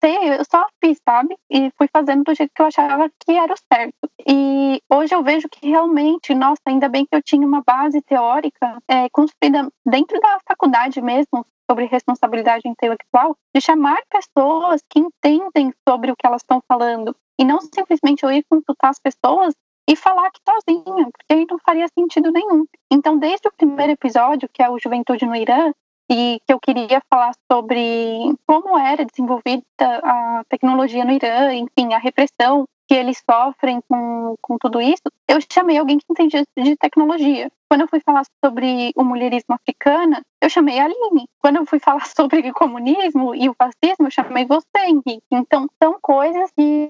sei, 0.02 0.38
eu 0.38 0.44
só 0.48 0.66
fiz, 0.82 1.00
sabe? 1.06 1.36
E 1.50 1.70
fui 1.76 1.88
fazendo 1.92 2.22
do 2.22 2.34
jeito 2.34 2.52
que 2.54 2.62
eu 2.62 2.66
achava 2.66 3.10
que 3.18 3.32
era 3.32 3.52
o 3.52 3.56
certo. 3.72 4.07
E 4.26 4.82
hoje 4.90 5.14
eu 5.14 5.22
vejo 5.22 5.48
que 5.48 5.68
realmente, 5.68 6.34
nossa, 6.34 6.60
ainda 6.66 6.88
bem 6.88 7.06
que 7.06 7.14
eu 7.14 7.22
tinha 7.22 7.46
uma 7.46 7.62
base 7.62 8.00
teórica 8.02 8.82
é, 8.88 9.08
construída 9.10 9.68
dentro 9.86 10.18
da 10.20 10.38
faculdade 10.46 11.00
mesmo, 11.00 11.46
sobre 11.70 11.84
responsabilidade 11.84 12.66
intelectual, 12.66 13.36
de 13.54 13.60
chamar 13.60 14.00
pessoas 14.08 14.82
que 14.88 14.98
entendem 14.98 15.72
sobre 15.86 16.10
o 16.10 16.16
que 16.16 16.26
elas 16.26 16.42
estão 16.42 16.62
falando 16.66 17.14
e 17.38 17.44
não 17.44 17.60
simplesmente 17.60 18.24
eu 18.24 18.32
ir 18.32 18.44
consultar 18.48 18.90
as 18.90 18.98
pessoas 18.98 19.54
e 19.88 19.94
falar 19.94 20.30
que 20.30 20.40
sozinha, 20.46 21.08
porque 21.10 21.32
aí 21.32 21.46
não 21.48 21.58
faria 21.58 21.86
sentido 21.88 22.30
nenhum. 22.32 22.66
Então, 22.90 23.18
desde 23.18 23.48
o 23.48 23.52
primeiro 23.52 23.92
episódio, 23.92 24.48
que 24.52 24.62
é 24.62 24.68
o 24.68 24.78
Juventude 24.78 25.24
no 25.24 25.36
Irã, 25.36 25.72
e 26.10 26.40
que 26.46 26.52
eu 26.52 26.58
queria 26.58 27.02
falar 27.10 27.32
sobre 27.50 28.34
como 28.46 28.78
era 28.78 29.04
desenvolvida 29.04 29.64
a 29.80 30.42
tecnologia 30.48 31.04
no 31.04 31.12
Irã, 31.12 31.52
enfim, 31.54 31.92
a 31.92 31.98
repressão 31.98 32.66
que 32.88 32.94
eles 32.94 33.22
sofrem 33.30 33.80
com, 33.86 34.34
com 34.40 34.56
tudo 34.58 34.80
isso, 34.80 35.02
eu 35.28 35.38
chamei 35.52 35.76
alguém 35.76 35.98
que 35.98 36.06
entendia 36.08 36.42
de 36.56 36.76
tecnologia. 36.76 37.52
Quando 37.68 37.82
eu 37.82 37.88
fui 37.88 38.00
falar 38.00 38.22
sobre 38.42 38.92
o 38.96 39.04
mulherismo 39.04 39.54
africana, 39.54 40.22
eu 40.40 40.48
chamei 40.48 40.78
a 40.78 40.86
Aline. 40.86 41.28
Quando 41.38 41.56
eu 41.56 41.66
fui 41.66 41.78
falar 41.78 42.06
sobre 42.16 42.48
o 42.48 42.54
comunismo 42.54 43.34
e 43.34 43.46
o 43.46 43.54
fascismo, 43.54 44.06
eu 44.06 44.10
chamei 44.10 44.46
você, 44.46 44.86
Henrique. 44.86 45.20
Então, 45.30 45.66
são 45.82 45.98
coisas 46.00 46.50
que 46.52 46.88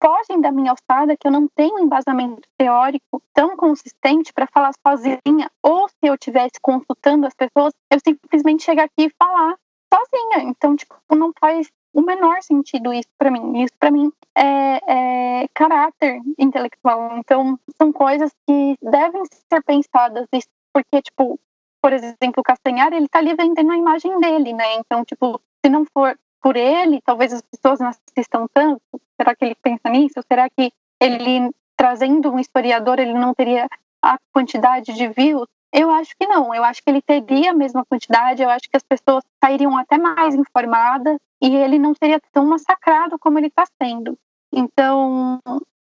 fogem 0.00 0.40
da 0.40 0.52
minha 0.52 0.70
alçada, 0.70 1.16
que 1.16 1.26
eu 1.26 1.32
não 1.32 1.48
tenho 1.48 1.80
embasamento 1.80 2.48
teórico 2.56 3.20
tão 3.34 3.56
consistente 3.56 4.32
para 4.32 4.46
falar 4.46 4.70
sozinha. 4.86 5.50
Ou 5.64 5.88
se 5.88 5.96
eu 6.04 6.14
estivesse 6.14 6.60
consultando 6.62 7.26
as 7.26 7.34
pessoas, 7.34 7.72
eu 7.90 7.98
simplesmente 8.06 8.62
chegar 8.62 8.84
aqui 8.84 9.06
e 9.06 9.12
falar 9.20 9.56
sozinha. 9.92 10.48
Então, 10.48 10.76
tipo, 10.76 10.94
não 11.10 11.32
faz 11.40 11.68
o 11.92 12.02
menor 12.02 12.42
sentido 12.42 12.92
isso 12.92 13.08
para 13.18 13.30
mim. 13.30 13.62
Isso 13.62 13.74
para 13.78 13.90
mim 13.90 14.12
é, 14.36 15.42
é, 15.42 15.48
caráter 15.54 16.20
intelectual. 16.38 17.18
Então, 17.18 17.58
são 17.76 17.92
coisas 17.92 18.30
que 18.46 18.76
devem 18.82 19.22
ser 19.24 19.62
pensadas. 19.64 20.26
Porque, 20.72 21.02
tipo, 21.02 21.38
por 21.82 21.92
exemplo, 21.92 22.38
o 22.38 22.42
Castanhar, 22.42 22.92
ele 22.92 23.08
tá 23.08 23.18
ali 23.18 23.34
vendendo 23.34 23.72
a 23.72 23.76
imagem 23.76 24.18
dele, 24.20 24.52
né? 24.52 24.76
Então, 24.76 25.04
tipo, 25.04 25.40
se 25.64 25.70
não 25.70 25.84
for 25.86 26.18
por 26.40 26.56
ele, 26.56 27.00
talvez 27.02 27.32
as 27.32 27.42
pessoas 27.42 27.80
não 27.80 27.88
assistam 27.88 28.46
tanto. 28.52 28.80
Será 29.20 29.34
que 29.34 29.44
ele 29.44 29.56
pensa 29.56 29.88
nisso? 29.88 30.20
Será 30.30 30.48
que 30.48 30.72
ele, 31.00 31.50
trazendo 31.76 32.32
um 32.32 32.38
historiador, 32.38 32.98
ele 32.98 33.14
não 33.14 33.34
teria 33.34 33.68
a 34.02 34.18
quantidade 34.32 34.94
de 34.94 35.08
views? 35.08 35.48
Eu 35.72 35.90
acho 35.90 36.14
que 36.16 36.26
não. 36.26 36.54
Eu 36.54 36.64
acho 36.64 36.82
que 36.82 36.90
ele 36.90 37.02
teria 37.02 37.50
a 37.50 37.54
mesma 37.54 37.84
quantidade. 37.84 38.42
Eu 38.42 38.50
acho 38.50 38.68
que 38.70 38.76
as 38.76 38.82
pessoas 38.82 39.24
sairiam 39.42 39.76
até 39.76 39.98
mais 39.98 40.34
informadas 40.34 41.18
e 41.42 41.54
ele 41.54 41.78
não 41.78 41.94
seria 41.94 42.20
tão 42.32 42.46
massacrado 42.46 43.18
como 43.18 43.38
ele 43.38 43.48
está 43.48 43.64
sendo. 43.80 44.18
Então, 44.52 45.40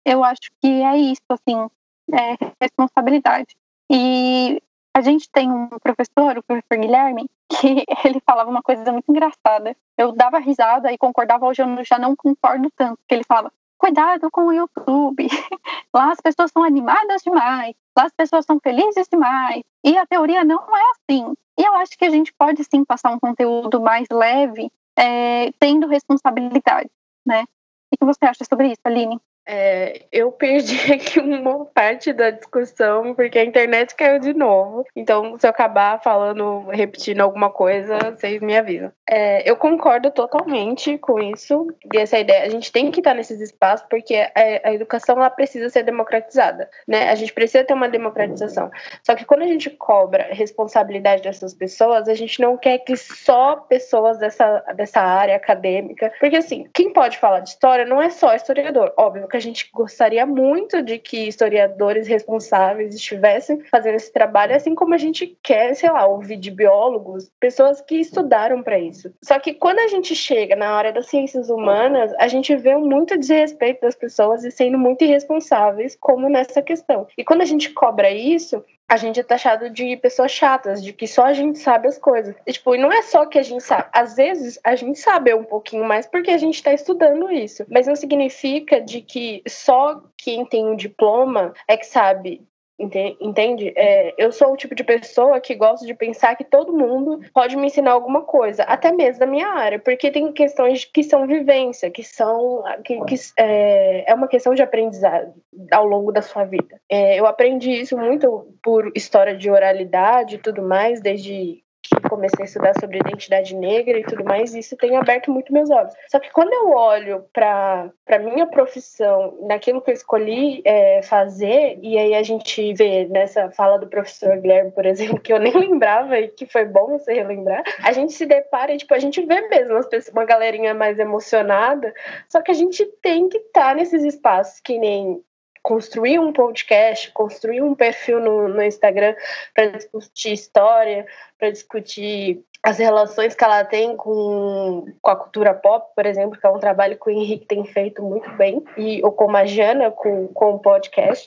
eu 0.04 0.24
acho 0.24 0.50
que 0.60 0.68
é 0.82 0.96
isso, 0.96 1.22
assim, 1.30 1.68
é 2.12 2.36
responsabilidade. 2.60 3.56
E 3.90 4.62
a 4.94 5.00
gente 5.00 5.30
tem 5.30 5.50
um 5.50 5.68
professor, 5.68 6.38
o 6.38 6.42
professor 6.42 6.78
Guilherme, 6.78 7.28
que 7.48 7.84
ele 8.04 8.20
falava 8.24 8.50
uma 8.50 8.62
coisa 8.62 8.92
muito 8.92 9.10
engraçada. 9.10 9.76
Eu 9.96 10.12
dava 10.12 10.38
risada 10.38 10.92
e 10.92 10.98
concordava, 10.98 11.46
hoje 11.46 11.62
eu 11.62 11.84
já 11.84 11.98
não 11.98 12.14
concordo 12.16 12.70
tanto, 12.76 12.98
que 13.08 13.14
ele 13.14 13.24
falava, 13.24 13.52
cuidado 13.78 14.30
com 14.30 14.46
o 14.46 14.52
YouTube. 14.52 15.26
Lá 15.94 16.12
as 16.12 16.20
pessoas 16.20 16.50
são 16.52 16.62
animadas 16.62 17.22
demais, 17.22 17.74
lá 17.96 18.04
as 18.04 18.12
pessoas 18.12 18.44
são 18.44 18.60
felizes 18.60 19.08
demais. 19.10 19.62
E 19.82 19.98
a 19.98 20.06
teoria 20.06 20.44
não 20.44 20.60
é 20.76 20.82
assim. 20.92 21.34
E 21.58 21.64
eu 21.64 21.74
acho 21.74 21.98
que 21.98 22.04
a 22.04 22.10
gente 22.10 22.32
pode 22.38 22.62
sim 22.64 22.84
passar 22.84 23.10
um 23.10 23.18
conteúdo 23.18 23.80
mais 23.80 24.06
leve, 24.10 24.70
é, 25.00 25.50
tendo 25.58 25.86
responsabilidade, 25.86 26.90
né? 27.26 27.44
O 27.92 27.96
que 27.96 28.04
você 28.04 28.24
acha 28.26 28.44
sobre 28.44 28.68
isso, 28.68 28.80
Aline? 28.84 29.18
É, 29.52 30.02
eu 30.12 30.30
perdi 30.30 30.78
aqui 30.94 31.18
uma 31.18 31.64
parte 31.64 32.12
da 32.12 32.30
discussão 32.30 33.16
porque 33.16 33.36
a 33.36 33.44
internet 33.44 33.96
caiu 33.96 34.20
de 34.20 34.32
novo. 34.32 34.86
Então, 34.94 35.36
se 35.40 35.44
eu 35.44 35.50
acabar 35.50 36.00
falando, 36.00 36.68
repetindo 36.68 37.20
alguma 37.20 37.50
coisa, 37.50 37.98
vocês 38.12 38.40
me 38.40 38.56
avisam. 38.56 38.92
É, 39.08 39.50
eu 39.50 39.56
concordo 39.56 40.12
totalmente 40.12 40.96
com 40.98 41.18
isso, 41.18 41.66
dessa 41.84 42.16
ideia. 42.16 42.44
A 42.44 42.48
gente 42.48 42.70
tem 42.70 42.92
que 42.92 43.00
estar 43.00 43.12
nesses 43.12 43.40
espaços 43.40 43.84
porque 43.90 44.14
a, 44.14 44.68
a, 44.68 44.72
educação 44.72 45.16
ela 45.16 45.28
precisa 45.28 45.68
ser 45.68 45.82
democratizada, 45.82 46.70
né? 46.86 47.10
A 47.10 47.16
gente 47.16 47.32
precisa 47.32 47.64
ter 47.64 47.74
uma 47.74 47.88
democratização. 47.88 48.70
Só 49.02 49.16
que 49.16 49.24
quando 49.24 49.42
a 49.42 49.48
gente 49.48 49.68
cobra 49.68 50.28
responsabilidade 50.30 51.24
dessas 51.24 51.54
pessoas, 51.54 52.08
a 52.08 52.14
gente 52.14 52.40
não 52.40 52.56
quer 52.56 52.78
que 52.78 52.96
só 52.96 53.56
pessoas 53.56 54.16
dessa, 54.16 54.60
dessa 54.76 55.00
área 55.00 55.34
acadêmica, 55.34 56.12
porque 56.20 56.36
assim, 56.36 56.68
quem 56.72 56.92
pode 56.92 57.18
falar 57.18 57.40
de 57.40 57.48
história 57.48 57.84
não 57.84 58.00
é 58.00 58.10
só 58.10 58.32
historiador. 58.32 58.92
Óbvio 58.96 59.26
que 59.26 59.39
a 59.39 59.39
gente 59.40 59.70
gostaria 59.72 60.24
muito 60.24 60.82
de 60.82 60.98
que 60.98 61.28
historiadores 61.28 62.06
responsáveis 62.06 62.94
estivessem 62.94 63.60
fazendo 63.64 63.96
esse 63.96 64.12
trabalho, 64.12 64.54
assim 64.54 64.74
como 64.74 64.94
a 64.94 64.98
gente 64.98 65.36
quer, 65.42 65.74
sei 65.74 65.90
lá, 65.90 66.06
ouvir 66.06 66.36
de 66.36 66.50
biólogos, 66.50 67.30
pessoas 67.40 67.80
que 67.80 67.96
estudaram 67.96 68.62
para 68.62 68.78
isso. 68.78 69.12
Só 69.22 69.38
que 69.38 69.54
quando 69.54 69.80
a 69.80 69.88
gente 69.88 70.14
chega 70.14 70.54
na 70.54 70.70
área 70.70 70.92
das 70.92 71.06
ciências 71.06 71.50
humanas, 71.50 72.12
a 72.18 72.28
gente 72.28 72.54
vê 72.56 72.76
muito 72.76 73.18
desrespeito 73.18 73.82
das 73.82 73.94
pessoas 73.94 74.44
e 74.44 74.50
sendo 74.50 74.78
muito 74.78 75.02
irresponsáveis, 75.02 75.96
como 75.98 76.28
nessa 76.28 76.62
questão. 76.62 77.06
E 77.16 77.24
quando 77.24 77.42
a 77.42 77.46
gente 77.46 77.70
cobra 77.70 78.10
isso, 78.10 78.64
a 78.90 78.96
gente 78.96 79.20
é 79.20 79.22
taxado 79.22 79.70
de 79.70 79.96
pessoas 79.96 80.32
chatas, 80.32 80.82
de 80.82 80.92
que 80.92 81.06
só 81.06 81.26
a 81.26 81.32
gente 81.32 81.60
sabe 81.60 81.86
as 81.86 81.96
coisas. 81.96 82.34
E, 82.44 82.52
tipo, 82.52 82.74
não 82.74 82.92
é 82.92 83.02
só 83.02 83.24
que 83.24 83.38
a 83.38 83.42
gente 83.42 83.62
sabe. 83.62 83.88
Às 83.92 84.16
vezes 84.16 84.58
a 84.64 84.74
gente 84.74 84.98
sabe 84.98 85.32
um 85.32 85.44
pouquinho 85.44 85.84
mais 85.84 86.06
porque 86.06 86.32
a 86.32 86.36
gente 86.36 86.56
está 86.56 86.72
estudando 86.72 87.30
isso. 87.30 87.64
Mas 87.70 87.86
não 87.86 87.94
significa 87.94 88.80
de 88.80 89.00
que 89.00 89.44
só 89.46 90.02
quem 90.16 90.44
tem 90.44 90.66
um 90.66 90.74
diploma 90.74 91.54
é 91.68 91.76
que 91.76 91.86
sabe 91.86 92.42
Entende? 92.80 93.72
É, 93.76 94.14
eu 94.16 94.32
sou 94.32 94.52
o 94.52 94.56
tipo 94.56 94.74
de 94.74 94.82
pessoa 94.82 95.38
que 95.40 95.54
gosta 95.54 95.84
de 95.84 95.94
pensar 95.94 96.34
que 96.34 96.44
todo 96.44 96.72
mundo 96.72 97.20
pode 97.34 97.56
me 97.56 97.66
ensinar 97.66 97.92
alguma 97.92 98.22
coisa, 98.22 98.62
até 98.62 98.90
mesmo 98.90 99.20
da 99.20 99.26
minha 99.26 99.48
área, 99.48 99.78
porque 99.78 100.10
tem 100.10 100.32
questões 100.32 100.84
que 100.84 101.02
são 101.02 101.26
vivência, 101.26 101.90
que 101.90 102.02
são. 102.02 102.62
que, 102.84 103.04
que 103.04 103.14
é, 103.36 104.10
é, 104.10 104.14
uma 104.14 104.28
questão 104.28 104.54
de 104.54 104.62
aprendizado 104.62 105.34
ao 105.70 105.84
longo 105.84 106.10
da 106.10 106.22
sua 106.22 106.44
vida. 106.44 106.80
É, 106.88 107.18
eu 107.20 107.26
aprendi 107.26 107.70
isso 107.70 107.98
muito 107.98 108.48
por 108.62 108.90
história 108.94 109.36
de 109.36 109.50
oralidade 109.50 110.36
e 110.36 110.38
tudo 110.38 110.62
mais, 110.62 111.00
desde 111.00 111.62
que 111.96 112.08
comecei 112.08 112.44
a 112.44 112.46
estudar 112.46 112.74
sobre 112.78 112.98
identidade 112.98 113.54
negra 113.54 113.98
e 113.98 114.04
tudo 114.04 114.24
mais, 114.24 114.54
isso 114.54 114.76
tem 114.76 114.96
aberto 114.96 115.30
muito 115.30 115.52
meus 115.52 115.70
olhos. 115.70 115.94
Só 116.08 116.18
que 116.18 116.30
quando 116.30 116.52
eu 116.52 116.70
olho 116.70 117.24
para 117.32 117.90
a 118.08 118.18
minha 118.18 118.46
profissão, 118.46 119.36
naquilo 119.42 119.80
que 119.80 119.90
eu 119.90 119.94
escolhi 119.94 120.62
é, 120.64 121.02
fazer, 121.02 121.78
e 121.82 121.98
aí 121.98 122.14
a 122.14 122.22
gente 122.22 122.72
vê 122.74 123.06
nessa 123.06 123.50
fala 123.50 123.78
do 123.78 123.88
professor 123.88 124.36
Guilherme, 124.38 124.70
por 124.70 124.86
exemplo, 124.86 125.18
que 125.20 125.32
eu 125.32 125.38
nem 125.38 125.52
lembrava 125.52 126.18
e 126.18 126.28
que 126.28 126.46
foi 126.46 126.64
bom 126.64 126.98
você 126.98 127.12
relembrar, 127.12 127.62
a 127.82 127.92
gente 127.92 128.12
se 128.12 128.26
depara 128.26 128.72
e 128.72 128.78
tipo, 128.78 128.94
a 128.94 128.98
gente 128.98 129.24
vê 129.24 129.40
mesmo 129.48 129.76
as 129.76 129.86
pessoas, 129.86 130.12
uma 130.12 130.24
galerinha 130.24 130.74
mais 130.74 130.98
emocionada, 130.98 131.92
só 132.28 132.40
que 132.40 132.50
a 132.50 132.54
gente 132.54 132.84
tem 133.02 133.28
que 133.28 133.38
estar 133.38 133.68
tá 133.68 133.74
nesses 133.74 134.02
espaços 134.02 134.60
que 134.60 134.78
nem 134.78 135.22
construir 135.62 136.18
um 136.18 136.32
podcast, 136.32 137.10
construir 137.12 137.62
um 137.62 137.74
perfil 137.74 138.20
no, 138.20 138.48
no 138.48 138.62
Instagram 138.62 139.14
para 139.54 139.66
discutir 139.66 140.32
história, 140.32 141.06
para 141.38 141.50
discutir 141.50 142.44
as 142.62 142.78
relações 142.78 143.34
que 143.34 143.42
ela 143.42 143.64
tem 143.64 143.96
com, 143.96 144.86
com 145.00 145.10
a 145.10 145.16
cultura 145.16 145.54
pop, 145.54 145.92
por 145.94 146.04
exemplo, 146.04 146.38
que 146.38 146.46
é 146.46 146.50
um 146.50 146.58
trabalho 146.58 146.98
que 146.98 147.08
o 147.08 147.10
Henrique 147.10 147.46
tem 147.46 147.64
feito 147.64 148.02
muito 148.02 148.30
bem, 148.32 148.62
e, 148.76 149.02
ou 149.02 149.12
com 149.12 149.34
a 149.34 149.46
Jana, 149.46 149.90
com, 149.90 150.28
com 150.28 150.54
o 150.54 150.58
podcast. 150.58 151.26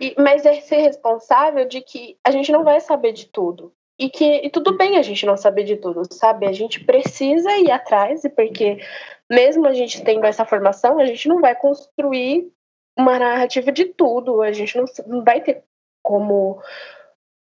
E, 0.00 0.14
mas 0.18 0.44
é 0.44 0.60
ser 0.60 0.78
responsável 0.78 1.66
de 1.66 1.80
que 1.80 2.18
a 2.22 2.30
gente 2.30 2.52
não 2.52 2.64
vai 2.64 2.80
saber 2.80 3.12
de 3.12 3.26
tudo. 3.26 3.72
E 3.98 4.08
que 4.08 4.24
e 4.44 4.50
tudo 4.50 4.76
bem 4.76 4.96
a 4.96 5.02
gente 5.02 5.26
não 5.26 5.36
saber 5.36 5.64
de 5.64 5.76
tudo, 5.76 6.02
sabe? 6.12 6.46
A 6.46 6.52
gente 6.52 6.84
precisa 6.84 7.50
ir 7.56 7.70
atrás, 7.70 8.24
e 8.24 8.28
porque 8.28 8.78
mesmo 9.28 9.66
a 9.66 9.72
gente 9.72 10.04
tendo 10.04 10.24
essa 10.24 10.44
formação, 10.44 10.98
a 10.98 11.06
gente 11.06 11.26
não 11.28 11.40
vai 11.40 11.54
construir 11.54 12.52
uma 12.98 13.18
narrativa 13.18 13.70
de 13.70 13.86
tudo. 13.86 14.42
A 14.42 14.52
gente 14.52 14.76
não, 14.76 14.84
não 15.06 15.24
vai 15.24 15.40
ter 15.40 15.62
como 16.02 16.60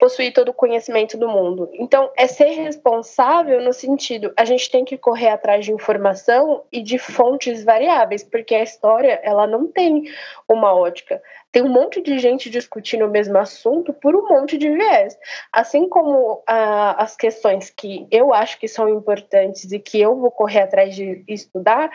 possuir 0.03 0.33
todo 0.33 0.49
o 0.49 0.55
conhecimento 0.55 1.17
do 1.17 1.29
mundo. 1.29 1.71
Então, 1.75 2.11
é 2.17 2.27
ser 2.27 2.51
responsável 2.51 3.63
no 3.63 3.73
sentido, 3.73 4.33
a 4.37 4.45
gente 4.45 4.69
tem 4.69 4.85
que 4.85 4.99
correr 4.99 5.29
atrás 5.29 5.65
de 5.65 5.71
informação 5.71 6.65
e 6.73 6.83
de 6.83 6.99
fontes 6.99 7.63
variáveis, 7.63 8.25
porque 8.25 8.53
a 8.53 8.65
história, 8.65 9.21
ela 9.23 9.47
não 9.47 9.69
tem 9.69 10.03
uma 10.49 10.75
ótica. 10.75 11.23
Tem 11.53 11.63
um 11.63 11.69
monte 11.69 12.03
de 12.03 12.19
gente 12.19 12.51
discutindo 12.51 13.07
o 13.07 13.11
mesmo 13.11 13.39
assunto 13.39 13.93
por 13.93 14.17
um 14.17 14.29
monte 14.29 14.59
de 14.59 14.69
viés. 14.71 15.17
Assim 15.53 15.89
como 15.89 16.43
ah, 16.49 16.97
as 17.01 17.15
questões 17.15 17.71
que 17.71 18.09
eu 18.11 18.35
acho 18.35 18.59
que 18.59 18.67
são 18.67 18.89
importantes 18.89 19.71
e 19.71 19.79
que 19.79 20.01
eu 20.01 20.17
vou 20.17 20.33
correr 20.33 20.63
atrás 20.63 20.97
de 20.97 21.23
estudar, 21.29 21.93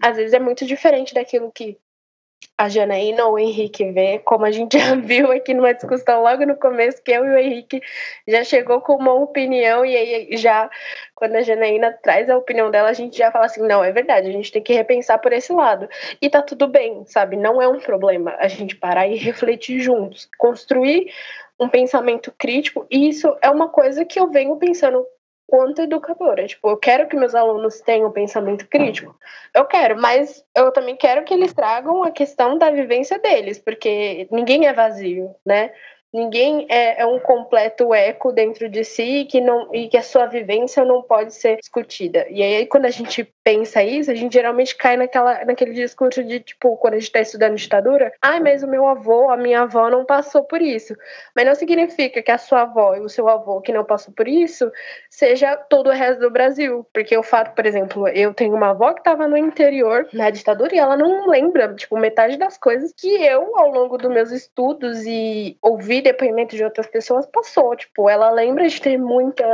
às 0.00 0.16
vezes 0.16 0.32
é 0.32 0.38
muito 0.38 0.64
diferente 0.64 1.12
daquilo 1.12 1.50
que 1.50 1.76
a 2.58 2.68
Janaína 2.68 3.24
ou 3.24 3.34
o 3.34 3.38
Henrique 3.38 3.92
vê, 3.92 4.18
como 4.18 4.44
a 4.44 4.50
gente 4.50 4.76
já 4.78 4.96
viu 4.96 5.30
aqui 5.30 5.54
numa 5.54 5.72
discussão 5.72 6.22
logo 6.22 6.44
no 6.44 6.56
começo, 6.56 7.00
que 7.00 7.12
eu 7.12 7.24
e 7.24 7.28
o 7.30 7.38
Henrique 7.38 7.80
já 8.26 8.42
chegou 8.42 8.80
com 8.80 8.96
uma 8.96 9.14
opinião 9.14 9.86
e 9.86 9.96
aí 9.96 10.36
já, 10.36 10.68
quando 11.14 11.36
a 11.36 11.42
Janaína 11.42 11.96
traz 12.02 12.28
a 12.28 12.36
opinião 12.36 12.68
dela, 12.68 12.88
a 12.88 12.92
gente 12.92 13.16
já 13.16 13.30
fala 13.30 13.46
assim, 13.46 13.62
não, 13.62 13.84
é 13.84 13.92
verdade, 13.92 14.28
a 14.28 14.32
gente 14.32 14.50
tem 14.50 14.60
que 14.60 14.74
repensar 14.74 15.18
por 15.20 15.32
esse 15.32 15.52
lado. 15.52 15.88
E 16.20 16.28
tá 16.28 16.42
tudo 16.42 16.66
bem, 16.66 17.04
sabe? 17.06 17.36
Não 17.36 17.62
é 17.62 17.68
um 17.68 17.78
problema 17.78 18.34
a 18.40 18.48
gente 18.48 18.74
parar 18.74 19.06
e 19.06 19.16
refletir 19.16 19.80
juntos, 19.80 20.28
construir 20.36 21.12
um 21.60 21.68
pensamento 21.68 22.32
crítico, 22.36 22.86
e 22.90 23.08
isso 23.08 23.36
é 23.40 23.48
uma 23.50 23.68
coisa 23.68 24.04
que 24.04 24.18
eu 24.18 24.30
venho 24.30 24.56
pensando 24.56 25.06
quanto 25.48 25.80
educadora. 25.80 26.46
Tipo, 26.46 26.68
eu 26.68 26.76
quero 26.76 27.08
que 27.08 27.16
meus 27.16 27.34
alunos 27.34 27.80
tenham 27.80 28.12
pensamento 28.12 28.68
crítico. 28.68 29.18
Eu 29.54 29.64
quero, 29.64 30.00
mas 30.00 30.44
eu 30.54 30.70
também 30.70 30.94
quero 30.94 31.24
que 31.24 31.32
eles 31.32 31.54
tragam 31.54 32.04
a 32.04 32.10
questão 32.10 32.58
da 32.58 32.70
vivência 32.70 33.18
deles, 33.18 33.58
porque 33.58 34.28
ninguém 34.30 34.66
é 34.66 34.72
vazio, 34.74 35.34
né? 35.44 35.72
Ninguém 36.12 36.66
é, 36.70 37.02
é, 37.02 37.06
um 37.06 37.18
completo 37.18 37.92
eco 37.92 38.32
dentro 38.32 38.66
de 38.66 38.82
si 38.82 39.26
que 39.30 39.42
não, 39.42 39.68
e 39.74 39.88
que 39.88 39.96
a 39.96 40.02
sua 40.02 40.24
vivência 40.24 40.82
não 40.82 41.02
pode 41.02 41.34
ser 41.34 41.56
discutida. 41.56 42.26
E 42.30 42.42
aí, 42.42 42.66
quando 42.66 42.86
a 42.86 42.90
gente 42.90 43.30
pensa 43.44 43.82
isso, 43.82 44.10
a 44.10 44.14
gente 44.14 44.32
geralmente 44.32 44.74
cai 44.74 44.96
naquela, 44.96 45.44
naquele 45.44 45.74
discurso 45.74 46.24
de, 46.24 46.40
tipo, 46.40 46.78
quando 46.78 46.94
a 46.94 46.96
gente 46.96 47.08
está 47.08 47.20
estudando 47.20 47.56
ditadura, 47.56 48.10
ai, 48.22 48.38
ah, 48.38 48.40
mas 48.40 48.62
o 48.62 48.66
meu 48.66 48.86
avô, 48.86 49.28
a 49.30 49.36
minha 49.36 49.62
avó 49.62 49.90
não 49.90 50.06
passou 50.06 50.44
por 50.44 50.62
isso. 50.62 50.96
Mas 51.36 51.44
não 51.44 51.54
significa 51.54 52.22
que 52.22 52.30
a 52.30 52.38
sua 52.38 52.62
avó 52.62 52.94
e 52.94 53.00
o 53.00 53.08
seu 53.08 53.28
avô 53.28 53.60
que 53.60 53.72
não 53.72 53.84
passou 53.84 54.14
por 54.14 54.26
isso 54.26 54.72
seja 55.10 55.56
todo 55.56 55.88
o 55.88 55.92
resto 55.92 56.20
do 56.20 56.30
Brasil. 56.30 56.86
Porque 56.90 57.16
o 57.18 57.22
fato, 57.22 57.54
por 57.54 57.66
exemplo, 57.66 58.08
eu 58.08 58.32
tenho 58.32 58.54
uma 58.54 58.70
avó 58.70 58.94
que 58.94 59.00
estava 59.00 59.28
no 59.28 59.36
interior 59.36 60.08
na 60.14 60.30
ditadura 60.30 60.74
e 60.74 60.78
ela 60.78 60.96
não 60.96 61.28
lembra, 61.28 61.74
tipo, 61.74 61.98
metade 61.98 62.38
das 62.38 62.56
coisas 62.56 62.94
que 62.96 63.08
eu, 63.08 63.58
ao 63.58 63.70
longo 63.70 63.98
dos 63.98 64.10
meus 64.10 64.30
estudos 64.30 65.04
e 65.04 65.58
ouvi 65.60 65.97
depoimento 66.02 66.56
de 66.56 66.64
outras 66.64 66.86
pessoas, 66.86 67.26
passou. 67.26 67.74
Tipo, 67.76 68.08
ela 68.08 68.30
lembra 68.30 68.68
de 68.68 68.80
ter 68.80 68.96
muita. 68.96 69.44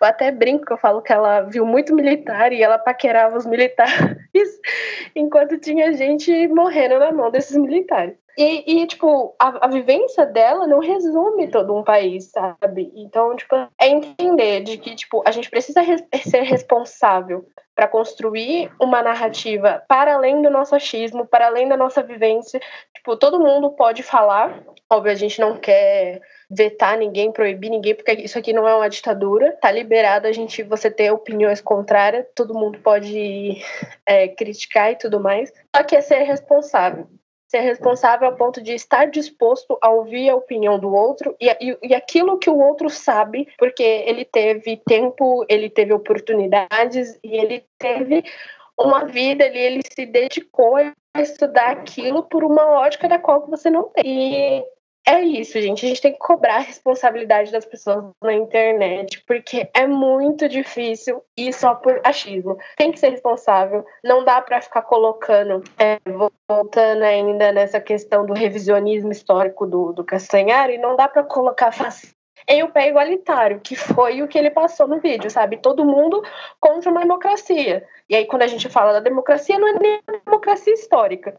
Eu 0.00 0.06
até 0.06 0.30
brinco 0.30 0.72
eu 0.72 0.76
falo 0.76 1.02
que 1.02 1.12
ela 1.12 1.42
viu 1.42 1.64
muito 1.64 1.94
militar 1.94 2.52
e 2.52 2.62
ela 2.62 2.78
paquerava 2.78 3.36
os 3.36 3.46
militares 3.46 4.18
enquanto 5.14 5.58
tinha 5.58 5.92
gente 5.92 6.48
morrendo 6.48 6.98
na 6.98 7.12
mão 7.12 7.30
desses 7.30 7.56
militares. 7.56 8.16
E, 8.36 8.82
e 8.82 8.86
tipo, 8.86 9.34
a, 9.38 9.66
a, 9.66 9.68
vivência 9.68 10.26
dela 10.26 10.66
não 10.66 10.80
resume 10.80 11.48
todo 11.48 11.72
um 11.72 11.84
país, 11.84 12.32
sabe? 12.32 12.92
Então, 12.96 13.36
tipo, 13.36 13.54
é 13.80 13.88
entender 13.88 14.60
de 14.62 14.76
que, 14.76 14.96
tipo, 14.96 15.22
a 15.24 15.30
gente 15.30 15.48
precisa 15.48 15.80
res 15.80 16.02
ser 16.24 16.42
responsável 16.42 17.46
para 17.74 17.88
construir 17.88 18.70
uma 18.80 19.02
narrativa 19.02 19.82
para 19.88 20.14
além 20.14 20.40
do 20.40 20.48
nosso 20.48 20.74
achismo, 20.74 21.26
para 21.26 21.46
além 21.46 21.68
da 21.68 21.76
nossa 21.76 22.02
vivência. 22.02 22.60
Tipo, 22.94 23.16
todo 23.16 23.40
mundo 23.40 23.70
pode 23.70 24.02
falar. 24.02 24.62
Óbvio, 24.90 25.12
a 25.12 25.16
gente 25.16 25.40
não 25.40 25.56
quer 25.56 26.20
vetar 26.48 26.96
ninguém, 26.96 27.32
proibir 27.32 27.70
ninguém, 27.70 27.94
porque 27.94 28.12
isso 28.12 28.38
aqui 28.38 28.52
não 28.52 28.68
é 28.68 28.74
uma 28.76 28.88
ditadura. 28.88 29.52
Tá 29.60 29.70
liberado 29.70 30.28
a 30.28 30.32
gente 30.32 30.62
você 30.62 30.90
ter 30.90 31.10
opiniões 31.10 31.60
contrárias, 31.60 32.26
todo 32.34 32.54
mundo 32.54 32.78
pode 32.78 33.60
é, 34.06 34.28
criticar 34.28 34.92
e 34.92 34.96
tudo 34.96 35.18
mais. 35.18 35.52
Só 35.74 35.82
que 35.82 35.96
é 35.96 36.00
ser 36.00 36.22
responsável 36.22 37.08
ser 37.48 37.60
responsável 37.60 38.28
ao 38.28 38.36
ponto 38.36 38.62
de 38.62 38.72
estar 38.74 39.06
disposto 39.06 39.78
a 39.80 39.90
ouvir 39.90 40.28
a 40.28 40.36
opinião 40.36 40.78
do 40.78 40.92
outro 40.92 41.36
e, 41.40 41.48
e, 41.60 41.78
e, 41.82 41.94
aquilo 41.94 42.38
que 42.38 42.50
o 42.50 42.58
outro 42.58 42.90
sabe, 42.90 43.48
porque 43.58 43.82
ele 43.82 44.24
teve 44.24 44.80
tempo, 44.86 45.44
ele 45.48 45.68
teve 45.70 45.92
oportunidades 45.92 47.18
e 47.22 47.36
ele 47.36 47.64
teve 47.78 48.24
uma 48.78 49.04
vida 49.04 49.44
ali, 49.44 49.58
ele 49.58 49.80
se 49.96 50.04
dedicou 50.04 50.76
a 50.76 51.20
estudar 51.20 51.70
aquilo 51.70 52.24
por 52.24 52.42
uma 52.42 52.80
ótica 52.80 53.08
da 53.08 53.18
qual 53.18 53.46
você 53.46 53.70
não 53.70 53.84
tem. 53.84 54.04
E 54.04 54.64
é 55.06 55.20
isso, 55.20 55.60
gente. 55.60 55.84
A 55.84 55.88
gente 55.88 56.00
tem 56.00 56.12
que 56.12 56.18
cobrar 56.18 56.56
a 56.56 56.60
responsabilidade 56.60 57.52
das 57.52 57.66
pessoas 57.66 58.06
na 58.22 58.32
internet, 58.32 59.22
porque 59.26 59.68
é 59.74 59.86
muito 59.86 60.48
difícil 60.48 61.22
ir 61.36 61.52
só 61.52 61.74
por 61.74 62.00
achismo. 62.02 62.56
Tem 62.76 62.90
que 62.90 62.98
ser 62.98 63.10
responsável. 63.10 63.84
Não 64.02 64.24
dá 64.24 64.40
para 64.40 64.62
ficar 64.62 64.82
colocando, 64.82 65.62
é, 65.78 65.98
voltando 66.48 67.02
ainda 67.02 67.52
nessa 67.52 67.80
questão 67.80 68.24
do 68.24 68.32
revisionismo 68.32 69.12
histórico 69.12 69.66
do, 69.66 69.92
do 69.92 70.04
Castanhari, 70.04 70.78
não 70.78 70.96
dá 70.96 71.06
para 71.06 71.22
colocar 71.22 71.70
em 72.48 72.62
o 72.62 72.70
pé 72.70 72.88
igualitário, 72.88 73.60
que 73.60 73.76
foi 73.76 74.22
o 74.22 74.28
que 74.28 74.38
ele 74.38 74.50
passou 74.50 74.86
no 74.86 75.00
vídeo, 75.00 75.30
sabe? 75.30 75.58
Todo 75.58 75.84
mundo 75.84 76.22
contra 76.60 76.90
uma 76.90 77.00
democracia. 77.00 77.86
E 78.08 78.16
aí, 78.16 78.26
quando 78.26 78.42
a 78.42 78.46
gente 78.46 78.68
fala 78.68 78.92
da 78.92 79.00
democracia, 79.00 79.58
não 79.58 79.68
é 79.68 79.78
nem 79.78 80.00
democracia 80.24 80.72
histórica 80.72 81.38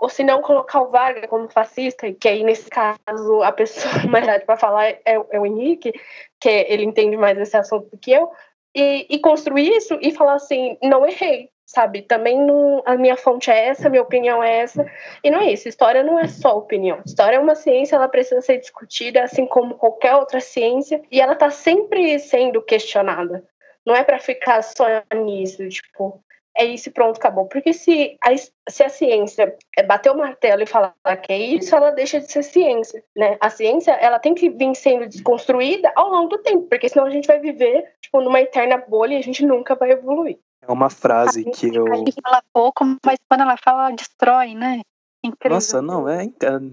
ou 0.00 0.08
se 0.08 0.24
não 0.24 0.40
colocar 0.40 0.80
o 0.80 0.90
Vargas 0.90 1.28
como 1.28 1.48
fascista, 1.50 2.10
que 2.12 2.26
aí 2.26 2.42
nesse 2.42 2.70
caso 2.70 3.42
a 3.42 3.52
pessoa 3.52 3.92
mais 4.08 4.42
para 4.44 4.56
falar 4.56 4.88
é, 4.88 5.00
é, 5.04 5.38
o 5.38 5.44
Henrique, 5.44 5.92
que 6.40 6.48
ele 6.48 6.84
entende 6.84 7.16
mais 7.18 7.38
esse 7.38 7.56
assunto 7.56 7.90
do 7.90 7.98
que 7.98 8.10
eu, 8.10 8.30
e, 8.74 9.06
e, 9.10 9.18
construir 9.18 9.68
isso 9.76 9.98
e 10.00 10.12
falar 10.12 10.34
assim, 10.34 10.78
não 10.82 11.06
errei, 11.06 11.50
sabe? 11.66 12.02
Também 12.02 12.40
não, 12.40 12.82
a 12.86 12.96
minha 12.96 13.16
fonte 13.16 13.50
é 13.50 13.66
essa, 13.66 13.90
minha 13.90 14.02
opinião 14.02 14.42
é 14.42 14.58
essa. 14.58 14.86
E 15.24 15.30
não 15.30 15.40
é 15.40 15.52
isso. 15.52 15.68
História 15.68 16.04
não 16.04 16.18
é 16.18 16.28
só 16.28 16.56
opinião. 16.56 17.02
História 17.04 17.36
é 17.36 17.40
uma 17.40 17.56
ciência, 17.56 17.96
ela 17.96 18.08
precisa 18.08 18.40
ser 18.40 18.58
discutida, 18.58 19.24
assim 19.24 19.44
como 19.44 19.74
qualquer 19.74 20.14
outra 20.14 20.40
ciência, 20.40 21.02
e 21.10 21.20
ela 21.20 21.32
está 21.32 21.50
sempre 21.50 22.16
sendo 22.20 22.62
questionada. 22.62 23.44
Não 23.84 23.94
é 23.94 24.04
para 24.04 24.20
ficar 24.20 24.62
só 24.62 24.86
nisso, 25.14 25.68
tipo, 25.68 26.22
é 26.60 26.64
isso 26.66 26.90
e 26.90 26.92
pronto, 26.92 27.16
acabou. 27.16 27.46
Porque 27.46 27.72
se 27.72 28.16
a, 28.22 28.36
se 28.68 28.82
a 28.82 28.88
ciência 28.88 29.56
é 29.76 29.82
bater 29.82 30.10
o 30.10 30.16
martelo 30.16 30.62
e 30.62 30.66
falar 30.66 30.94
que 31.22 31.32
é 31.32 31.38
isso, 31.38 31.74
ela 31.74 31.90
deixa 31.90 32.20
de 32.20 32.30
ser 32.30 32.42
ciência, 32.42 33.02
né? 33.16 33.38
A 33.40 33.48
ciência, 33.48 33.92
ela 33.92 34.18
tem 34.18 34.34
que 34.34 34.50
vir 34.50 34.74
sendo 34.74 35.08
desconstruída 35.08 35.90
ao 35.96 36.10
longo 36.10 36.28
do 36.28 36.38
tempo, 36.38 36.66
porque 36.68 36.88
senão 36.88 37.06
a 37.06 37.10
gente 37.10 37.26
vai 37.26 37.40
viver, 37.40 37.94
tipo, 38.02 38.20
numa 38.20 38.40
eterna 38.40 38.76
bolha 38.76 39.14
e 39.14 39.18
a 39.18 39.22
gente 39.22 39.44
nunca 39.44 39.74
vai 39.74 39.92
evoluir. 39.92 40.38
É 40.62 40.70
uma 40.70 40.90
frase 40.90 41.44
que 41.44 41.74
eu... 41.74 41.90
A 41.90 41.96
gente 41.96 42.14
fala 42.22 42.42
pouco, 42.52 42.84
mas 43.04 43.18
quando 43.26 43.40
ela 43.40 43.56
fala, 43.56 43.86
ela 43.86 43.96
destrói, 43.96 44.54
né? 44.54 44.82
Incrível. 45.24 45.54
Nossa, 45.54 45.80
não, 45.80 46.08
é, 46.08 46.28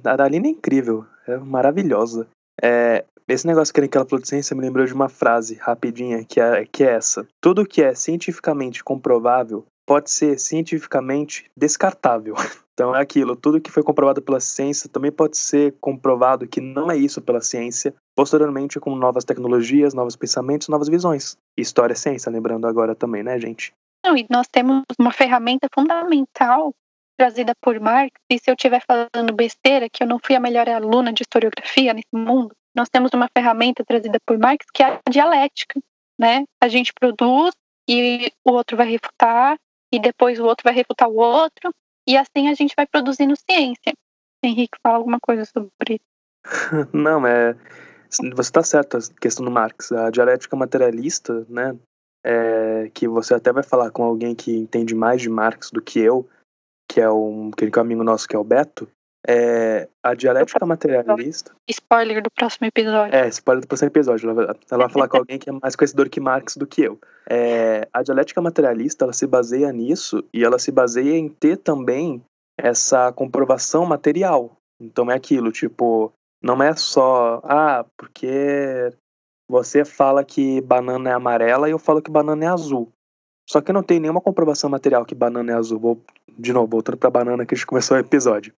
a 0.06 0.24
Aline 0.24 0.50
é 0.50 0.52
incrível, 0.52 1.06
é 1.28 1.38
maravilhosa. 1.38 2.28
É, 2.62 3.06
esse 3.28 3.46
negócio 3.46 3.74
que 3.74 3.80
ela 3.80 4.06
falou 4.06 4.22
de 4.22 4.28
ciência 4.28 4.56
me 4.56 4.62
lembrou 4.62 4.86
de 4.86 4.94
uma 4.94 5.10
frase 5.10 5.56
rapidinha 5.56 6.24
que 6.24 6.40
é, 6.40 6.66
que 6.66 6.84
é 6.84 6.94
essa. 6.94 7.28
Tudo 7.42 7.66
que 7.66 7.84
é 7.84 7.94
cientificamente 7.94 8.84
comprovável 8.84 9.66
pode 9.88 10.12
ser 10.12 10.38
cientificamente 10.38 11.50
descartável. 11.56 12.36
Então 12.78 12.96
é 12.96 13.02
aquilo, 13.02 13.36
tudo 13.36 13.60
que 13.60 13.72
foi 13.72 13.82
comprovado 13.82 14.22
pela 14.22 14.40
ciência 14.40 14.88
também 14.88 15.12
pode 15.12 15.36
ser 15.36 15.74
comprovado 15.82 16.48
que 16.48 16.62
não 16.62 16.92
é 16.92 16.96
isso 16.96 17.20
pela 17.20 17.42
ciência, 17.42 17.92
posteriormente 18.16 18.80
com 18.80 18.96
novas 18.96 19.24
tecnologias, 19.24 19.96
novos 19.96 20.16
pensamentos, 20.16 20.68
novas 20.68 20.88
visões. 20.88 21.36
História 21.58 21.94
é 21.94 21.96
ciência, 21.96 22.32
lembrando 22.32 22.68
agora 22.68 22.94
também, 22.94 23.24
né, 23.24 23.40
gente? 23.40 23.74
Não, 24.06 24.16
e 24.16 24.28
nós 24.30 24.46
temos 24.48 24.84
uma 25.00 25.12
ferramenta 25.12 25.68
fundamental 25.74 26.72
trazida 27.18 27.54
por 27.60 27.80
Marx, 27.80 28.12
e 28.32 28.38
se 28.38 28.48
eu 28.48 28.54
estiver 28.54 28.84
falando 28.86 29.34
besteira, 29.34 29.90
que 29.90 30.04
eu 30.04 30.08
não 30.08 30.20
fui 30.24 30.36
a 30.36 30.40
melhor 30.40 30.70
aluna 30.70 31.12
de 31.12 31.24
historiografia 31.24 31.96
nesse 31.96 32.14
mundo, 32.14 32.52
nós 32.76 32.90
temos 32.90 33.10
uma 33.12 33.28
ferramenta 33.36 33.84
trazida 33.84 34.20
por 34.24 34.38
Marx 34.38 34.68
que 34.72 34.84
é 34.84 35.00
a 35.04 35.10
dialética, 35.10 35.80
né? 36.20 36.44
A 36.62 36.68
gente 36.68 36.94
produz 36.94 37.56
e 37.90 38.32
o 38.46 38.52
outro 38.52 38.78
vai 38.78 38.88
refutar, 38.88 39.58
e 39.92 40.00
depois 40.00 40.40
o 40.40 40.46
outro 40.46 40.64
vai 40.64 40.74
refutar 40.74 41.10
o 41.10 41.18
outro, 41.18 41.74
e 42.08 42.18
assim 42.18 42.48
a 42.48 42.54
gente 42.54 42.74
vai 42.76 42.86
produzindo 42.86 43.36
ciência. 43.36 43.94
Henrique, 44.44 44.78
fala 44.82 44.98
alguma 44.98 45.20
coisa 45.20 45.46
sobre 45.46 45.96
isso. 45.96 46.44
Não, 46.94 47.26
é. 47.26 47.56
Você 48.10 48.42
está 48.42 48.64
certo, 48.64 48.98
a 48.98 49.00
questão 49.20 49.44
do 49.44 49.52
Marx. 49.52 49.92
A 49.92 50.10
dialética 50.10 50.56
materialista, 50.56 51.46
né? 51.50 51.78
É, 52.24 52.90
que 52.94 53.08
você 53.08 53.34
até 53.34 53.52
vai 53.52 53.64
falar 53.64 53.92
com 53.92 54.04
alguém 54.04 54.36
que 54.36 54.56
entende 54.56 54.96
mais 54.96 55.22
de 55.22 55.30
Marx 55.30 55.70
do 55.72 55.82
que 55.82 56.00
eu, 56.00 56.28
que 56.90 57.00
é 57.00 57.10
um, 57.10 57.52
que 57.52 57.66
é 57.66 57.70
um 57.78 57.82
amigo 57.82 58.04
nosso 58.04 58.28
que 58.28 58.36
é 58.36 58.40
o 58.40 58.44
Beto, 58.44 58.90
é, 59.28 59.90
a 60.02 60.14
dialética 60.14 60.66
materialista. 60.66 61.52
Spoiler 61.68 62.24
do 62.24 62.32
próximo 62.32 62.68
episódio. 62.68 63.14
É, 63.14 63.28
spoiler 63.28 63.62
do 63.62 63.68
próximo 63.68 63.90
episódio. 63.90 64.30
Ela, 64.30 64.56
ela 64.72 64.84
vai 64.86 64.90
falar 64.90 65.08
com 65.10 65.18
alguém 65.18 65.38
que 65.38 65.50
é 65.50 65.54
mais 65.54 65.76
conhecedor 65.76 66.08
que 66.08 66.22
Marx 66.22 66.56
do 66.56 66.66
que 66.66 66.84
eu. 66.84 66.98
É, 67.30 67.88
a 67.92 68.02
dialética 68.02 68.42
materialista 68.42 69.04
ela 69.04 69.12
se 69.12 69.28
baseia 69.28 69.72
nisso 69.74 70.24
e 70.34 70.46
ela 70.46 70.58
se 70.58 70.72
baseia 70.72 71.18
em 71.18 71.28
ter 71.28 71.58
também 71.58 72.24
essa 72.58 73.12
comprovação 73.12 73.86
material. 73.86 74.56
Então 74.80 75.12
é 75.12 75.16
aquilo, 75.16 75.52
tipo, 75.52 76.14
não 76.42 76.62
é 76.64 76.74
só, 76.76 77.42
ah, 77.44 77.86
porque 77.98 78.94
você 79.50 79.84
fala 79.84 80.24
que 80.24 80.62
banana 80.62 81.10
é 81.10 81.14
amarela 81.14 81.68
e 81.68 81.72
eu 81.72 81.80
falo 81.80 82.02
que 82.02 82.12
banana 82.12 82.46
é 82.46 82.48
azul. 82.48 82.92
Só 83.50 83.62
que 83.62 83.72
não 83.72 83.82
tem 83.82 84.00
nenhuma 84.00 84.22
comprovação 84.22 84.70
material 84.70 85.06
que 85.06 85.16
banana 85.16 85.54
é 85.54 85.56
azul. 85.56 85.80
Vou, 85.80 86.02
de 86.38 86.52
novo, 86.52 86.68
voltando 86.68 86.98
pra 86.98 87.10
banana 87.10 87.46
que 87.46 87.56
a 87.56 87.58
gente 87.58 87.66
começou 87.68 87.96
o 87.98 88.00
episódio. 88.00 88.54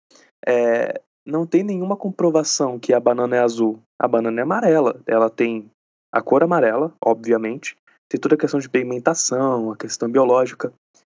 É, 0.47 1.01
não 1.27 1.47
tem 1.47 1.62
nenhuma 1.62 1.97
comprovação 1.97 2.78
que 2.78 2.93
a 2.93 3.01
banana 3.01 3.36
é 3.36 3.40
azul. 3.40 3.81
A 3.98 4.09
banana 4.09 4.40
é 4.40 4.43
amarela. 4.43 5.01
Ela 5.06 5.28
tem 5.28 5.70
a 6.12 6.23
cor 6.23 6.43
amarela, 6.43 6.94
obviamente. 7.05 7.77
Tem 8.09 8.19
toda 8.19 8.35
a 8.35 8.39
questão 8.39 8.59
de 8.59 8.69
pigmentação, 8.69 9.70
a 9.70 9.77
questão 9.77 10.10
biológica. 10.10 10.73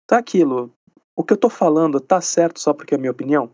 Tá 0.08 0.18
aquilo. 0.18 0.72
O 1.16 1.24
que 1.24 1.34
eu 1.34 1.38
tô 1.38 1.50
falando 1.50 2.00
tá 2.00 2.20
certo 2.22 2.60
só 2.60 2.74
porque 2.74 2.96
é 2.96 2.98
a 2.98 3.00
minha 3.00 3.12
opinião? 3.12 3.52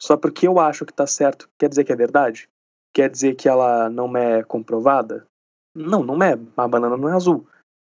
Só 0.00 0.16
porque 0.16 0.46
eu 0.46 0.60
acho 0.60 0.84
que 0.84 0.92
tá 0.92 1.06
certo, 1.06 1.48
quer 1.58 1.68
dizer 1.68 1.84
que 1.84 1.92
é 1.92 1.96
verdade? 1.96 2.48
Quer 2.94 3.10
dizer 3.10 3.34
que 3.34 3.48
ela 3.48 3.88
não 3.88 4.16
é 4.16 4.42
comprovada? 4.42 5.26
Não, 5.74 6.02
não 6.02 6.22
é. 6.22 6.38
A 6.56 6.68
banana 6.68 6.96
não 6.96 7.08
é 7.08 7.12
azul. 7.12 7.46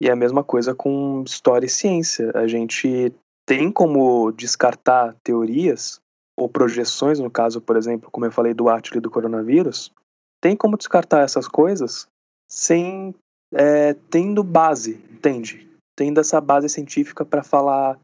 E 0.01 0.09
é 0.09 0.13
a 0.13 0.17
mesma 0.17 0.45
coisa 0.45 0.75
com 0.75 1.23
história 1.27 1.67
e 1.67 1.69
ciência. 1.69 2.31
A 2.35 2.47
gente 2.47 3.13
tem 3.47 3.71
como 3.71 4.31
descartar 4.33 5.15
teorias 5.23 6.01
ou 6.41 6.49
projeções, 6.49 7.19
no 7.19 7.31
caso, 7.31 7.61
por 7.61 7.77
exemplo, 7.77 8.11
como 8.11 8.25
eu 8.25 8.33
falei 8.33 8.55
do 8.55 8.71
Atlas 8.71 9.03
do 9.03 9.11
coronavírus, 9.11 9.93
tem 10.41 10.57
como 10.57 10.79
descartar 10.79 11.21
essas 11.21 11.47
coisas 11.47 12.09
sem 12.49 13.15
é, 13.53 13.93
tendo 14.11 14.43
base, 14.43 14.95
entende? 15.11 15.71
Tendo 15.95 16.19
essa 16.19 16.41
base 16.41 16.67
científica 16.71 17.27
para 17.27 17.43
falar, 17.43 17.99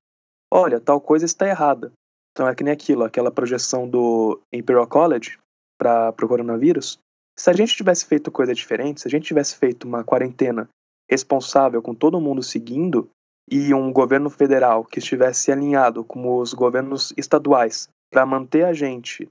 olha, 0.53 0.79
tal 0.79 1.01
coisa 1.01 1.25
está 1.25 1.49
errada. 1.49 1.91
Então 2.33 2.47
é 2.47 2.55
que 2.55 2.63
nem 2.63 2.75
aquilo, 2.75 3.05
aquela 3.05 3.31
projeção 3.31 3.89
do 3.89 4.39
Imperial 4.53 4.87
College 4.87 5.39
para 5.79 6.11
o 6.11 6.29
coronavírus. 6.29 6.99
Se 7.39 7.49
a 7.49 7.55
gente 7.55 7.75
tivesse 7.75 8.05
feito 8.05 8.31
coisa 8.31 8.55
diferente, 8.55 9.01
se 9.01 9.09
a 9.09 9.11
gente 9.11 9.27
tivesse 9.27 9.57
feito 9.57 9.85
uma 9.85 10.05
quarentena 10.05 10.69
responsável 11.11 11.81
com 11.81 11.95
todo 11.95 12.21
mundo 12.21 12.43
seguindo 12.43 13.09
e 13.51 13.73
um 13.73 13.91
governo 13.91 14.29
federal 14.29 14.85
que 14.85 14.99
estivesse 14.99 15.51
alinhado 15.51 16.05
com 16.05 16.37
os 16.39 16.53
governos 16.53 17.15
estaduais 17.17 17.89
para 18.11 18.27
manter 18.27 18.65
a 18.65 18.73
gente 18.73 19.29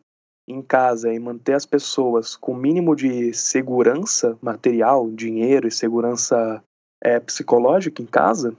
em 0.48 0.62
casa 0.62 1.12
e 1.14 1.20
manter 1.20 1.54
as 1.54 1.66
pessoas 1.66 2.36
com 2.36 2.52
o 2.52 2.58
mínimo 2.58 2.96
de 2.96 3.34
segurança 3.34 4.38
material, 4.42 5.10
dinheiro 5.10 5.68
e 5.68 5.72
segurança 5.72 6.64
é, 7.04 7.20
psicológica 7.20 8.02
em 8.02 8.06
casa, 8.06 8.56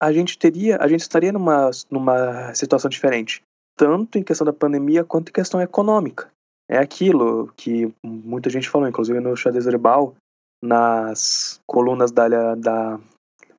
a 0.00 0.12
gente 0.12 0.38
teria, 0.38 0.78
a 0.78 0.88
gente 0.88 1.00
estaria 1.00 1.32
numa, 1.32 1.70
numa 1.90 2.54
situação 2.54 2.88
diferente, 2.88 3.42
tanto 3.76 4.18
em 4.18 4.22
questão 4.22 4.44
da 4.44 4.52
pandemia 4.52 5.04
quanto 5.04 5.28
em 5.28 5.32
questão 5.32 5.60
econômica. 5.60 6.30
É 6.68 6.78
aquilo 6.78 7.52
que 7.56 7.92
muita 8.02 8.50
gente 8.50 8.68
falou, 8.68 8.88
inclusive 8.88 9.20
no 9.20 9.36
Xadrez 9.36 9.66
Herbal, 9.66 10.14
nas 10.62 11.60
colunas 11.66 12.10
da, 12.10 12.54
da 12.54 12.98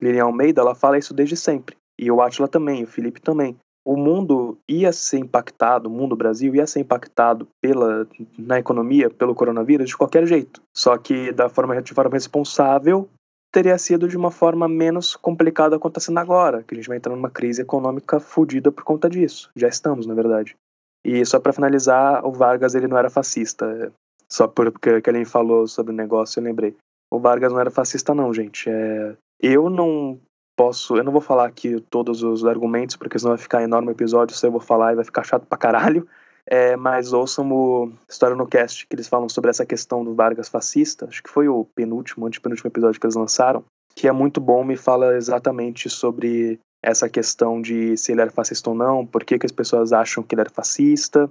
Lilian 0.01 0.25
Almeida, 0.25 0.61
ela 0.61 0.75
fala 0.75 0.97
isso 0.97 1.13
desde 1.13 1.37
sempre. 1.37 1.77
E 1.97 2.11
o 2.11 2.21
Atila 2.21 2.47
também, 2.47 2.83
o 2.83 2.87
Felipe 2.87 3.21
também 3.21 3.57
o 3.87 3.95
mundo 3.95 4.57
ia 4.67 4.91
ser 4.91 5.19
impactado, 5.19 5.87
o 5.87 5.89
mundo 5.89 6.13
Brasil 6.13 6.53
ia 6.53 6.67
ser 6.67 6.81
impactado 6.81 7.47
pela, 7.61 8.05
na 8.37 8.59
economia 8.59 9.09
pelo 9.09 9.33
coronavírus 9.33 9.87
de 9.87 9.95
qualquer 9.95 10.27
jeito. 10.27 10.61
Só 10.75 10.97
que 10.97 11.31
da 11.31 11.47
forma, 11.47 11.81
de 11.81 11.93
forma 11.93 12.11
responsável 12.11 13.07
teria 13.49 13.77
sido 13.77 14.09
de 14.09 14.17
uma 14.17 14.29
forma 14.29 14.67
menos 14.67 15.15
complicada 15.15 15.79
sendo 15.99 16.19
agora, 16.19 16.63
que 16.63 16.75
a 16.75 16.77
gente 16.77 16.89
vai 16.89 16.97
entrar 16.97 17.15
numa 17.15 17.29
crise 17.29 17.61
econômica 17.61 18.19
fodida 18.19 18.73
por 18.73 18.83
conta 18.83 19.09
disso. 19.09 19.49
Já 19.55 19.69
estamos, 19.69 20.05
na 20.05 20.13
verdade. 20.13 20.53
E 21.01 21.25
só 21.25 21.39
para 21.39 21.53
finalizar, 21.53 22.25
o 22.25 22.33
Vargas 22.33 22.75
ele 22.75 22.89
não 22.89 22.97
era 22.97 23.09
fascista. 23.09 23.93
Só 24.29 24.49
porque 24.49 24.99
que 24.99 25.09
ele 25.09 25.23
falou 25.23 25.65
sobre 25.65 25.93
o 25.93 25.95
negócio, 25.95 26.41
eu 26.41 26.43
lembrei. 26.43 26.75
O 27.09 27.19
Vargas 27.19 27.53
não 27.53 27.59
era 27.61 27.71
fascista 27.71 28.13
não, 28.13 28.33
gente. 28.33 28.69
É... 28.69 29.15
Eu 29.41 29.69
não 29.69 30.19
posso. 30.57 30.97
Eu 30.97 31.03
não 31.03 31.11
vou 31.11 31.21
falar 31.21 31.45
aqui 31.45 31.79
todos 31.89 32.23
os 32.23 32.43
argumentos, 32.43 32.95
porque 32.95 33.17
senão 33.17 33.31
vai 33.31 33.37
ficar 33.37 33.63
enorme 33.63 33.91
episódio, 33.91 34.35
se 34.35 34.45
eu 34.45 34.51
vou 34.51 34.59
falar 34.59 34.91
e 34.91 34.95
vai 34.95 35.05
ficar 35.05 35.23
chato 35.23 35.45
pra 35.45 35.57
caralho. 35.57 36.05
É, 36.49 36.75
mas 36.75 37.13
ouçam 37.13 37.49
o 37.51 37.91
História 38.09 38.35
no 38.35 38.47
Cast, 38.47 38.87
que 38.87 38.95
eles 38.95 39.07
falam 39.07 39.29
sobre 39.29 39.49
essa 39.49 39.65
questão 39.65 40.03
do 40.03 40.15
Vargas 40.15 40.49
fascista. 40.49 41.05
Acho 41.05 41.21
que 41.21 41.29
foi 41.29 41.47
o 41.47 41.65
penúltimo, 41.75 42.25
antepenúltimo 42.25 42.69
episódio 42.69 42.99
que 42.99 43.05
eles 43.05 43.15
lançaram. 43.15 43.63
Que 43.93 44.07
é 44.07 44.11
muito 44.11 44.41
bom, 44.41 44.63
me 44.63 44.77
fala 44.77 45.15
exatamente 45.15 45.89
sobre 45.89 46.59
essa 46.81 47.09
questão 47.09 47.61
de 47.61 47.97
se 47.97 48.11
ele 48.11 48.21
era 48.21 48.31
fascista 48.31 48.69
ou 48.69 48.75
não, 48.75 49.05
por 49.05 49.23
que, 49.23 49.37
que 49.37 49.45
as 49.45 49.51
pessoas 49.51 49.91
acham 49.91 50.23
que 50.23 50.33
ele 50.33 50.41
era 50.41 50.49
fascista. 50.49 51.29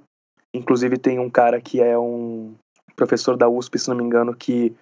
Inclusive 0.53 0.99
tem 0.99 1.19
um 1.19 1.31
cara 1.31 1.61
que 1.61 1.81
é 1.81 1.99
um 1.99 2.55
professor 2.95 3.37
da 3.37 3.49
USP, 3.49 3.79
se 3.79 3.89
não 3.89 3.97
me 3.97 4.05
engano, 4.05 4.35
que 4.35 4.75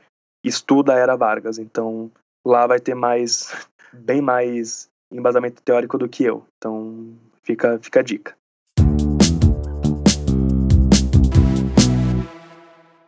estuda 0.44 0.94
a 0.94 0.98
era 0.98 1.16
Vargas. 1.16 1.58
Então 1.58 2.10
lá 2.44 2.66
vai 2.66 2.80
ter 2.80 2.94
mais 2.94 3.52
bem 3.94 4.20
mais 4.20 4.90
embasamento 5.10 5.62
teórico 5.62 5.96
do 5.98 6.08
que 6.08 6.24
eu. 6.24 6.46
Então, 6.56 7.16
fica, 7.42 7.78
fica 7.80 8.00
a 8.00 8.02
dica. 8.02 8.36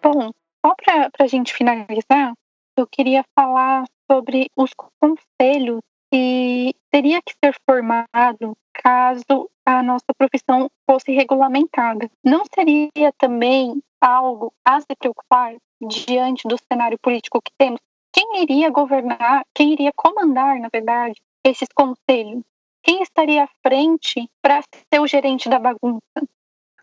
Bom, 0.02 0.30
só 0.64 0.74
para 0.84 1.10
a 1.20 1.26
gente 1.26 1.52
finalizar, 1.52 2.32
eu 2.76 2.86
queria 2.86 3.24
falar 3.34 3.84
sobre 4.10 4.50
os 4.56 4.70
conselhos 5.00 5.80
que 6.12 6.74
teria 6.90 7.20
que 7.22 7.34
ser 7.44 7.54
formado 7.68 8.56
caso 8.72 9.50
a 9.64 9.82
nossa 9.82 10.06
profissão 10.16 10.70
fosse 10.88 11.10
regulamentada. 11.12 12.08
Não 12.24 12.44
seria 12.54 13.12
também 13.18 13.82
algo 14.00 14.52
a 14.64 14.80
se 14.80 14.94
preocupar 14.98 15.56
diante 15.80 16.46
do 16.46 16.56
cenário 16.70 16.98
político 17.02 17.42
que 17.42 17.52
temos? 17.58 17.80
Quem 18.16 18.42
iria 18.42 18.70
governar, 18.70 19.42
quem 19.54 19.72
iria 19.72 19.92
comandar, 19.94 20.58
na 20.58 20.68
verdade, 20.72 21.20
esses 21.44 21.68
conselhos? 21.74 22.42
quem 22.86 23.02
estaria 23.02 23.42
à 23.42 23.48
frente 23.66 24.30
para 24.40 24.62
ser 24.62 25.00
o 25.00 25.06
gerente 25.08 25.48
da 25.48 25.58
bagunça? 25.58 26.00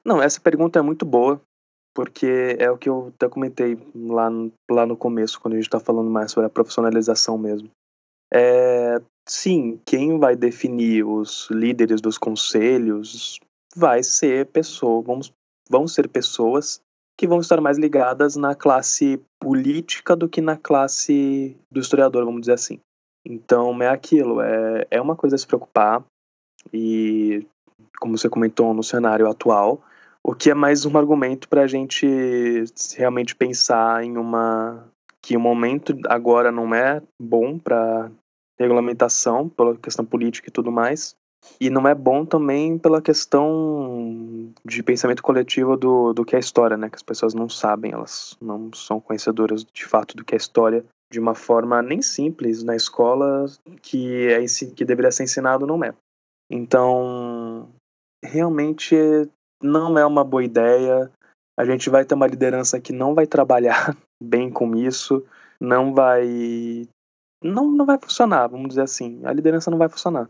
Não, 0.04 0.22
essa 0.22 0.40
pergunta 0.42 0.78
é 0.78 0.82
muito 0.82 1.06
boa, 1.06 1.42
porque 1.96 2.58
é 2.60 2.70
o 2.70 2.78
que 2.78 2.90
eu 2.90 3.14
até 3.16 3.30
comentei 3.30 3.78
lá 3.96 4.28
lá 4.70 4.86
no 4.86 4.98
começo, 4.98 5.40
quando 5.40 5.54
a 5.54 5.56
gente 5.56 5.68
está 5.68 5.80
falando 5.80 6.10
mais 6.10 6.34
sobre 6.34 6.48
a 6.48 6.50
profissionalização 6.50 7.38
mesmo. 7.38 7.72
É, 8.34 9.02
sim, 9.26 9.80
quem 9.86 10.20
vai 10.20 10.36
definir 10.36 11.06
os 11.06 11.48
líderes 11.50 12.02
dos 12.02 12.18
conselhos 12.18 13.40
vai 13.74 14.04
ser 14.04 14.48
pessoa, 14.48 15.02
vamos, 15.02 15.32
vão 15.70 15.88
ser 15.88 16.10
pessoas 16.10 16.82
que 17.18 17.28
vão 17.28 17.40
estar 17.40 17.62
mais 17.62 17.78
ligadas 17.78 18.36
na 18.36 18.56
classe 18.56 19.22
política 19.40 20.16
do 20.16 20.28
que 20.28 20.42
na 20.42 20.58
classe 20.58 21.58
do 21.72 21.80
historiador, 21.80 22.26
vamos 22.26 22.42
dizer 22.42 22.54
assim. 22.54 22.80
Então 23.26 23.82
é 23.82 23.88
aquilo, 23.88 24.42
é, 24.42 24.88
é 24.92 25.02
uma 25.02 25.16
coisa 25.16 25.36
a 25.36 25.40
se 25.40 25.48
preocupar 25.48 26.04
e, 26.74 27.46
como 28.00 28.18
você 28.18 28.30
comentou, 28.30 28.74
no 28.74 28.84
cenário 28.84 29.30
atual, 29.30 29.82
o 30.24 30.34
que 30.34 30.50
é 30.50 30.54
mais 30.54 30.86
um 30.86 30.98
argumento 30.98 31.48
para 31.48 31.64
a 31.64 31.68
gente 31.68 32.08
realmente 32.98 33.36
pensar 33.36 34.04
em 34.04 34.18
uma 34.18 34.86
que 35.22 35.38
o 35.38 35.40
momento 35.40 35.98
agora 36.08 36.52
não 36.52 36.76
é 36.76 37.02
bom 37.22 37.58
para 37.58 38.12
regulamentação 38.60 39.48
pela 39.48 39.78
questão 39.78 40.06
política 40.06 40.50
e 40.50 40.52
tudo 40.52 40.72
mais 40.72 41.16
e 41.60 41.70
não 41.70 41.88
é 41.88 41.96
bom 41.96 42.26
também 42.26 42.78
pela 42.78 43.02
questão 43.02 44.52
de 44.66 44.84
pensamento 44.84 45.24
coletivo 45.24 45.78
do, 45.78 46.14
do 46.14 46.26
que 46.26 46.36
é 46.36 46.40
história, 46.40 46.78
né? 46.78 46.90
Que 46.90 46.96
as 46.96 47.04
pessoas 47.04 47.34
não 47.34 47.48
sabem, 47.48 47.92
elas 47.92 48.38
não 48.42 48.72
são 48.74 49.00
conhecedoras 49.00 49.64
de 49.64 49.86
fato 49.86 50.16
do 50.16 50.26
que 50.26 50.34
é 50.34 50.38
história 50.38 50.84
de 51.12 51.20
uma 51.20 51.36
forma 51.36 51.82
nem 51.82 52.02
simples 52.02 52.64
na 52.64 52.76
escola 52.76 53.46
que 53.82 54.28
é 54.28 54.44
que 54.76 54.84
deveria 54.84 55.12
ser 55.12 55.24
ensinado 55.24 55.68
não 55.68 55.84
é. 55.84 55.94
Então, 56.50 57.70
realmente 58.24 58.96
não 59.62 59.98
é 59.98 60.06
uma 60.06 60.24
boa 60.24 60.44
ideia. 60.44 61.12
A 61.58 61.66
gente 61.66 61.90
vai 61.90 62.04
ter 62.04 62.16
uma 62.16 62.28
liderança 62.28 62.82
que 62.82 62.92
não 62.92 63.14
vai 63.14 63.28
trabalhar 63.28 63.96
bem 64.22 64.50
com 64.50 64.76
isso, 64.76 65.24
não 65.60 65.94
vai 65.94 66.88
não, 67.44 67.70
não 67.70 67.86
vai 67.86 68.00
funcionar, 68.00 68.48
vamos 68.48 68.70
dizer 68.70 68.82
assim. 68.82 69.24
A 69.26 69.34
liderança 69.34 69.70
não 69.70 69.78
vai 69.78 69.90
funcionar. 69.90 70.30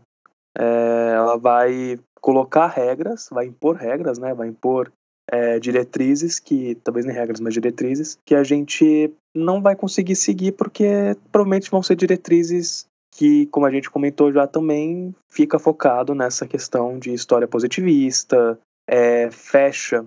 É, 0.56 1.14
ela 1.16 1.36
vai 1.36 1.98
colocar 2.20 2.66
regras, 2.68 3.28
vai 3.30 3.46
impor 3.46 3.76
regras, 3.76 4.18
né? 4.18 4.32
Vai 4.34 4.48
impor 4.48 4.90
é, 5.30 5.58
diretrizes 5.58 6.38
que 6.38 6.74
talvez 6.76 7.06
nem 7.06 7.14
regras, 7.14 7.40
mas 7.40 7.54
diretrizes 7.54 8.18
que 8.24 8.34
a 8.34 8.42
gente 8.42 9.12
não 9.34 9.60
vai 9.60 9.74
conseguir 9.74 10.16
seguir 10.16 10.52
porque 10.52 11.16
provavelmente 11.32 11.70
vão 11.70 11.82
ser 11.82 11.96
diretrizes 11.96 12.86
que, 13.14 13.46
como 13.46 13.66
a 13.66 13.70
gente 13.70 13.90
comentou 13.90 14.32
já 14.32 14.46
também, 14.46 15.14
fica 15.30 15.58
focado 15.58 16.14
nessa 16.14 16.46
questão 16.46 16.98
de 16.98 17.12
história 17.12 17.46
positivista, 17.46 18.58
é, 18.88 19.30
fecha 19.30 20.04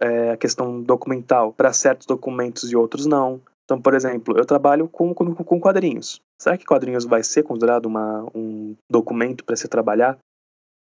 é, 0.00 0.30
a 0.30 0.36
questão 0.36 0.82
documental 0.82 1.52
para 1.52 1.72
certos 1.72 2.06
documentos 2.06 2.70
e 2.70 2.76
outros 2.76 3.06
não. 3.06 3.40
Então, 3.64 3.80
por 3.80 3.94
exemplo, 3.94 4.38
eu 4.38 4.44
trabalho 4.46 4.88
com, 4.88 5.12
com, 5.12 5.34
com 5.34 5.60
quadrinhos. 5.60 6.20
Será 6.40 6.56
que 6.56 6.66
quadrinhos 6.66 7.04
vai 7.04 7.22
ser 7.22 7.42
considerado 7.42 7.86
uma, 7.86 8.24
um 8.34 8.76
documento 8.90 9.44
para 9.44 9.56
se 9.56 9.68
trabalhar? 9.68 10.18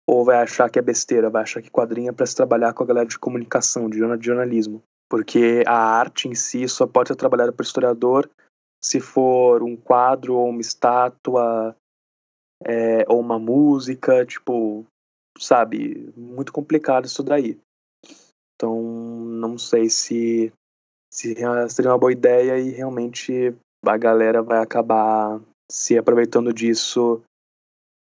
Ou 0.06 0.24
vai 0.24 0.36
achar 0.36 0.70
que 0.70 0.78
é 0.78 0.82
besteira, 0.82 1.30
vai 1.30 1.42
achar 1.42 1.62
que 1.62 1.70
quadrinho 1.70 2.10
é 2.10 2.12
para 2.12 2.26
se 2.26 2.36
trabalhar 2.36 2.72
com 2.72 2.82
a 2.82 2.86
galera 2.86 3.06
de 3.06 3.18
comunicação, 3.18 3.88
de 3.88 3.98
jornalismo? 3.98 4.82
Porque 5.08 5.62
a 5.66 5.76
arte 5.76 6.28
em 6.28 6.34
si 6.34 6.68
só 6.68 6.86
pode 6.86 7.08
ser 7.08 7.16
trabalhada 7.16 7.52
por 7.52 7.62
historiador 7.62 8.28
se 8.82 9.00
for 9.00 9.62
um 9.62 9.76
quadro 9.76 10.34
ou 10.34 10.50
uma 10.50 10.60
estátua 10.60 11.74
é, 12.62 13.04
ou 13.08 13.18
uma 13.18 13.38
música, 13.38 14.26
tipo, 14.26 14.84
sabe, 15.38 16.12
muito 16.16 16.52
complicado 16.52 17.06
isso 17.06 17.22
daí. 17.22 17.58
Então, 18.54 18.82
não 18.82 19.56
sei 19.56 19.88
se 19.88 20.52
se 21.10 21.32
seria 21.68 21.92
uma 21.92 21.98
boa 21.98 22.12
ideia 22.12 22.58
e 22.58 22.70
realmente 22.70 23.54
a 23.86 23.96
galera 23.96 24.42
vai 24.42 24.58
acabar 24.58 25.40
se 25.70 25.96
aproveitando 25.96 26.52
disso 26.52 27.22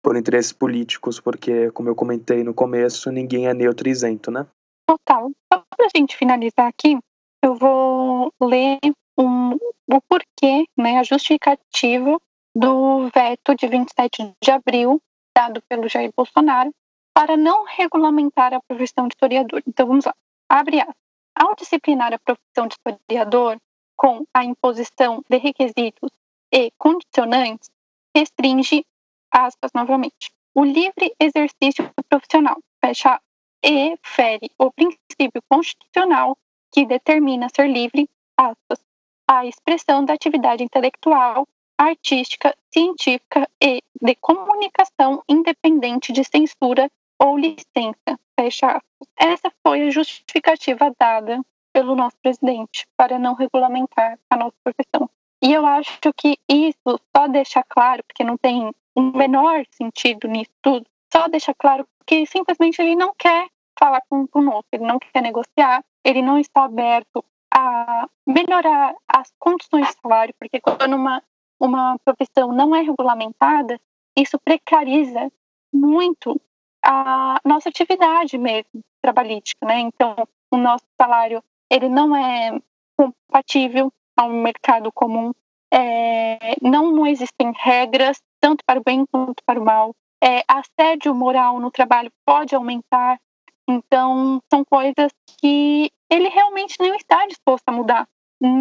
por 0.02 0.16
interesses 0.16 0.52
políticos, 0.52 1.20
porque, 1.20 1.70
como 1.70 1.88
eu 1.88 1.94
comentei 1.94 2.42
no 2.42 2.52
começo, 2.52 3.10
ninguém 3.10 3.46
é 3.46 3.54
neutro 3.54 3.88
isento, 3.88 4.30
né? 4.30 4.46
Total. 4.86 5.30
Só 5.52 5.64
pra 5.76 5.88
gente 5.96 6.16
finalizar 6.16 6.66
aqui, 6.66 6.98
eu 7.42 7.54
vou 7.54 8.32
ler 8.40 8.78
um, 9.18 9.52
o 9.54 10.00
porquê, 10.08 10.64
né, 10.76 10.98
a 10.98 11.02
justificativa 11.02 12.18
do 12.54 13.08
veto 13.14 13.54
de 13.54 13.66
27 13.66 14.32
de 14.42 14.50
abril, 14.50 15.00
dado 15.36 15.62
pelo 15.68 15.88
Jair 15.88 16.12
Bolsonaro, 16.16 16.72
para 17.14 17.36
não 17.36 17.64
regulamentar 17.64 18.52
a 18.52 18.60
profissão 18.60 19.06
de 19.06 19.14
historiador. 19.14 19.62
Então, 19.66 19.86
vamos 19.86 20.04
lá. 20.04 20.14
Abre 20.50 20.80
aspas. 20.80 20.96
Ao 21.34 21.54
disciplinar 21.54 22.12
a 22.12 22.18
profissão 22.18 22.66
de 22.66 22.74
historiador 22.74 23.56
com 24.02 24.26
a 24.34 24.44
imposição 24.44 25.24
de 25.30 25.38
requisitos 25.38 26.10
e 26.52 26.72
condicionantes, 26.76 27.70
restringe, 28.12 28.84
aspas 29.30 29.70
novamente, 29.72 30.32
o 30.52 30.64
livre 30.64 31.14
exercício 31.20 31.88
profissional, 32.08 32.58
fecha 32.84 33.20
e 33.64 33.96
fere 34.02 34.50
o 34.58 34.72
princípio 34.72 35.40
constitucional 35.48 36.36
que 36.72 36.84
determina 36.84 37.46
ser 37.54 37.68
livre, 37.68 38.10
aspas, 38.36 38.84
a 39.30 39.46
expressão 39.46 40.04
da 40.04 40.14
atividade 40.14 40.64
intelectual, 40.64 41.46
artística, 41.78 42.56
científica 42.72 43.48
e 43.62 43.80
de 44.00 44.16
comunicação 44.16 45.22
independente 45.28 46.12
de 46.12 46.24
censura 46.24 46.90
ou 47.20 47.38
licença, 47.38 48.18
fecha 48.38 48.66
aspas. 48.66 49.08
Essa 49.16 49.52
foi 49.62 49.82
a 49.82 49.90
justificativa 49.90 50.92
dada 50.98 51.40
pelo 51.72 51.96
nosso 51.96 52.16
presidente 52.22 52.86
para 52.96 53.18
não 53.18 53.34
regulamentar 53.34 54.18
a 54.30 54.36
nossa 54.36 54.56
profissão. 54.62 55.08
E 55.42 55.52
eu 55.52 55.66
acho 55.66 55.98
que 56.16 56.38
isso 56.48 57.00
só 57.16 57.26
deixa 57.26 57.64
claro, 57.68 58.02
porque 58.04 58.22
não 58.22 58.36
tem 58.36 58.70
um 58.96 59.10
menor 59.10 59.64
sentido 59.70 60.28
nisso 60.28 60.50
tudo, 60.60 60.86
só 61.12 61.26
deixa 61.28 61.52
claro 61.54 61.86
que 62.06 62.26
simplesmente 62.26 62.80
ele 62.80 62.94
não 62.94 63.12
quer 63.18 63.48
falar 63.78 64.02
com 64.08 64.26
conosco, 64.26 64.68
ele 64.72 64.86
não 64.86 64.98
quer 64.98 65.22
negociar, 65.22 65.84
ele 66.04 66.22
não 66.22 66.38
está 66.38 66.64
aberto 66.64 67.24
a 67.52 68.08
melhorar 68.26 68.94
as 69.08 69.32
condições 69.38 69.88
de 69.88 69.94
salário, 70.00 70.34
porque 70.38 70.60
quando 70.60 70.94
uma, 70.94 71.22
uma 71.60 71.98
profissão 72.04 72.52
não 72.52 72.74
é 72.74 72.80
regulamentada, 72.82 73.80
isso 74.16 74.38
precariza 74.38 75.30
muito 75.72 76.40
a 76.84 77.38
nossa 77.44 77.68
atividade 77.68 78.38
mesmo 78.38 78.82
trabalhística, 79.00 79.66
né? 79.66 79.80
Então, 79.80 80.14
o 80.50 80.56
nosso 80.56 80.84
salário 81.00 81.42
ele 81.72 81.88
não 81.88 82.14
é 82.14 82.60
compatível 82.94 83.90
ao 84.14 84.28
mercado 84.28 84.92
comum. 84.92 85.32
É, 85.72 86.54
não, 86.60 86.92
não 86.92 87.06
existem 87.06 87.50
regras 87.56 88.20
tanto 88.38 88.62
para 88.66 88.78
o 88.78 88.82
bem 88.84 89.06
quanto 89.06 89.42
para 89.46 89.58
o 89.58 89.64
mal. 89.64 89.94
É, 90.22 90.42
assédio 90.46 91.14
moral 91.14 91.58
no 91.58 91.70
trabalho 91.70 92.12
pode 92.26 92.54
aumentar. 92.54 93.18
Então, 93.66 94.42
são 94.52 94.62
coisas 94.64 95.10
que 95.40 95.90
ele 96.10 96.28
realmente 96.28 96.76
não 96.78 96.94
está 96.94 97.26
disposto 97.26 97.66
a 97.66 97.72
mudar. 97.72 98.06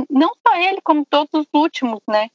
Não 0.09 0.31
só 0.47 0.55
ele, 0.55 0.79
como 0.81 1.05
todos 1.05 1.33
os 1.33 1.47
últimos, 1.53 1.99
né? 2.07 2.29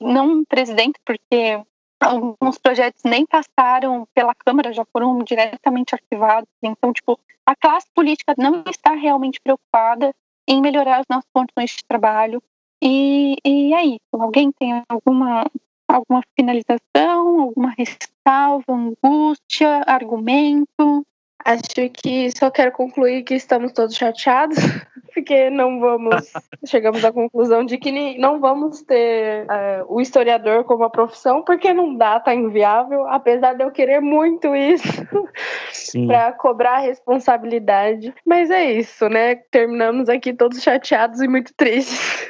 Não 0.00 0.40
o 0.40 0.46
presidente, 0.46 1.00
porque 1.04 1.62
alguns 2.00 2.58
projetos 2.58 3.02
nem 3.04 3.26
passaram 3.26 4.06
pela 4.14 4.34
Câmara, 4.34 4.72
já 4.72 4.84
foram 4.92 5.18
diretamente 5.18 5.94
arquivados. 5.94 6.48
Então, 6.62 6.92
tipo, 6.92 7.18
a 7.46 7.54
classe 7.54 7.86
política 7.94 8.34
não 8.38 8.62
está 8.66 8.92
realmente 8.94 9.40
preocupada 9.40 10.14
em 10.48 10.60
melhorar 10.60 11.00
as 11.00 11.06
nossas 11.08 11.28
condições 11.32 11.70
de 11.70 11.84
trabalho. 11.86 12.42
E, 12.82 13.36
e 13.44 13.74
é 13.74 13.84
isso. 13.84 14.00
Alguém 14.14 14.50
tem 14.52 14.82
alguma, 14.88 15.44
alguma 15.86 16.22
finalização, 16.34 17.40
alguma 17.40 17.74
ressalva, 17.76 18.64
angústia, 18.68 19.82
argumento? 19.86 21.06
Acho 21.44 21.90
que 21.92 22.30
só 22.36 22.50
quero 22.50 22.72
concluir 22.72 23.22
que 23.22 23.34
estamos 23.34 23.72
todos 23.72 23.96
chateados, 23.96 24.56
porque 25.14 25.48
não 25.48 25.80
vamos. 25.80 26.30
chegamos 26.66 27.04
à 27.04 27.12
conclusão 27.12 27.64
de 27.64 27.78
que 27.78 28.18
não 28.18 28.40
vamos 28.40 28.82
ter 28.82 29.46
uh, 29.46 29.86
o 29.88 30.00
historiador 30.00 30.64
como 30.64 30.84
a 30.84 30.90
profissão, 30.90 31.42
porque 31.42 31.72
não 31.72 31.96
dá, 31.96 32.20
tá 32.20 32.34
inviável, 32.34 33.06
apesar 33.06 33.54
de 33.54 33.64
eu 33.64 33.70
querer 33.70 34.00
muito 34.00 34.54
isso 34.54 35.06
para 36.06 36.32
cobrar 36.32 36.76
a 36.76 36.80
responsabilidade. 36.80 38.14
Mas 38.24 38.50
é 38.50 38.72
isso, 38.72 39.08
né? 39.08 39.36
Terminamos 39.50 40.08
aqui 40.08 40.34
todos 40.34 40.62
chateados 40.62 41.20
e 41.20 41.28
muito 41.28 41.54
tristes. 41.56 42.28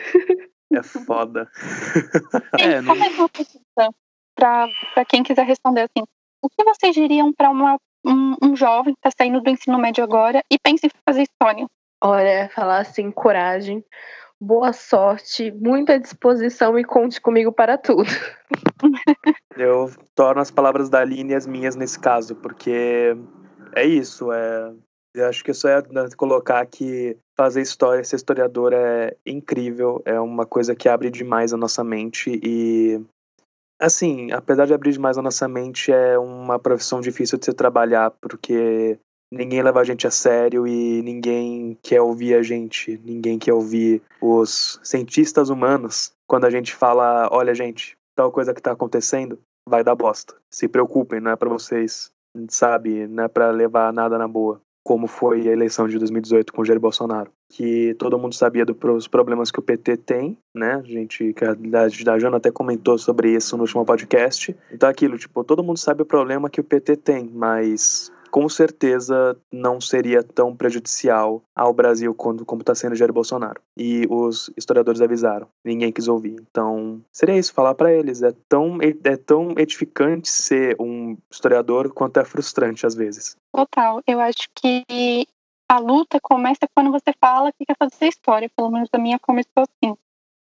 É 0.73 0.83
foda. 0.83 1.51
é, 2.59 2.81
não... 2.81 2.95
Para 4.37 5.05
quem 5.07 5.23
quiser 5.23 5.45
responder 5.45 5.83
assim, 5.83 6.07
o 6.41 6.49
que 6.49 6.65
vocês 6.65 6.95
diriam 6.95 7.33
para 7.33 7.51
uma 7.51 7.79
um, 8.05 8.37
um 8.43 8.57
jovem 8.57 8.95
que 8.95 9.01
está 9.07 9.11
saindo 9.17 9.41
do 9.41 9.51
ensino 9.51 9.79
médio 9.79 10.05
agora 10.05 10.43
e 10.51 10.59
pensa 10.59 10.87
em 10.87 10.91
fazer 11.05 11.23
história? 11.23 11.67
Olha, 12.03 12.51
falar 12.55 12.79
assim, 12.79 13.11
coragem, 13.11 13.85
boa 14.41 14.73
sorte, 14.73 15.51
muita 15.51 15.99
disposição 15.99 16.79
e 16.79 16.85
conte 16.85 17.21
comigo 17.21 17.53
para 17.53 17.77
tudo. 17.77 18.09
Eu 19.57 19.91
torno 20.15 20.41
as 20.41 20.51
palavras 20.51 20.89
da 20.89 21.01
Aline 21.01 21.35
as 21.35 21.47
minhas 21.47 21.77
nesse 21.77 21.99
caso, 21.99 22.35
porque 22.37 23.15
é 23.75 23.85
isso, 23.85 24.33
é 24.33 24.73
eu 25.15 25.27
acho 25.27 25.43
que 25.43 25.53
só 25.53 25.69
é 25.69 25.83
colocar 26.17 26.65
que 26.67 27.17
fazer 27.37 27.61
história, 27.61 28.05
ser 28.05 28.17
historiador 28.17 28.73
é 28.73 29.17
incrível, 29.27 30.01
é 30.05 30.21
uma 30.21 30.47
coisa 30.47 30.75
que 30.75 30.89
abre 30.89 31.11
demais 31.11 31.53
a 31.53 31.57
nossa 31.57 31.83
mente 31.83 32.41
e 32.43 33.01
assim, 33.81 34.31
apesar 34.31 34.67
de 34.67 34.75
abrir 34.75 34.93
demais 34.93 35.17
a 35.17 35.23
nossa 35.23 35.49
mente, 35.49 35.91
é 35.91 36.19
uma 36.19 36.59
profissão 36.59 37.01
difícil 37.01 37.39
de 37.39 37.47
se 37.47 37.53
trabalhar 37.53 38.11
porque 38.21 38.99
ninguém 39.33 39.63
leva 39.63 39.81
a 39.81 39.85
gente 39.85 40.07
a 40.07 40.11
sério 40.11 40.67
e 40.67 41.03
ninguém 41.03 41.79
quer 41.83 42.01
ouvir 42.01 42.35
a 42.35 42.43
gente, 42.43 43.01
ninguém 43.05 43.39
quer 43.39 43.55
ouvir 43.55 44.03
os 44.21 44.79
cientistas 44.83 45.49
humanos 45.49 46.13
quando 46.27 46.45
a 46.45 46.51
gente 46.51 46.75
fala, 46.75 47.29
olha 47.33 47.55
gente, 47.55 47.97
tal 48.15 48.31
coisa 48.31 48.53
que 48.53 48.61
está 48.61 48.73
acontecendo 48.73 49.39
vai 49.69 49.83
dar 49.83 49.95
bosta. 49.95 50.35
Se 50.51 50.69
preocupem, 50.69 51.21
não 51.21 51.31
é 51.31 51.37
para 51.37 51.49
vocês, 51.49 52.13
sabe, 52.49 53.07
não 53.07 53.25
é 53.25 53.29
para 53.29 53.51
levar 53.51 53.93
nada 53.93 54.19
na 54.19 54.29
boa 54.29 54.61
como 54.83 55.07
foi 55.07 55.49
a 55.49 55.53
eleição 55.53 55.87
de 55.87 55.99
2018 55.99 56.53
com 56.53 56.65
Jair 56.65 56.81
Bolsonaro, 56.81 57.31
que 57.49 57.95
todo 57.99 58.19
mundo 58.19 58.35
sabia 58.35 58.65
dos 58.65 59.09
problemas 59.09 59.51
que 59.51 59.59
o 59.59 59.63
PT 59.63 59.97
tem, 59.99 60.39
né? 60.55 60.75
A 60.75 60.83
gente, 60.83 61.33
que 61.35 61.45
a, 61.45 61.53
a 61.53 62.19
Jana 62.19 62.39
até 62.39 62.51
comentou 62.51 62.97
sobre 62.97 63.31
isso 63.31 63.57
no 63.57 63.65
último 63.65 63.85
podcast. 63.85 64.57
Então, 64.73 64.89
aquilo, 64.89 65.19
tipo, 65.19 65.45
todo 65.45 65.63
mundo 65.63 65.79
sabe 65.79 66.03
o 66.03 66.07
problema 66.07 66.49
que 66.49 66.61
o 66.61 66.65
PT 66.65 66.97
tem, 66.97 67.31
mas 67.33 68.11
com 68.31 68.49
certeza 68.49 69.37
não 69.53 69.81
seria 69.81 70.23
tão 70.23 70.55
prejudicial 70.55 71.43
ao 71.55 71.73
Brasil 71.73 72.15
quando, 72.15 72.45
como 72.45 72.63
está 72.63 72.75
sendo 72.75 72.95
Jair 72.95 73.13
Bolsonaro. 73.13 73.61
E 73.77 74.07
os 74.09 74.51
historiadores 74.57 75.01
avisaram, 75.01 75.49
ninguém 75.65 75.93
quis 75.93 76.09
ouvir. 76.09 76.37
Então, 76.51 77.03
seria 77.13 77.37
isso, 77.37 77.53
falar 77.53 77.75
para 77.75 77.93
eles. 77.93 78.23
É 78.23 78.33
tão, 78.49 78.79
é 79.05 79.17
tão 79.17 79.55
edificante 79.59 80.29
ser 80.29 80.77
um 80.81 81.17
historiador 81.31 81.93
quanto 81.93 82.21
é 82.21 82.25
frustrante 82.25 82.87
às 82.87 82.95
vezes. 82.95 83.37
Total. 83.53 84.01
Eu 84.07 84.21
acho 84.21 84.49
que 84.55 85.27
a 85.69 85.79
luta 85.79 86.19
começa 86.21 86.69
quando 86.75 86.91
você 86.91 87.13
fala 87.21 87.53
que 87.53 87.65
quer 87.65 87.77
fazer 87.79 88.09
história, 88.09 88.51
pelo 88.57 88.71
menos 88.71 88.89
a 88.93 88.99
minha 88.99 89.19
começou 89.19 89.63
assim. 89.63 89.97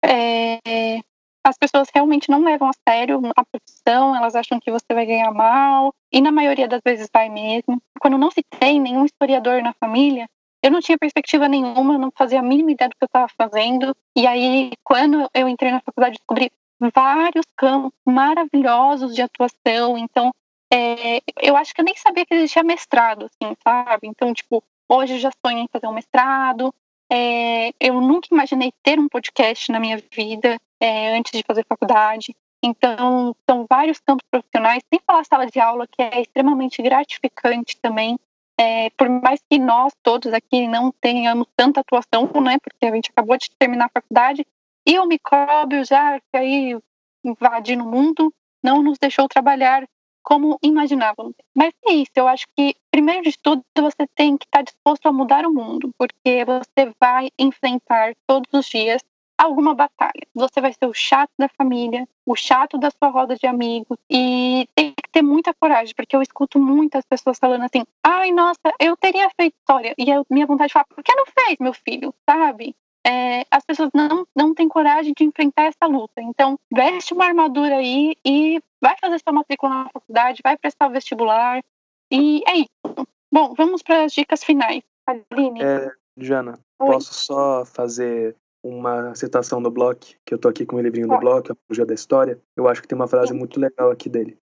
É, 0.04 1.00
as 1.44 1.58
pessoas 1.58 1.90
realmente 1.94 2.30
não 2.30 2.44
levam 2.44 2.70
a 2.70 2.90
sério 2.90 3.22
a 3.36 3.44
profissão, 3.44 4.16
elas 4.16 4.36
acham 4.36 4.60
que 4.60 4.72
você 4.72 4.94
vai 4.94 5.06
ganhar 5.06 5.32
mal, 5.32 5.94
e 6.12 6.22
na 6.22 6.32
maioria 6.32 6.68
das 6.68 6.82
vezes 6.84 7.10
vai 7.14 7.30
mesmo. 7.30 7.82
Quando 8.00 8.18
não 8.18 8.32
se 8.32 8.44
tem 8.60 8.80
nenhum 8.80 9.06
historiador 9.06 9.62
na 9.62 9.74
família, 9.74 10.28
eu 10.64 10.72
não 10.72 10.80
tinha 10.80 10.98
perspectiva 10.98 11.50
nenhuma, 11.50 11.98
não 11.98 12.10
fazia 12.16 12.40
a 12.40 12.44
mínima 12.44 12.72
ideia 12.72 12.90
do 12.90 12.96
que 12.96 13.04
eu 13.04 13.08
estava 13.08 13.28
fazendo. 13.38 13.94
E 14.16 14.26
aí, 14.26 14.72
quando 14.82 15.30
eu 15.34 15.50
entrei 15.50 15.72
na 15.72 15.82
faculdade, 15.82 16.18
descobri 16.18 16.50
vários 16.94 17.46
campos 17.58 17.92
maravilhosos 18.06 19.14
de 19.14 19.22
atuação. 19.22 19.98
Então, 19.98 20.32
é, 20.72 21.22
eu 21.42 21.58
acho 21.58 21.74
que 21.74 21.82
eu 21.82 21.86
nem 21.86 21.96
sabia 21.98 22.26
que 22.26 22.34
existia 22.34 22.64
mestrado, 22.64 23.26
assim, 23.26 23.54
sabe? 23.62 24.08
Então, 24.08 24.34
tipo, 24.34 24.64
hoje 24.88 25.16
eu 25.16 25.20
já 25.20 25.32
sonho 25.46 25.60
em 25.60 25.68
fazer 25.68 25.88
um 25.88 25.94
mestrado. 25.94 26.74
É, 27.12 27.74
eu 27.80 28.00
nunca 28.00 28.30
imaginei 28.32 28.72
ter 28.82 28.98
um 28.98 29.10
podcast 29.10 29.70
na 29.70 29.80
minha 29.80 30.02
vida 30.12 30.58
é, 30.84 31.16
antes 31.16 31.32
de 31.32 31.46
fazer 31.48 31.66
faculdade. 31.66 32.36
Então, 32.62 33.34
são 33.50 33.66
vários 33.70 34.00
campos 34.02 34.28
profissionais, 34.30 34.84
sem 34.94 35.00
falar 35.08 35.24
sala 35.24 35.46
de 35.46 35.60
aula, 35.60 35.88
que 35.88 36.02
é 36.02 36.22
extremamente 36.22 36.82
gratificante 36.82 37.78
também. 37.82 38.20
É, 38.60 38.90
por 38.92 39.10
mais 39.10 39.42
que 39.50 39.58
nós 39.58 39.94
todos 40.04 40.34
aqui 40.34 40.68
não 40.68 40.92
tenhamos 40.92 41.48
tanta 41.56 41.80
atuação, 41.80 42.30
né, 42.42 42.58
porque 42.62 42.86
a 42.86 42.94
gente 42.94 43.12
acabou 43.12 43.38
de 43.38 43.50
terminar 43.58 43.86
a 43.86 44.02
faculdade, 44.02 44.46
e 44.86 45.00
o 45.00 45.08
micróbio 45.08 45.84
já 45.86 46.20
que 46.20 46.38
aí 46.38 46.78
invadindo 47.24 47.84
o 47.84 47.90
mundo 47.90 48.32
não 48.62 48.84
nos 48.84 49.00
deixou 49.00 49.28
trabalhar 49.28 49.88
como 50.22 50.60
imaginávamos. 50.62 51.34
Mas 51.56 51.74
é 51.88 51.94
isso, 51.94 52.12
eu 52.16 52.28
acho 52.28 52.46
que, 52.56 52.76
primeiro 52.92 53.24
de 53.24 53.38
tudo, 53.42 53.64
você 53.76 54.06
tem 54.16 54.38
que 54.38 54.46
estar 54.46 54.62
disposto 54.62 55.08
a 55.08 55.14
mudar 55.14 55.46
o 55.46 55.54
mundo, 55.54 55.90
porque 55.98 56.46
você 56.46 56.94
vai 57.00 57.30
enfrentar 57.40 58.14
todos 58.28 58.50
os 58.54 58.66
dias 58.68 59.02
alguma 59.38 59.74
batalha. 59.74 60.28
Você 60.34 60.62
vai 60.62 60.74
ser 60.74 60.86
o 60.86 60.94
chato 60.94 61.32
da 61.38 61.50
família, 61.50 62.08
o 62.26 62.36
chato 62.36 62.78
da 62.78 62.90
sua 62.92 63.10
roda 63.10 63.36
de 63.36 63.46
amigos 63.46 63.98
e 64.10 64.68
tem 64.76 64.94
que 64.94 65.10
ter 65.12 65.22
muita 65.22 65.54
coragem, 65.54 65.94
porque 65.96 66.16
eu 66.16 66.22
escuto 66.22 66.60
muitas 66.60 67.06
pessoas 67.06 67.38
falando 67.40 67.64
assim: 67.64 67.84
"Ai, 68.04 68.32
nossa, 68.32 68.74
eu 68.80 68.96
teria 68.98 69.30
feito 69.36 69.56
história". 69.60 69.94
E 69.98 70.12
a 70.12 70.24
minha 70.30 70.46
vontade 70.46 70.68
de 70.68 70.74
falar: 70.74 70.86
"Por 70.86 71.04
que 71.04 71.16
não 71.16 71.26
fez, 71.26 71.58
meu 71.60 71.74
filho?", 71.74 72.14
sabe? 72.30 72.76
É, 73.06 73.46
as 73.52 73.66
pessoas 73.66 73.90
não, 73.94 74.26
não 74.34 74.54
têm 74.54 74.70
coragem 74.70 75.14
de 75.16 75.26
enfrentar 75.26 75.64
essa 75.64 75.86
luta. 75.86 76.22
Então, 76.22 76.58
veste 76.74 77.14
uma 77.14 77.26
armadura 77.26 77.76
aí 77.76 78.16
e 78.26 78.62
vai 78.82 78.96
fazer 79.00 79.20
sua 79.20 79.34
matrícula 79.34 79.74
na 79.74 79.90
faculdade, 79.90 80.42
vai 80.42 80.58
prestar 80.58 80.88
o 80.88 80.92
vestibular. 80.92 81.62
E 82.10 82.42
é 82.48 82.60
isso. 82.60 83.08
Bom, 83.32 83.54
vamos 83.56 83.82
para 83.82 84.06
as 84.06 84.14
dicas 84.14 84.44
finais. 84.44 84.84
Aline. 85.06 85.62
É, 85.62 85.92
Jana, 86.18 86.60
Oi. 86.80 86.88
posso 86.88 87.14
só 87.14 87.66
fazer 87.66 88.38
uma 88.64 89.14
citação 89.14 89.62
do 89.62 89.70
Bloch, 89.70 90.18
que 90.26 90.34
eu 90.34 90.38
tô 90.38 90.48
aqui 90.48 90.66
com 90.66 90.78
o 90.78 90.82
livrinho 90.82 91.08
do 91.08 91.20
Bloch, 91.20 91.52
Apologia 91.52 91.86
da 91.86 91.94
História. 91.94 92.40
Eu 92.56 92.68
acho 92.68 92.82
que 92.82 92.88
tem 92.88 92.96
uma 92.96 93.08
frase 93.08 93.34
muito 93.34 93.60
legal 93.60 93.92
aqui 93.92 94.08
dele. 94.08 94.38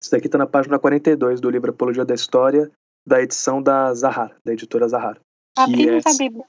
Isso 0.00 0.10
daqui 0.10 0.28
tá 0.28 0.38
na 0.38 0.46
página 0.46 0.78
42 0.78 1.40
do 1.40 1.50
livro 1.50 1.70
Apologia 1.70 2.04
da 2.04 2.14
História, 2.14 2.70
da 3.04 3.20
edição 3.20 3.60
da 3.60 3.92
Zahar, 3.92 4.36
da 4.44 4.52
editora 4.52 4.86
Zahar. 4.86 5.20
Abrimos 5.58 6.04
é... 6.06 6.10
a 6.10 6.16
Bíblia, 6.16 6.44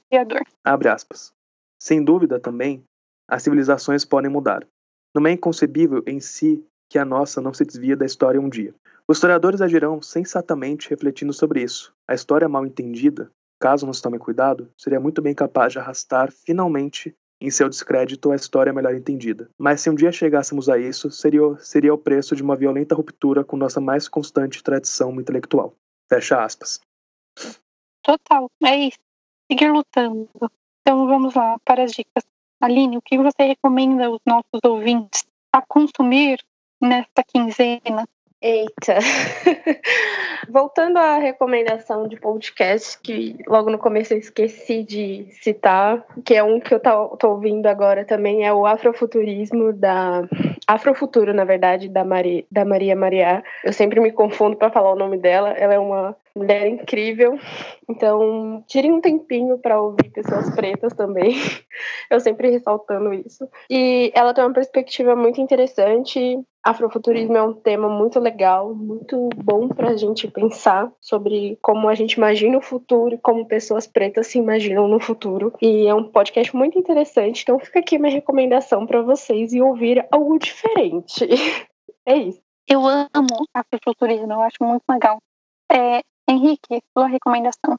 Abre 0.64 0.88
aspas. 0.88 1.32
Sem 1.80 2.04
dúvida 2.04 2.38
também, 2.38 2.84
as 3.28 3.42
civilizações 3.42 4.04
podem 4.04 4.30
mudar. 4.30 4.66
Não 5.14 5.26
é 5.26 5.32
inconcebível 5.32 6.02
em 6.06 6.20
si 6.20 6.64
que 6.88 6.98
a 6.98 7.04
nossa 7.04 7.40
não 7.40 7.52
se 7.52 7.64
desvia 7.64 7.96
da 7.96 8.06
história 8.06 8.40
um 8.40 8.48
dia. 8.48 8.74
Os 9.08 9.16
historiadores 9.16 9.60
agirão 9.60 10.02
sensatamente 10.02 10.88
refletindo 10.90 11.32
sobre 11.32 11.62
isso. 11.62 11.92
A 12.06 12.14
história 12.14 12.48
mal 12.48 12.66
entendida 12.66 13.30
caso 13.58 13.86
não 13.86 13.92
se 13.92 14.02
tome 14.02 14.18
cuidado, 14.18 14.72
seria 14.76 15.00
muito 15.00 15.20
bem 15.20 15.34
capaz 15.34 15.72
de 15.72 15.78
arrastar, 15.78 16.30
finalmente, 16.32 17.14
em 17.40 17.50
seu 17.50 17.68
descrédito 17.68 18.30
a 18.30 18.36
história 18.36 18.72
melhor 18.72 18.94
entendida. 18.94 19.48
Mas 19.56 19.80
se 19.80 19.90
um 19.90 19.94
dia 19.94 20.10
chegássemos 20.10 20.68
a 20.68 20.78
isso, 20.78 21.10
seria, 21.10 21.56
seria 21.58 21.94
o 21.94 21.98
preço 21.98 22.34
de 22.34 22.42
uma 22.42 22.56
violenta 22.56 22.94
ruptura 22.94 23.44
com 23.44 23.56
nossa 23.56 23.80
mais 23.80 24.08
constante 24.08 24.62
tradição 24.62 25.14
intelectual. 25.20 25.74
Fecha 26.08 26.42
aspas. 26.42 26.80
Total, 28.02 28.50
é 28.64 28.76
isso. 28.76 28.98
Seguir 29.50 29.70
lutando. 29.70 30.28
Então 30.80 31.06
vamos 31.06 31.34
lá 31.34 31.58
para 31.64 31.84
as 31.84 31.92
dicas. 31.92 32.24
Aline, 32.60 32.96
o 32.96 33.02
que 33.02 33.16
você 33.18 33.44
recomenda 33.44 34.06
aos 34.06 34.20
nossos 34.26 34.60
ouvintes 34.64 35.24
a 35.52 35.62
consumir 35.62 36.40
nesta 36.80 37.22
quinzena? 37.22 38.08
Eita! 38.40 38.98
Voltando 40.48 40.96
à 40.96 41.18
recomendação 41.18 42.06
de 42.06 42.16
podcast, 42.20 42.96
que 43.02 43.36
logo 43.48 43.68
no 43.68 43.78
começo 43.78 44.14
eu 44.14 44.18
esqueci 44.18 44.84
de 44.84 45.26
citar, 45.42 46.06
que 46.24 46.34
é 46.36 46.42
um 46.42 46.60
que 46.60 46.72
eu 46.72 46.78
tô, 46.78 47.28
ouvindo 47.28 47.66
agora 47.66 48.04
também, 48.04 48.46
é 48.46 48.52
o 48.52 48.64
Afrofuturismo 48.64 49.72
da. 49.72 50.22
Afrofuturo, 50.68 51.34
na 51.34 51.44
verdade, 51.44 51.88
da, 51.88 52.04
Mari, 52.04 52.46
da 52.50 52.64
Maria 52.64 52.94
Mariá. 52.94 53.42
Eu 53.64 53.72
sempre 53.72 54.00
me 54.00 54.12
confundo 54.12 54.56
para 54.56 54.70
falar 54.70 54.92
o 54.92 54.98
nome 54.98 55.18
dela. 55.18 55.50
Ela 55.50 55.74
é 55.74 55.78
uma 55.78 56.14
mulher 56.38 56.66
incrível. 56.66 57.38
Então, 57.88 58.62
tirem 58.66 58.92
um 58.92 59.00
tempinho 59.00 59.58
para 59.58 59.80
ouvir 59.80 60.10
pessoas 60.10 60.50
pretas 60.54 60.92
também. 60.94 61.32
Eu 62.10 62.20
sempre 62.20 62.50
ressaltando 62.50 63.12
isso. 63.12 63.48
E 63.68 64.12
ela 64.14 64.32
tem 64.32 64.44
uma 64.44 64.52
perspectiva 64.52 65.16
muito 65.16 65.40
interessante. 65.40 66.40
Afrofuturismo 66.62 67.36
é 67.36 67.42
um 67.42 67.54
tema 67.54 67.88
muito 67.88 68.20
legal, 68.20 68.74
muito 68.74 69.28
bom 69.36 69.68
para 69.68 69.90
a 69.90 69.96
gente 69.96 70.28
pensar 70.28 70.92
sobre 71.00 71.58
como 71.62 71.88
a 71.88 71.94
gente 71.94 72.14
imagina 72.14 72.58
o 72.58 72.62
futuro 72.62 73.14
e 73.14 73.18
como 73.18 73.46
pessoas 73.46 73.86
pretas 73.86 74.26
se 74.26 74.38
imaginam 74.38 74.86
no 74.86 75.00
futuro. 75.00 75.52
E 75.62 75.86
é 75.86 75.94
um 75.94 76.04
podcast 76.04 76.54
muito 76.54 76.78
interessante. 76.78 77.42
Então, 77.42 77.58
fica 77.58 77.80
aqui 77.80 77.98
minha 77.98 78.12
recomendação 78.12 78.86
para 78.86 79.02
vocês 79.02 79.52
e 79.52 79.60
ouvir 79.60 80.06
algo 80.10 80.38
diferente. 80.38 81.26
É 82.06 82.16
isso. 82.16 82.40
Eu 82.66 82.86
amo 82.86 83.46
afrofuturismo, 83.52 84.32
eu 84.32 84.40
acho 84.40 84.56
muito 84.62 84.82
legal. 84.88 85.18
É, 85.70 86.00
Henrique, 86.28 86.82
sua 86.96 87.06
recomendação. 87.06 87.78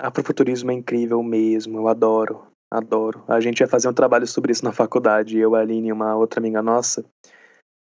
Afrofuturismo 0.00 0.70
é 0.70 0.74
incrível 0.74 1.22
mesmo, 1.22 1.76
eu 1.76 1.86
adoro, 1.86 2.46
adoro. 2.72 3.22
A 3.28 3.38
gente 3.40 3.60
ia 3.60 3.68
fazer 3.68 3.88
um 3.88 3.92
trabalho 3.92 4.26
sobre 4.26 4.52
isso 4.52 4.64
na 4.64 4.72
faculdade, 4.72 5.38
eu, 5.38 5.54
a 5.54 5.60
Aline 5.60 5.88
e 5.88 5.92
uma 5.92 6.16
outra 6.16 6.40
amiga 6.40 6.62
nossa, 6.62 7.04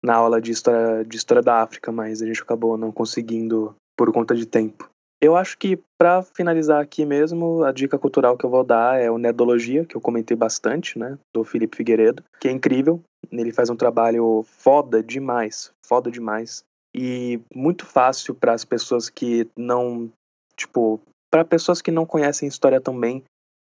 na 0.04 0.16
aula 0.16 0.40
de 0.40 0.50
história, 0.50 1.02
de 1.04 1.16
história 1.16 1.42
da 1.42 1.62
África, 1.62 1.90
mas 1.90 2.20
a 2.20 2.26
gente 2.26 2.42
acabou 2.42 2.76
não 2.76 2.92
conseguindo 2.92 3.74
por 3.96 4.12
conta 4.12 4.34
de 4.34 4.44
tempo. 4.44 4.90
Eu 5.22 5.36
acho 5.36 5.56
que, 5.56 5.80
para 5.96 6.20
finalizar 6.22 6.82
aqui 6.82 7.06
mesmo, 7.06 7.62
a 7.62 7.70
dica 7.70 7.96
cultural 7.96 8.36
que 8.36 8.44
eu 8.44 8.50
vou 8.50 8.64
dar 8.64 9.00
é 9.00 9.08
o 9.08 9.18
Nedologia, 9.18 9.84
que 9.84 9.96
eu 9.96 10.00
comentei 10.00 10.36
bastante, 10.36 10.98
né, 10.98 11.16
do 11.32 11.44
Felipe 11.44 11.76
Figueiredo, 11.76 12.24
que 12.40 12.48
é 12.48 12.50
incrível. 12.50 13.00
Ele 13.30 13.52
faz 13.52 13.70
um 13.70 13.76
trabalho 13.76 14.44
foda 14.44 15.00
demais, 15.00 15.72
foda 15.86 16.10
demais 16.10 16.64
e 16.94 17.40
muito 17.54 17.86
fácil 17.86 18.34
para 18.34 18.52
as 18.52 18.64
pessoas 18.64 19.08
que 19.08 19.48
não, 19.56 20.10
tipo, 20.56 21.00
para 21.30 21.44
pessoas 21.44 21.80
que 21.80 21.90
não 21.90 22.04
conhecem 22.04 22.48
história 22.48 22.80
também, 22.80 23.24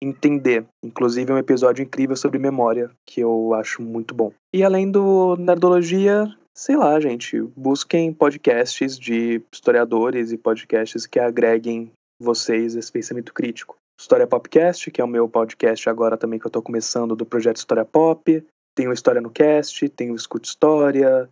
entender. 0.01 0.65
Inclusive, 0.83 1.31
um 1.31 1.37
episódio 1.37 1.83
incrível 1.83 2.15
sobre 2.15 2.39
memória, 2.39 2.89
que 3.05 3.19
eu 3.19 3.53
acho 3.53 3.81
muito 3.81 4.15
bom. 4.15 4.31
E 4.53 4.63
além 4.63 4.89
do 4.89 5.35
Nerdologia, 5.35 6.33
sei 6.55 6.77
lá, 6.77 6.99
gente, 6.99 7.41
busquem 7.55 8.13
podcasts 8.13 8.97
de 8.97 9.41
historiadores 9.51 10.31
e 10.31 10.37
podcasts 10.37 11.05
que 11.05 11.19
agreguem 11.19 11.91
vocês 12.21 12.75
esse 12.75 12.91
pensamento 12.91 13.33
crítico. 13.33 13.75
História 13.99 14.27
Popcast, 14.27 14.89
que 14.91 15.01
é 15.01 15.03
o 15.03 15.07
meu 15.07 15.27
podcast 15.27 15.89
agora 15.89 16.17
também 16.17 16.39
que 16.39 16.47
eu 16.47 16.51
tô 16.51 16.61
começando 16.61 17.15
do 17.15 17.25
projeto 17.25 17.57
História 17.57 17.83
Pop. 17.83 18.45
Tem 18.73 18.87
o 18.87 18.93
História 18.93 19.19
no 19.19 19.29
Cast, 19.29 19.89
tem 19.89 20.11
o 20.11 20.15
Escute 20.15 20.47
História, 20.47 21.29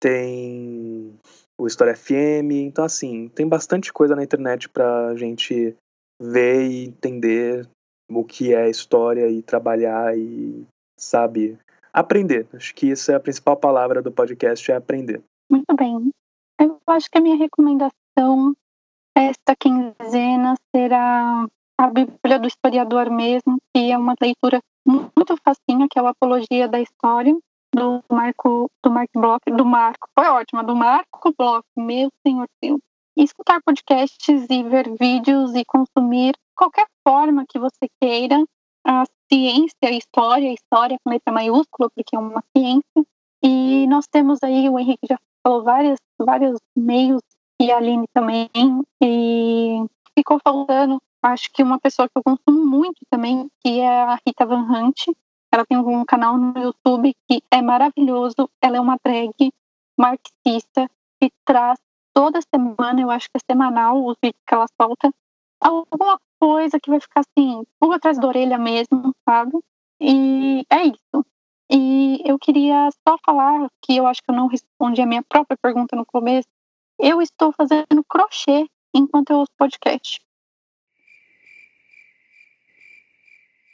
tem 0.00 1.14
o 1.60 1.66
História 1.66 1.94
FM. 1.94 2.52
Então, 2.52 2.84
assim, 2.84 3.28
tem 3.28 3.46
bastante 3.46 3.92
coisa 3.92 4.16
na 4.16 4.24
internet 4.24 4.68
pra 4.68 5.14
gente 5.14 5.76
ver 6.20 6.68
e 6.68 6.84
entender 6.86 7.68
o 8.10 8.24
que 8.24 8.54
é 8.54 8.68
história 8.68 9.28
e 9.28 9.42
trabalhar 9.42 10.16
e, 10.16 10.66
sabe, 10.98 11.58
aprender. 11.92 12.48
Acho 12.52 12.74
que 12.74 12.90
isso 12.90 13.12
é 13.12 13.14
a 13.14 13.20
principal 13.20 13.56
palavra 13.56 14.02
do 14.02 14.10
podcast, 14.10 14.70
é 14.72 14.76
aprender. 14.76 15.22
Muito 15.50 15.74
bem. 15.76 16.10
Eu 16.60 16.78
acho 16.86 17.10
que 17.10 17.18
a 17.18 17.20
minha 17.20 17.36
recomendação 17.36 18.54
esta 19.16 19.54
quinzena 19.56 20.54
será 20.74 21.46
a 21.78 21.86
Bíblia 21.88 22.38
do 22.38 22.46
Historiador 22.46 23.10
mesmo, 23.10 23.58
que 23.74 23.90
é 23.90 23.96
uma 23.96 24.14
leitura 24.20 24.60
muito 24.86 25.36
facinha, 25.44 25.86
que 25.90 25.98
é 25.98 26.02
o 26.02 26.06
Apologia 26.06 26.68
da 26.68 26.80
História, 26.80 27.36
do 27.74 28.02
Marco, 28.10 28.70
do 28.82 28.90
Marco 28.90 29.20
Bloch, 29.20 29.40
do 29.46 29.64
Marco, 29.64 30.08
foi 30.18 30.28
ótima, 30.28 30.62
do 30.64 30.74
Marco 30.74 31.34
Bloch, 31.38 31.64
meu 31.76 32.10
senhor 32.26 32.46
Deus. 32.62 32.80
Escutar 33.16 33.60
podcasts 33.64 34.46
e 34.48 34.62
ver 34.62 34.90
vídeos 34.98 35.54
e 35.54 35.64
consumir 35.64 36.34
qualquer 36.56 36.86
forma 37.06 37.44
que 37.48 37.58
você 37.58 37.88
queira 38.00 38.42
a 38.86 39.04
ciência, 39.30 39.76
a 39.84 39.90
história, 39.90 40.50
a 40.50 40.54
história 40.54 40.98
com 41.04 41.10
letra 41.10 41.32
maiúscula, 41.32 41.90
porque 41.94 42.16
é 42.16 42.18
uma 42.18 42.42
ciência. 42.56 43.06
E 43.42 43.86
nós 43.88 44.06
temos 44.06 44.42
aí, 44.42 44.68
o 44.68 44.78
Henrique 44.78 45.06
já 45.08 45.18
falou 45.42 45.62
vários, 45.62 45.98
vários 46.18 46.58
meios, 46.76 47.22
e 47.60 47.70
a 47.70 47.76
Aline 47.76 48.06
também, 48.14 48.48
e 49.02 49.84
ficou 50.16 50.38
faltando, 50.42 51.00
acho 51.22 51.50
que 51.52 51.62
uma 51.62 51.78
pessoa 51.78 52.08
que 52.08 52.16
eu 52.16 52.22
consumo 52.22 52.64
muito 52.64 53.00
também, 53.10 53.48
que 53.60 53.80
é 53.80 54.02
a 54.02 54.18
Rita 54.26 54.46
Van 54.46 54.62
Hunt. 54.62 55.06
Ela 55.52 55.66
tem 55.66 55.78
um 55.78 56.04
canal 56.04 56.36
no 56.36 56.58
YouTube 56.58 57.14
que 57.28 57.42
é 57.50 57.60
maravilhoso. 57.60 58.48
Ela 58.62 58.76
é 58.76 58.80
uma 58.80 58.96
drag 59.04 59.52
marxista 59.98 60.88
que 61.20 61.30
traz 61.44 61.78
toda 62.14 62.40
semana, 62.54 63.00
eu 63.00 63.10
acho 63.10 63.26
que 63.26 63.36
é 63.36 63.52
semanal, 63.52 64.04
os 64.04 64.16
vídeos 64.22 64.42
que 64.46 64.54
ela 64.54 64.66
solta, 64.80 65.12
alguma 65.60 66.18
coisa 66.40 66.80
que 66.80 66.90
vai 66.90 67.00
ficar 67.00 67.20
assim, 67.20 67.62
por 67.78 67.94
atrás 67.94 68.18
da 68.18 68.26
orelha 68.26 68.58
mesmo, 68.58 69.14
sabe? 69.28 69.58
E 70.00 70.64
é 70.70 70.84
isso. 70.84 71.26
E 71.70 72.22
eu 72.24 72.38
queria 72.38 72.88
só 73.06 73.16
falar 73.24 73.68
que 73.82 73.96
eu 73.96 74.06
acho 74.06 74.22
que 74.22 74.30
eu 74.30 74.34
não 74.34 74.48
respondi 74.48 75.00
a 75.02 75.06
minha 75.06 75.22
própria 75.22 75.56
pergunta 75.60 75.94
no 75.94 76.06
começo. 76.06 76.48
Eu 76.98 77.22
estou 77.22 77.52
fazendo 77.52 78.04
crochê 78.08 78.66
enquanto 78.94 79.30
eu 79.30 79.38
ouço 79.38 79.52
podcast. 79.56 80.20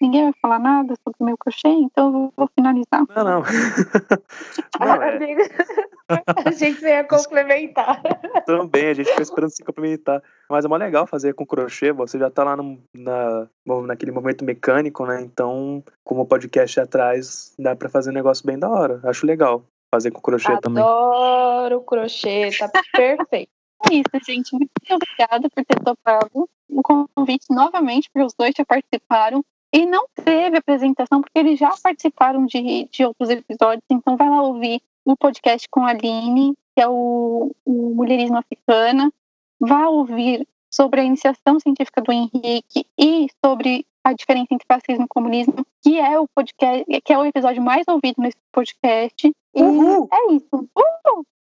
Ninguém 0.01 0.25
vai 0.25 0.33
falar 0.43 0.59
nada 0.59 0.95
sobre 1.03 1.17
o 1.21 1.25
meu 1.25 1.39
crochê, 1.39 1.69
então 1.69 2.07
eu 2.07 2.33
vou 2.37 2.51
finalizar. 2.55 3.05
Não, 3.15 3.25
não. 3.25 3.43
não 4.79 5.03
é. 5.03 5.37
a 6.45 6.51
gente 6.51 6.85
ia 6.85 7.05
complementar. 7.09 8.03
Também, 8.45 8.89
a 8.89 8.95
gente 8.95 9.09
fica 9.09 9.23
esperando 9.23 9.51
se 9.51 9.65
complementar. 9.65 10.23
Mas 10.51 10.65
é 10.65 10.69
mais 10.69 10.83
legal 10.83 11.07
fazer 11.07 11.35
com 11.35 11.47
crochê, 11.47 11.93
você 11.93 12.19
já 12.19 12.31
tá 12.31 12.45
lá 12.45 12.57
no, 12.57 12.79
na, 12.95 13.49
naquele 13.87 14.13
momento 14.13 14.45
mecânico, 14.45 15.07
né? 15.07 15.23
Então, 15.23 15.83
como 16.05 16.23
o 16.23 16.27
podcast 16.27 16.79
é 16.79 16.83
atrás, 16.83 17.55
dá 17.59 17.75
pra 17.75 17.89
fazer 17.89 18.11
um 18.11 18.15
negócio 18.15 18.47
bem 18.47 18.59
da 18.59 18.69
hora. 18.69 19.01
Acho 19.03 19.27
legal 19.27 19.65
fazer 19.91 20.11
com 20.11 20.21
crochê 20.21 20.49
Adoro 20.49 20.61
também. 20.61 20.83
Adoro 20.83 21.81
crochê, 21.83 22.51
tá 22.59 22.71
perfeito. 22.93 23.51
É 23.91 23.95
isso, 23.95 24.25
gente. 24.27 24.53
Muito 24.53 24.71
obrigada 24.91 25.49
por 25.49 25.65
ter 25.65 25.81
topado 25.83 26.49
o 26.69 26.83
convite 26.83 27.47
novamente, 27.51 28.11
porque 28.13 28.27
os 28.27 28.35
dois 28.35 28.55
já 28.57 28.65
participaram. 28.65 29.45
E 29.73 29.85
não 29.85 30.07
teve 30.15 30.57
apresentação, 30.57 31.21
porque 31.21 31.39
eles 31.39 31.59
já 31.59 31.71
participaram 31.83 32.47
de, 32.47 32.89
de 32.91 33.05
outros 33.05 33.31
episódios, 33.31 33.85
então 33.91 34.17
vai 34.17 34.29
lá 34.29 34.43
ouvir 34.43 34.81
o 35.05 35.17
podcast 35.17 35.69
com 35.69 35.85
a 35.85 35.91
Aline, 35.91 36.55
que 36.75 36.83
é 36.83 36.89
o, 36.89 37.53
o 37.65 37.95
Mulherismo 37.95 38.39
Africana. 38.39 39.13
Vá 39.61 39.89
ouvir 39.89 40.47
sobre 40.71 41.01
a 41.01 41.05
iniciação 41.05 41.59
científica 41.59 42.03
do 42.03 42.13
Henrique 42.13 42.87
e 42.99 43.29
sobre 43.45 43.87
a 44.05 44.13
diferença 44.13 44.49
entre 44.53 44.67
fascismo 44.67 45.05
e 45.05 45.09
comunismo, 45.09 45.67
que 45.83 45.99
é 45.99 46.19
o 46.19 46.29
podcast, 46.29 46.85
que 47.05 47.13
é 47.13 47.19
o 47.19 47.25
episódio 47.25 47.63
mais 47.63 47.87
ouvido 47.89 48.17
nesse 48.19 48.37
podcast. 48.53 49.27
E 49.27 49.61
é 49.61 50.33
isso. 50.33 50.69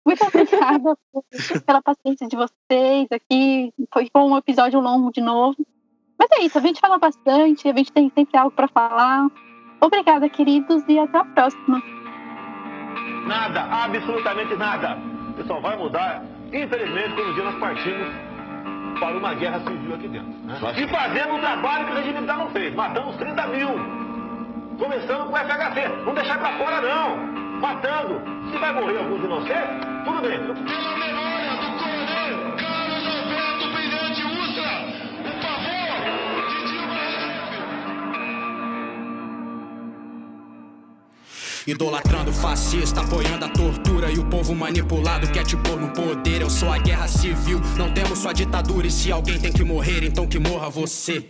Muito 0.05 0.23
obrigada 0.27 0.97
pela 1.65 1.81
paciência 1.81 2.27
de 2.27 2.35
vocês 2.35 3.07
aqui. 3.11 3.73
Foi 3.91 4.23
um 4.23 4.37
episódio 4.37 4.79
longo 4.79 5.11
de 5.11 5.19
novo. 5.19 5.57
Mas 6.17 6.29
é 6.39 6.43
isso, 6.43 6.57
a 6.57 6.61
gente 6.61 6.79
fala 6.79 6.97
bastante, 6.97 7.67
a 7.69 7.73
gente 7.73 7.91
tem 7.91 8.11
sempre 8.15 8.37
algo 8.37 8.51
para 8.51 8.67
falar. 8.67 9.27
Obrigada, 9.81 10.27
queridos, 10.29 10.83
e 10.87 10.97
até 10.97 11.17
a 11.17 11.25
próxima. 11.25 11.81
Nada, 13.27 13.63
absolutamente 13.63 14.55
nada. 14.55 14.97
Isso 15.37 15.47
só 15.47 15.59
vai 15.59 15.75
mudar, 15.77 16.23
infelizmente, 16.53 17.13
quando 17.15 17.29
um 17.29 17.33
dia 17.33 17.43
nós 17.43 17.59
partimos 17.59 18.07
para 18.99 19.17
uma 19.17 19.33
guerra 19.33 19.59
civil 19.59 19.95
aqui 19.95 20.07
dentro. 20.07 20.29
Né? 20.43 20.57
E 20.77 20.87
fazendo 20.87 21.33
um 21.33 21.39
trabalho 21.39 21.85
que 21.85 21.91
o 21.91 21.95
regime 21.95 22.13
militar 22.13 22.37
não 22.37 22.49
fez. 22.49 22.73
Matamos 22.73 23.15
30 23.17 23.47
mil. 23.47 23.69
Começando 24.79 25.25
com 25.25 25.33
o 25.33 25.37
FHC. 25.37 25.87
Não 26.05 26.13
deixar 26.13 26.39
para 26.39 26.57
fora, 26.57 26.81
não. 26.81 27.17
Matando. 27.59 28.21
Se 28.51 28.57
vai 28.57 28.73
morrer 28.73 28.97
alguns 28.97 29.23
inocentes, 29.23 29.85
tudo 30.05 30.21
bem. 30.21 30.39
Pela 30.39 30.97
memória 30.97 31.54
Idolatrando 41.67 42.31
fascista, 42.31 43.01
apoiando 43.01 43.45
a 43.45 43.49
tortura 43.49 44.11
e 44.11 44.19
o 44.19 44.25
povo 44.25 44.53
manipulado 44.53 45.27
quer 45.31 45.43
te 45.43 45.57
pôr 45.57 45.79
no 45.79 45.89
poder. 45.89 46.41
Eu 46.41 46.49
sou 46.49 46.71
a 46.71 46.77
guerra 46.77 47.07
civil, 47.07 47.59
não 47.75 47.91
temos 47.91 48.19
só 48.19 48.31
ditadura. 48.31 48.85
E 48.85 48.91
se 48.91 49.11
alguém 49.11 49.39
tem 49.39 49.51
que 49.51 49.63
morrer, 49.63 50.03
então 50.03 50.27
que 50.27 50.37
morra 50.37 50.69
você. 50.69 51.25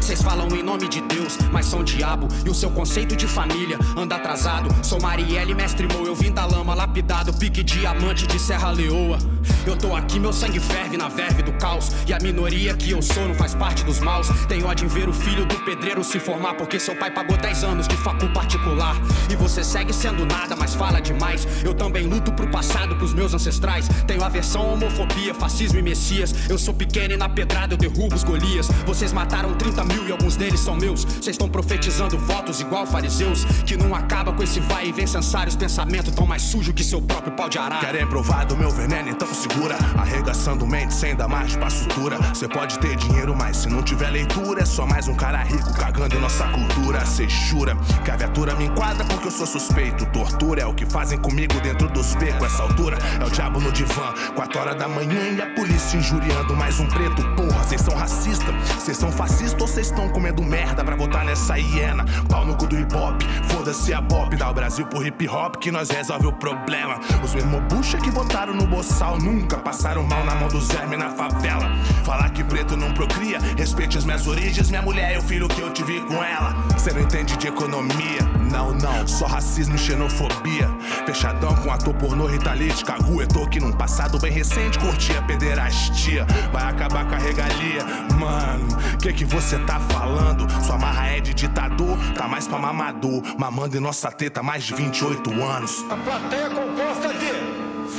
Vocês 0.00 0.22
falam 0.22 0.48
em 0.48 0.62
nome 0.62 0.88
de 0.88 1.00
Deus, 1.02 1.38
mas 1.52 1.66
são 1.66 1.84
diabo. 1.84 2.28
E 2.44 2.50
o 2.50 2.54
seu 2.54 2.70
conceito 2.70 3.14
de 3.16 3.26
família 3.26 3.78
anda 3.96 4.16
atrasado. 4.16 4.68
Sou 4.84 5.00
Marielle, 5.00 5.54
mestre 5.54 5.86
Mo, 5.86 6.06
eu 6.06 6.14
vim 6.14 6.32
da 6.32 6.44
lama, 6.44 6.74
lapidado, 6.74 7.32
pique 7.34 7.62
diamante 7.62 8.26
de 8.26 8.38
Serra 8.38 8.70
Leoa. 8.70 9.18
Eu 9.66 9.76
tô 9.76 9.94
aqui, 9.94 10.18
meu 10.18 10.32
sangue 10.32 10.58
ferve 10.58 10.96
na 10.96 11.08
verve 11.08 11.42
do 11.42 11.52
caos. 11.52 11.90
E 12.06 12.12
a 12.12 12.18
minoria 12.18 12.74
que 12.74 12.90
eu 12.90 13.02
sou 13.02 13.26
não 13.28 13.34
faz 13.34 13.54
parte 13.54 13.84
dos 13.84 14.00
maus. 14.00 14.28
Tenho 14.48 14.66
ódio 14.66 14.86
em 14.86 14.88
ver 14.88 15.08
o 15.08 15.12
filho 15.12 15.46
do 15.46 15.56
pedreiro 15.64 16.02
se 16.02 16.18
formar, 16.18 16.54
porque 16.54 16.78
seu 16.80 16.96
pai 16.96 17.10
pagou 17.10 17.36
10 17.36 17.64
anos 17.64 17.88
de 17.88 17.96
facu 17.96 18.28
particular. 18.32 18.96
E 19.30 19.36
você 19.36 19.62
segue 19.62 19.92
sendo 19.92 20.24
nada, 20.26 20.56
mas 20.56 20.74
fala 20.74 21.00
demais. 21.00 21.46
Eu 21.62 21.74
também 21.74 22.06
luto 22.06 22.32
pro 22.32 22.48
passado, 22.48 22.96
pros 22.96 23.12
meus 23.12 23.34
ancestrais. 23.34 23.88
Tenho 24.06 24.24
aversão 24.24 24.72
homofobia, 24.72 25.34
fascismo 25.34 25.78
e 25.78 25.82
messias. 25.82 26.34
Eu 26.48 26.58
sou 26.58 26.74
pequeno 26.74 27.14
e 27.14 27.16
na 27.16 27.28
pedrada 27.28 27.74
eu 27.74 27.78
derrubo 27.78 28.14
os 28.14 28.24
Golias. 28.24 28.68
Vocês 28.86 29.12
mataram 29.12 29.54
30 29.54 29.69
mil 29.84 30.08
e 30.08 30.12
alguns 30.12 30.36
deles 30.36 30.60
são 30.60 30.76
meus. 30.76 31.04
Vocês 31.04 31.28
estão 31.28 31.48
profetizando 31.48 32.18
votos 32.18 32.60
igual 32.60 32.86
fariseus. 32.86 33.44
Que 33.64 33.76
não 33.76 33.94
acaba 33.94 34.32
com 34.32 34.42
esse 34.42 34.60
vai 34.60 34.88
e 34.88 34.92
vem 34.92 35.06
censários. 35.06 35.56
Pensamento 35.56 36.10
tão 36.12 36.26
mais 36.26 36.42
sujo 36.42 36.72
que 36.72 36.82
seu 36.82 37.00
próprio 37.00 37.32
pau 37.32 37.48
de 37.48 37.58
arara. 37.58 37.86
Querem 37.86 38.06
provar 38.06 38.44
do 38.46 38.56
meu 38.56 38.70
veneno, 38.70 39.08
então 39.08 39.28
segura. 39.32 39.76
Arregaçando 39.96 40.66
mente 40.66 40.94
sem 40.94 41.14
dar 41.14 41.28
mais 41.28 41.56
pra 41.56 41.70
sutura. 41.70 42.18
Cê 42.34 42.48
pode 42.48 42.78
ter 42.78 42.96
dinheiro, 42.96 43.34
mas 43.36 43.58
se 43.58 43.68
não 43.68 43.82
tiver 43.82 44.10
leitura, 44.10 44.62
é 44.62 44.64
só 44.66 44.86
mais 44.86 45.08
um 45.08 45.14
cara 45.14 45.42
rico 45.42 45.72
cagando 45.74 46.16
em 46.16 46.20
nossa 46.20 46.44
cultura. 46.48 47.04
Cê 47.04 47.28
jura 47.28 47.76
que 48.04 48.10
a 48.10 48.16
viatura 48.16 48.54
me 48.54 48.64
enquadra 48.64 49.04
porque 49.04 49.28
eu 49.28 49.32
sou 49.32 49.46
suspeito. 49.46 50.06
Tortura 50.06 50.62
é 50.62 50.66
o 50.66 50.74
que 50.74 50.86
fazem 50.86 51.18
comigo 51.18 51.60
dentro 51.60 51.88
dos 51.88 52.14
becos. 52.14 52.46
Essa 52.46 52.62
altura 52.62 52.98
é 53.20 53.24
o 53.24 53.30
diabo 53.30 53.60
no 53.60 53.70
divã. 53.70 54.12
Quatro 54.34 54.58
horas 54.60 54.76
da 54.76 54.88
manhã 54.88 55.30
e 55.36 55.40
a 55.40 55.54
polícia 55.54 55.96
injuriando 55.96 56.56
mais 56.56 56.80
um 56.80 56.86
preto. 56.86 57.22
Porra, 57.36 57.62
cês 57.64 57.80
são 57.80 57.94
racistas, 57.94 58.54
cês 58.78 58.96
são 58.96 59.12
fascistas 59.12 59.59
ou 59.60 59.68
cês 59.68 59.88
estão 59.88 60.08
comendo 60.08 60.42
merda 60.42 60.82
pra 60.82 60.96
votar 60.96 61.24
nessa 61.24 61.58
hiena? 61.58 62.04
Pau 62.28 62.44
no 62.44 62.56
cu 62.56 62.66
do 62.66 62.78
hip 62.78 62.94
hop, 62.94 63.20
foda-se 63.48 63.92
a 63.92 64.00
pop. 64.00 64.34
Dá 64.36 64.50
o 64.50 64.54
Brasil 64.54 64.86
pro 64.86 65.04
hip 65.04 65.28
hop 65.28 65.56
que 65.56 65.70
nós 65.70 65.90
resolve 65.90 66.26
o 66.26 66.32
problema. 66.32 66.98
Os 67.22 67.34
mesmos 67.34 67.62
bucha 67.64 67.98
que 67.98 68.10
votaram 68.10 68.54
no 68.54 68.66
boçal 68.66 69.18
nunca 69.18 69.58
passaram 69.58 70.02
mal 70.02 70.24
na 70.24 70.34
mão 70.34 70.48
dos 70.48 70.68
vermes 70.68 70.98
na 70.98 71.10
favela. 71.10 71.70
Falar 72.04 72.30
que 72.30 72.42
preto 72.44 72.76
não 72.76 72.92
procria, 72.94 73.38
respeite 73.56 73.98
as 73.98 74.04
minhas 74.04 74.26
origens, 74.26 74.70
minha 74.70 74.82
mulher 74.82 75.14
e 75.14 75.18
o 75.18 75.22
filho 75.22 75.48
que 75.48 75.60
eu 75.60 75.70
tive 75.72 76.00
com 76.00 76.22
ela. 76.22 76.54
Cê 76.78 76.92
não 76.92 77.00
entende 77.00 77.36
de 77.36 77.48
economia, 77.48 78.20
não, 78.50 78.74
não, 78.74 79.06
só 79.06 79.26
racismo 79.26 79.76
e 79.76 79.78
xenofobia. 79.78 80.68
Fechadão 81.06 81.54
com 81.56 81.70
ator 81.70 81.94
pornô, 81.94 82.26
ritalite, 82.26 82.84
caguetou 82.84 83.48
que 83.48 83.60
num 83.60 83.72
passado 83.72 84.18
bem 84.18 84.32
recente 84.32 84.78
curtia 84.78 85.22
pederastia. 85.22 86.26
Vai 86.52 86.64
acabar 86.64 87.08
com 87.08 87.14
a 87.14 87.18
regalia, 87.18 87.84
mano, 88.18 88.68
que 89.00 89.12
que 89.12 89.24
você 89.24 89.58
tá 89.60 89.80
falando? 89.80 90.46
Sua 90.64 90.76
marra 90.76 91.06
é 91.06 91.20
de 91.20 91.32
ditador, 91.32 91.96
tá 92.14 92.28
mais 92.28 92.46
pra 92.46 92.58
mamador, 92.58 93.22
mamando 93.38 93.76
em 93.76 93.80
nossa 93.80 94.10
teta 94.10 94.42
mais 94.42 94.64
de 94.64 94.74
28 94.74 95.30
anos. 95.42 95.84
A 95.90 95.96
plateia 95.96 96.44
é 96.44 96.50
composta 96.50 97.14
de 97.14 97.39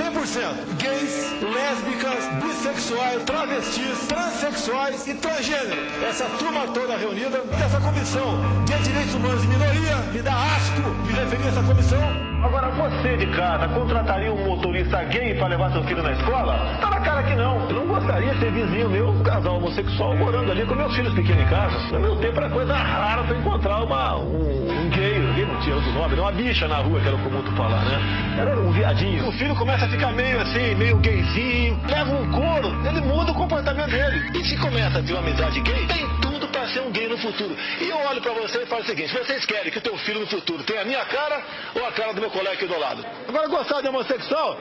100% 0.02 0.78
gays, 0.80 1.32
lésbicas, 1.44 2.28
bissexuais, 2.41 3.23
travestis, 3.23 4.07
transexuais 4.07 5.07
e 5.07 5.14
transgênero. 5.14 5.80
Essa 6.10 6.26
turma 6.40 6.68
toda 6.73 6.98
reunida 6.98 7.38
dessa 7.45 7.80
comissão 7.80 8.40
de 8.65 8.84
direitos 8.84 9.14
humanos 9.14 9.44
e 9.44 9.48
minoria 9.48 9.98
me 10.11 10.22
dá 10.23 10.34
asco 10.34 10.82
de 11.06 11.14
referir 11.14 11.48
essa 11.48 11.61
comissão. 11.61 12.32
Agora, 12.44 12.72
você 12.72 13.18
de 13.18 13.28
casa 13.28 13.68
contrataria 13.68 14.34
um 14.34 14.44
motorista 14.44 15.03
gay 15.03 15.36
para 15.36 15.49
levar 15.49 15.72
seu 15.72 15.84
filho 15.84 16.02
na 16.02 16.14
escola? 16.14 16.78
Tá 16.82 16.90
na 16.90 16.99
cara 17.02 17.22
que 17.22 17.36
não. 17.36 17.69
Eu 17.69 17.76
não 17.76 17.88
gostaria 17.88 18.34
de 18.34 18.40
ter 18.40 18.52
vizinho 18.52 18.90
meu, 18.90 19.10
um 19.10 19.22
casal 19.22 19.57
homossexual, 19.57 20.15
morando 20.15 20.52
ali 20.52 20.65
com 20.65 20.73
meus 20.73 20.95
filhos 20.95 21.14
pequenos 21.14 21.44
em 21.44 21.48
casa. 21.48 21.78
No 21.91 21.99
meu 21.99 22.15
tempo 22.15 22.38
era 22.38 22.49
coisa 22.49 22.73
rara 22.73 23.22
você 23.22 23.36
encontrar 23.36 23.84
uma, 23.84 24.18
um, 24.18 24.72
um 24.72 24.90
gay, 24.90 25.20
gay 25.34 25.45
não 25.45 25.60
tinha 25.62 25.76
outro 25.76 25.91
nome, 25.91 26.14
era 26.14 26.22
uma 26.22 26.32
bicha 26.32 26.68
na 26.68 26.78
rua, 26.78 26.99
que 26.99 27.08
era 27.08 27.18
comum 27.18 27.41
tu 27.41 27.52
falar, 27.56 27.84
né? 27.86 28.38
Era 28.40 28.60
um 28.60 28.72
viadinho. 28.72 29.28
O 29.28 29.32
filho 29.32 29.56
começa 29.56 29.86
a 29.86 29.90
ficar 29.90 30.12
meio 30.14 30.40
assim, 30.40 30.76
meio 30.76 30.98
gayzinho, 30.98 31.80
leva 31.88 32.16
um 32.16 32.32
couro, 32.32 32.88
ele 32.88 33.02
muda 33.02 33.32
o 33.32 33.36
comportamento 33.36 33.90
dele. 33.90 34.38
E 34.38 34.45
se 34.45 34.58
começa 34.58 34.99
a 34.99 35.03
ter 35.03 35.14
uma 35.14 35.22
amizade 35.22 35.62
gay, 35.62 35.86
tem 35.88 36.08
tudo 36.22 36.48
para 36.48 36.68
ser 36.68 36.82
um 36.82 36.91
gay 36.91 37.08
no 37.08 37.18
futuro. 37.18 37.56
E 37.80 37.90
eu 37.90 37.98
olho 37.98 38.22
para 38.22 38.34
você 38.34 38.64
e 38.64 38.66
falo 38.66 38.82
o 38.82 38.86
seguinte: 38.86 39.14
vocês 39.14 39.45
querem 39.45 39.72
que 39.72 39.78
o 39.78 39.82
teu 39.82 39.98
filho 39.99 40.22
no 40.22 40.28
futuro 40.28 40.64
tenha 40.64 40.82
a 40.82 40.86
minha 40.86 41.06
cara 41.06 41.41
ou 41.76 41.86
a 41.86 41.91
cara 41.91 42.14
do 42.14 42.22
meu 42.22 42.30
colega 42.30 42.53
aqui 42.53 42.68
do 42.68 42.80
lado? 42.80 43.06
Agora, 43.28 43.48
gostar 43.48 43.82
de 43.82 43.88
homossexual? 43.88 44.58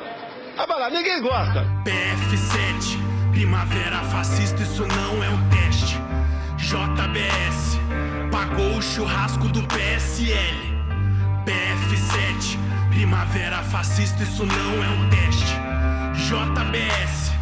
Ah, 0.58 0.66
vai 0.66 0.78
lá, 0.78 0.90
ninguém 0.90 1.20
gosta. 1.22 1.64
PF7, 1.84 2.98
primavera 3.32 3.96
fascista, 4.10 4.62
isso 4.62 4.86
não 4.86 5.24
é 5.24 5.28
um 5.30 5.48
teste. 5.48 5.98
JBS, 6.58 7.69
pagou 8.40 8.78
o 8.78 8.80
churrasco 8.80 9.48
do 9.48 9.62
PSL. 9.64 10.56
PF7, 11.44 12.56
primavera 12.88 13.58
fascista, 13.64 14.22
isso 14.22 14.46
não 14.46 14.82
é 14.82 14.88
um 14.88 15.10
teste. 15.10 15.54
JBS, 16.14 17.32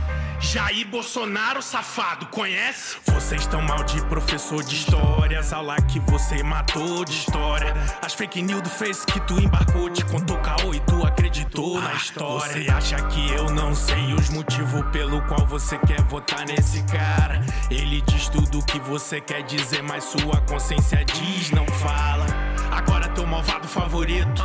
Jair 0.50 0.88
Bolsonaro 0.88 1.60
safado, 1.60 2.24
conhece? 2.24 2.96
Vocês 3.04 3.42
estão 3.42 3.60
mal 3.60 3.84
de 3.84 4.00
professor 4.06 4.64
de 4.64 4.76
histórias, 4.76 5.52
aula 5.52 5.76
que 5.82 6.00
você 6.00 6.42
matou 6.42 7.04
de 7.04 7.12
história. 7.12 7.74
As 8.02 8.14
fake 8.14 8.40
news 8.40 8.62
do 8.62 8.70
Face 8.70 9.04
que 9.04 9.20
tu 9.20 9.38
embarcou, 9.38 9.90
te 9.90 10.02
contou 10.06 10.38
caô 10.38 10.72
e 10.72 10.80
tu 10.80 11.06
acreditou 11.06 11.78
na 11.78 11.92
história. 11.92 12.50
Você 12.50 12.70
acha 12.70 12.96
que 13.08 13.30
eu 13.30 13.50
não 13.50 13.74
sei 13.74 14.14
os 14.14 14.30
motivos 14.30 14.86
pelo 14.90 15.20
qual 15.26 15.46
você 15.46 15.76
quer 15.80 16.00
votar 16.04 16.46
nesse 16.46 16.82
cara? 16.84 17.44
Ele 17.70 18.00
diz 18.06 18.30
tudo 18.30 18.60
o 18.60 18.64
que 18.64 18.80
você 18.80 19.20
quer 19.20 19.42
dizer, 19.42 19.82
mas 19.82 20.04
sua 20.04 20.40
consciência 20.48 21.04
diz 21.04 21.50
não 21.50 21.66
fala. 21.66 22.24
Agora 22.72 23.06
teu 23.10 23.26
malvado 23.26 23.68
favorito 23.68 24.42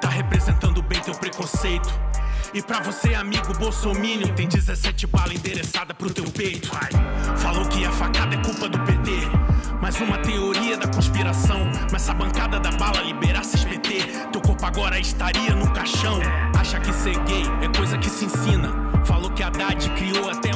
tá 0.00 0.08
representando 0.08 0.82
bem 0.82 1.00
teu 1.00 1.14
preconceito. 1.14 1.88
E 2.54 2.62
pra 2.62 2.78
você, 2.78 3.12
amigo 3.14 3.52
Bolsominion, 3.58 4.28
tem 4.28 4.46
17 4.46 5.08
balas 5.08 5.32
endereçada 5.32 5.92
pro 5.92 6.08
teu 6.08 6.22
peito. 6.22 6.70
Falou 7.36 7.66
que 7.66 7.84
a 7.84 7.90
facada 7.90 8.36
é 8.36 8.38
culpa 8.44 8.68
do 8.68 8.78
PT. 8.78 9.10
Mais 9.82 10.00
uma 10.00 10.18
teoria 10.18 10.76
da 10.76 10.86
conspiração. 10.86 11.58
Mas 11.90 12.02
essa 12.02 12.14
bancada 12.14 12.60
da 12.60 12.70
bala 12.70 13.02
liberasse 13.02 13.56
SPT. 13.56 14.04
Teu 14.30 14.40
corpo 14.40 14.64
agora 14.64 15.00
estaria 15.00 15.52
no 15.52 15.68
caixão. 15.72 16.20
Acha 16.56 16.78
que 16.78 16.92
ser 16.92 17.18
gay 17.24 17.42
é 17.60 17.76
coisa 17.76 17.98
que 17.98 18.08
se 18.08 18.26
ensina. 18.26 18.72
Falou 19.04 19.30
que 19.30 19.42
a 19.42 19.48
Haddad 19.48 19.90
criou 19.90 20.30
até 20.30 20.53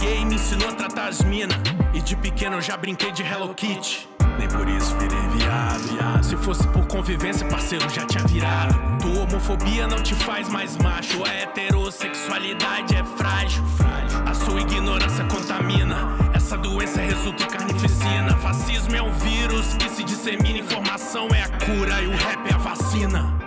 gay 0.00 0.24
me 0.24 0.34
ensinou 0.34 0.68
a 0.68 0.72
tratar 0.72 1.08
as 1.08 1.22
mina. 1.22 1.54
E 1.92 2.00
de 2.00 2.16
pequeno 2.16 2.56
eu 2.56 2.62
já 2.62 2.76
brinquei 2.76 3.12
de 3.12 3.22
Hello 3.22 3.54
Kitty. 3.54 4.08
Nem 4.38 4.48
por 4.48 4.66
isso 4.68 4.96
virei 4.96 5.18
viado, 5.38 5.80
viado. 5.92 6.24
Se 6.24 6.36
fosse 6.36 6.66
por 6.68 6.86
convivência, 6.86 7.46
parceiro, 7.46 7.88
já 7.90 8.06
tinha 8.06 8.24
virado. 8.26 8.74
Tua 8.98 9.24
homofobia 9.24 9.86
não 9.86 10.02
te 10.02 10.14
faz 10.14 10.48
mais 10.48 10.76
macho. 10.78 11.22
A 11.24 11.28
heterossexualidade 11.28 12.96
é 12.96 13.04
frágil. 13.04 13.62
A 14.26 14.32
sua 14.32 14.60
ignorância 14.60 15.24
contamina. 15.24 15.96
Essa 16.34 16.56
doença 16.56 17.00
resulta 17.00 17.44
em 17.44 17.48
carnificina. 17.48 18.36
Fascismo 18.38 18.96
é 18.96 19.02
um 19.02 19.12
vírus 19.12 19.74
que 19.74 19.88
se 19.90 20.02
dissemina. 20.02 20.58
Informação 20.58 21.28
é 21.34 21.42
a 21.42 21.48
cura 21.48 22.00
e 22.02 22.06
o 22.06 22.12
rap 22.12 22.50
é 22.50 22.54
a 22.54 22.58
vacina. 22.58 23.38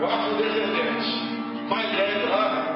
O 0.00 0.04
afrodescendente 0.04 1.32
mais 1.70 1.90
velho 1.96 2.71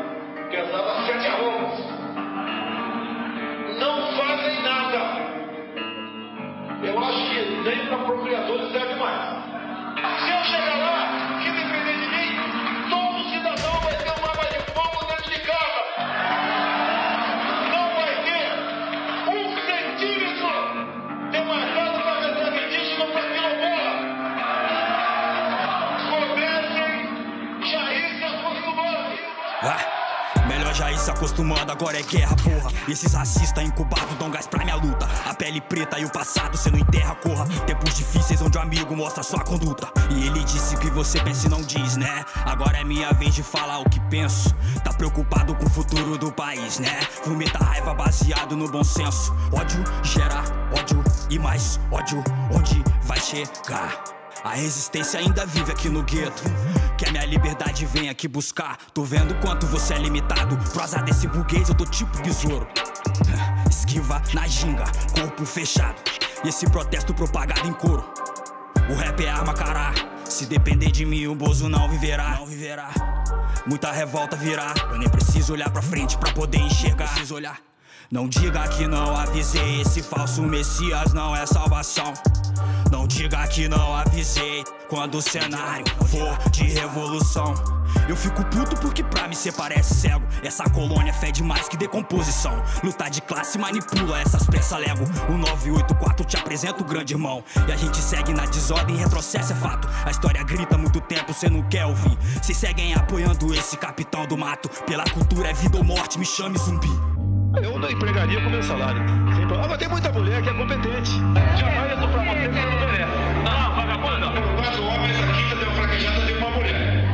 não 3.78 4.12
fazem 4.12 4.62
nada. 4.62 5.36
Eu 6.82 6.98
acho 6.98 7.30
que 7.30 7.68
nem 7.68 7.86
para 7.86 7.98
procriadores 7.98 8.72
serve 8.72 8.94
mais. 8.94 9.44
Se 10.20 10.30
eu 10.30 10.44
chegar 10.44 10.78
lá, 10.78 11.25
acostumando, 31.16 31.72
agora 31.72 31.98
é 31.98 32.02
guerra, 32.02 32.36
porra. 32.36 32.70
Esses 32.88 33.14
racistas 33.14 33.64
incubados 33.64 34.14
dão 34.18 34.30
gás 34.30 34.46
pra 34.46 34.62
minha 34.62 34.76
luta. 34.76 35.08
A 35.26 35.34
pele 35.34 35.60
preta 35.60 35.98
e 35.98 36.04
o 36.04 36.10
passado 36.10 36.56
cê 36.56 36.70
não 36.70 36.78
enterra, 36.78 37.14
corra. 37.16 37.46
Tempos 37.66 37.96
difíceis 37.96 38.40
onde 38.42 38.56
o 38.56 38.60
amigo 38.60 38.94
mostra 38.94 39.22
sua 39.22 39.40
conduta. 39.40 39.88
E 40.10 40.26
ele 40.26 40.44
disse 40.44 40.76
que 40.76 40.90
você 40.90 41.20
pensa 41.20 41.46
e 41.46 41.50
não 41.50 41.62
diz, 41.62 41.96
né? 41.96 42.24
Agora 42.44 42.78
é 42.78 42.84
minha 42.84 43.12
vez 43.12 43.34
de 43.34 43.42
falar 43.42 43.78
o 43.78 43.88
que 43.88 43.98
penso. 44.08 44.54
Tá 44.84 44.92
preocupado 44.92 45.54
com 45.54 45.64
o 45.64 45.70
futuro 45.70 46.18
do 46.18 46.30
país, 46.30 46.78
né? 46.78 47.00
Vomita 47.24 47.58
raiva 47.58 47.94
baseado 47.94 48.56
no 48.56 48.68
bom 48.68 48.84
senso. 48.84 49.34
Ódio 49.52 49.82
gera 50.02 50.44
ódio 50.72 51.02
e 51.30 51.38
mais 51.38 51.80
ódio. 51.90 52.22
Onde 52.52 52.82
vai 53.02 53.20
chegar? 53.20 54.15
A 54.44 54.54
resistência 54.54 55.18
ainda 55.18 55.44
vive 55.46 55.72
aqui 55.72 55.88
no 55.88 56.02
gueto. 56.02 56.42
Que 56.96 57.08
a 57.08 57.12
minha 57.12 57.24
liberdade 57.24 57.84
vem 57.86 58.08
aqui 58.08 58.28
buscar. 58.28 58.78
Tô 58.94 59.02
vendo 59.02 59.34
quanto 59.40 59.66
você 59.66 59.94
é 59.94 59.98
limitado. 59.98 60.56
Pro 60.70 60.82
azar 60.82 61.04
desse 61.04 61.26
burguês, 61.26 61.68
eu 61.68 61.74
tô 61.74 61.84
tipo 61.84 62.16
besouro. 62.22 62.66
Esquiva 63.70 64.22
na 64.34 64.46
ginga, 64.46 64.84
corpo 65.14 65.44
fechado. 65.44 66.00
E 66.44 66.48
esse 66.48 66.68
protesto 66.70 67.12
propagado 67.12 67.68
em 67.68 67.72
coro. 67.72 68.04
O 68.88 68.94
rap 68.94 69.24
é 69.24 69.28
arma, 69.28 69.52
cará. 69.52 69.92
Se 70.24 70.46
depender 70.46 70.90
de 70.90 71.04
mim, 71.04 71.26
o 71.26 71.34
Bozo 71.34 71.68
não 71.68 71.88
viverá. 71.88 72.36
Não 72.38 72.46
viverá. 72.46 72.90
Muita 73.66 73.90
revolta 73.90 74.36
virá. 74.36 74.72
Eu 74.90 74.98
nem 74.98 75.08
preciso 75.08 75.52
olhar 75.52 75.70
pra 75.70 75.82
frente 75.82 76.16
pra 76.18 76.32
poder 76.32 76.58
enxergar. 76.58 77.08
Preciso 77.08 77.34
olhar. 77.34 77.58
Não 78.10 78.28
diga 78.28 78.68
que 78.68 78.86
não 78.86 79.16
avisei, 79.16 79.80
esse 79.80 80.00
falso 80.00 80.40
Messias 80.40 81.12
não 81.12 81.34
é 81.34 81.44
salvação. 81.44 82.12
Não 82.90 83.04
diga 83.04 83.44
que 83.48 83.66
não 83.66 83.96
avisei, 83.96 84.62
quando 84.88 85.16
o 85.16 85.22
cenário 85.22 85.84
for 86.06 86.50
de 86.50 86.62
revolução. 86.62 87.52
Eu 88.08 88.14
fico 88.14 88.44
puto 88.44 88.76
porque 88.76 89.02
pra 89.02 89.26
mim 89.26 89.34
cê 89.34 89.50
parece 89.50 89.94
cego. 89.94 90.24
Essa 90.44 90.62
colônia 90.70 91.12
fede 91.12 91.42
mais 91.42 91.68
que 91.68 91.76
decomposição. 91.76 92.62
Luta 92.84 93.08
de 93.08 93.20
classe 93.20 93.58
manipula 93.58 94.20
essas 94.20 94.46
peças 94.46 94.78
lego. 94.78 95.02
O 95.28 95.36
984 95.36 96.24
te 96.24 96.36
apresenta 96.36 96.82
o 96.82 96.86
grande 96.86 97.14
irmão. 97.14 97.42
E 97.66 97.72
a 97.72 97.76
gente 97.76 97.96
segue 97.96 98.32
na 98.32 98.44
desordem, 98.44 98.94
retrocesso 98.96 99.52
é 99.52 99.56
fato. 99.56 99.88
A 100.04 100.10
história 100.12 100.44
grita 100.44 100.78
muito 100.78 101.00
tempo, 101.00 101.34
cê 101.34 101.50
não 101.50 101.62
quer 101.68 101.86
ouvir. 101.86 102.16
Cês 102.40 102.56
seguem 102.56 102.94
apoiando 102.94 103.52
esse 103.52 103.76
capitão 103.76 104.26
do 104.26 104.38
mato. 104.38 104.68
Pela 104.84 105.04
cultura 105.04 105.48
é 105.48 105.52
vida 105.52 105.76
ou 105.76 105.82
morte, 105.82 106.20
me 106.20 106.24
chame 106.24 106.56
zumbi. 106.58 107.05
Eu 107.62 107.78
não 107.78 107.90
empregaria 107.90 108.40
com 108.42 108.50
meu 108.50 108.62
salário. 108.62 109.02
Sem 109.34 109.46
problema. 109.46 109.68
Mas 109.68 109.78
tem 109.78 109.88
muita 109.88 110.12
mulher 110.12 110.42
que 110.42 110.48
é 110.48 110.54
competente. 110.54 111.12
Jamais 111.56 111.90
eu 111.90 111.98
tô 111.98 112.08
pra 112.08 112.22
você 112.24 112.48
que 112.48 112.54
você 112.54 112.60
não 112.60 112.80
merece. 112.80 113.12
Não, 113.44 113.74
vagabunda. 113.74 114.26
Eu 114.26 114.56
quatro 114.56 114.84
homens 114.84 115.16
aqui, 115.22 115.50
eu 115.50 115.58
tenho 115.58 115.72
fraquejada 115.72 116.20
de 116.20 116.32
uma 116.34 116.50
mulher. 116.50 117.04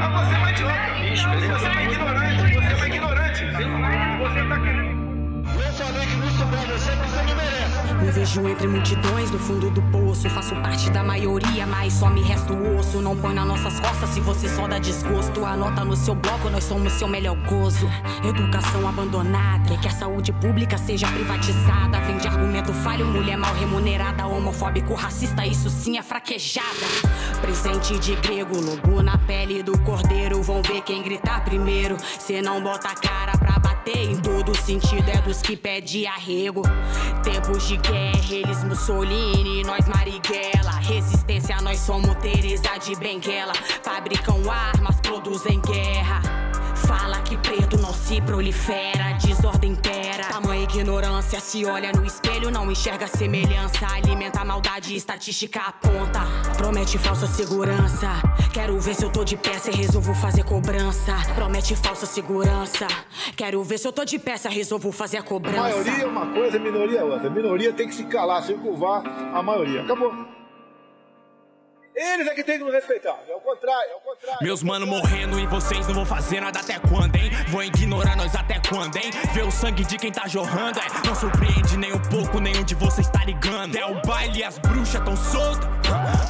Ah, 0.00 0.08
você 0.08 0.34
é 0.34 0.38
uma 0.38 0.50
idiota. 0.50 0.74
Você 1.52 1.66
é 1.66 1.84
ignorante. 1.84 2.54
Você 2.54 2.72
é 2.72 2.76
uma 2.76 2.86
ignorante. 2.86 3.44
Você 4.18 4.48
tá 4.48 4.60
querendo. 4.60 4.93
Me 8.00 8.10
vejo 8.12 8.46
entre 8.46 8.68
multidões 8.68 9.30
no 9.32 9.38
fundo 9.40 9.70
do 9.70 9.82
poço. 9.82 10.30
Faço 10.30 10.54
parte 10.56 10.88
da 10.90 11.02
maioria, 11.02 11.66
mas 11.66 11.94
só 11.94 12.08
me 12.08 12.22
resta 12.22 12.52
o 12.52 12.76
osso. 12.76 13.00
Não 13.00 13.16
põe 13.16 13.34
nas 13.34 13.44
nossas 13.44 13.80
costas 13.80 14.10
se 14.10 14.20
você 14.20 14.48
só 14.48 14.68
dá 14.68 14.78
desgosto. 14.78 15.44
Anota 15.44 15.84
no 15.84 15.96
seu 15.96 16.14
bloco, 16.14 16.48
nós 16.48 16.62
somos 16.62 16.92
seu 16.92 17.08
melhor 17.08 17.36
gozo. 17.48 17.88
Educação 18.22 18.86
abandonada, 18.88 19.76
que 19.78 19.88
a 19.88 19.90
saúde 19.90 20.32
pública 20.34 20.78
seja 20.78 21.08
privatizada. 21.08 21.98
Vende 22.06 22.28
argumento 22.28 22.72
falho, 22.72 23.06
mulher 23.06 23.36
mal 23.36 23.54
remunerada, 23.54 24.26
homofóbico, 24.26 24.94
racista, 24.94 25.44
isso 25.44 25.68
sim 25.70 25.98
é 25.98 26.02
fraquejada. 26.02 26.86
Presente 27.40 27.98
de 27.98 28.14
grego, 28.16 28.60
lobo 28.60 29.02
na 29.02 29.18
pele 29.18 29.62
do 29.62 29.76
cordeiro. 29.78 30.40
Vão 30.40 30.62
ver 30.62 30.82
quem 30.82 31.02
gritar 31.02 31.44
primeiro. 31.44 31.96
Cê 32.20 32.40
não 32.40 32.62
bota 32.62 32.88
a 32.88 32.94
cara 32.94 33.36
pra 33.36 33.58
bater 33.58 33.73
em 33.86 34.16
todo 34.16 34.56
sentido, 34.56 35.08
é 35.08 35.20
dos 35.20 35.42
que 35.42 35.56
pede 35.56 36.06
arrego. 36.06 36.62
Tempos 37.22 37.66
de 37.66 37.76
guerra, 37.76 38.34
eles 38.34 38.64
Mussolini, 38.64 39.62
nós 39.64 39.86
Marighella. 39.88 40.72
Resistência, 40.80 41.56
nós 41.62 41.80
somos 41.80 42.14
Teresa 42.16 42.78
de 42.78 42.94
Benguela. 42.96 43.52
Fabricam 43.82 44.50
armas, 44.50 45.00
produzem 45.00 45.60
guerra. 45.60 46.43
Fala 46.86 47.20
que 47.22 47.36
preto 47.36 47.76
não 47.78 47.92
se 47.92 48.20
prolifera, 48.20 49.16
desordem 49.22 49.72
impera. 49.72 50.24
Tamanha 50.28 50.64
ignorância, 50.64 51.40
se 51.40 51.64
olha 51.64 51.92
no 51.92 52.04
espelho, 52.04 52.50
não 52.50 52.70
enxerga 52.70 53.06
semelhança. 53.06 53.86
Alimenta 53.86 54.40
a 54.40 54.44
maldade, 54.44 54.94
estatística 54.94 55.60
aponta. 55.60 56.20
Promete 56.56 56.98
falsa 56.98 57.26
segurança. 57.26 58.08
Quero 58.52 58.78
ver 58.78 58.94
se 58.94 59.04
eu 59.04 59.10
tô 59.10 59.24
de 59.24 59.36
pé, 59.36 59.58
se 59.58 59.70
resolvo 59.70 60.14
fazer 60.14 60.44
cobrança. 60.44 61.14
Promete 61.34 61.74
falsa 61.74 62.06
segurança. 62.06 62.86
Quero 63.36 63.62
ver 63.64 63.78
se 63.78 63.88
eu 63.88 63.92
tô 63.92 64.04
de 64.04 64.18
pé, 64.18 64.36
se 64.36 64.48
resolvo 64.48 64.92
fazer 64.92 65.18
a 65.18 65.22
cobrança. 65.22 65.60
Maioria 65.60 66.02
é 66.02 66.06
uma 66.06 66.26
coisa, 66.26 66.58
minoria 66.58 67.00
é 67.00 67.04
outra. 67.04 67.30
Minoria 67.30 67.72
tem 67.72 67.88
que 67.88 67.94
se 67.94 68.04
calar, 68.04 68.42
se 68.42 68.54
curvar 68.54 69.02
a 69.34 69.42
maioria. 69.42 69.82
Acabou. 69.82 70.33
Eles 71.94 72.26
é 72.26 72.34
que 72.34 72.42
tem 72.42 72.58
que 72.58 72.64
nos 72.64 72.74
respeitar. 72.74 73.16
É 73.28 73.34
o 73.34 73.40
contrário, 73.40 73.90
é 73.92 73.94
o 73.94 74.00
contrário. 74.00 74.42
Meus 74.42 74.62
mano 74.64 74.84
morrendo 74.86 75.38
e 75.38 75.46
vocês 75.46 75.86
não 75.86 75.94
vão 75.94 76.04
fazer 76.04 76.40
nada 76.40 76.58
até 76.58 76.78
quando, 76.80 77.14
hein? 77.14 77.30
Vão 77.48 77.62
ignorar 77.62 78.16
nós 78.16 78.34
até 78.34 78.60
quando, 78.68 78.96
hein? 78.96 79.12
Ver 79.32 79.44
o 79.44 79.50
sangue 79.50 79.84
de 79.84 79.96
quem 79.96 80.10
tá 80.10 80.26
jorrando, 80.26 80.80
é? 80.80 81.06
Não 81.06 81.14
surpreende 81.14 81.76
nem 81.76 81.92
um 81.92 82.02
pouco, 82.02 82.40
nenhum 82.40 82.64
de 82.64 82.74
vocês 82.74 83.08
tá 83.08 83.24
ligando. 83.24 83.76
É 83.76 83.86
o 83.86 84.00
baile 84.02 84.40
e 84.40 84.44
as 84.44 84.58
bruxas 84.58 85.04
tão 85.04 85.16
soltas. 85.16 85.68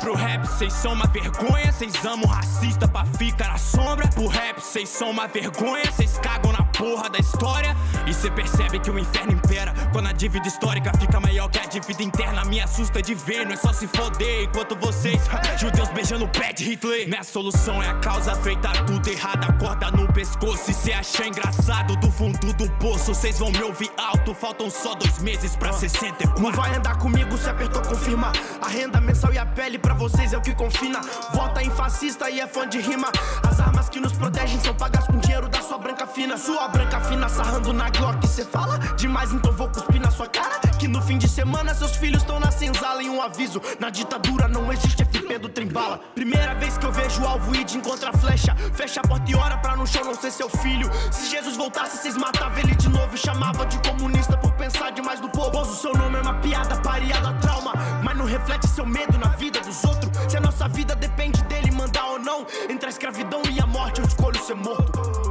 Pro 0.00 0.14
rap 0.14 0.42
vocês 0.46 0.72
são 0.72 0.92
uma 0.92 1.06
vergonha, 1.06 1.72
vocês 1.72 2.04
amam 2.04 2.28
racista 2.28 2.86
pra 2.86 3.06
ficar 3.06 3.48
na 3.48 3.58
sombra. 3.58 4.06
Pro 4.08 4.26
rap 4.26 4.60
vocês 4.60 4.88
são 4.88 5.10
uma 5.10 5.26
vergonha, 5.26 5.90
vocês 5.90 6.18
cagam 6.18 6.52
na 6.52 6.64
porra 6.76 7.08
da 7.08 7.18
história. 7.18 7.76
E 8.06 8.12
cê 8.12 8.30
percebe 8.30 8.78
que 8.78 8.90
o 8.90 8.98
inferno 8.98 9.32
impera 9.32 9.72
quando 9.92 10.08
a 10.08 10.12
dívida 10.12 10.46
histórica 10.46 10.92
fica 10.98 11.18
maior 11.18 11.48
que 11.48 11.58
a 11.58 11.64
dívida 11.64 12.02
interna. 12.02 12.44
Me 12.44 12.60
assusta 12.60 13.00
de 13.00 13.14
ver, 13.14 13.46
não 13.46 13.52
é 13.52 13.56
só 13.56 13.72
se 13.72 13.86
foder 13.86 14.44
enquanto 14.44 14.76
vocês. 14.76 15.22
Judeus 15.58 15.88
beijando 15.90 16.24
o 16.24 16.28
pé 16.28 16.52
de 16.52 16.64
Hitler. 16.64 17.08
Minha 17.08 17.24
solução 17.24 17.82
é 17.82 17.88
a 17.88 17.94
causa 17.94 18.34
feita 18.36 18.70
tudo 18.86 19.08
errado. 19.08 19.58
Corda 19.58 19.90
no 19.90 20.12
pescoço. 20.12 20.70
E 20.70 20.74
cê 20.74 20.92
acha 20.92 21.26
engraçado 21.26 21.96
do 21.96 22.10
fundo 22.10 22.52
do 22.52 22.70
poço. 22.72 23.14
Vocês 23.14 23.38
vão 23.38 23.50
me 23.50 23.62
ouvir 23.62 23.90
alto. 23.96 24.34
Faltam 24.34 24.70
só 24.70 24.94
dois 24.94 25.18
meses 25.18 25.56
pra 25.56 25.72
64. 25.72 26.42
Não 26.42 26.52
vai 26.52 26.74
andar 26.74 26.98
comigo 26.98 27.36
se 27.38 27.48
apertou, 27.48 27.82
confirma. 27.82 28.32
A 28.60 28.68
renda 28.68 29.00
mensal 29.00 29.32
e 29.32 29.38
a 29.38 29.46
pele 29.46 29.78
pra 29.78 29.94
vocês 29.94 30.32
é 30.32 30.38
o 30.38 30.40
que 30.40 30.54
confina. 30.54 31.00
Vota 31.32 31.62
em 31.62 31.70
fascista 31.70 32.28
e 32.30 32.40
é 32.40 32.46
fã 32.46 32.68
de 32.68 32.80
rima. 32.80 33.10
As 33.48 33.60
armas 33.60 33.88
que 33.88 34.00
nos 34.00 34.12
protegem 34.12 34.60
são 34.60 34.74
pagas 34.74 35.06
com 35.06 35.18
dinheiro 35.18 35.48
da 35.48 35.62
sua 35.62 35.78
branca 35.78 36.06
fina. 36.06 36.36
Sua 36.36 36.63
branca 36.68 37.00
fina 37.00 37.28
sarrando 37.28 37.72
na 37.72 37.90
Glock. 37.90 38.26
Cê 38.26 38.44
fala 38.44 38.78
demais, 38.96 39.32
então 39.32 39.52
vou 39.52 39.68
cuspir 39.68 40.00
na 40.00 40.10
sua 40.10 40.26
cara. 40.26 40.60
Que 40.78 40.88
no 40.88 41.00
fim 41.02 41.18
de 41.18 41.28
semana 41.28 41.74
seus 41.74 41.96
filhos 41.96 42.22
estão 42.22 42.40
na 42.40 42.50
senzala. 42.50 43.02
E 43.02 43.08
um 43.08 43.20
aviso: 43.20 43.60
na 43.78 43.90
ditadura 43.90 44.48
não 44.48 44.72
existe 44.72 45.04
FP 45.04 45.38
do 45.38 45.48
trembala. 45.48 46.00
Primeira 46.14 46.54
vez 46.54 46.78
que 46.78 46.86
eu 46.86 46.92
vejo 46.92 47.24
alvo 47.24 47.54
e 47.54 47.64
de 47.64 47.76
encontra 47.76 48.12
flecha. 48.12 48.54
Fecha 48.74 49.00
a 49.00 49.08
porta 49.08 49.30
e 49.30 49.34
ora 49.34 49.56
pra 49.58 49.76
no 49.76 49.86
chão 49.86 50.04
não 50.04 50.14
ser 50.14 50.30
seu 50.30 50.48
filho. 50.48 50.90
Se 51.10 51.30
Jesus 51.30 51.56
voltasse, 51.56 51.98
vocês 51.98 52.16
matavam 52.16 52.58
ele 52.58 52.74
de 52.74 52.88
novo. 52.88 53.14
E 53.14 53.18
chamava 53.18 53.66
de 53.66 53.78
comunista 53.88 54.36
por 54.36 54.52
pensar 54.52 54.90
demais 54.90 55.20
do 55.20 55.28
povo. 55.28 55.50
Pois 55.52 55.68
o 55.68 55.74
seu 55.74 55.92
nome 55.94 56.18
é 56.18 56.20
uma 56.20 56.34
piada 56.34 56.76
pareada 56.80 57.32
trauma. 57.34 57.72
Mas 58.02 58.16
não 58.16 58.24
reflete 58.24 58.66
seu 58.68 58.86
medo 58.86 59.18
na 59.18 59.28
vida 59.28 59.60
dos 59.60 59.84
outros. 59.84 60.10
Se 60.28 60.36
a 60.36 60.40
nossa 60.40 60.68
vida 60.68 60.94
depende 60.94 61.42
dele 61.44 61.70
mandar 61.70 62.06
ou 62.06 62.18
não. 62.18 62.46
Entre 62.68 62.86
a 62.86 62.90
escravidão 62.90 63.42
e 63.50 63.60
a 63.60 63.66
morte, 63.66 64.00
eu 64.00 64.06
escolho 64.06 64.38
ser 64.42 64.54
morto. 64.54 65.23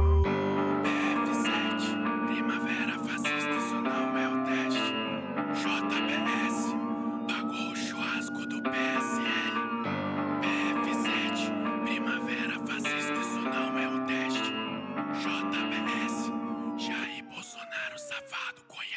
JBS 5.54 6.74
pagou 7.28 7.70
o 7.70 7.76
churrasco 7.76 8.44
do 8.44 8.60
PSL. 8.60 9.54
PF7, 10.42 11.84
primavera 11.84 12.58
fascista, 12.66 13.12
isso 13.12 13.40
não 13.40 13.78
é 13.78 13.88
um 13.88 14.04
teste. 14.04 14.52
JBS, 15.22 16.32
Jair 16.76 17.24
Bolsonaro 17.26 17.96
safado, 17.96 18.62
conhece. 18.66 18.93